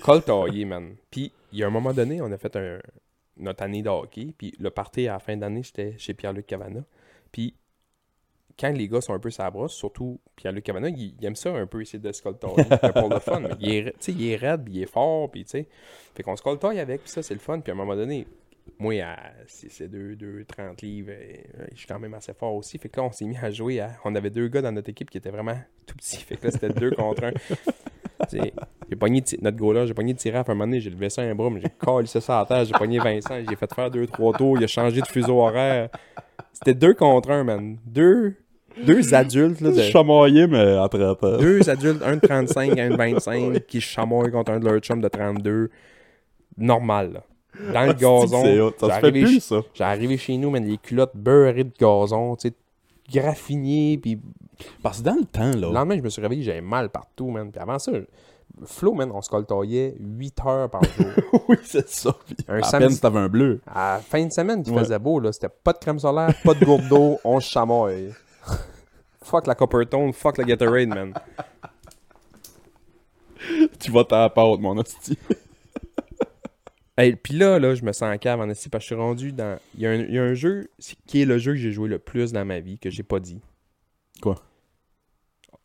Col 0.00 0.22
taillé, 0.22 0.64
man. 0.64 0.94
Puis, 1.10 1.32
il 1.52 1.58
y 1.58 1.62
a 1.62 1.66
un 1.66 1.70
moment 1.70 1.92
donné, 1.92 2.20
on 2.22 2.32
a 2.32 2.38
fait 2.38 2.56
un, 2.56 2.78
notre 3.40 3.62
année 3.62 3.82
de 3.82 3.88
hockey. 3.88 4.34
Puis, 4.36 4.54
le 4.58 4.70
party 4.70 5.08
à 5.08 5.14
la 5.14 5.18
fin 5.18 5.36
d'année, 5.36 5.62
j'étais 5.62 5.94
chez 5.98 6.14
Pierre-Luc 6.14 6.46
Cavana. 6.46 6.84
Puis, 7.32 7.54
quand 8.58 8.72
les 8.72 8.88
gars 8.88 9.00
sont 9.00 9.14
un 9.14 9.18
peu 9.18 9.30
sa 9.30 9.50
surtout 9.68 10.20
Pierre-Luc 10.36 10.64
Cavana, 10.64 10.88
il, 10.88 11.14
aime 11.24 11.36
ça 11.36 11.50
un 11.50 11.66
peu 11.66 11.80
essayer 11.80 11.98
de 11.98 12.12
se 12.12 12.22
coltailler 12.22 12.64
pour 12.94 13.08
le 13.08 13.18
fun. 13.18 13.42
Il 13.60 13.70
est, 13.70 14.08
il 14.08 14.28
est 14.28 14.36
raide, 14.36 14.64
puis 14.64 14.74
il 14.74 14.82
est 14.82 14.90
fort, 14.90 15.30
puis 15.30 15.44
tu 15.44 15.50
sais. 15.50 15.68
Fait 16.14 16.22
qu'on 16.22 16.36
se 16.36 16.42
coltaille 16.42 16.78
avec, 16.78 17.02
puis 17.02 17.10
ça, 17.10 17.22
c'est 17.22 17.34
le 17.34 17.40
fun. 17.40 17.60
Puis, 17.60 17.70
à 17.70 17.74
un 17.74 17.78
moment 17.78 17.96
donné, 17.96 18.26
moi, 18.78 18.94
c'est 19.46 19.88
2, 19.88 20.16
2, 20.16 20.44
30 20.44 20.82
livres, 20.82 21.12
euh, 21.12 21.66
je 21.72 21.78
suis 21.78 21.86
quand 21.86 21.98
même 21.98 22.14
assez 22.14 22.34
fort 22.34 22.54
aussi. 22.54 22.78
Fait 22.78 22.88
que 22.88 23.00
là, 23.00 23.06
on 23.06 23.12
s'est 23.12 23.24
mis 23.24 23.36
à 23.36 23.50
jouer. 23.50 23.84
On 24.04 24.14
avait 24.14 24.30
deux 24.30 24.48
gars 24.48 24.62
dans 24.62 24.72
notre 24.72 24.90
équipe 24.90 25.10
qui 25.10 25.18
étaient 25.18 25.30
vraiment 25.30 25.58
tout 25.86 25.96
petits. 25.96 26.18
Fait 26.18 26.36
que 26.36 26.46
là, 26.46 26.50
c'était 26.50 26.70
deux 26.70 26.90
contre 26.92 27.24
un. 27.24 27.32
J'ai 28.32 28.96
pogné 28.96 29.22
notre 29.40 29.56
goaler, 29.56 29.86
j'ai 29.86 29.94
pogné 29.94 30.12
de 30.14 30.18
tirer 30.18 30.38
à 30.38 30.40
un 30.40 30.44
moment 30.48 30.64
donné, 30.64 30.80
j'ai 30.80 30.90
levé 30.90 31.08
ça 31.10 31.22
un 31.22 31.34
bras, 31.34 31.48
mais 31.50 31.60
j'ai 31.60 31.68
collé 31.78 32.06
ça 32.06 32.40
à 32.40 32.44
terre, 32.46 32.64
j'ai 32.64 32.72
pogné 32.72 32.98
Vincent, 32.98 33.34
j'ai 33.48 33.56
fait 33.56 33.72
faire 33.72 33.90
deux, 33.90 34.06
trois 34.06 34.32
tours, 34.32 34.58
il 34.58 34.64
a 34.64 34.66
changé 34.66 35.00
de 35.00 35.06
fuseau 35.06 35.40
horaire. 35.40 35.88
C'était 36.52 36.74
deux 36.74 36.94
contre 36.94 37.30
un, 37.30 37.44
man. 37.44 37.76
Deux, 37.86 38.34
deux 38.84 39.14
adultes, 39.14 39.60
là, 39.60 39.70
de- 39.70 39.80
Chamaillé, 39.82 40.46
mais 40.46 40.74
30 40.88 40.94
ans. 41.24 41.36
deux 41.38 41.68
adultes, 41.70 42.02
un 42.04 42.16
de 42.16 42.20
35 42.20 42.78
un 42.78 42.90
de 42.90 42.96
25, 42.96 43.66
qui 43.66 43.80
se 43.80 43.86
chamoient 43.86 44.28
contre 44.30 44.52
un 44.52 44.58
de 44.60 44.64
leurs 44.64 44.80
chums 44.80 45.00
de 45.00 45.08
32. 45.08 45.70
Normal, 46.58 47.12
là. 47.14 47.22
Dans 47.72 47.86
le 47.86 47.92
gazon. 47.94 48.42
C'est 48.44 48.60
hot. 48.60 48.72
Ça 48.78 48.86
j'ai 48.88 48.92
se 48.94 48.98
fait 49.00 49.06
arrivé 49.06 49.22
plus, 49.22 49.34
chez- 49.34 49.40
ça. 49.40 49.60
J'ai 49.74 49.84
arrivé 49.84 50.16
chez 50.16 50.36
nous, 50.36 50.50
man, 50.50 50.64
les 50.64 50.78
culottes 50.78 51.14
beurrées 51.14 51.64
de 51.64 51.72
gazon, 51.78 52.36
tu 52.36 52.48
sais, 52.48 52.54
graffinées, 53.12 53.98
puis 53.98 54.20
Parce 54.82 54.98
que 54.98 55.04
dans 55.04 55.14
le 55.18 55.24
temps, 55.24 55.50
le 55.52 55.60
là. 55.60 55.70
lendemain, 55.72 55.96
je 55.96 56.02
me 56.02 56.08
suis 56.08 56.22
réveillé, 56.22 56.42
j'avais 56.42 56.60
mal 56.60 56.90
partout, 56.90 57.30
man. 57.30 57.50
Puis 57.50 57.60
avant 57.60 57.78
ça, 57.78 57.92
Flo, 58.64 58.92
man, 58.94 59.10
on 59.14 59.22
se 59.22 59.30
coltaillait 59.30 59.94
8 60.00 60.40
heures 60.44 60.68
par 60.70 60.82
jour. 60.82 61.06
oui, 61.48 61.56
c'est 61.62 61.88
ça. 61.88 62.12
Puis 62.26 62.36
Un 62.48 62.58
à 62.58 62.62
samedi- 62.64 62.86
peine 62.86 62.94
si 62.96 63.00
t'avais 63.00 63.18
un 63.20 63.28
bleu. 63.28 63.60
À 63.66 63.94
la 63.94 63.98
fin 64.00 64.24
de 64.26 64.32
semaine, 64.32 64.62
il 64.66 64.72
Ouais. 64.72 64.80
faisait 64.80 64.98
beau, 64.98 65.20
là. 65.20 65.32
C'était 65.32 65.48
pas 65.48 65.72
de 65.72 65.78
crème 65.78 65.98
solaire, 66.00 66.34
pas 66.44 66.52
de 66.54 66.64
gourde 66.64 66.86
d'eau, 66.88 67.18
on 67.24 67.38
se 67.40 67.48
chamaille. 67.48 68.12
fuck 69.22 69.46
la 69.46 69.54
Coppertone, 69.54 70.12
fuck 70.12 70.36
la 70.36 70.44
Gatorade, 70.44 70.88
man. 70.88 71.14
Tu 73.78 73.90
vas 73.90 74.04
ta 74.04 74.28
pâte, 74.28 74.60
mon 74.60 74.76
hostie. 74.76 75.18
Hey, 77.00 77.16
puis 77.16 77.34
là, 77.34 77.58
là, 77.58 77.74
je 77.74 77.82
me 77.84 77.92
sens 77.92 78.14
en 78.14 78.18
cave 78.18 78.40
en 78.40 78.46
parce 78.46 78.64
que 78.70 78.78
je 78.80 78.84
suis 78.84 78.94
rendu 78.94 79.32
dans. 79.32 79.58
Il 79.74 79.80
y, 79.80 79.86
a 79.86 79.90
un- 79.90 79.94
il 80.04 80.12
y 80.14 80.18
a 80.18 80.22
un 80.22 80.34
jeu 80.34 80.68
qui 81.06 81.22
est 81.22 81.24
le 81.24 81.38
jeu 81.38 81.52
que 81.52 81.58
j'ai 81.58 81.70
joué 81.72 81.88
le 81.88 81.98
plus 81.98 82.32
dans 82.32 82.44
ma 82.44 82.60
vie, 82.60 82.78
que 82.78 82.90
j'ai 82.90 83.02
pas 83.02 83.20
dit. 83.20 83.40
Quoi? 84.20 84.34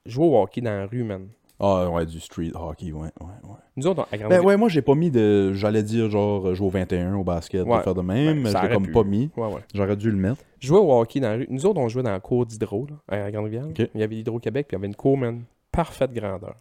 Jouer 0.05 0.25
au 0.25 0.37
hockey 0.41 0.61
dans 0.61 0.71
la 0.77 0.85
rue, 0.85 1.03
man. 1.03 1.27
Ah, 1.59 1.89
ouais, 1.89 2.05
du 2.05 2.19
street 2.19 2.51
hockey, 2.53 2.91
ouais, 2.91 3.09
ouais, 3.21 3.27
ouais. 3.43 3.55
Nous 3.77 3.87
autres, 3.87 4.05
à 4.11 4.17
grande 4.17 4.29
Ben 4.29 4.41
ouais, 4.43 4.57
moi 4.57 4.67
j'ai 4.69 4.81
pas 4.81 4.93
mis 4.93 5.09
de. 5.09 5.53
J'allais 5.53 5.83
dire 5.83 6.09
genre 6.09 6.53
jouer 6.53 6.67
au 6.67 6.69
21 6.69 7.15
au 7.15 7.23
basket, 7.23 7.61
Ouais. 7.65 7.75
pour 7.75 7.81
faire 7.81 7.95
de 7.95 8.01
même, 8.01 8.27
Ouais, 8.27 8.43
mais 8.43 8.51
ça 8.51 8.61
je 8.63 8.67
l'ai 8.67 8.73
comme 8.73 8.85
pu. 8.87 8.91
pas 8.91 9.03
mis. 9.03 9.29
Ouais, 9.37 9.47
ouais. 9.47 9.61
J'aurais 9.73 9.95
dû 9.95 10.11
le 10.11 10.17
mettre. 10.17 10.41
Jouer 10.59 10.79
au 10.79 10.91
hockey 10.99 11.19
dans 11.21 11.29
la 11.29 11.35
rue. 11.37 11.47
Nous 11.49 11.65
autres, 11.65 11.79
on 11.79 11.87
jouait 11.87 12.03
dans 12.03 12.11
la 12.11 12.19
cour 12.19 12.45
d'Hydro, 12.45 12.87
là, 13.09 13.17
à 13.25 13.31
Grande-Rivière. 13.31 13.67
Ok. 13.69 13.79
Il 13.95 14.01
y 14.01 14.03
avait 14.03 14.15
l'Hydro-Québec, 14.15 14.67
puis 14.67 14.75
il 14.75 14.79
y 14.79 14.81
avait 14.81 14.87
une 14.87 14.95
cour, 14.95 15.17
man, 15.17 15.43
parfaite 15.71 16.11
grandeur. 16.13 16.55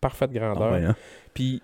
parfaite 0.00 0.32
grandeur. 0.32 0.62
Ah 0.68 0.72
ouais, 0.72 0.84
hein? 0.84 0.96
Puis 1.34 1.62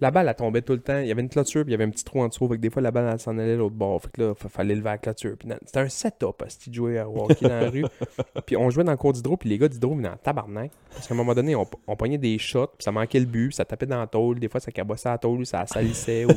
la 0.00 0.10
balle, 0.10 0.28
elle 0.28 0.34
tombait 0.34 0.62
tout 0.62 0.72
le 0.72 0.80
temps. 0.80 0.98
Il 0.98 1.06
y 1.06 1.10
avait 1.10 1.22
une 1.22 1.28
clôture, 1.28 1.62
puis 1.62 1.70
il 1.70 1.72
y 1.72 1.74
avait 1.74 1.84
un 1.84 1.90
petit 1.90 2.04
trou 2.04 2.20
en 2.20 2.28
dessous. 2.28 2.48
Fait 2.48 2.56
que 2.56 2.60
des 2.60 2.70
fois, 2.70 2.82
la 2.82 2.90
balle, 2.90 3.08
elle 3.12 3.18
s'en 3.18 3.36
allait 3.38 3.56
l'autre 3.56 3.74
bord. 3.74 4.02
Fait 4.02 4.10
que 4.12 4.22
là, 4.22 4.34
il 4.42 4.50
fallait 4.50 4.74
lever 4.74 4.90
la 4.90 4.98
clôture. 4.98 5.36
Puis 5.38 5.48
C'était 5.64 5.80
un 5.80 5.88
setup, 5.88 6.42
à 6.42 6.46
de 6.46 6.74
jouer 6.74 6.98
à 6.98 7.08
hockey 7.08 7.48
dans 7.48 7.60
la 7.60 7.70
rue. 7.70 7.84
Puis 8.46 8.56
on 8.56 8.70
jouait 8.70 8.84
dans 8.84 8.92
le 8.92 8.96
cours 8.96 9.12
d'hydro, 9.12 9.36
puis 9.36 9.48
les 9.48 9.58
gars 9.58 9.68
d'hydro 9.68 9.94
venaient 9.94 10.08
en 10.08 10.16
tabarnak. 10.16 10.70
Parce 10.90 11.06
qu'à 11.06 11.14
un 11.14 11.16
moment 11.16 11.34
donné, 11.34 11.54
on, 11.54 11.66
on 11.86 11.96
pognait 11.96 12.18
des 12.18 12.38
shots, 12.38 12.68
puis 12.78 12.84
ça 12.84 12.92
manquait 12.92 13.20
le 13.20 13.26
but, 13.26 13.48
puis 13.48 13.56
ça 13.56 13.64
tapait 13.64 13.86
dans 13.86 13.98
la 13.98 14.06
tôle. 14.06 14.38
Des 14.38 14.48
fois, 14.48 14.60
ça 14.60 14.70
cabossait 14.70 15.08
la 15.08 15.18
tôle, 15.18 15.46
ça 15.46 15.66
salissait. 15.66 16.24
ou, 16.24 16.34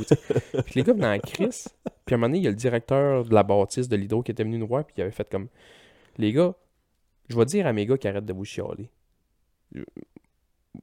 puis 0.63 0.73
les 0.75 0.83
gars 0.83 0.93
venaient 0.93 1.17
en 1.17 1.19
crise. 1.19 1.67
Puis 2.05 2.13
à 2.13 2.17
un 2.17 2.17
moment 2.17 2.29
donné, 2.29 2.39
il 2.39 2.43
y 2.43 2.47
a 2.47 2.51
le 2.51 2.55
directeur 2.55 3.25
de 3.25 3.33
la 3.33 3.43
bâtisse 3.43 3.89
de 3.89 3.95
l'hydro 3.95 4.23
qui 4.23 4.31
était 4.31 4.43
venu 4.43 4.57
nous 4.57 4.67
voir, 4.67 4.85
puis 4.85 4.95
il 4.97 5.01
avait 5.01 5.11
fait 5.11 5.29
comme 5.29 5.47
Les 6.17 6.31
gars, 6.31 6.53
je 7.29 7.37
vais 7.37 7.45
dire 7.45 7.67
à 7.67 7.73
mes 7.73 7.85
gars 7.85 7.97
qui 7.97 8.07
arrêtent 8.07 8.25
de 8.25 8.33
vous 8.33 8.45
chialer. 8.45 8.89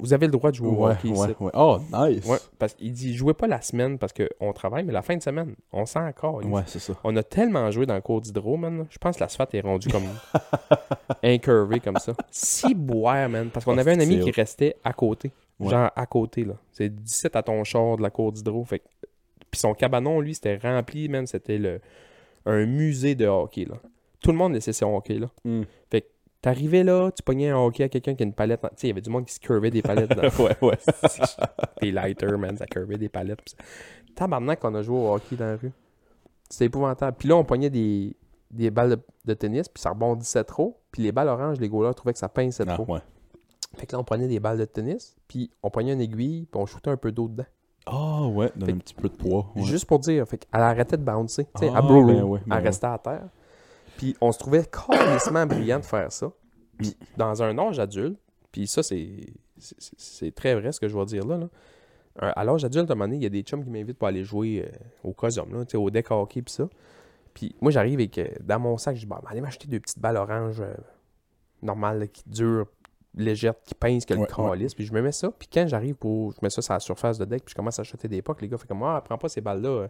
Vous 0.01 0.12
avez 0.12 0.26
le 0.26 0.32
droit 0.32 0.51
de 0.51 0.57
jouer 0.57 0.68
au 0.68 0.72
Ouais, 0.86 0.92
hockey 0.92 1.09
ouais, 1.09 1.14
ici. 1.30 1.34
ouais. 1.40 1.51
Oh, 1.55 1.78
nice. 1.92 2.28
Parce 2.59 2.74
qu'il 2.74 2.92
dit 2.92 3.14
jouez 3.14 3.34
pas 3.34 3.47
la 3.47 3.61
semaine 3.61 3.99
parce 3.99 4.12
qu'on 4.12 4.53
travaille, 4.53 4.84
mais 4.84 4.92
la 4.92 5.03
fin 5.03 5.16
de 5.16 5.22
semaine, 5.22 5.55
on 5.72 5.86
sent 5.86 5.99
encore. 6.01 6.45
Ouais, 6.45 6.62
c'est 6.66 6.78
ça. 6.78 6.95
On 7.05 7.14
a 7.16 7.22
tellement 7.22 7.70
joué 7.70 7.86
dans 7.86 7.95
le 7.95 8.01
cours 8.01 8.20
d'hydro, 8.20 8.57
man. 8.57 8.86
Je 8.90 8.99
pense 8.99 9.16
que 9.16 9.20
l'asphalte 9.20 9.55
est 9.55 9.61
rendu 9.61 9.88
comme 9.88 10.05
incurvé 11.22 11.80
comme 11.80 11.97
ça. 11.99 12.12
Si 12.30 12.74
boire, 12.74 13.28
man. 13.28 13.51
Parce 13.51 13.64
qu'on 13.64 13.76
Ah, 13.76 13.80
avait 13.80 13.92
un 13.92 14.01
ami 14.01 14.20
qui 14.20 14.30
restait 14.30 14.76
à 14.84 14.92
côté. 14.92 15.30
Genre 15.61 15.90
à 15.95 16.07
côté, 16.07 16.45
là. 16.45 16.55
C'est 16.72 16.88
17 16.88 17.36
à 17.36 17.42
ton 17.42 17.62
char 17.64 17.97
de 17.97 18.03
la 18.03 18.11
cour 18.11 18.32
d'hydro. 18.32 18.64
Fait 18.64 18.80
que- 18.80 18.84
Puis 19.51 19.61
son 19.61 19.72
cabanon, 19.74 20.20
lui, 20.20 20.34
c'était 20.34 20.57
rempli, 20.57 21.09
man. 21.09 21.26
C'était 21.26 21.59
le... 21.59 21.80
un 22.45 22.66
musée 22.66 23.14
de 23.14 23.26
hockey, 23.26 23.64
là. 23.64 23.76
Tout 24.20 24.32
le 24.32 24.36
monde 24.38 24.55
laissait 24.55 24.72
son 24.72 24.95
hockey, 24.97 25.18
là. 25.18 25.28
Mm. 25.45 25.62
Fait 25.90 26.01
que 26.01 26.07
t'arrivais 26.45 26.84
là, 26.84 27.11
tu 27.11 27.22
pognais 27.22 27.49
un 27.51 27.57
hockey 27.59 27.84
à 27.84 27.88
quelqu'un 27.88 28.14
qui 28.14 28.22
a 28.22 28.26
une 28.26 28.34
palette. 28.34 28.61
Tu 28.61 28.68
sais, 28.76 28.86
il 28.86 28.88
y 28.88 28.92
avait 28.92 29.01
du 29.01 29.09
monde 29.11 29.24
qui 29.24 29.32
se 29.32 29.40
curvait 29.40 29.70
des 29.70 29.80
palettes 29.82 30.11
dans 30.14 30.22
ouais, 30.45 30.57
ouais. 30.61 30.78
des 31.80 31.90
lighters, 31.90 32.38
man, 32.38 32.57
ça 32.57 32.66
curvait 32.66 32.99
des 32.99 33.09
palettes. 33.09 33.40
ça. 33.47 33.57
Tabarnak 34.14 34.61
qu'on 34.61 34.74
a 34.74 34.82
joué 34.82 34.97
au 34.99 35.14
hockey 35.14 35.36
dans 35.36 35.47
la 35.47 35.57
rue. 35.57 35.72
C'était 36.51 36.66
épouvantable. 36.66 37.16
Puis 37.18 37.28
là, 37.28 37.36
on 37.36 37.45
pognait 37.45 37.70
des, 37.70 38.14
des 38.51 38.70
balles 38.70 38.90
de, 38.90 39.01
de 39.24 39.34
tennis, 39.34 39.68
puis 39.68 39.80
ça 39.80 39.90
rebondissait 39.90 40.45
trop. 40.45 40.78
Puis 40.92 41.03
les 41.03 41.12
balles 41.12 41.28
oranges, 41.28 41.59
les 41.59 41.68
goalers 41.68 41.95
trouvaient 41.95 42.12
que 42.12 42.18
ça 42.18 42.28
pinçait 42.28 42.64
Ah, 42.68 42.74
trop. 42.74 42.84
ouais. 42.92 43.01
Fait 43.76 43.86
que 43.86 43.97
là, 43.97 44.01
on 44.01 44.05
prenait 44.05 44.28
des 44.28 44.38
balles 44.38 44.59
de 44.59 44.66
tennis, 44.66 45.16
puis 45.26 45.51
on 45.62 45.70
pognait 45.70 45.95
une 45.95 46.01
aiguille, 46.01 46.47
puis 46.53 46.61
on 46.61 46.66
shootait 46.66 46.90
un 46.90 46.97
peu 46.97 47.11
d'eau 47.11 47.26
dedans. 47.28 47.47
Ah, 47.86 48.26
ouais, 48.28 48.53
donne 48.55 48.70
un 48.76 48.78
petit 48.78 48.95
peu 48.95 49.09
de 49.09 49.14
poids. 49.14 49.51
ouais. 49.57 49.62
Juste 49.62 49.86
pour 49.86 49.99
dire, 49.99 50.26
fait 50.28 50.38
qu'elle 50.38 50.61
arrêtait 50.61 50.97
de 50.97 51.03
bouncer. 51.03 51.45
Tu 51.47 51.66
sais, 51.66 51.70
ben 51.70 52.22
ouais, 52.22 52.40
ben 52.47 52.57
elle 52.59 52.64
restait 52.64 52.86
à 52.86 52.99
terre. 52.99 53.28
Puis 53.99 54.16
on 54.20 54.32
se 54.32 54.38
trouvait 54.38 54.64
carrément 54.66 55.47
brillant 55.47 55.78
de 55.80 55.84
faire 55.84 56.11
ça. 56.12 56.30
Puis 56.78 56.97
dans 57.16 57.42
un 57.42 57.57
âge 57.59 57.78
adulte, 57.78 58.18
puis 58.53 58.66
ça, 58.66 58.82
c'est 58.82 60.34
très 60.34 60.55
vrai 60.55 60.72
ce 60.72 60.80
que 60.80 60.88
je 60.88 60.97
vais 60.97 61.05
dire 61.07 61.24
là. 61.26 61.38
là. 61.38 61.49
Un- 62.20 62.32
À 62.36 62.45
l'âge 62.45 62.64
adulte, 62.64 62.88
à 62.90 62.92
un 62.92 62.97
moment 62.97 63.07
donné, 63.07 63.16
il 63.16 63.22
y 63.22 63.26
a 63.26 63.30
des 63.30 63.42
chums 63.42 63.64
qui 63.64 63.70
m'invitent 63.70 63.99
pour 63.99 64.09
aller 64.09 64.22
jouer 64.24 64.64
euh, 64.68 64.76
au 65.09 65.12
Cosum, 65.12 65.53
là, 65.53 65.64
au 65.78 65.90
deck 65.90 66.11
hockey 66.11 66.42
puis 66.42 66.53
ça. 66.55 66.68
Puis 67.32 67.55
moi, 67.61 67.72
j'arrive 67.72 67.95
avec, 67.95 68.16
euh, 68.18 68.28
dans 68.42 68.61
mon 68.61 68.76
sac, 68.78 68.95
je 68.95 69.01
dis, 69.01 69.07
bon, 69.07 69.16
allez 69.26 69.40
m'acheter 69.40 69.66
deux 69.66 69.80
petites 69.80 69.99
balles 69.99 70.16
oranges 70.16 70.61
euh, 70.61 70.74
normales, 71.62 71.99
là, 72.01 72.07
qui 72.07 72.22
durent, 72.28 72.66
légères, 73.16 73.55
qui 73.64 73.74
pincent, 73.74 74.05
que 74.07 74.14
le 74.14 74.20
Ouais, 74.20 74.26
calice. 74.28 74.74
Puis 74.74 74.84
je 74.86 74.92
me 74.92 75.03
mets 75.03 75.11
ça. 75.12 75.32
Puis 75.36 75.49
quand 75.53 75.66
j'arrive 75.66 75.97
pour, 75.97 76.32
je 76.32 76.38
mets 76.42 76.51
ça 76.51 76.62
sur 76.62 76.72
la 76.74 76.78
surface 76.80 77.18
de 77.18 77.24
deck, 77.24 77.45
puis 77.45 77.51
je 77.53 77.57
commence 77.57 77.78
à 77.80 77.82
acheter 77.82 78.07
des 78.07 78.22
pucks, 78.22 78.40
les 78.42 78.49
gars 78.49 78.57
font 78.59 78.66
comme, 78.68 78.82
ah, 78.84 79.03
prends 79.05 79.18
pas 79.18 79.28
ces 79.28 79.40
balles-là. 79.40 79.88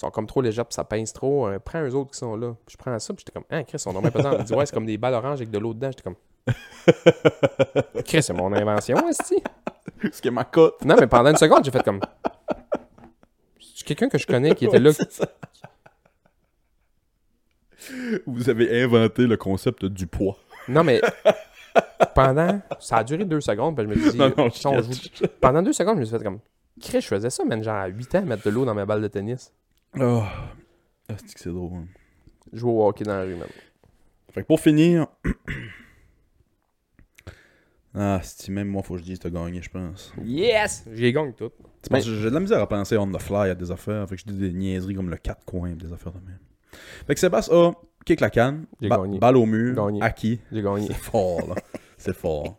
Sont 0.00 0.10
comme 0.10 0.26
trop 0.26 0.40
légères, 0.40 0.66
puis 0.66 0.74
ça 0.74 0.84
pince 0.84 1.12
trop. 1.12 1.46
euh, 1.48 1.58
prends 1.58 1.82
eux 1.82 1.94
autres 1.94 2.10
qui 2.12 2.18
sont 2.18 2.36
là. 2.36 2.54
Puis 2.66 2.72
je 2.72 2.76
prends 2.76 2.98
ça, 2.98 3.14
puis 3.14 3.24
j'étais 3.26 3.32
comme, 3.32 3.44
ah, 3.50 3.62
Chris, 3.64 3.82
on 3.86 3.94
en 3.96 4.00
met 4.02 4.10
pas 4.10 4.18
dedans. 4.20 4.36
Il 4.38 4.44
dit, 4.44 4.52
ouais, 4.54 4.66
c'est 4.66 4.74
comme 4.74 4.86
des 4.86 4.98
balles 4.98 5.14
oranges 5.14 5.38
avec 5.38 5.50
de 5.50 5.58
l'eau 5.58 5.72
dedans. 5.74 5.90
J'étais 5.90 6.02
comme, 6.02 6.16
Chris, 8.04 8.22
c'est 8.22 8.32
mon 8.32 8.52
invention, 8.52 9.08
esti. 9.08 9.42
Ce 10.12 10.20
qui 10.20 10.28
est 10.28 10.30
ma 10.32 10.44
cote. 10.44 10.84
Non, 10.84 10.96
mais 10.98 11.06
pendant 11.06 11.30
une 11.30 11.36
seconde, 11.36 11.64
j'ai 11.64 11.70
fait 11.70 11.82
comme. 11.82 12.00
C'est 13.76 13.84
quelqu'un 13.86 14.08
que 14.08 14.18
je 14.18 14.26
connais 14.26 14.54
qui 14.54 14.66
était 14.66 14.78
là. 14.78 14.90
Vous 18.26 18.48
avez 18.48 18.82
inventé 18.82 19.26
le 19.26 19.36
concept 19.36 19.84
du 19.84 20.06
poids. 20.06 20.36
Non, 20.68 20.84
mais 20.84 21.00
pendant. 22.14 22.60
Ça 22.80 22.98
a 22.98 23.04
duré 23.04 23.24
deux 23.24 23.40
secondes, 23.40 23.76
puis 23.76 23.84
je 23.84 23.90
me 23.90 23.94
suis 24.00 24.10
dit. 24.12 24.18
Non, 24.18 24.32
non, 24.36 24.48
je 24.48 24.82
joue- 24.82 25.26
Pendant 25.40 25.62
deux 25.62 25.72
secondes, 25.72 25.96
je 25.96 26.00
me 26.00 26.04
suis 26.04 26.16
fait 26.16 26.24
comme. 26.24 26.40
Chris, 26.80 27.00
je 27.02 27.06
faisais 27.06 27.30
ça, 27.30 27.44
man, 27.44 27.62
genre 27.62 27.76
à 27.76 27.86
8 27.86 28.14
ans, 28.16 28.22
mettre 28.22 28.44
de 28.44 28.50
l'eau 28.50 28.64
dans 28.64 28.74
mes 28.74 28.84
balles 28.84 29.02
de 29.02 29.08
tennis. 29.08 29.52
Oh. 30.00 30.22
Ah, 31.08 31.14
c'est 31.18 31.34
que 31.34 31.40
c'est 31.40 31.50
drôle. 31.50 31.72
hein. 31.74 31.86
Jouer 32.52 32.72
au 32.72 32.86
hockey 32.86 33.04
dans 33.04 33.16
la 33.16 33.24
rue, 33.24 33.34
man. 33.36 33.48
Fait 34.32 34.42
que 34.42 34.46
pour 34.46 34.60
finir. 34.60 35.06
ah, 37.94 38.20
si 38.22 38.50
même 38.50 38.68
moi, 38.68 38.82
faut 38.82 38.94
que 38.94 39.00
je 39.00 39.04
dise 39.04 39.18
que 39.18 39.28
t'as 39.28 39.30
gagné, 39.30 39.62
je 39.62 39.70
pense. 39.70 40.12
Yes! 40.24 40.84
J'ai 40.92 41.12
gagné 41.12 41.32
tout. 41.32 41.50
Parce 41.90 42.04
que 42.04 42.14
j'ai 42.14 42.28
de 42.30 42.34
la 42.34 42.40
misère 42.40 42.60
à 42.60 42.68
penser 42.68 42.96
on 42.96 43.10
the 43.10 43.20
fly 43.20 43.50
à 43.50 43.54
des 43.54 43.70
affaires. 43.70 44.08
Fait 44.08 44.16
que 44.16 44.22
je 44.22 44.26
dis 44.26 44.38
des 44.38 44.52
niaiseries 44.52 44.94
comme 44.94 45.10
le 45.10 45.16
4 45.16 45.44
coins, 45.44 45.72
des 45.74 45.92
affaires 45.92 46.12
de 46.12 46.26
même. 46.26 46.38
Fait 47.06 47.14
que 47.14 47.20
Sébastien 47.20 47.56
a 47.68 47.72
kick 48.04 48.20
la 48.20 48.30
canne, 48.30 48.66
J'ai 48.80 48.88
ba- 48.88 48.96
gagné. 48.98 49.18
balle 49.18 49.36
au 49.36 49.46
mur, 49.46 49.76
Gagné. 49.76 50.02
acquis. 50.02 50.40
J'ai 50.50 50.62
gagné. 50.62 50.86
C'est 50.88 50.94
fort, 50.94 51.48
là. 51.48 51.54
C'est 51.96 52.16
fort. 52.16 52.58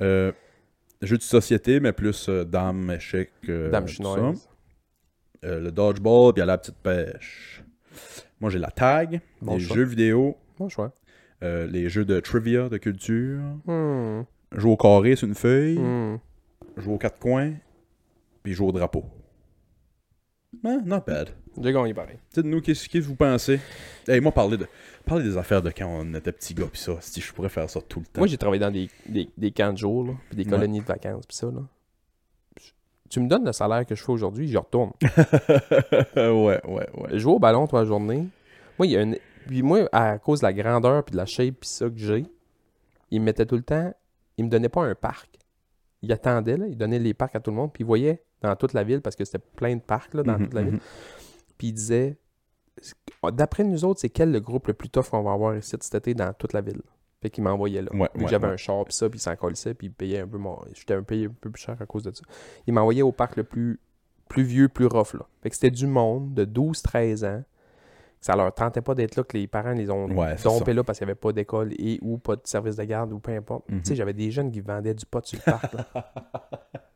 Euh, 0.00 0.32
jeu 1.02 1.18
de 1.18 1.22
société, 1.22 1.80
mais 1.80 1.92
plus 1.92 2.28
euh, 2.28 2.44
dame, 2.44 2.90
échec, 2.92 3.30
euh, 3.48 3.70
Dame 3.70 3.84
tout 3.84 3.92
chinoise. 3.92 4.36
ça. 4.38 4.46
Euh, 5.44 5.58
le 5.60 5.72
dodgeball, 5.72 6.32
puis 6.34 6.42
à 6.42 6.46
la 6.46 6.58
petite 6.58 6.76
pêche. 6.76 7.62
Moi, 8.40 8.50
j'ai 8.50 8.58
la 8.58 8.70
tag, 8.70 9.20
Bon 9.40 9.54
les 9.56 9.60
choix. 9.60 9.76
jeux 9.76 9.84
vidéo, 9.84 10.36
Bon 10.58 10.68
choix. 10.68 10.92
euh, 11.42 11.66
les 11.66 11.88
jeux 11.88 12.04
de 12.04 12.20
trivia, 12.20 12.68
de 12.68 12.76
culture, 12.76 13.40
Hmm. 13.66 14.22
jouer 14.56 14.72
au 14.72 14.76
carré 14.76 15.16
sur 15.16 15.26
une 15.28 15.34
feuille, 15.34 15.78
Hmm. 15.78 16.18
jouer 16.76 16.94
aux 16.94 16.98
quatre 16.98 17.18
coins, 17.18 17.54
puis 18.42 18.52
jouer 18.52 18.68
au 18.68 18.72
drapeau. 18.72 19.04
Ah, 20.64 20.78
not 20.84 21.00
bad. 21.06 21.30
J'ai 21.62 21.72
gagné 21.72 21.94
pareil. 21.94 22.18
Dites-nous, 22.34 22.60
qu'est-ce 22.60 22.88
que 22.88 22.98
vous 22.98 23.14
pensez? 23.16 23.60
Hey, 24.06 24.20
moi, 24.20 24.32
parler, 24.32 24.56
de, 24.56 24.66
parler 25.04 25.24
des 25.24 25.36
affaires 25.36 25.62
de 25.62 25.70
quand 25.70 25.86
on 25.86 26.14
était 26.14 26.32
petit 26.32 26.54
gars, 26.54 26.66
puis 26.70 26.80
ça, 26.80 26.92
si 27.00 27.20
je 27.20 27.32
pourrais 27.32 27.48
faire 27.48 27.68
ça 27.68 27.80
tout 27.80 28.00
le 28.00 28.06
temps. 28.06 28.20
Moi, 28.20 28.26
j'ai 28.26 28.36
travaillé 28.38 28.60
dans 28.60 28.70
des, 28.70 28.88
des, 29.08 29.28
des 29.36 29.50
camps 29.52 29.72
de 29.72 29.78
jour, 29.78 30.14
puis 30.28 30.36
des 30.36 30.44
Ouais. 30.44 30.50
colonies 30.50 30.80
de 30.80 30.84
vacances, 30.84 31.26
puis 31.26 31.36
ça, 31.36 31.46
là. 31.46 31.62
Tu 33.10 33.20
me 33.20 33.28
donnes 33.28 33.44
le 33.44 33.52
salaire 33.52 33.84
que 33.84 33.94
je 33.94 34.02
fais 34.02 34.12
aujourd'hui, 34.12 34.46
j'y 34.48 34.56
retourne. 34.56 34.92
ouais, 36.16 36.60
ouais, 36.66 36.88
ouais. 36.94 37.18
Jouer 37.18 37.32
au 37.34 37.38
ballon 37.38 37.66
toute 37.66 37.78
la 37.78 37.84
journée. 37.84 38.26
Moi, 38.78 38.86
il 38.86 38.92
y 38.92 38.96
a 38.96 39.02
une. 39.02 39.16
Puis 39.46 39.62
moi, 39.62 39.88
à 39.92 40.18
cause 40.18 40.40
de 40.40 40.46
la 40.46 40.52
grandeur 40.52 41.04
puis 41.04 41.12
de 41.12 41.16
la 41.16 41.26
shape 41.26 41.56
puis 41.60 41.68
ça 41.68 41.88
que 41.90 41.96
j'ai, 41.98 42.24
il 43.10 43.20
me 43.20 43.26
mettait 43.26 43.46
tout 43.46 43.56
le 43.56 43.62
temps. 43.62 43.92
Il 44.38 44.44
me 44.44 44.50
donnait 44.50 44.68
pas 44.68 44.82
un 44.84 44.94
parc. 44.94 45.28
Il 46.02 46.12
attendait, 46.12 46.56
là. 46.56 46.66
Il 46.68 46.76
donnait 46.78 46.98
les 47.00 47.12
parcs 47.12 47.34
à 47.34 47.40
tout 47.40 47.50
le 47.50 47.56
monde. 47.56 47.72
Puis 47.72 47.82
il 47.82 47.86
voyait 47.86 48.22
dans 48.42 48.54
toute 48.56 48.72
la 48.72 48.84
ville, 48.84 49.02
parce 49.02 49.16
que 49.16 49.24
c'était 49.24 49.38
plein 49.56 49.74
de 49.76 49.82
parcs 49.82 50.14
là, 50.14 50.22
dans 50.22 50.38
Mhm, 50.38 50.44
toute 50.44 50.54
la 50.54 50.62
ville. 50.62 50.72
mhm. 50.74 50.80
Puis 51.58 51.66
il 51.68 51.72
disait 51.74 52.16
D'après 53.32 53.64
nous 53.64 53.84
autres, 53.84 54.00
c'est 54.00 54.08
quel 54.08 54.30
le 54.32 54.40
groupe 54.40 54.68
le 54.68 54.72
plus 54.72 54.88
tough 54.88 55.10
qu'on 55.10 55.22
va 55.22 55.32
avoir 55.32 55.54
ici 55.56 55.76
cet 55.80 55.94
été 55.96 56.14
dans 56.14 56.32
toute 56.32 56.52
la 56.54 56.62
ville? 56.62 56.80
Fait 57.22 57.28
qu'il 57.28 57.44
m'envoyait 57.44 57.82
là. 57.82 57.90
Ouais, 57.92 58.08
ouais, 58.14 58.28
j'avais 58.28 58.46
ouais. 58.46 58.54
un 58.54 58.56
char 58.56 58.84
puis 58.84 58.94
ça, 58.94 59.08
puis 59.10 59.18
il 59.18 59.22
s'en 59.22 59.36
colissait, 59.36 59.74
puis 59.74 59.88
il 59.88 59.92
payait 59.92 60.20
un 60.20 60.26
peu 60.26 60.38
mon. 60.38 60.58
J'étais 60.72 60.94
un, 60.94 61.02
payé 61.02 61.26
un 61.26 61.34
peu 61.38 61.50
plus 61.50 61.62
cher 61.62 61.76
à 61.78 61.86
cause 61.86 62.02
de 62.02 62.12
ça. 62.12 62.22
Il 62.66 62.72
m'envoyait 62.72 63.02
au 63.02 63.12
parc 63.12 63.36
le 63.36 63.44
plus, 63.44 63.78
plus 64.28 64.42
vieux, 64.42 64.68
plus 64.68 64.86
rough 64.86 65.12
là. 65.12 65.26
Fait 65.42 65.50
que 65.50 65.54
c'était 65.54 65.70
du 65.70 65.86
monde 65.86 66.32
de 66.32 66.46
12-13 66.46 67.26
ans. 67.26 67.42
que 67.42 67.46
Ça 68.22 68.36
leur 68.36 68.54
tentait 68.54 68.80
pas 68.80 68.94
d'être 68.94 69.16
là, 69.16 69.24
que 69.24 69.36
les 69.36 69.46
parents 69.46 69.72
les 69.72 69.90
ont 69.90 70.08
dompés 70.08 70.72
là 70.72 70.82
parce 70.82 70.98
qu'il 70.98 71.06
n'y 71.06 71.10
avait 71.10 71.20
pas 71.20 71.32
d'école 71.32 71.74
et 71.78 71.98
ou 72.00 72.16
pas 72.16 72.36
de 72.36 72.42
service 72.44 72.76
de 72.76 72.84
garde 72.84 73.12
ou 73.12 73.18
peu 73.18 73.32
importe. 73.32 73.68
Mhm. 73.68 73.82
Tu 73.82 73.88
sais, 73.88 73.96
j'avais 73.96 74.14
des 74.14 74.30
jeunes 74.30 74.50
qui 74.50 74.60
vendaient 74.60 74.94
du 74.94 75.04
pot 75.04 75.24
sur 75.26 75.38
le 75.44 75.52
parc. 75.52 75.74
là. 75.74 75.86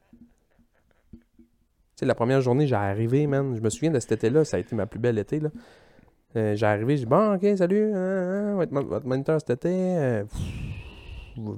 Tu 1.94 2.00
sais, 2.00 2.06
la 2.06 2.16
première 2.16 2.40
journée, 2.40 2.66
j'ai 2.66 2.74
arrivé, 2.74 3.24
man. 3.28 3.54
Je 3.54 3.60
me 3.60 3.70
souviens 3.70 3.92
de 3.92 4.00
cet 4.00 4.10
été-là, 4.10 4.44
ça 4.44 4.56
a 4.56 4.60
été 4.60 4.74
ma 4.74 4.84
plus 4.84 4.98
belle 4.98 5.16
été, 5.16 5.38
là. 5.38 5.50
Euh, 6.36 6.56
j'ai 6.56 6.66
arrivé, 6.66 6.96
j'ai 6.96 7.04
dit, 7.04 7.10
bon, 7.10 7.34
ok, 7.34 7.46
salut, 7.56 7.92
hein, 7.94 7.96
hein, 7.96 8.54
votre, 8.56 8.72
mo- 8.72 8.84
votre 8.84 9.06
moniteur 9.06 9.38
cet 9.40 9.50
été. 9.50 9.68
euh, 9.72 10.24
pff, 10.24 10.40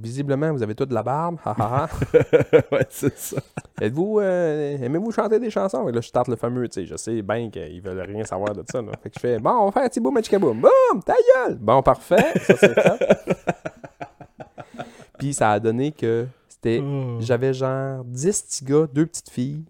visiblement, 0.03 0.53
vous 0.53 0.62
avez 0.62 0.74
toute 0.74 0.89
de 0.91 0.95
la 0.95 1.03
barbe. 1.03 1.39
ha, 1.45 1.55
ha, 1.59 1.85
ha. 1.85 1.89
ouais, 2.72 2.87
c'est 2.91 3.16
ça. 3.18 3.37
Êtes-vous, 3.81 4.20
euh, 4.20 4.77
aimez-vous 4.83 5.11
chanter 5.12 5.39
des 5.39 5.49
chansons? 5.51 5.89
Et 5.89 5.93
là, 5.93 6.01
je 6.03 6.09
starte 6.09 6.29
le 6.29 6.37
fameux, 6.37 6.68
tu 6.68 6.81
sais, 6.81 6.87
je 6.87 6.97
sais 6.97 7.22
bien 7.22 7.49
qu'ils 7.51 7.81
veulent 7.83 8.01
rien 8.01 8.24
savoir 8.24 8.55
de 8.55 8.62
ça, 8.70 8.83
là. 8.83 8.93
Fait 9.03 9.09
que 9.11 9.14
je 9.16 9.20
fais, 9.20 9.39
bon, 9.39 9.51
on 9.51 9.66
va 9.66 9.72
faire 9.72 9.83
un 9.85 9.89
petit 9.89 10.01
boum, 10.01 10.14
boum. 10.14 10.61
Boum, 10.61 11.03
ta 11.03 11.14
gueule! 11.35 11.57
Bon, 11.57 11.83
parfait. 11.83 12.33
Ça, 12.43 12.55
c'est 12.57 12.74
fait. 12.74 13.18
Puis 15.18 15.33
ça 15.33 15.53
a 15.53 15.61
donné 15.61 15.93
que 15.93 16.27
c'était 16.49 16.83
j'avais 17.20 17.55
genre 17.55 18.05
10 18.05 18.43
petits 18.43 18.64
gars, 18.66 18.87
deux 18.93 19.07
petites 19.07 19.31
filles, 19.31 19.64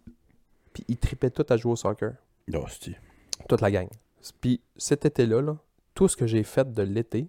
puis 0.73 0.85
ils 0.89 0.97
tripaient 0.97 1.31
tous 1.31 1.47
à 1.53 1.57
jouer 1.57 1.73
au 1.73 1.77
soccer. 1.77 2.13
Oh, 2.53 2.65
Toute 3.49 3.61
la 3.61 3.71
gang. 3.71 3.87
Puis 4.33 4.61
cet 4.77 5.05
été-là, 5.05 5.41
là, 5.41 5.57
tout 5.95 6.09
ce 6.09 6.16
que 6.16 6.27
j'ai 6.27 6.43
fait 6.43 6.72
de 6.72 6.83
l'été, 6.83 7.29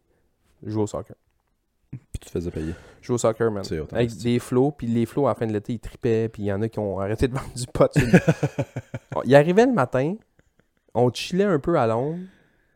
jouer 0.64 0.84
au 0.84 0.88
soccer. 0.88 1.16
Puis 1.92 2.00
tu 2.14 2.20
te 2.20 2.30
faisais 2.30 2.52
payer. 2.52 2.74
Jouer 3.02 3.16
au 3.16 3.18
soccer, 3.18 3.52
man. 3.52 3.64
Avec 3.92 4.16
des 4.18 4.40
flots, 4.40 4.72
puis 4.72 4.88
les 4.88 5.06
flots, 5.06 5.28
à 5.28 5.32
la 5.32 5.36
fin 5.36 5.48
de 5.48 5.54
l'été, 5.54 5.74
ils 5.74 5.80
tripaient, 5.80 6.30
puis 6.30 6.44
il 6.44 6.46
y 6.48 6.54
en 6.54 6.62
a 6.62 6.70
qui 6.70 6.80
ont 6.80 7.00
arrêté 7.00 7.28
de 7.28 7.34
vendre 7.36 7.54
du 7.56 7.66
pot. 7.68 7.92
il 9.26 9.36
arrivait 9.36 9.66
le 9.66 9.74
matin, 9.74 10.16
on 10.94 11.12
chillait 11.12 11.46
un 11.46 11.60
peu 11.60 11.80
à 11.80 11.88
l'ombre, 11.88 12.20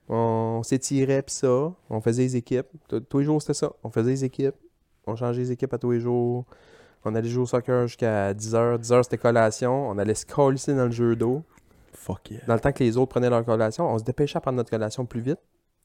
on 0.07 0.61
s'étirait, 0.63 1.21
puis 1.23 1.35
ça, 1.35 1.73
on 1.89 2.01
faisait 2.01 2.23
les 2.23 2.35
équipes. 2.35 2.67
Tous 2.87 2.99
tous 2.99 3.19
les 3.19 3.25
jours, 3.25 3.41
c'était 3.41 3.53
ça. 3.53 3.71
On 3.83 3.89
faisait 3.89 4.11
les 4.11 4.25
équipes, 4.25 4.55
on 5.07 5.15
changeait 5.15 5.41
les 5.41 5.51
équipes 5.51 5.73
à 5.73 5.77
tous 5.77 5.91
les 5.91 5.99
jours, 5.99 6.45
On 7.03 7.15
allait 7.15 7.29
jouer 7.29 7.43
au 7.43 7.47
soccer 7.47 7.87
jusqu'à 7.87 8.33
10h. 8.33 8.79
10h, 8.79 9.03
c'était 9.03 9.17
collation. 9.17 9.89
On 9.89 9.97
allait 9.97 10.15
se 10.15 10.25
coller 10.25 10.57
dans 10.67 10.85
le 10.85 10.91
jeu 10.91 11.15
d'eau. 11.15 11.43
Fuck 12.01 12.31
yeah. 12.31 12.41
Dans 12.47 12.55
le 12.55 12.59
temps 12.59 12.71
que 12.71 12.83
les 12.83 12.97
autres 12.97 13.09
prenaient 13.11 13.29
leur 13.29 13.45
collation, 13.45 13.87
on 13.87 13.97
se 13.99 14.03
dépêchait 14.03 14.37
à 14.37 14.41
prendre 14.41 14.57
notre 14.57 14.69
collation 14.71 15.05
plus 15.05 15.21
vite. 15.21 15.37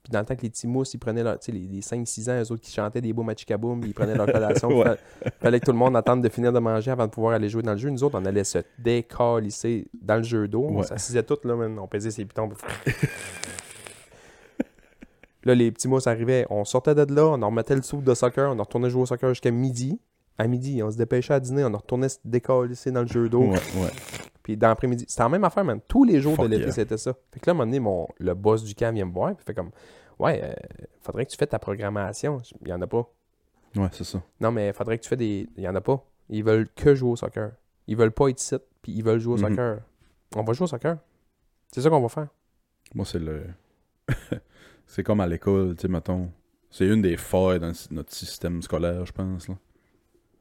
Puis 0.02 0.12
dans 0.12 0.20
le 0.20 0.24
temps 0.24 0.36
que 0.36 0.42
les 0.42 0.50
petits 0.50 0.66
mousses, 0.68 0.94
ils 0.94 0.98
prenaient 0.98 1.22
leur. 1.24 1.38
Tu 1.38 1.46
sais, 1.46 1.52
les, 1.52 1.66
les 1.66 1.80
5-6 1.80 2.30
ans, 2.30 2.40
eux 2.40 2.52
autres 2.52 2.62
qui 2.62 2.72
chantaient 2.72 3.00
des 3.00 3.12
beaux 3.12 3.24
machicaboum, 3.24 3.82
ils 3.84 3.92
prenaient 3.92 4.14
leur 4.14 4.26
collation. 4.26 4.68
Ouais. 4.78 4.84
Fa- 4.84 5.30
fallait 5.40 5.58
que 5.60 5.66
tout 5.66 5.72
le 5.72 5.78
monde 5.78 5.96
attende 5.96 6.22
de 6.22 6.28
finir 6.28 6.52
de 6.52 6.58
manger 6.60 6.92
avant 6.92 7.06
de 7.06 7.10
pouvoir 7.10 7.34
aller 7.34 7.48
jouer 7.48 7.62
dans 7.62 7.72
le 7.72 7.78
jeu. 7.78 7.90
Nous 7.90 8.04
autres, 8.04 8.18
on 8.18 8.24
allait 8.24 8.44
se 8.44 8.58
décalisser 8.78 9.88
dans 10.00 10.16
le 10.16 10.22
jeu 10.22 10.46
d'eau. 10.48 10.66
On 10.70 10.76
Ouais. 10.78 10.86
s'assisait 10.86 11.22
tous, 11.24 11.38
là, 11.44 11.56
man. 11.56 11.76
On 11.80 11.88
pesait 11.88 12.10
ses 12.12 12.24
pitons. 12.24 12.48
là, 15.44 15.54
les 15.54 15.70
petits 15.72 15.88
mousses 15.88 16.06
arrivaient. 16.06 16.46
On 16.50 16.64
sortait 16.64 16.94
de 16.94 17.12
là, 17.14 17.26
on 17.26 17.42
en 17.42 17.46
remettait 17.48 17.76
le 17.76 17.82
soupe 17.82 18.04
de 18.04 18.14
soccer, 18.14 18.50
on 18.52 18.58
en 18.58 18.62
retournait 18.62 18.90
jouer 18.90 19.02
au 19.02 19.06
soccer 19.06 19.28
jusqu'à 19.30 19.50
midi. 19.50 19.98
À 20.38 20.46
midi, 20.46 20.82
on 20.82 20.90
se 20.90 20.96
dépêchait 20.98 21.34
à 21.34 21.40
dîner, 21.40 21.64
on 21.64 21.72
en 21.72 21.78
retournait 21.78 22.10
se 22.10 22.18
décalisser 22.24 22.90
dans 22.90 23.00
le 23.02 23.06
jeu 23.08 23.28
d'eau. 23.28 23.40
Ouais, 23.42 23.50
ouais. 23.76 23.90
Puis 24.46 24.56
dans 24.56 24.68
l'après-midi, 24.68 25.06
c'était 25.08 25.24
la 25.24 25.28
même 25.28 25.42
affaire, 25.42 25.64
man. 25.64 25.80
Tous 25.88 26.04
les 26.04 26.20
jours 26.20 26.36
Fuck 26.36 26.44
de 26.44 26.50
l'été, 26.52 26.62
yeah. 26.66 26.72
c'était 26.72 26.96
ça. 26.96 27.12
Fait 27.32 27.40
que 27.40 27.46
là, 27.46 27.50
à 27.50 27.54
un 27.54 27.54
moment 27.58 27.66
donné, 27.66 27.80
mon, 27.80 28.06
le 28.20 28.32
boss 28.32 28.62
du 28.62 28.76
camp 28.76 28.94
vient 28.94 29.04
me 29.04 29.12
voir, 29.12 29.34
puis 29.34 29.44
fait 29.44 29.54
comme, 29.54 29.72
ouais, 30.20 30.40
euh, 30.40 30.54
faudrait 31.00 31.26
que 31.26 31.32
tu 31.32 31.36
fasses 31.36 31.48
ta 31.48 31.58
programmation. 31.58 32.40
Il 32.62 32.68
y 32.68 32.72
en 32.72 32.80
a 32.80 32.86
pas. 32.86 33.10
Ouais, 33.74 33.88
c'est 33.90 34.04
ça. 34.04 34.22
Non, 34.38 34.52
mais 34.52 34.72
faudrait 34.72 34.98
que 34.98 35.02
tu 35.02 35.08
fasses 35.08 35.18
des. 35.18 35.48
Il 35.56 35.64
y 35.64 35.68
en 35.68 35.74
a 35.74 35.80
pas. 35.80 36.00
Ils 36.28 36.44
veulent 36.44 36.68
que 36.76 36.94
jouer 36.94 37.10
au 37.10 37.16
soccer. 37.16 37.54
Ils 37.88 37.96
veulent 37.96 38.12
pas 38.12 38.28
être 38.28 38.40
ici, 38.40 38.54
puis 38.82 38.92
ils 38.92 39.02
veulent 39.02 39.18
jouer 39.18 39.34
au 39.34 39.36
Mhm. 39.42 39.48
soccer. 39.48 39.78
On 40.36 40.44
va 40.44 40.52
jouer 40.52 40.64
au 40.64 40.68
soccer. 40.68 40.96
C'est 41.72 41.80
ça 41.80 41.90
qu'on 41.90 42.00
va 42.00 42.08
faire. 42.08 42.28
Moi, 42.94 43.04
c'est 43.04 43.18
le. 43.18 43.46
c'est 44.86 45.02
comme 45.02 45.18
à 45.20 45.26
l'école, 45.26 45.74
tu 45.74 45.82
sais, 45.82 45.88
mettons. 45.88 46.30
C'est 46.70 46.86
une 46.86 47.02
des 47.02 47.16
failles 47.16 47.58
dans 47.58 47.72
notre 47.90 48.12
système 48.14 48.62
scolaire, 48.62 49.04
je 49.06 49.12
pense, 49.12 49.48
là. 49.48 49.56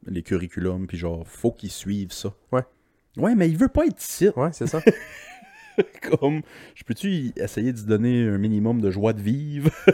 Les 0.06 0.22
curriculums, 0.22 0.86
puis 0.86 0.98
genre, 1.00 1.26
faut 1.28 1.52
qu'ils 1.52 1.72
suivent 1.72 2.12
ça. 2.12 2.32
Ouais. 2.52 2.62
Ouais, 3.18 3.36
mais 3.36 3.50
il 3.50 3.58
veut 3.58 3.68
pas 3.70 3.86
être 3.86 4.02
ici. 4.02 4.30
Ouais, 4.36 4.50
c'est 4.52 4.68
ça. 4.68 4.80
Comme, 6.20 6.42
je 6.74 6.84
peux-tu 6.86 7.34
essayer 7.36 7.74
de 7.74 7.78
se 7.78 7.84
donner 7.84 8.28
un 8.30 8.38
minimum 8.38 8.80
de 8.80 8.90
joie 8.92 9.12
de 9.12 9.22
vivre? 9.22 9.70
tu 9.86 9.94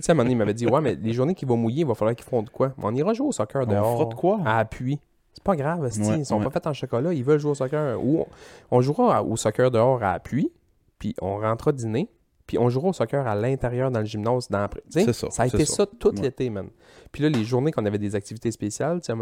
sais, 0.00 0.10
à 0.10 0.12
un 0.12 0.14
moment 0.14 0.22
donné, 0.24 0.32
il 0.34 0.38
m'avait 0.38 0.54
dit, 0.54 0.66
ouais, 0.66 0.80
mais 0.80 0.94
les 0.94 1.12
journées 1.12 1.34
qui 1.34 1.44
vont 1.44 1.58
mouiller, 1.58 1.80
il 1.82 1.86
va 1.86 1.94
falloir 1.94 2.16
qu'ils 2.16 2.24
font 2.24 2.42
de 2.42 2.48
quoi? 2.48 2.72
On 2.78 2.94
ira 2.94 3.12
jouer 3.12 3.26
au 3.28 3.32
soccer 3.32 3.62
On 3.66 3.70
dehors. 3.70 3.98
fera 3.98 4.08
de 4.08 4.14
quoi? 4.14 4.40
À 4.46 4.58
appui. 4.60 4.98
C'est 5.34 5.44
pas 5.44 5.56
grave, 5.56 5.80
Ouais, 5.82 5.90
ils 6.18 6.24
sont 6.24 6.38
ouais. 6.38 6.44
pas 6.44 6.50
faits 6.50 6.66
en 6.66 6.72
chocolat, 6.72 7.12
ils 7.12 7.22
veulent 7.22 7.38
jouer 7.38 7.50
au 7.50 7.54
soccer. 7.54 8.02
Ou 8.02 8.20
on, 8.20 8.26
on 8.70 8.80
jouera 8.80 9.22
au 9.22 9.36
soccer 9.36 9.70
dehors 9.70 10.02
à 10.02 10.12
appui, 10.12 10.50
puis 10.98 11.14
on 11.20 11.38
rentrera 11.38 11.72
dîner, 11.72 12.08
puis 12.50 12.58
on 12.58 12.68
jouera 12.68 12.88
au 12.88 12.92
soccer 12.92 13.24
à 13.28 13.36
l'intérieur 13.36 13.92
dans 13.92 14.00
le 14.00 14.04
gymnase. 14.06 14.48
Dans, 14.48 14.66
sais, 14.88 15.04
C'est 15.04 15.12
ça, 15.12 15.30
Ça 15.30 15.44
a 15.44 15.46
été 15.46 15.64
ça. 15.64 15.76
ça, 15.76 15.86
tout 15.86 16.08
Ouais. 16.08 16.22
l'été, 16.22 16.50
man. 16.50 16.66
Puis 17.12 17.22
là, 17.22 17.28
les 17.28 17.44
journées 17.44 17.70
qu'on 17.70 17.86
avait 17.86 17.96
des 17.96 18.16
activités 18.16 18.50
spéciales, 18.50 19.00
tu 19.00 19.06
sais, 19.06 19.12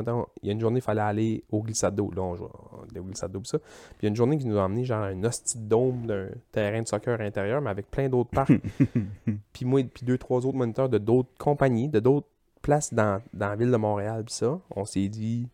il 0.42 0.46
y 0.46 0.48
a 0.48 0.52
une 0.54 0.60
journée, 0.60 0.78
il 0.78 0.82
fallait 0.82 1.02
aller 1.02 1.44
au 1.52 1.62
glissade 1.62 1.94
d'eau. 1.94 2.10
Là, 2.16 2.22
on 2.22 2.34
joue 2.36 2.44
au 2.46 3.02
glissade 3.02 3.30
d'eau, 3.30 3.42
ça. 3.44 3.58
Puis 3.58 3.68
il 4.00 4.04
y 4.04 4.06
a 4.06 4.08
une 4.08 4.16
journée 4.16 4.38
qui 4.38 4.46
nous 4.46 4.56
a 4.56 4.62
emmené 4.62 4.86
genre 4.86 5.02
un 5.02 5.22
hostie 5.24 5.58
dôme 5.58 6.06
d'un 6.06 6.28
terrain 6.52 6.80
de 6.80 6.88
soccer 6.88 7.20
intérieur, 7.20 7.60
mais 7.60 7.68
avec 7.68 7.90
plein 7.90 8.08
d'autres 8.08 8.30
parcs. 8.30 8.50
puis 9.52 9.66
moi, 9.66 9.82
puis 9.84 10.06
deux, 10.06 10.16
trois 10.16 10.46
autres 10.46 10.56
moniteurs 10.56 10.88
de 10.88 10.96
d'autres 10.96 11.28
compagnies, 11.38 11.90
de 11.90 12.00
d'autres 12.00 12.28
places 12.62 12.94
dans, 12.94 13.20
dans 13.34 13.48
la 13.50 13.56
ville 13.56 13.70
de 13.70 13.76
Montréal, 13.76 14.24
puis 14.24 14.36
ça. 14.36 14.58
On 14.74 14.86
s'est 14.86 15.08
dit, 15.08 15.48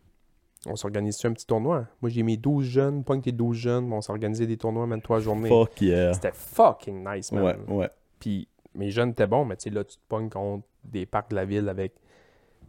on 0.65 0.75
s'organise 0.75 1.23
un 1.25 1.33
petit 1.33 1.45
tournoi? 1.45 1.87
Moi, 2.01 2.09
j'ai 2.09 2.23
mis 2.23 2.37
12 2.37 2.65
jeunes, 2.65 3.03
pas 3.03 3.15
que 3.17 3.21
tes 3.21 3.31
12 3.31 3.57
jeunes, 3.57 3.93
on 3.93 4.01
s'est 4.01 4.11
organisé 4.11 4.47
des 4.47 4.57
tournois, 4.57 4.87
même 4.87 5.01
trois 5.01 5.19
journées. 5.19 5.49
Fuck 5.49 5.81
yeah. 5.81 6.13
C'était 6.13 6.31
fucking 6.33 7.05
nice, 7.07 7.31
man. 7.31 7.43
Ouais, 7.43 7.75
ouais. 7.75 7.89
Puis 8.19 8.47
mes 8.73 8.91
jeunes 8.91 9.09
étaient 9.09 9.27
bons, 9.27 9.45
mais 9.45 9.55
tu 9.55 9.63
sais, 9.63 9.69
là, 9.69 9.83
tu 9.83 9.95
te 9.97 10.01
pognes 10.07 10.29
contre 10.29 10.65
des 10.83 11.05
parcs 11.05 11.29
de 11.31 11.35
la 11.35 11.45
ville 11.45 11.69
avec 11.69 11.93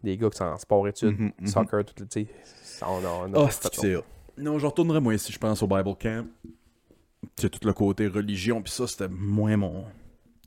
des 0.03 0.17
gars 0.17 0.31
qui 0.31 0.37
sont 0.39 0.45
en 0.45 0.57
sport-études, 0.57 1.19
Mhm, 1.19 1.33
mhm. 1.41 1.47
soccer, 1.47 1.85
tout 1.85 1.95
le, 1.99 2.07
tu 2.07 2.27
sais. 2.27 2.85
On 2.87 3.05
a, 3.05 3.09
on 3.29 3.33
a 3.33 3.47
pas 3.47 3.51
c'est. 3.51 3.97
Non, 4.39 4.59
je 4.59 4.67
retournerais 4.67 5.01
moi 5.01 5.15
ici, 5.15 5.33
je 5.33 5.39
pense, 5.39 5.63
au 5.63 5.67
Bible 5.67 5.95
Camp. 5.99 6.27
C'est 7.37 7.51
tout 7.51 7.67
le 7.67 7.73
côté 7.73 8.07
religion, 8.07 8.63
puis 8.63 8.73
ça, 8.73 8.87
c'était 8.87 9.09
moins 9.09 9.57
mon. 9.57 9.85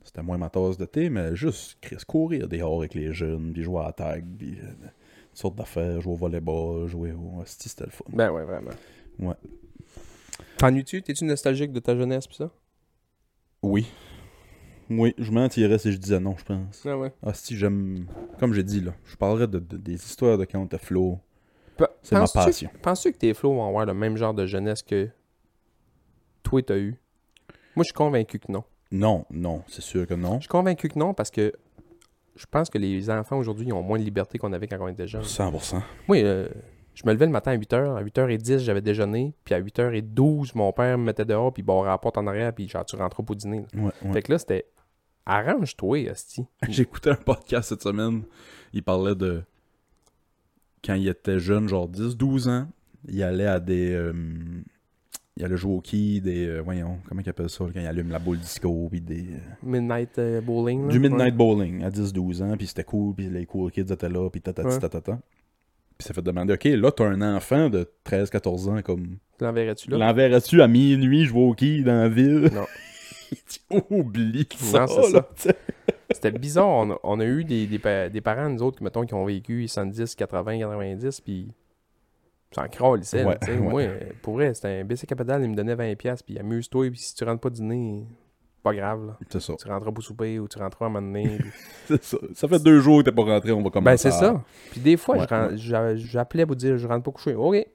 C'était 0.04 0.22
moins 0.22 0.38
ma 0.38 0.48
tasse 0.48 0.76
de 0.78 0.86
thé, 0.86 1.10
mais 1.10 1.36
juste, 1.36 1.76
Chris, 1.80 1.98
courir 2.06 2.48
dehors 2.48 2.78
avec 2.78 2.94
les 2.94 3.12
jeunes, 3.12 3.52
puis 3.52 3.62
jouer 3.62 3.80
à 3.80 3.86
la 3.86 3.92
tag, 3.92 4.24
puis 4.38 4.58
euh, 4.62 4.86
sortes 5.32 5.56
d'affaires, 5.56 6.00
jouer 6.00 6.12
au 6.12 6.16
volleyball, 6.16 6.86
jouer 6.88 7.12
au. 7.12 7.42
C'était 7.46 7.84
le 7.84 7.90
fun. 7.90 8.04
Ben 8.08 8.30
ouais, 8.30 8.44
vraiment. 8.44 8.70
Ouais. 9.18 9.34
T'ennuies-tu? 10.56 11.02
T'es-tu 11.02 11.24
nostalgique 11.24 11.72
de 11.72 11.80
ta 11.80 11.96
jeunesse, 11.96 12.26
pis 12.26 12.36
ça? 12.36 12.50
Oui. 13.62 13.86
Oui, 14.88 15.14
je 15.18 15.30
mentirais 15.30 15.78
si 15.78 15.92
je 15.92 15.98
disais 15.98 16.18
non, 16.18 16.34
je 16.36 16.44
pense. 16.44 16.84
Ah 16.84 16.98
ouais. 16.98 17.12
Ah, 17.22 17.32
si 17.32 17.56
j'aime. 17.56 18.06
Comme 18.38 18.52
j'ai 18.54 18.64
dit, 18.64 18.80
là, 18.80 18.92
je 19.04 19.16
parlerais 19.16 19.46
de, 19.46 19.58
de- 19.60 19.76
des 19.76 19.94
histoires 19.94 20.36
de 20.36 20.44
quand 20.44 20.76
Flo. 20.78 21.18
Pa- 21.76 21.90
C'est 22.02 22.16
ma 22.18 22.26
passion. 22.26 22.70
Penses-tu 22.82 23.12
que 23.12 23.18
tes 23.18 23.32
flots 23.34 23.54
vont 23.54 23.66
avoir 23.68 23.86
le 23.86 23.94
même 23.94 24.16
genre 24.16 24.34
de 24.34 24.46
jeunesse 24.46 24.82
que 24.82 25.08
toi 26.42 26.60
t'as 26.62 26.76
eu? 26.78 26.96
Moi, 27.76 27.84
je 27.84 27.84
suis 27.84 27.94
convaincu 27.94 28.38
que 28.40 28.50
non. 28.50 28.64
Non, 28.90 29.24
non, 29.30 29.62
c'est 29.68 29.82
sûr 29.82 30.06
que 30.06 30.14
non. 30.14 30.34
Je 30.36 30.40
suis 30.40 30.48
convaincu 30.48 30.88
que 30.88 30.98
non 30.98 31.14
parce 31.14 31.30
que 31.30 31.52
je 32.36 32.46
pense 32.50 32.70
que 32.70 32.78
les 32.78 33.10
enfants 33.10 33.36
aujourd'hui 33.38 33.66
ils 33.66 33.72
ont 33.72 33.82
moins 33.82 33.98
de 33.98 34.04
liberté 34.04 34.38
qu'on 34.38 34.52
avait 34.52 34.66
quand 34.66 34.78
on 34.80 34.88
était 34.88 35.06
jeunes. 35.08 35.22
100%. 35.22 35.80
Moi, 36.08 36.16
euh, 36.18 36.48
je 36.94 37.02
me 37.06 37.12
levais 37.12 37.26
le 37.26 37.32
matin 37.32 37.52
à 37.52 37.56
8h. 37.56 37.96
À 37.96 38.02
8h10, 38.02 38.58
j'avais 38.58 38.80
déjeuné. 38.80 39.34
Puis 39.44 39.54
à 39.54 39.60
8h12, 39.60 40.52
mon 40.54 40.72
père 40.72 40.98
me 40.98 41.04
mettait 41.04 41.24
dehors. 41.24 41.52
Puis 41.52 41.62
il 41.62 41.66
barrait 41.66 41.88
la 41.88 41.98
porte 41.98 42.18
en 42.18 42.26
arrière. 42.26 42.52
Puis 42.52 42.68
genre, 42.68 42.84
tu 42.84 42.96
rentres 42.96 43.22
pour 43.22 43.36
dîner. 43.36 43.64
Ouais, 43.74 43.90
ouais. 44.02 44.12
Fait 44.12 44.22
que 44.22 44.32
là, 44.32 44.38
c'était 44.38 44.66
arrange-toi, 45.26 46.08
Asti. 46.10 46.44
J'ai 46.68 46.82
écouté 46.82 47.10
un 47.10 47.14
podcast 47.14 47.68
cette 47.70 47.82
semaine. 47.82 48.22
Il 48.72 48.82
parlait 48.82 49.14
de 49.14 49.42
quand 50.84 50.94
il 50.94 51.08
était 51.08 51.38
jeune, 51.38 51.68
genre 51.68 51.88
10-12 51.88 52.48
ans. 52.48 52.68
Il 53.08 53.22
allait 53.22 53.46
à 53.46 53.60
des. 53.60 53.92
euh, 53.92 54.12
il 55.36 55.44
allait 55.44 55.56
jouer 55.56 55.74
au 55.74 55.80
quai, 55.80 56.20
des. 56.20 56.46
euh, 56.46 56.60
voyons, 56.60 56.98
comment 57.08 57.22
il 57.24 57.28
appelle 57.28 57.48
ça, 57.48 57.64
quand 57.72 57.80
il 57.80 57.86
allume 57.86 58.10
la 58.10 58.18
boule 58.18 58.38
disco, 58.38 58.88
puis 58.90 59.00
des. 59.00 59.20
euh, 59.22 59.38
Midnight 59.62 60.18
euh, 60.18 60.40
Bowling. 60.40 60.86
là. 60.86 60.92
du 60.92 60.98
Midnight 61.00 61.20
Ouais. 61.24 61.30
Bowling 61.32 61.82
à 61.84 61.90
10-12 61.90 62.42
ans, 62.42 62.56
puis 62.56 62.66
c'était 62.66 62.84
cool, 62.84 63.14
puis 63.14 63.28
les 63.28 63.46
cool 63.46 63.70
kids 63.70 63.92
étaient 63.92 64.08
là, 64.08 64.28
puis 64.30 64.40
tatati 64.40 64.68
Ouais. 64.68 64.78
tatata. 64.78 65.18
Puis 65.98 66.06
ça 66.08 66.14
fait 66.14 66.22
demander, 66.22 66.54
ok, 66.54 66.64
là, 66.64 66.90
t'as 66.92 67.04
un 67.06 67.36
enfant 67.36 67.68
de 67.70 67.86
13-14 68.04 68.68
ans, 68.70 68.82
comme. 68.82 69.16
L'enverrais-tu 69.40 69.90
là? 69.90 69.98
L'enverrais-tu 69.98 70.60
à 70.62 70.68
minuit 70.68 71.24
jouer 71.24 71.42
au 71.42 71.54
quai 71.54 71.82
dans 71.82 71.92
la 72.00 72.08
ville? 72.08 72.50
Non. 72.52 72.66
Oublie 73.90 74.46
ça. 74.56 74.86
C'était 76.10 76.32
bizarre. 76.32 76.66
On 76.68 76.90
a, 76.92 76.98
on 77.04 77.20
a 77.20 77.24
eu 77.24 77.44
des, 77.44 77.66
des, 77.66 77.78
des 78.10 78.20
parents, 78.20 78.48
nous 78.50 78.62
autres, 78.62 78.78
qui, 78.78 78.84
mettons, 78.84 79.06
qui 79.06 79.14
ont 79.14 79.24
vécu 79.24 79.68
70, 79.68 80.14
80, 80.16 80.58
90, 80.58 81.20
puis 81.20 81.48
s'en 82.52 82.68
cralissaient. 82.68 83.22
là, 83.24 83.28
Ouais, 83.30 83.38
ouais. 83.48 83.56
Moi, 83.58 83.82
pour 84.22 84.34
vrai, 84.34 84.52
c'était 84.54 84.80
un 84.80 84.84
BC 84.84 85.06
Capital, 85.06 85.42
il 85.42 85.50
me 85.50 85.54
donnait 85.56 85.74
20$, 85.76 86.22
puis 86.24 86.38
amuse-toi, 86.38 86.90
puis 86.90 86.98
si 86.98 87.14
tu 87.14 87.24
rentres 87.24 87.40
pas 87.40 87.50
dîner, 87.50 88.06
pas 88.62 88.74
grave. 88.74 89.06
Là. 89.06 89.18
C'est 89.30 89.40
ça. 89.40 89.54
Tu 89.58 89.68
rentreras 89.68 89.92
pour 89.92 90.04
souper 90.04 90.38
ou 90.38 90.46
tu 90.48 90.58
rentreras 90.58 90.86
à 90.86 90.88
un 90.88 90.92
moment 90.92 91.06
donné. 91.06 91.38
puis- 91.38 91.50
C'est 91.88 92.04
ça. 92.04 92.18
Ça 92.34 92.48
fait 92.48 92.62
deux 92.62 92.80
jours 92.80 92.98
que 92.98 93.04
t'es 93.10 93.14
pas 93.14 93.22
rentré, 93.24 93.52
on 93.52 93.62
va 93.62 93.70
commencer. 93.70 93.84
Ben, 93.92 93.96
c'est 93.96 94.08
à- 94.08 94.12
ça. 94.34 94.44
Puis 94.70 94.80
des 94.80 94.96
fois, 94.96 95.16
Ouais, 95.18 95.56
je 95.56 95.94
j'appelais 95.96 96.44
pour 96.46 96.56
dire 96.56 96.76
je 96.76 96.86
rentre 96.86 97.04
pas 97.04 97.10
coucher. 97.12 97.34
OK, 97.34 97.66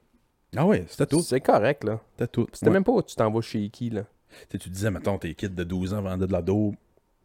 Ah 0.56 0.64
ouais, 0.66 0.84
c'était 0.88 1.06
tout. 1.06 1.20
c'est 1.20 1.40
correct, 1.40 1.82
là. 1.84 2.00
C'était 2.12 2.28
tout. 2.28 2.46
C'était 2.52 2.70
même 2.70 2.84
pas 2.84 2.92
où 2.92 3.02
tu 3.02 3.16
t'en 3.16 3.30
vas 3.30 3.40
chez 3.40 3.68
qui, 3.70 3.90
là. 3.90 4.02
Tu 4.50 4.68
disais, 4.68 4.90
mettons, 4.90 5.16
tes 5.18 5.34
kids 5.34 5.48
de 5.48 5.64
12 5.64 5.94
ans 5.94 6.02
vendaient 6.02 6.26
de 6.26 6.32
la 6.32 6.42
dope. 6.42 6.74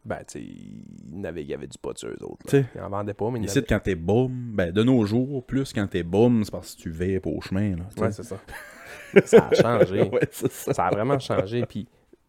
Ben, 0.04 0.18
tu 0.28 0.40
sais, 0.40 0.42
il 0.44 1.58
du 1.68 1.78
pot 1.80 1.96
sur 1.98 2.10
eux 2.10 2.18
autres. 2.24 2.44
Tu 2.48 2.56
Là. 2.58 2.64
sais. 2.64 2.70
Ils 2.76 2.82
en 2.82 2.90
vendaient 2.90 3.14
pas, 3.14 3.30
mais 3.30 3.40
il 3.40 3.44
y 3.44 3.46
en 3.46 3.48
Ici, 3.50 3.64
quand 3.64 3.80
t'es 3.80 3.94
boum, 3.96 4.32
ben, 4.56 4.72
de 4.72 4.84
nos 4.84 5.06
jours, 5.06 5.46
plus 5.46 5.72
quand 5.74 5.86
t'es 5.88 6.02
boum, 6.04 6.44
c'est 6.44 6.52
parce 6.52 6.76
que 6.76 6.82
tu 6.82 6.90
vapes 6.90 7.28
au 7.28 7.40
chemin, 7.42 7.76
là. 7.76 7.84
Ouais, 7.98 8.12
c'est 8.12 8.24
ça. 8.24 8.38
ça 9.26 9.50
a 9.50 9.54
changé. 9.54 10.02
ouais, 10.10 10.28
c'est 10.32 10.52
ça. 10.52 10.74
Ça 10.74 10.86
a 10.88 10.92
vraiment 10.92 11.20
changé. 11.20 11.66
Puis 11.68 11.88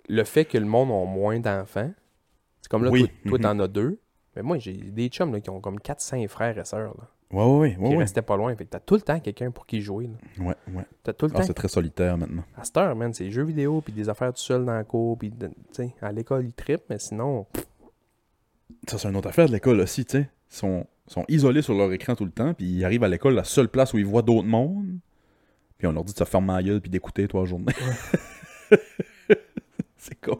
le 0.08 0.24
fait 0.24 0.44
que 0.44 0.58
le 0.58 0.66
monde 0.66 0.90
a 0.90 1.10
moins 1.10 1.40
d'enfants, 1.40 1.92
c'est 2.60 2.70
comme 2.70 2.84
là, 2.84 2.90
Oui. 2.90 3.04
toi, 3.08 3.10
toi, 3.30 3.38
Mhm. 3.38 3.42
t'en 3.44 3.58
as 3.60 3.68
deux. 3.68 3.98
Mais 4.36 4.42
moi, 4.42 4.58
j'ai 4.58 4.72
des 4.74 5.08
chums 5.08 5.32
là, 5.32 5.40
qui 5.40 5.50
ont 5.50 5.60
comme 5.60 5.78
4-5 5.80 6.26
frères 6.28 6.58
et 6.58 6.64
sœurs 6.64 6.94
là, 6.98 7.08
Ouais, 7.32 7.44
ouais, 7.44 7.58
ouais. 7.58 7.74
qui 7.74 7.80
ouais, 7.80 7.88
ouais. 7.90 7.96
restaient 7.98 8.22
pas 8.22 8.36
loin. 8.36 8.54
Fait 8.54 8.64
que 8.66 8.70
t'as 8.70 8.80
tout 8.80 8.94
le 8.94 9.00
temps 9.00 9.18
quelqu'un 9.18 9.50
pour 9.50 9.64
qui 9.66 9.80
jouer. 9.80 10.06
Là. 10.08 10.44
Ouais, 10.44 10.54
ouais. 10.74 10.84
T'as 11.02 11.12
tout 11.14 11.26
le 11.26 11.32
Ah, 11.34 11.38
temps. 11.38 11.44
c'est 11.44 11.54
très 11.54 11.68
solitaire 11.68 12.18
maintenant. 12.18 12.44
À 12.56 12.64
cette 12.64 12.76
heure, 12.76 12.94
man, 12.94 13.12
c'est 13.14 13.30
jeux 13.30 13.44
vidéo, 13.44 13.80
puis 13.80 13.92
des 13.92 14.08
affaires 14.08 14.32
tout 14.32 14.40
seul 14.40 14.64
dans 14.66 14.74
la 14.74 14.84
cour, 14.84 15.16
puis 15.18 15.32
à 16.02 16.12
l'école, 16.12 16.44
ils 16.44 16.52
trippent, 16.52 16.84
mais 16.90 16.98
sinon, 16.98 17.46
Ça, 18.88 18.98
c'est 18.98 19.08
une 19.08 19.16
autre 19.16 19.28
affaire 19.28 19.46
de 19.46 19.52
l'école 19.52 19.80
aussi, 19.80 20.04
tu 20.04 20.18
sais. 20.18 20.28
Ils 20.50 20.54
sont, 20.56 20.86
sont 21.06 21.24
isolés 21.28 21.62
sur 21.62 21.74
leur 21.74 21.90
écran 21.92 22.14
tout 22.14 22.24
le 22.26 22.32
temps, 22.32 22.52
puis 22.52 22.66
ils 22.66 22.84
arrivent 22.84 23.04
à 23.04 23.08
l'école, 23.08 23.34
la 23.34 23.44
seule 23.44 23.68
place 23.68 23.94
où 23.94 23.98
ils 23.98 24.04
voient 24.06 24.22
d'autres 24.22 24.46
mondes. 24.48 24.98
Puis 25.78 25.86
on 25.86 25.92
leur 25.92 26.04
dit 26.04 26.12
de 26.12 26.18
se 26.18 26.24
fermer 26.24 26.52
la 26.52 26.62
gueule 26.62 26.80
puis 26.80 26.90
d'écouter 26.90 27.26
toi 27.28 27.40
la 27.40 27.46
journée. 27.46 27.72
c'est 29.96 30.20
comme. 30.20 30.36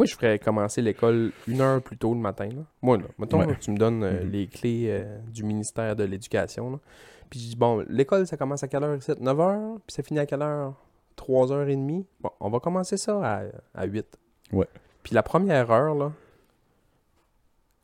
Moi, 0.00 0.06
je 0.06 0.14
ferais 0.14 0.38
commencer 0.38 0.80
l'école 0.80 1.30
une 1.46 1.60
heure 1.60 1.82
plus 1.82 1.98
tôt 1.98 2.14
le 2.14 2.20
matin. 2.20 2.48
Là. 2.48 2.62
Moi, 2.80 2.96
là, 2.96 3.04
mettons, 3.18 3.38
Ouais. 3.40 3.46
là, 3.46 3.54
tu 3.60 3.70
me 3.70 3.76
donnes 3.76 4.02
euh, 4.02 4.24
Mhm. 4.24 4.30
les 4.30 4.46
clés 4.46 4.86
euh, 4.88 5.18
du 5.28 5.42
ministère 5.44 5.94
de 5.94 6.04
l'Éducation. 6.04 6.80
Puis 7.28 7.38
je 7.38 7.48
dis, 7.50 7.56
bon, 7.56 7.84
l'école, 7.88 8.26
ça 8.26 8.38
commence 8.38 8.62
à 8.62 8.68
quelle 8.68 8.82
heure? 8.82 8.96
Ici? 8.96 9.12
9 9.20 9.36
h, 9.36 9.78
puis 9.86 9.94
ça 9.94 10.02
finit 10.02 10.20
à 10.20 10.24
quelle 10.26 10.40
heure? 10.40 10.72
3h30. 11.16 12.06
Bon, 12.20 12.30
on 12.40 12.48
va 12.48 12.60
commencer 12.60 12.96
ça 12.96 13.20
à, 13.22 13.42
à 13.74 13.84
8. 13.84 14.06
Ouais. 14.52 14.66
Puis 15.02 15.14
la 15.14 15.22
première 15.22 15.70
heure, 15.70 15.94
là, 15.94 16.12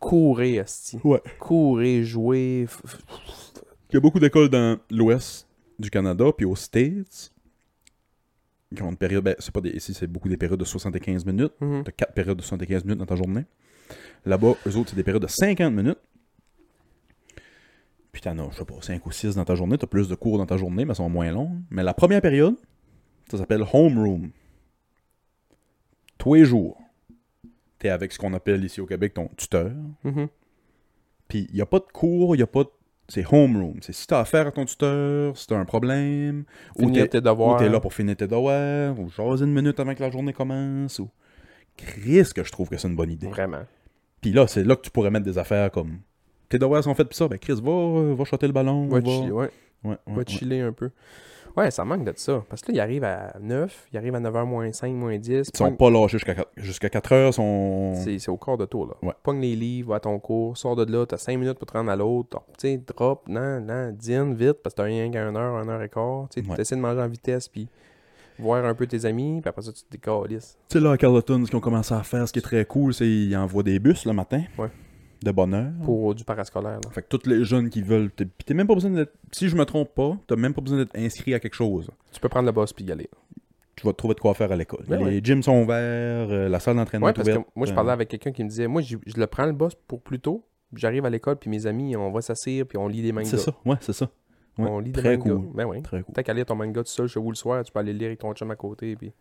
courez, 0.01 0.55
esti. 0.55 0.99
Ouais. 1.05 1.21
Courez, 1.39 2.03
jouez. 2.03 2.67
Il 3.91 3.95
y 3.95 3.97
a 3.97 4.01
beaucoup 4.01 4.19
d'écoles 4.21 4.49
dans 4.49 4.79
l'Ouest 4.91 5.47
du 5.79 5.91
Canada, 5.91 6.25
puis 6.37 6.47
aux 6.47 6.57
States, 6.57 7.31
qui 8.75 8.83
ont 8.83 8.91
une 8.91 8.97
période, 8.97 9.23
ben, 9.25 9.35
c'est 9.39 9.53
pas 9.53 9.61
des, 9.61 9.71
ici 9.71 9.95
c'est 9.95 10.07
beaucoup 10.07 10.29
des 10.29 10.37
périodes 10.37 10.59
de 10.59 10.65
75 10.65 11.25
minutes, 11.25 11.53
Mhm. 11.61 11.85
t'as 11.85 11.93
4 11.93 12.13
périodes 12.15 12.37
de 12.39 12.43
75 12.43 12.85
minutes 12.85 12.99
dans 12.99 13.07
ta 13.07 13.17
journée. 13.17 13.45
Là-bas, 14.25 14.55
eux 14.67 14.77
autres, 14.77 14.91
c'est 14.91 14.97
des 14.97 15.05
périodes 15.05 15.23
de 15.23 15.29
50 15.29 15.73
minutes. 15.73 15.99
Puis 18.13 18.23
t'en 18.23 18.39
as, 18.39 18.51
je 18.53 18.59
sais 18.59 18.65
pas, 18.65 18.75
5 18.81 19.05
ou 19.07 19.13
6 19.13 19.35
dans 19.37 19.45
ta 19.45 19.55
journée, 19.55 19.77
t'as 19.79 19.87
plus 19.87 20.09
de 20.09 20.15
cours 20.15 20.39
dans 20.39 20.47
ta 20.47 20.57
journée, 20.57 20.85
mais 20.85 20.91
elles 20.93 20.97
sont 20.97 21.09
moins 21.09 21.31
longues. 21.31 21.61
Mais 21.71 21.83
la 21.83 21.95
première 21.95 22.21
période, 22.23 22.57
ça 23.31 23.39
s'appelle 23.39 23.63
homeroom. 23.73 24.31
Tous 26.19 26.35
les 26.35 26.45
jours, 26.45 26.81
t'es 27.79 27.91
avec 27.91 28.11
ce 28.13 28.19
qu'on 28.19 28.33
appelle 28.33 28.65
ici 28.65 28.81
au 28.81 28.87
Québec 28.87 29.15
ton 29.15 29.29
tuteur. 29.37 29.71
Mhm. 30.03 30.29
Puis 31.29 31.47
il 31.51 31.55
n'y 31.57 31.61
a 31.61 31.67
pas 31.67 31.79
de 31.79 31.85
cours, 31.93 32.35
il 32.35 32.39
n'y 32.39 32.43
a 32.43 32.47
pas 32.47 32.65
de. 32.65 32.71
C'est 33.09 33.25
homeroom. 33.33 33.79
C'est 33.83 33.93
si 33.93 34.07
t'as 34.07 34.21
affaire 34.21 34.49
à 34.49 34.51
ton 34.51 34.65
tuteur, 34.65 35.37
si 35.37 35.47
t'as 35.47 35.57
un 35.57 35.65
problème, 35.65 36.45
ou 36.77 36.91
t'es 36.91 37.09
ou 37.19 37.71
là 37.71 37.81
pour 37.81 37.95
finir 37.95 38.17
tes 38.17 38.27
devoirs, 38.27 38.99
ou 38.99 39.09
jaser 39.11 39.45
une 39.45 39.53
minute 39.53 39.79
avant 39.79 39.95
que 39.95 40.03
la 40.03 40.11
journée 40.11 40.33
commence, 40.33 40.99
ou. 40.99 41.09
Chris, 41.77 42.31
que 42.35 42.43
je 42.43 42.51
trouve 42.51 42.69
que 42.69 42.77
c'est 42.79 42.89
une 42.89 42.97
bonne 42.97 43.11
idée. 43.11 43.29
Vraiment. 43.29 43.63
Puis 44.21 44.33
là, 44.33 44.47
c'est 44.47 44.65
là 44.65 44.77
que 44.77 44.81
tu 44.81 44.91
pourrais 44.91 45.11
mettre 45.11 45.27
des 45.27 45.39
affaires 45.39 45.71
comme. 45.71 45.99
Tes 46.49 46.59
devoirs 46.59 46.83
sont 46.83 46.95
faits, 46.95 47.09
pis 47.09 47.17
ça, 47.17 47.29
ben 47.29 47.39
Chris, 47.39 47.61
va, 47.63 48.15
va 48.15 48.25
shotter 48.25 48.47
le 48.47 48.53
ballon. 48.53 48.89
Va, 48.89 49.01
va... 49.01 49.05
chiller, 49.05 49.31
ouais. 49.31 49.51
Ouais, 49.85 49.91
ouais, 49.91 49.97
va 50.07 50.15
ouais. 50.19 50.25
chiller 50.27 50.61
un 50.63 50.73
peu. 50.73 50.91
Ouais, 51.57 51.71
ça 51.71 51.85
manque 51.85 52.05
de 52.05 52.13
ça. 52.17 52.45
Parce 52.51 52.61
que 52.63 52.71
là, 52.71 52.77
il 52.77 52.81
arrive 52.81 53.05
à 53.05 53.35
9, 53.41 53.89
il 53.93 53.97
arrive 53.99 54.15
à 54.15 54.21
9h 54.21 54.45
moins 54.45 54.71
5, 54.73 54.93
moins 54.93 55.17
10. 55.17 55.51
Ils 55.53 55.57
sont 55.57 55.73
pas 55.73 55.91
lâchés 55.91 56.19
jusqu'à 56.19 56.35
4, 56.35 56.49
jusqu'à 56.57 56.89
4 56.91 57.13
heures, 57.13 57.35
sont. 57.35 57.95
C'est 57.95 58.29
au 58.29 58.37
quart 58.37 58.57
de 58.59 58.67
tour, 58.67 58.87
là. 58.87 58.95
Ouais. 59.03 59.15
Pogne 59.23 59.41
les 59.41 59.57
livres, 59.57 59.91
va 59.91 59.97
à 59.97 60.01
ton 60.01 60.19
cours, 60.19 60.57
sors 60.57 60.77
de 60.77 60.85
là, 60.91 61.07
t'as 61.07 61.17
5 61.17 61.39
minutes 61.39 61.59
pour 61.59 61.67
te 61.67 61.73
rendre 61.77 61.91
à 61.91 61.97
l'autre. 61.97 62.43
Tu 62.59 62.69
sais, 62.69 62.77
drop, 62.87 63.27
non, 63.29 63.61
non, 63.61 63.91
dîne 63.93 64.35
vite, 64.35 64.59
parce 64.63 64.75
que 64.75 64.83
t'as 64.83 64.85
rien 64.85 65.11
qu'à 65.11 65.25
1 65.27 65.35
heure, 65.35 65.55
1 65.57 65.69
heure 65.69 65.83
et 65.83 65.89
quart. 65.89 66.29
Tu 66.31 66.43
sais, 66.43 66.49
Ouais. 66.49 66.57
t'essaies 66.57 66.77
de 66.77 66.81
manger 66.81 67.01
en 67.01 67.09
vitesse, 67.09 67.49
puis 67.49 67.69
voir 68.39 68.63
un 68.67 68.75
peu 68.75 68.87
tes 68.87 69.07
amis, 69.07 69.41
puis 69.41 69.49
après 69.49 69.63
ça, 69.63 69.73
tu 69.73 69.83
te 69.83 69.91
décalisses. 69.91 70.59
Tu 70.69 70.77
sais, 70.79 70.85
là, 70.85 70.93
à 70.93 70.97
Carleton, 70.99 71.43
ce 71.45 71.49
qu'ils 71.49 71.57
ont 71.57 71.61
commencé 71.61 71.95
à 71.95 72.03
faire, 72.03 72.29
ce 72.29 72.33
qui 72.35 72.39
est 72.41 72.43
très 72.43 72.67
cool, 72.67 72.93
c'est 72.93 73.05
qu'ils 73.07 73.35
envoient 73.37 73.63
des 73.63 73.79
bus 73.79 74.05
le 74.05 74.13
matin. 74.13 74.43
Ouais. 74.59 74.69
De 75.27 75.33
bonne 75.33 75.55
heure. 75.55 75.73
Pour 75.83 76.15
du 76.15 76.23
parascolaire, 76.25 76.79
là. 76.85 76.91
Fait 76.93 77.03
que 77.03 77.09
tous 77.17 77.29
les 77.29 77.45
jeunes 77.45 77.69
qui 77.69 77.83
veulent. 77.83 78.11
Pis 78.11 78.27
t'es 78.45 78.55
même 78.55 78.69
pas 78.69 78.75
besoin 78.75 78.91
d'être. 78.93 79.13
Si 79.33 79.49
je 79.49 79.57
me 79.57 79.65
trompe 79.65 79.93
pas, 79.93 80.17
t'as 80.29 80.37
même 80.37 80.55
pas 80.55 80.61
besoin 80.61 80.79
d'être 80.79 80.97
inscrit 80.97 81.35
à 81.35 81.41
quelque 81.41 81.55
chose. 81.55 81.91
Tu 82.13 82.21
peux 82.21 82.29
prendre 82.29 82.47
le 82.47 82.53
boss 82.53 82.73
puis 82.73 82.85
y 82.85 82.93
aller. 82.93 83.11
Tu 83.75 83.85
vas 83.85 83.93
te 83.93 83.99
trouver 83.99 84.15
de 84.15 84.21
quoi 84.21 84.35
faire 84.35 84.53
à 84.53 84.57
l'école. 84.57 84.85
Ben 84.89 84.99
les 85.01 85.17
ouais. 85.17 85.21
gyms 85.23 85.43
sont 85.43 85.61
ouverts, 85.63 86.29
euh, 86.31 86.49
la 86.49 86.61
salle 86.61 86.77
d'entraînement 86.77 87.07
Ouais, 87.07 87.11
est 87.11 87.15
parce 87.15 87.29
que 87.29 87.33
ouverte. 87.35 87.49
moi, 87.57 87.67
je 87.67 87.73
euh, 87.73 87.75
parlais 87.75 87.91
avec 87.93 88.09
quelqu'un 88.09 88.31
qui 88.33 88.43
me 88.45 88.49
disait, 88.49 88.69
moi, 88.69 88.81
je 88.83 88.97
le 89.17 89.27
prends 89.27 89.45
le 89.47 89.53
boss 89.53 89.75
pour 89.89 90.01
plus 90.01 90.21
tôt. 90.21 90.45
J'arrive 90.75 91.05
à 91.05 91.11
l'école, 91.11 91.37
puis 91.37 91.51
mes 91.51 91.67
amis, 91.67 91.95
on 91.97 92.11
va 92.11 92.21
s'asseoir, 92.23 92.65
puis 92.67 92.79
on 92.79 92.87
lit 92.89 93.03
des 93.03 93.13
mangas. 93.13 93.29
C'est 93.29 93.37
ça, 93.39 93.53
ouais, 93.65 93.77
c'est 93.81 93.93
ça. 93.93 94.09
Ouais, 94.59 94.69
On 94.71 94.79
lit 94.79 94.93
des 94.93 95.01
très 95.03 95.19
mangas. 95.19 95.35
cool. 95.35 95.51
Ben 95.55 95.67
oui. 95.67 95.83
Très 95.83 96.03
cool. 96.03 96.15
T'as 96.15 96.23
qu'à 96.23 96.33
lire 96.33 96.47
ton 96.47 96.55
manga 96.55 96.83
tout 96.83 96.89
seul 96.89 97.09
chez 97.09 97.21
vous 97.21 97.29
le 97.31 97.37
soir, 97.37 97.63
tu 97.65 97.71
peux 97.73 97.79
aller 97.79 97.93
le 97.93 97.99
lire 97.99 98.07
avec 98.07 98.21
ton 98.21 98.33
chum 98.33 98.51
à 98.51 98.57
côté. 98.57 98.97
Puis... 98.97 99.13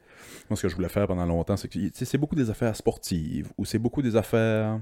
Moi, 0.50 0.56
ce 0.56 0.62
que 0.62 0.70
je 0.70 0.76
voulais 0.76 0.88
faire 0.88 1.08
pendant 1.08 1.26
longtemps, 1.26 1.58
c'est 1.58 1.68
que 1.68 1.78
c'est 1.92 2.18
beaucoup 2.18 2.36
des 2.36 2.50
affaires 2.50 2.74
sportives 2.76 3.52
ou 3.58 3.66
c'est 3.66 3.80
beaucoup 3.80 4.02
des 4.02 4.16
affaires 4.16 4.80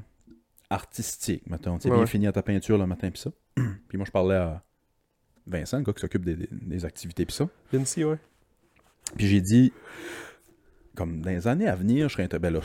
artistiques, 0.74 1.48
mettons. 1.50 1.78
Tu 1.78 1.88
Ouais, 1.88 1.94
bien 1.94 2.02
ouais. 2.02 2.08
fini 2.08 2.28
à 2.28 2.32
ta 2.32 2.42
peinture 2.44 2.78
le 2.78 2.86
matin, 2.88 3.10
pis 3.12 3.22
ça. 3.22 3.32
puis 3.88 3.98
moi, 3.98 4.06
je 4.06 4.12
parlais 4.12 4.36
à 4.36 4.64
Vincent, 5.48 5.78
le 5.78 5.84
gars 5.84 5.94
qui 5.94 6.02
s'occupe 6.02 6.26
des, 6.26 6.36
des- 6.36 6.48
des 6.52 6.86
activités, 6.86 7.26
pis 7.26 7.34
ça. 7.34 7.48
Vinci, 7.72 8.04
ouais. 8.04 8.18
Puis 9.18 9.28
j'ai 9.28 9.42
dit, 9.42 9.72
comme 10.96 11.22
dans 11.22 11.30
les 11.32 11.48
années 11.48 11.68
à 11.68 11.76
venir, 11.76 12.08
je 12.10 12.14
serais. 12.14 12.26
inté- 12.26 12.40
Ben 12.40 12.54
là, 12.54 12.62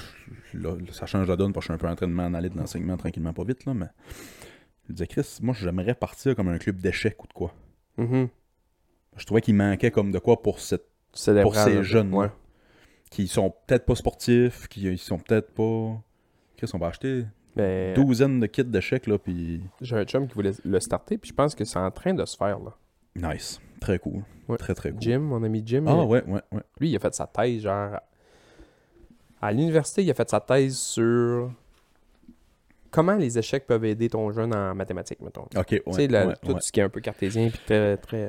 ça 0.93 1.07
change 1.07 1.27
la 1.29 1.37
donne 1.37 1.53
parce 1.53 1.67
que 1.67 1.73
je 1.73 1.77
suis 1.77 1.85
un 1.85 1.87
peu 1.87 1.93
en 1.93 1.97
train 1.97 2.07
de 2.07 2.13
m'en 2.13 2.35
aller 2.35 2.49
de 2.51 2.57
l'enseignement 2.57 2.97
tranquillement, 2.97 3.33
pas 3.33 3.45
vite, 3.45 3.65
là, 3.65 3.75
mais. 3.75 3.87
Je 4.89 4.95
disais, 4.95 5.07
Chris, 5.07 5.39
moi, 5.43 5.55
j'aimerais 5.59 5.95
partir 5.95 6.35
comme 6.35 6.49
un 6.49 6.57
club 6.59 6.77
d'échecs 6.81 7.23
ou 7.23 7.27
de 7.27 7.33
quoi. 7.35 7.53
Mhm. 7.99 8.29
Je 9.17 9.25
trouvais 9.27 9.41
qu'il 9.43 9.55
manquait 9.55 9.91
comme 9.91 10.13
de 10.13 10.19
quoi 10.19 10.41
pour 10.43 10.61
cette 10.61 10.87
pour 11.43 11.55
ces 11.57 11.83
jeunes 11.83 12.15
Ouais. 12.15 12.31
qui 13.11 13.27
sont 13.27 13.53
peut-être 13.67 13.85
pas 13.87 13.95
sportifs, 13.97 14.69
qui 14.69 14.83
ils 14.83 14.99
sont 14.99 15.19
peut-être 15.19 15.51
pas. 15.53 16.01
Qu'est-ce 16.57 16.73
qu'on 16.73 16.79
va 16.79 16.87
acheter 16.89 17.25
Ben, 17.59 17.95
Douzaine 17.95 18.39
de 18.41 18.47
kits 18.47 18.65
d'échecs, 18.65 19.07
là, 19.09 19.19
puis. 19.19 19.61
J'ai 19.81 19.97
un 19.97 20.05
chum 20.05 20.27
qui 20.29 20.35
voulait 20.35 20.53
le 20.65 20.81
starter, 20.81 21.19
puis 21.19 21.29
je 21.31 21.35
pense 21.35 21.55
que 21.55 21.65
c'est 21.65 21.79
en 21.79 21.91
train 21.91 22.15
de 22.15 22.25
se 22.25 22.37
faire. 22.37 22.59
là. 22.61 22.75
Nice. 23.17 23.61
Très 23.81 23.99
cool. 23.99 24.23
Ouais. 24.49 24.57
Très, 24.57 24.75
très 24.75 24.91
cool. 24.93 25.01
Jim, 25.03 25.19
mon 25.19 25.43
ami 25.43 25.63
Jim, 25.67 25.85
Ah, 25.89 25.97
il- 26.01 26.07
ouais, 26.07 26.25
ouais, 26.25 26.41
ouais. 26.53 26.63
lui, 26.81 26.91
il 26.91 26.97
a 26.97 26.99
fait 27.01 27.15
sa 27.15 27.27
thèse, 27.27 27.63
genre. 27.63 27.99
À 29.43 29.53
l'université, 29.53 30.03
il 30.05 30.11
a 30.11 30.15
fait 30.15 30.29
sa 30.31 30.41
thèse 30.41 30.77
sur 30.77 31.51
comment 32.91 33.15
les 33.17 33.39
échecs 33.39 33.67
peuvent 33.67 33.85
aider 33.85 34.09
ton 34.09 34.31
jeune 34.33 34.55
en 34.55 34.75
mathématiques, 34.75 35.21
mettons. 35.21 35.43
Ok, 35.57 35.71
ouais. 35.73 35.83
tu 35.87 35.93
sais, 35.93 36.11
ouais, 36.11 36.35
tout 36.43 36.53
ouais. 36.53 36.61
ce 36.61 36.73
qui 36.73 36.81
est 36.81 36.85
un 36.85 36.89
peu 36.89 37.01
cartésien, 37.01 37.49
puis 37.49 37.61
très. 37.67 37.97
très 37.99 38.27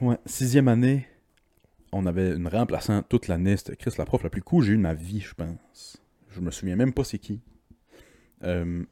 ouais. 0.00 0.08
Ouais. 0.08 0.18
Sixième 0.26 0.68
année, 0.68 1.06
on 1.92 2.04
avait 2.06 2.32
une 2.34 2.48
remplaçante 2.48 3.08
toute 3.08 3.28
l'année. 3.28 3.56
C'était 3.56 3.76
Chris, 3.76 3.92
la 3.98 4.04
prof 4.04 4.22
la 4.22 4.30
plus 4.30 4.42
cool 4.42 4.60
que 4.62 4.66
j'ai 4.68 4.72
eue 4.72 4.76
de 4.78 4.82
ma 4.82 4.94
vie, 4.94 5.20
je 5.20 5.34
pense. 5.34 5.96
Je 6.30 6.40
me 6.40 6.50
souviens 6.50 6.76
même 6.76 6.92
pas 6.92 7.04
c'est 7.04 7.18
qui. 7.18 7.40
Euh, 8.44 8.82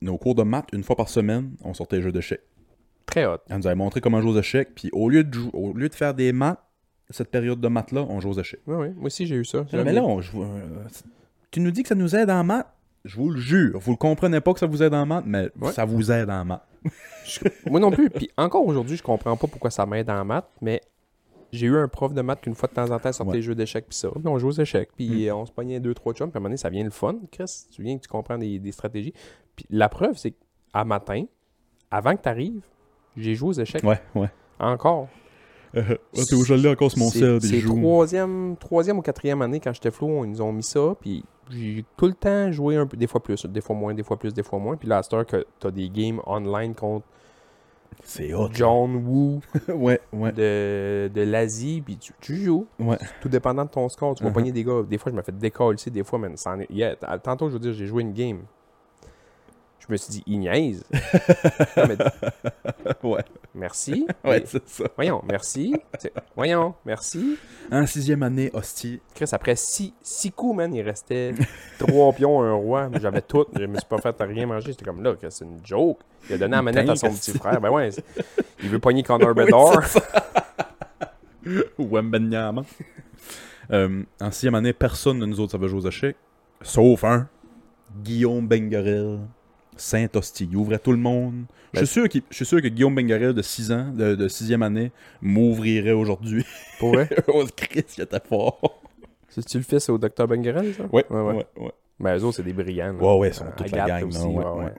nos 0.00 0.18
cours 0.18 0.34
de 0.34 0.42
maths, 0.42 0.68
une 0.72 0.82
fois 0.84 0.96
par 0.96 1.08
semaine, 1.08 1.52
on 1.62 1.74
sortait 1.74 2.00
jeux 2.02 2.12
d'échecs. 2.12 2.42
Très 3.06 3.24
hot. 3.26 3.38
Elle 3.48 3.58
nous 3.58 3.66
avait 3.66 3.76
montré 3.76 4.00
comment 4.00 4.20
jouer 4.20 4.30
aux 4.32 4.38
échecs, 4.38 4.74
puis 4.74 4.90
au 4.92 5.08
lieu 5.08 5.24
de, 5.24 5.32
jou- 5.32 5.50
au 5.52 5.72
lieu 5.72 5.88
de 5.88 5.94
faire 5.94 6.12
des 6.14 6.32
maths, 6.32 6.58
cette 7.10 7.30
période 7.30 7.60
de 7.60 7.68
maths-là, 7.68 8.04
on 8.08 8.20
joue 8.20 8.30
aux 8.30 8.38
échecs. 8.40 8.60
Ouais, 8.66 8.76
ouais. 8.76 8.90
Moi 8.96 9.06
aussi, 9.06 9.26
j'ai 9.26 9.36
eu 9.36 9.44
ça. 9.44 9.64
Ah, 9.72 9.84
mais 9.84 9.92
là, 9.92 10.02
on 10.04 10.20
joue, 10.20 10.42
euh, 10.42 10.84
tu 11.50 11.60
nous 11.60 11.70
dis 11.70 11.82
que 11.82 11.88
ça 11.88 11.94
nous 11.94 12.14
aide 12.16 12.30
en 12.30 12.42
maths? 12.44 12.66
Je 13.04 13.16
vous 13.16 13.30
le 13.30 13.38
jure. 13.40 13.78
Vous 13.78 13.92
le 13.92 13.96
comprenez 13.96 14.40
pas 14.40 14.52
que 14.52 14.58
ça 14.58 14.66
vous 14.66 14.82
aide 14.82 14.92
en 14.92 15.06
maths, 15.06 15.24
mais 15.26 15.48
Ouais. 15.60 15.70
ça 15.72 15.84
vous 15.84 16.10
aide 16.10 16.28
en 16.28 16.44
maths. 16.44 16.66
Moi 17.70 17.78
non 17.80 17.90
plus. 17.92 18.10
Puis 18.10 18.28
encore 18.36 18.66
aujourd'hui, 18.66 18.96
je 18.96 19.02
comprends 19.02 19.36
pas 19.36 19.46
pourquoi 19.46 19.70
ça 19.70 19.86
m'aide 19.86 20.10
en 20.10 20.24
maths, 20.24 20.48
mais 20.60 20.80
j'ai 21.52 21.66
eu 21.66 21.76
un 21.76 21.88
prof 21.88 22.12
de 22.12 22.20
maths 22.22 22.40
qu'une 22.40 22.54
fois 22.54 22.68
de 22.68 22.74
temps 22.74 22.90
en 22.90 22.98
temps 22.98 23.12
sortait 23.12 23.30
Ouais. 23.30 23.36
les 23.36 23.42
jeux 23.42 23.54
d'échecs 23.54 23.86
puis 23.88 23.96
ça. 23.96 24.08
Puis 24.10 24.22
on 24.26 24.38
joue 24.38 24.48
aux 24.48 24.52
échecs. 24.60 24.90
Puis 24.96 25.30
on 25.30 25.46
se 25.46 25.52
pognait 25.52 25.80
deux, 25.80 25.94
trois 25.94 26.12
chums. 26.12 26.30
Puis 26.30 26.36
à 26.36 26.38
un 26.38 26.40
moment 26.40 26.48
donné, 26.50 26.56
ça 26.56 26.70
vient 26.70 26.84
le 26.84 26.90
fun. 26.90 27.16
Chris, 27.30 27.66
tu 27.70 27.82
viens 27.82 27.96
que 27.96 28.02
tu 28.02 28.08
comprends 28.08 28.38
des, 28.38 28.58
des 28.58 28.72
stratégies. 28.72 29.12
Puis 29.54 29.66
la 29.70 29.88
preuve, 29.88 30.16
c'est 30.16 30.32
qu'à 30.72 30.84
matin, 30.84 31.24
avant 31.90 32.14
que 32.16 32.22
tu 32.22 32.28
arrives, 32.28 32.60
j'ai 33.16 33.34
joué 33.34 33.48
aux 33.50 33.52
échecs. 33.60 33.82
Ouais, 33.84 34.00
ouais. 34.14 34.30
Encore. 34.58 35.08
ouais 35.74 35.98
t'es 36.14 36.34
où 36.34 36.44
je 36.44 36.54
l'ai 36.54 36.68
encore 36.70 36.90
sur 36.90 37.00
mon 37.00 37.10
sel, 37.10 37.38
des 37.38 37.60
jours. 37.60 37.76
troisième, 37.78 38.56
troisième 38.58 38.98
ou 38.98 39.02
quatrième 39.02 39.42
année 39.42 39.60
quand 39.60 39.72
j'étais 39.72 39.90
flou, 39.90 40.24
ils 40.24 40.30
nous 40.30 40.40
ont 40.42 40.52
mis 40.52 40.62
ça. 40.62 40.94
Puis 41.00 41.24
j'ai 41.50 41.84
tout 41.96 42.06
le 42.06 42.14
temps 42.14 42.50
joué 42.50 42.76
un 42.76 42.86
peu, 42.86 42.96
des 42.96 43.06
fois 43.06 43.22
plus, 43.22 43.44
des 43.46 43.60
fois 43.60 43.76
moins, 43.76 43.94
des 43.94 44.02
fois 44.02 44.18
plus, 44.18 44.32
des 44.34 44.42
fois 44.42 44.58
moins. 44.58 44.76
Puis 44.76 44.88
là, 44.88 44.98
à 44.98 45.02
cette 45.02 45.12
heure 45.14 45.26
que 45.26 45.46
t'as 45.60 45.70
des 45.70 45.88
games 45.90 46.20
online 46.26 46.74
contre 46.74 47.06
C'est 48.04 48.32
hot. 48.34 48.48
John 48.52 48.96
Woo 49.04 49.40
ouais, 49.68 50.00
ouais, 50.12 50.32
de, 50.32 51.10
de 51.12 51.20
l'Asie, 51.22 51.82
puis 51.84 51.96
tu, 51.96 52.12
tu 52.20 52.36
joues. 52.36 52.66
ouais. 52.78 52.98
Tout 53.20 53.28
dépendant 53.28 53.64
de 53.64 53.70
ton 53.70 53.88
score, 53.88 54.14
tu 54.14 54.22
vas 54.24 54.30
pogner 54.30 54.52
des 54.52 54.64
gars. 54.64 54.82
Des 54.88 54.98
fois, 54.98 55.10
je 55.12 55.16
me 55.16 55.22
fais 55.22 55.32
décoller 55.32 55.76
ici, 55.78 55.90
des 55.90 56.04
fois, 56.04 56.18
en 56.52 56.60
est- 56.60 56.70
yeah, 56.70 56.94
tantôt, 57.22 57.48
je 57.48 57.54
veux 57.54 57.58
dire, 57.60 57.72
j'ai 57.72 57.86
joué 57.86 58.02
une 58.02 58.12
game. 58.12 58.40
Je 59.88 59.92
me 59.92 59.96
suis 59.96 60.10
dit, 60.10 60.22
il 60.26 60.40
niaise. 60.40 60.84
Non, 61.76 61.84
mais 61.88 61.96
ouais, 63.08 63.24
merci. 63.54 64.06
ouais, 64.24 64.40
Mais- 64.40 64.42
c'est 64.46 64.68
ça. 64.68 64.84
voyons, 64.96 65.22
merci. 65.28 65.74
Voyons, 66.34 66.74
merci. 66.84 67.36
En 67.70 67.86
sixième 67.86 68.22
année, 68.22 68.50
hostie. 68.52 69.00
Chris, 69.14 69.26
après 69.32 69.54
six, 69.56 69.92
six 70.02 70.30
coups, 70.32 70.56
man, 70.56 70.74
il 70.74 70.82
restait 70.82 71.34
trois 71.78 72.12
pions, 72.12 72.42
un 72.42 72.52
roi. 72.54 72.90
J'avais 73.00 73.22
tout. 73.22 73.44
Je 73.58 73.64
me 73.66 73.76
suis 73.78 73.86
pas 73.88 73.98
fait 73.98 74.14
rien 74.22 74.46
manger. 74.46 74.72
J'étais 74.72 74.84
comme 74.84 75.02
là, 75.02 75.14
Chris, 75.14 75.28
c'est 75.30 75.44
une 75.44 75.60
joke. 75.64 75.98
Il 76.28 76.34
a 76.34 76.38
donné 76.38 76.56
la 76.56 76.62
manette 76.62 76.88
à 76.88 76.96
son 76.96 77.10
petit 77.12 77.32
frère. 77.32 77.60
Ben 77.60 77.70
ouais, 77.70 77.90
il 78.62 78.68
veut 78.68 78.78
pogner 78.78 79.02
Connor 79.02 79.34
Bedard. 79.34 79.82
Wembenyama. 81.78 82.62
euh, 83.70 84.02
en 84.20 84.30
sixième 84.30 84.54
année, 84.56 84.72
personne 84.72 85.18
de 85.20 85.26
nous 85.26 85.38
autres 85.40 85.52
savait 85.52 85.68
jouer 85.68 85.80
aux 85.80 85.88
échecs. 85.88 86.16
Sauf 86.62 87.04
un. 87.04 87.28
Guillaume 88.02 88.46
Bengarel. 88.48 89.20
Saint-Hostie. 89.76 90.48
Il 90.50 90.56
ouvrait 90.56 90.78
tout 90.78 90.92
le 90.92 90.98
monde. 90.98 91.44
Je 91.72 91.78
suis 91.80 91.86
sûr, 91.88 92.08
qu'il- 92.08 92.22
je 92.30 92.36
suis 92.36 92.46
sûr 92.46 92.62
que 92.62 92.68
Guillaume 92.68 92.94
Bengarel 92.94 93.34
de 93.34 93.42
6 93.42 93.70
ans, 93.72 93.90
de, 93.92 94.14
de 94.14 94.28
sixième 94.28 94.62
année, 94.62 94.92
m'ouvrirait 95.20 95.92
aujourd'hui. 95.92 96.44
Pour 96.78 96.92
vrai? 96.94 97.08
oh, 97.28 97.44
Chris, 97.54 97.84
il 97.98 98.02
était 98.02 98.20
fort. 98.26 98.80
C'est-tu 99.28 99.58
le 99.58 99.64
fils 99.64 99.88
au 99.90 99.98
Dr. 99.98 100.26
Bengueren, 100.26 100.72
ça? 100.72 100.84
Ouais, 100.92 101.04
ouais. 101.10 101.20
ouais, 101.20 101.34
ouais. 101.34 101.46
ouais. 101.58 101.72
Ben, 102.00 102.16
eux 102.18 102.24
autres, 102.24 102.36
c'est 102.36 102.42
des 102.42 102.52
brillants. 102.52 102.92
là. 102.92 103.02
Ouais, 103.02 103.18
ouais, 103.18 103.28
ils 103.28 103.34
sont 103.34 103.44
toute 103.56 103.70
la 103.70 103.86
gang. 103.86 104.04
aussi, 104.08 104.24
ouais. 104.26 104.72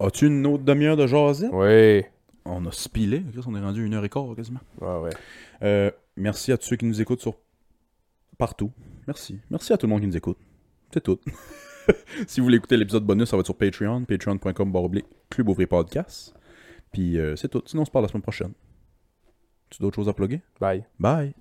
As-tu 0.00 0.26
une 0.26 0.46
autre 0.46 0.64
demi-heure 0.64 0.96
de 0.96 1.06
jasette? 1.06 1.50
Oui. 1.52 2.02
On 2.44 2.64
a 2.66 2.72
spilé. 2.72 3.22
On 3.46 3.54
est 3.54 3.60
rendu 3.60 3.84
une 3.86 3.94
heure 3.94 4.04
et 4.04 4.08
quart 4.08 4.34
quasiment. 4.34 4.60
Ouais, 4.80 4.98
ouais. 4.98 5.10
Euh, 5.62 5.90
merci 6.16 6.50
à 6.50 6.58
tous 6.58 6.66
ceux 6.66 6.76
qui 6.76 6.84
nous 6.86 7.00
écoutent 7.00 7.20
sur 7.20 7.34
partout. 8.36 8.72
Merci. 9.06 9.38
Merci 9.50 9.72
à 9.72 9.76
tout 9.76 9.86
le 9.86 9.90
monde 9.90 10.00
qui 10.00 10.08
nous 10.08 10.16
écoute. 10.16 10.38
C'est 10.92 11.02
tout. 11.02 11.18
si 12.26 12.40
vous 12.40 12.44
voulez 12.44 12.56
écouter 12.56 12.76
l'épisode 12.76 13.04
bonus, 13.04 13.28
ça 13.28 13.36
va 13.36 13.40
être 13.40 13.46
sur 13.46 13.56
Patreon, 13.56 14.04
patreon.com 14.04 14.72
Club 15.30 15.48
Ouvrier 15.48 15.66
Podcast. 15.66 16.34
Puis 16.92 17.18
euh, 17.18 17.36
c'est 17.36 17.48
tout. 17.48 17.62
Sinon, 17.66 17.82
on 17.82 17.84
se 17.84 17.90
parle 17.90 18.04
la 18.04 18.08
semaine 18.08 18.22
prochaine. 18.22 18.52
Tu 19.70 19.78
as 19.80 19.82
d'autres 19.82 19.96
choses 19.96 20.08
à 20.08 20.12
plugger? 20.12 20.42
Bye. 20.60 20.84
Bye! 20.98 21.34